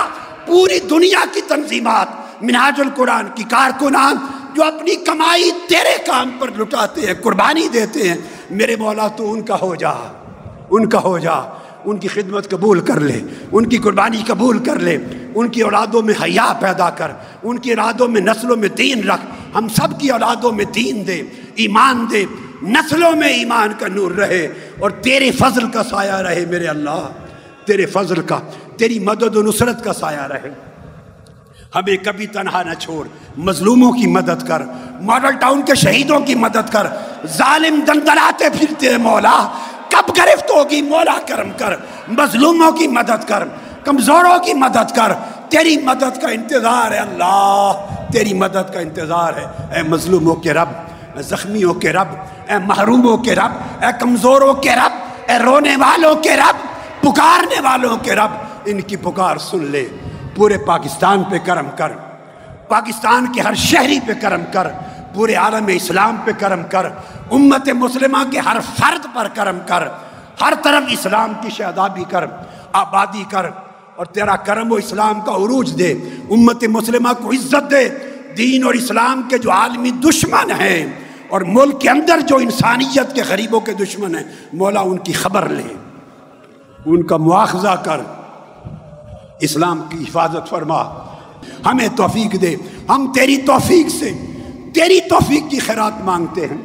پوری 0.46 0.78
دنیا 0.90 1.24
کی 1.32 1.40
تنظیمات 1.40 2.42
مناج 2.42 2.80
القرآن 2.80 3.28
کی 3.34 3.42
کارکنان 3.42 4.16
جو 4.54 4.64
اپنی 4.64 4.94
کمائی 4.96 5.50
تیرے 5.68 5.96
کام 6.06 6.30
پر 6.38 6.50
لٹاتے 6.58 7.00
ہیں، 7.00 7.14
قربانی 7.14 7.68
دیتے 7.68 8.08
ہیں، 8.08 8.16
میرے 8.50 8.76
مولا 8.76 9.08
تو 9.08 9.32
ان 9.32 9.42
کا 9.42 9.56
ہو 9.62 9.74
جا، 9.74 9.92
ان 10.70 10.88
کا 10.88 10.98
ہو 11.04 11.18
جا۔ 11.18 11.40
ان 11.84 11.96
کی 11.96 12.08
خدمت 12.08 12.50
قبول 12.50 12.80
کر 12.80 13.00
لے، 13.00 13.20
ان 13.52 13.68
کی 13.68 13.76
قربانی 13.76 14.22
قبول 14.26 14.58
کر 14.58 14.78
لے، 14.78 14.96
ان 15.34 15.48
کی 15.48 15.60
اولادوں 15.60 16.02
میں 16.02 16.14
حیا 16.22 16.52
پیدا 16.60 16.90
کر، 16.90 17.12
ان 17.42 17.58
کی 17.58 17.72
ارادوں 17.72 18.08
میں 18.08 18.20
نسلوں 18.20 18.56
میں 18.56 18.68
دین 18.68 19.08
رکھ، 19.08 19.26
ہم 19.54 19.68
سب 19.68 20.00
کی 20.00 20.10
اولادوں 20.10 20.52
میں 20.52 20.64
دین 20.64 21.06
دے، 21.06 21.22
ایمان 21.54 22.06
دے، 22.10 22.24
نسلوں 22.62 23.12
میں 23.12 23.28
ایمان 23.28 23.72
کا 23.78 23.88
نور 23.88 24.10
رہے، 24.10 24.46
اور 24.78 24.90
تیرے 24.90 25.30
فضل 25.30 25.68
کا 25.68 25.82
سایہ 25.82 26.20
رہے 26.20 26.44
میرے 26.50 26.66
اللہ، 26.66 27.08
تیرے 27.64 27.86
فضل 27.86 28.20
کا، 28.22 28.38
تیری 28.76 28.98
مدد 28.98 29.36
و 29.36 29.42
نصرت 29.42 29.84
کا 29.84 29.92
سایہ 29.92 30.20
رہے۔ 30.20 30.50
ہمیں 31.74 31.96
کبھی 32.04 32.26
تنہا 32.26 32.62
نہ 32.62 32.74
چھوڑ، 32.78 33.06
مظلوموں 33.36 33.92
کی 33.92 34.06
مدد 34.06 34.46
کر، 34.46 34.62
ماڈل 35.00 35.36
ٹاؤن 35.40 35.62
کے 35.62 35.74
شہیدوں 35.74 36.20
کی 36.20 36.34
مدد 36.34 36.72
کر، 36.72 36.86
ظالم 37.26 37.80
دندلاتے 37.86 38.50
پھرتے 38.58 38.96
مولا 38.96 39.36
کب 39.94 40.16
گرفت 40.16 40.50
ہوگی؟ 40.50 40.82
مولا 40.82 41.18
کرم 41.26 41.50
کر، 41.58 41.74
مظلوموں 42.08 42.70
کی 42.72 42.86
مدد 42.88 43.28
کر، 43.28 43.44
کمزوروں 43.84 44.38
کی 44.38 44.54
مدد 44.54 44.96
کر۔ 44.96 45.12
تیری 45.48 45.76
مدد 45.76 46.20
کا 46.22 46.28
انتظار 46.28 46.90
ہے 46.92 46.98
اللہ، 46.98 47.72
تیری 48.12 48.34
مدد 48.34 48.72
کا 48.72 48.80
انتظار 48.80 49.32
ہے۔ 49.36 49.44
اے 49.76 49.82
مظلوموں 49.82 50.34
کے 50.34 50.54
رب، 50.54 50.68
اے 51.14 51.22
زخمیوں 51.22 51.74
کے 51.74 51.92
رب، 51.92 52.08
اے 52.48 52.58
محروموں 52.58 53.16
کے 53.16 53.34
رب، 53.34 53.84
اے 53.84 53.90
کمزوروں 54.00 54.54
کے 54.54 54.70
رب، 54.70 54.92
اے 55.26 55.38
رونے 55.38 55.76
والوں 55.76 56.14
کے 56.14 56.36
رب، 56.36 56.56
پکارنے 57.00 57.60
والوں 57.60 57.96
کے 57.96 58.14
رب، 58.14 58.32
ان 58.64 58.80
کی 58.80 58.96
پکار 58.96 59.36
سن 59.36 59.64
لے۔ 59.64 59.86
پورے 60.34 60.58
پاکستان 60.58 61.22
پہ 61.22 61.38
کرم 61.44 61.68
کر، 61.76 61.92
پاکستان 62.68 63.32
کے 63.32 63.40
ہر 63.40 63.54
شہری 63.54 63.98
پہ 64.06 64.12
کرم 64.20 64.42
کر، 64.52 64.66
پورے 65.14 65.34
عالم 65.34 65.66
اسلام 65.66 66.16
پہ 66.24 66.30
کرم 66.38 66.62
کر 66.70 66.86
امت 67.30 67.68
مسلمہ 67.68 68.22
کے 68.30 68.38
ہر 68.38 68.56
فرد 68.76 69.06
پر 69.14 69.28
کرم 69.34 69.58
کر، 69.66 69.86
ہر 70.40 70.52
طرف 70.62 70.82
اسلام 70.90 71.32
کی 71.42 71.50
شہدابی 71.50 72.04
کر، 72.08 72.24
آبادی 72.72 73.24
کر، 73.28 73.46
اور 73.96 74.06
تیرا 74.06 74.36
کرم 74.36 74.72
و 74.72 74.74
اسلام 74.74 75.20
کا 75.20 75.32
عروج 75.32 75.78
دے، 75.78 75.92
امت 76.30 76.64
مسلمہ 76.68 77.12
کو 77.22 77.30
عزت 77.30 77.70
دے، 77.70 77.88
دین 78.36 78.64
اور 78.64 78.74
اسلام 78.74 79.22
کے 79.30 79.38
جو 79.38 79.50
عالمی 79.50 79.90
دشمن 80.04 80.50
ہیں، 80.60 80.86
اور 81.28 81.40
ملک 81.40 81.80
کے 81.80 81.90
اندر 81.90 82.20
جو 82.20 82.36
انسانیت 82.36 83.14
کے 83.14 83.22
غریبوں 83.28 83.60
کے 83.60 83.72
دشمن 83.72 84.14
ہیں، 84.14 84.24
مولا 84.52 84.80
ان 84.80 84.98
کی 84.98 85.12
خبر 85.12 85.48
لے، 85.48 85.72
ان 86.86 87.02
کا 87.02 87.16
مواخذہ 87.16 87.74
کر، 87.84 88.00
اسلام 89.40 89.82
کی 89.88 90.02
حفاظت 90.02 90.48
فرما، 90.50 90.82
ہمیں 91.66 91.88
توفیق 91.96 92.40
دے، 92.42 92.54
ہم 92.88 93.12
تیری 93.14 93.36
توفیق 93.36 93.88
سے، 93.88 94.12
تیری 94.74 95.00
توفیق 95.00 95.50
کی 95.50 95.58
خیرات 95.58 96.00
مانگتے 96.04 96.46
ہیں۔ 96.46 96.56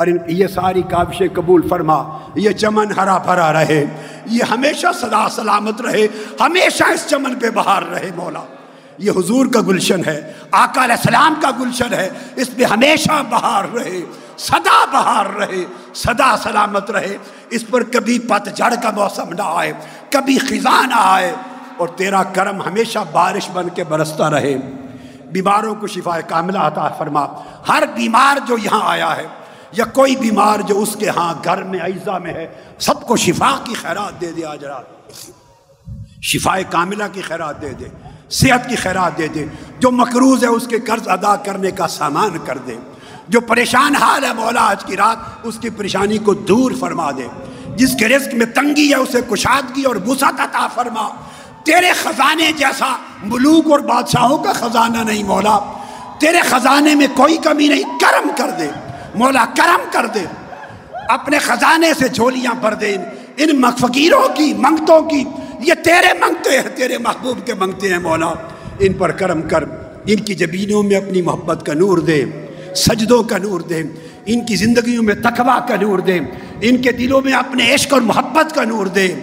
اور 0.00 0.06
یہ 0.26 0.46
ساری 0.46 0.82
کابشیں 0.82 1.28
قبول 1.34 1.68
فرما، 1.68 2.18
یہ 2.34 2.50
چمن 2.50 2.92
ہرا 2.96 3.18
بھرا 3.18 3.52
رہے، 3.52 3.84
یہ 4.26 4.44
ہمیشہ 4.50 4.86
صدا 5.00 5.28
سلامت 5.28 5.80
رہے، 5.80 6.06
ہمیشہ 6.40 6.84
اس 6.84 7.06
چمن 7.06 7.34
پہ 7.34 7.50
بہار 7.50 7.82
رہے 7.82 8.10
مولا۔ 8.16 8.40
یہ 8.98 9.10
حضور 9.10 9.46
کا 9.46 9.60
گلشن 9.60 10.00
ہے، 10.06 10.32
آقا 10.50 10.84
علیہ 10.84 10.94
السلام 10.94 11.34
کا 11.42 11.50
گلشن 11.60 11.94
ہے، 11.94 12.08
اس 12.36 12.56
پہ 12.56 12.64
ہمیشہ 12.64 13.22
بہار 13.30 13.64
رہے، 13.74 14.00
صدا 14.38 14.84
بہار 14.92 15.26
رہے، 15.26 15.64
صدا 15.94 16.36
سلامت 16.36 16.90
رہے۔ 16.90 17.16
اس 17.50 17.64
پر 17.70 17.82
کبھی 17.82 18.18
پت 18.18 18.56
جھڑ 18.56 18.74
کا 18.82 18.90
موسم 18.90 19.32
نہ 19.32 19.42
آئے، 19.44 19.72
کبھی 20.10 20.38
خزاں 20.38 20.86
نہ 20.86 20.96
آئے۔ 20.96 21.34
اور 21.76 21.88
تیرا 21.88 22.22
کرم 22.22 22.62
ہمیشہ 22.62 22.98
بارش 23.12 23.50
بن 23.50 23.68
کے 23.68 23.84
برستا 23.84 24.30
رہے۔ 24.30 24.54
بیماروں 25.32 25.74
کو 25.74 25.86
شفا 25.86 26.20
کاملہ 26.20 26.58
عطا 26.58 26.88
فرما۔ 26.88 27.26
ہر 27.68 27.82
بیمار 27.94 28.36
جو 28.48 28.56
یہاں 28.58 28.80
آیا 28.82 29.16
ہے 29.16 29.39
یا 29.72 29.84
کوئی 29.84 30.16
بیمار 30.16 30.60
جو 30.60 30.78
اس 30.78 30.96
کے 30.98 31.08
ہاں 31.08 31.34
گھر 31.44 31.62
میں 31.62 31.78
اعزا 31.78 32.18
میں 32.18 32.34
ہے، 32.34 32.46
سب 32.78 33.06
کو 33.06 33.16
شفا 33.16 33.56
کی 33.64 33.74
خیرات 33.74 34.20
دے 34.20 34.32
دے 34.32 34.44
آج 34.44 34.64
رات 34.64 34.84
شفا 36.22 36.62
کاملہ 36.70 37.04
کی 37.12 37.20
خیرات 37.20 37.62
دے 37.62 37.68
دے، 37.68 37.84
صحت 38.30 38.68
کی 38.68 38.76
خیرات 38.76 39.18
دے 39.18 39.28
دے۔ 39.28 39.44
جو 39.78 39.90
مقروض 39.90 40.42
ہے، 40.44 40.48
اس 40.48 40.66
کے 40.66 40.80
قرض 40.80 41.08
ادا 41.08 41.36
کرنے 41.36 41.70
کا 41.70 41.88
سامان 41.88 42.38
کر 42.44 42.58
دے۔ 42.58 42.76
جو 43.28 43.40
پریشان 43.40 43.96
حال 43.96 44.24
ہے 44.24 44.32
مولا، 44.32 44.70
آج 44.70 44.84
کی 44.84 44.96
رات 44.96 45.16
اس 45.42 45.58
کی 45.60 45.70
پریشانی 45.70 46.18
کو 46.18 46.34
دور 46.34 46.72
فرما 46.80 47.10
دے۔ 47.10 47.26
جس 47.76 47.96
کے 47.98 48.08
رزق 48.08 48.34
میں 48.34 48.46
تنگی 48.46 48.90
ہے، 48.90 48.94
اسے 48.94 49.20
کشادگی 49.30 49.82
اور 49.82 49.96
بسط 49.96 50.24
عطا 50.38 50.68
فرما۔ 50.74 51.08
تیرے 51.64 51.92
خزانے 51.92 52.52
جیسا 52.52 52.96
ملوک 53.22 53.70
اور 53.70 53.80
بادشاہوں 53.80 54.38
کا 54.38 54.52
خزانہ 54.52 54.98
نہیں 54.98 55.22
مولا۔ 55.22 55.58
تیرے 56.20 56.40
خزانے 56.40 56.94
میں 56.94 57.06
کوئی 57.16 57.36
کمی 57.36 57.68
نہیں، 57.68 57.82
کرم 57.82 58.28
کر 58.36 58.50
دے۔ 58.58 58.89
مولا 59.14 59.44
کرم 59.44 59.80
کر 59.92 60.06
دے۔ 60.06 60.20
اپنے 61.08 61.38
خزانے 61.38 61.94
سے 61.98 62.08
جھولیاں 62.08 62.54
بھر 62.60 62.74
دے۔ 62.74 62.96
ان 63.36 63.62
فقیروں 63.78 64.36
کی، 64.36 64.54
منگتوں 64.54 65.00
کی۔ 65.00 65.24
یہ 65.58 65.74
تیرے 65.74 66.14
منگتے 66.20 66.50
ہیں، 66.50 66.76
تیرے 66.76 66.98
محبوب 66.98 67.46
کے 67.46 67.54
منگتے 67.54 67.88
ہیں 67.88 67.98
مولا۔ 67.98 68.34
ان 68.78 68.92
پر 68.92 69.10
کرم 69.10 69.42
کر، 69.42 69.64
ان 70.06 70.16
کی 70.16 70.34
جبینوں 70.34 70.82
میں 70.82 70.96
اپنی 70.96 71.22
محبت 71.22 71.66
کا 71.66 71.72
نور 71.72 71.98
دے۔ 71.98 72.24
سجدوں 72.74 73.22
کا 73.22 73.38
نور 73.38 73.60
دے۔ 73.60 73.82
ان 74.26 74.46
کی 74.46 74.56
زندگیوں 74.56 75.02
میں 75.02 75.14
تقوی 75.14 75.60
کا 75.68 75.76
نور 75.80 75.98
دے۔ 75.98 76.18
ان 76.60 76.76
کے 76.76 76.92
دلوں 76.92 77.20
میں 77.20 77.32
اپنے 77.32 77.74
عشق 77.74 77.92
اور 77.92 78.00
محبت 78.00 78.54
کا 78.54 78.64
نور 78.64 78.86
دے۔ 78.86 79.14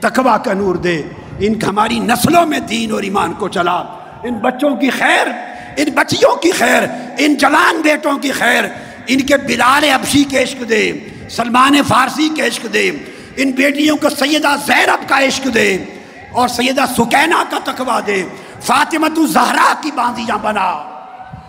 تقوی 0.00 0.36
کا 0.44 0.52
نور 0.52 0.74
دے۔ 0.74 1.02
ان 1.38 1.54
ہماری 1.68 1.98
نسلوں 1.98 2.46
میں 2.46 2.58
دین 2.58 2.92
اور 2.92 3.02
ایمان 3.02 3.32
کو 3.32 3.48
چلا۔ 3.48 3.82
ان 4.22 4.34
بچوں 4.34 4.76
کی 4.76 4.90
خیر، 4.90 5.26
ان 5.76 5.90
بچیوں 5.94 6.36
کی 6.36 6.50
خیر، 6.50 6.82
ان 7.18 7.34
جوان 7.34 7.82
بیٹوں 7.82 8.18
کی 8.18 8.30
خیر۔ 8.30 8.64
ان 9.08 9.20
کے 9.26 9.36
بلال 9.46 9.84
ابشی 9.92 10.22
کے 10.30 10.42
عشق 10.42 10.68
دے، 10.68 10.92
سلمان 11.30 11.82
فارسی 11.88 12.28
کے 12.36 12.46
عشق 12.46 12.66
دے، 12.74 12.88
ان 13.36 13.50
بیٹیوں 13.50 13.96
کو 13.96 14.08
سیدہ 14.18 14.54
زیرب 14.66 15.08
کا 15.08 15.20
عشق 15.24 15.46
دے 15.54 15.68
اور 16.32 16.48
سیدہ 16.48 16.84
سکینہ 16.96 17.42
کا 17.50 17.58
تقوی 17.64 18.00
دے 18.06 18.22
فاطمت 18.66 19.18
الزہرا 19.18 19.72
کی 19.82 19.90
باندیاں 19.94 20.38
بنا، 20.42 20.68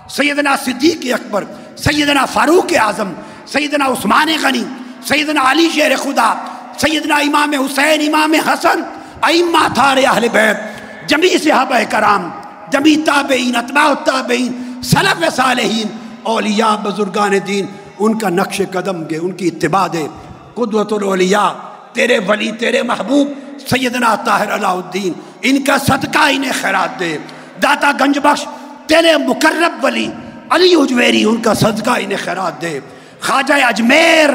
سیدنا 0.09 0.55
صدیق 0.65 1.05
اکبر، 1.13 1.43
سیدنا 1.84 2.25
فاروق 2.34 2.73
اعظم، 2.80 3.11
سیدنا 3.51 3.85
عثمان 3.85 4.30
غنی، 4.43 4.63
سیدنا 5.07 5.41
علی 5.51 5.69
شیر 5.75 5.95
خدا، 5.95 6.34
سیدنا 6.81 7.15
امام 7.15 7.53
حسین، 7.53 8.07
امام 8.07 8.34
حسن، 8.47 8.81
ائمہ 9.21 9.67
تھارے 9.73 10.05
اہل 10.05 10.27
بیت 10.34 11.09
جمی 11.09 11.38
صحابہ 11.43 11.84
کرام 11.89 12.30
جمی 12.71 12.95
تابعین، 13.05 13.55
اتباع 13.55 13.88
التابعین، 13.88 14.81
سلف 14.84 15.23
صالحین 15.35 15.88
اولیاء 16.24 16.76
بزرگان 16.76 17.32
دین، 17.48 17.66
ان 18.00 18.18
کا 18.18 18.30
نقش 18.30 18.62
قدم 18.72 19.10
گے، 19.10 19.18
ان 19.18 19.32
کی 19.32 19.48
اتباع 19.48 19.88
دے۔ 19.94 20.08
قدوت 20.54 20.94
الاولیاء، 20.94 21.50
تیرے 21.94 22.20
ولی، 22.28 22.52
تیرے 22.52 22.82
محبوب، 22.82 23.28
سیدنا 23.60 24.16
طاہر 24.16 24.56
علاء 24.56 24.74
الدین، 24.74 25.14
ان 25.41 25.64
کا 25.64 25.78
صدقہ 25.78 26.20
انہیں 26.20 26.52
خیرات 26.62 27.00
دے۔ 27.00 27.18
داتا 27.64 27.91
گنج 27.91 28.20
بخش، 28.20 28.48
تیرے 28.88 29.18
مقرب 29.18 29.84
ولی، 29.84 30.12
علی 30.50 30.76
اجویری 30.76 31.24
ان 31.24 31.41
کا 31.41 31.54
صدقہ 31.54 31.90
انہیں 31.90 32.18
خیرات 32.24 32.62
دے۔ 32.62 32.80
خواجہ 33.22 33.54
اجمیر، 33.54 34.30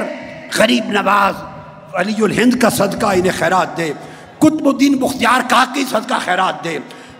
غریب 0.59 0.85
نواز، 0.89 1.35
علی 1.95 2.25
الہند 2.25 2.55
کا 2.55 2.71
صدقہ 2.71 3.07
انہیں 3.07 3.39
خیرات 3.39 3.77
دے۔ 3.77 3.93
قطب 4.39 4.69
الدین 4.69 4.99
مختار 5.01 5.41
کا 5.51 5.65
کی 5.75 5.85
صدقہ 5.91 6.15
خیرات 6.25 6.65
دے۔ 6.65 6.79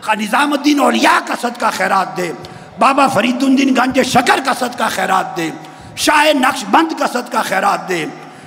نظام 0.09 0.53
الدین 0.53 0.81
اولیاء 0.81 1.27
کا 1.27 1.35
صدقہ 1.43 1.67
خیرات 1.73 2.17
دے۔ 2.17 2.33
بابا 2.79 3.07
فرید 3.09 3.43
الدین 3.43 3.75
گنج 3.77 4.01
شکر 4.07 4.41
کا 4.45 4.53
صدقہ 4.59 4.89
خیرات 4.91 5.37
دے، 5.37 5.51
شاہ 5.97 6.33
نقش 6.35 6.65
بند 6.71 6.93
کا 6.99 7.07
صدقہ 7.07 7.43
خیرات 7.45 7.89
دے، 7.89 8.05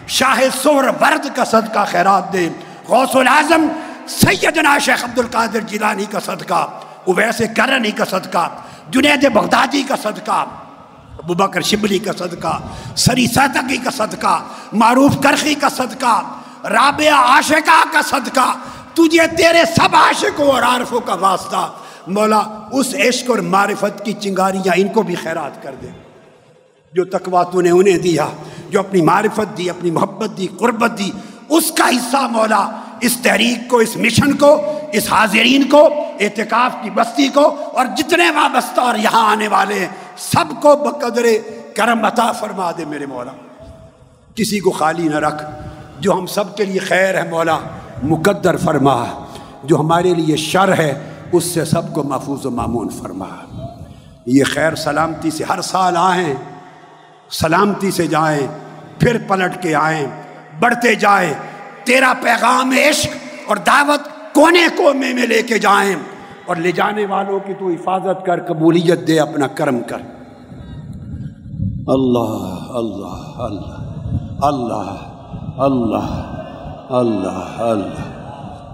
شاہ 0.08 0.40
سور 0.62 0.84
ورد 1.02 1.28
کا 1.36 1.46
صدقہ 1.46 1.86
خیرات 1.92 2.32
دے۔ 2.34 2.48
غوث 2.88 3.16
العظم 3.16 3.68
سیدنا 4.10 4.78
شیخ 4.78 5.04
عبد 5.04 5.20
القادر 5.20 5.60
جیلانی 5.60 6.06
کا 6.06 6.20
صدقہ، 6.20 6.66
اویس 7.08 7.42
کرنی 7.58 7.92
کا 7.92 8.06
صدقہ، 8.06 8.48
جنید 8.90 9.26
بغدادی 9.34 9.84
کا 9.84 9.96
صدقہ، 10.04 10.46
ابو 11.20 11.34
بکر 11.34 11.62
شبلی 11.62 12.00
کا 12.00 12.12
صدقہ، 12.18 12.58
سری 12.96 13.28
ساتقی 13.28 13.78
کا 13.78 13.92
صدقہ، 13.92 14.40
معروف 14.74 15.20
کرخی 15.24 15.54
کا 15.54 15.70
صدقہ 15.70 16.16
رابع 16.70 17.12
عاشقہ 17.16 17.84
کا 17.94 18.02
صدقہ، 18.10 18.52
تجھے 18.94 19.28
تیرے 19.38 19.64
سب 19.76 19.96
عاشقوں 19.96 20.48
اور 20.48 20.64
عارفوں 20.64 21.00
کا 21.00 21.14
واسطہ۔ 21.20 21.68
مولا، 22.08 22.42
اس 22.72 22.96
عشق 22.96 23.30
اور 23.30 23.40
معرفت 23.40 24.06
کی 24.06 24.14
چنگاریاں 24.14 24.74
ان 24.76 24.88
کو 24.88 25.02
بھی 25.02 25.16
خیرات 25.16 25.64
کر 25.64 25.76
دے۔ 25.82 25.88
جو 26.94 27.06
تقوا 27.06 27.44
تو 27.44 27.62
نے 27.62 27.70
انہیں 27.70 27.98
دیا، 27.98 28.28
جو 28.70 28.80
اپنی 28.80 29.02
معرفت 29.02 29.58
دی، 29.58 29.70
اپنی 29.70 29.92
محبت 29.92 30.38
دی، 30.38 30.48
قربت 30.58 30.98
دی، 30.98 31.12
اس 31.50 31.72
کا 31.72 31.90
حصہ 31.90 32.28
مولا، 32.32 32.82
اس 33.02 33.18
تحریک 33.24 33.70
کو، 33.70 33.78
اس 33.78 33.98
مشن 33.98 34.34
کو، 34.34 34.80
اس 34.92 35.12
حاضرین 35.12 35.70
کو، 35.70 35.90
اعتکاف 36.20 36.72
کی 36.84 36.90
بستی 36.90 37.28
کو، 37.28 37.56
اور 37.74 37.86
جتنے 37.98 38.30
وابستہ 38.30 38.82
اور 38.82 38.96
یہاں 38.96 39.32
آنے 39.32 39.48
والے 39.48 39.80
ہیں، 39.80 39.88
سب 40.18 40.62
کو 40.62 40.76
بقدر 40.76 41.26
کرم 41.76 42.06
عطا 42.06 42.32
فرما 42.32 42.72
دے 42.78 42.86
میرے 42.86 43.06
مولا۔ 43.06 43.32
کسی 44.36 44.60
کو 44.60 44.72
خالی 44.72 45.08
نہ 45.08 45.16
رکھ، 45.16 45.44
جو 46.00 46.14
ہم 46.14 46.26
سب 46.26 46.58
کے 46.58 46.66
لیے 46.66 46.80
خیر 46.80 47.24
ہے 47.24 47.30
مولا، 47.30 47.58
مقدر 48.04 48.58
فرما، 48.58 49.06
جو 49.64 49.80
ہمارے 49.80 50.14
لیے 50.14 50.36
شر 50.36 50.74
ہے 50.74 51.10
اس 51.32 51.44
سے 51.44 51.66
سب 51.66 51.94
کو 51.94 52.04
محفوظ 52.04 52.46
و 52.46 52.52
معمون 52.52 52.90
فرما۔ 52.90 53.28
یہ 54.26 54.44
خیر 54.44 54.76
سلامتی 54.76 55.32
سے 55.32 55.44
ہر 55.50 55.62
سال 55.62 55.98
آئیں، 55.98 56.34
سلامتی 57.30 57.92
سے 57.92 58.08
جائیں، 58.08 58.48
پھر 59.00 59.18
پلٹ 59.28 59.64
کے 59.64 59.76
آئیں، 59.76 60.08
بڑھتے 60.60 60.96
جائیں۔ 60.96 61.34
تیرا 61.84 62.14
پیغام 62.22 62.72
عشق 62.72 63.10
اور 63.48 63.58
دعوت 63.58 64.34
کونے 64.34 64.68
کونے 64.78 65.14
میں 65.14 65.28
لے 65.28 65.42
کے 65.42 65.60
جائیں۔ 65.60 65.96
اور 66.46 66.56
لے 66.56 66.72
جانے 66.72 67.06
والوں 67.06 67.40
کی 67.40 67.54
تو 67.54 67.70
حفاظت 67.70 68.26
کر، 68.26 68.44
قبولیت 68.48 69.08
دے، 69.08 69.20
اپنا 69.20 69.48
کرم 69.48 69.80
کر۔ 69.80 69.98
اللہ 71.88 72.58
اللہ 72.70 73.34
اللہ 73.38 73.88
اللہ 74.44 74.98
اللہ 75.58 76.28
اللہ 76.90 77.62
اللہ 77.62 78.02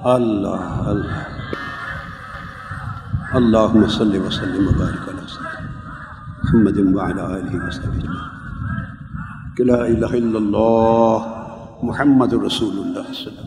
اللہ 0.04 0.88
اللہ۔ 0.88 1.37
اللہ 3.36 3.88
صلی 3.90 4.18
وسلم 4.18 4.68
وبارک 4.68 5.10
محمد 6.44 6.78
وعلا 6.96 7.26
کہ 9.58 9.64
لا 9.64 9.80
الہ 9.84 10.14
الا 10.20 10.38
اللہ 10.38 11.18
محمد 11.84 12.34
رسول 12.46 12.78
اللہ 12.78 12.84
صلی 12.84 12.88
اللہ 12.88 13.00
علیہ 13.00 13.10
وسلم. 13.10 13.47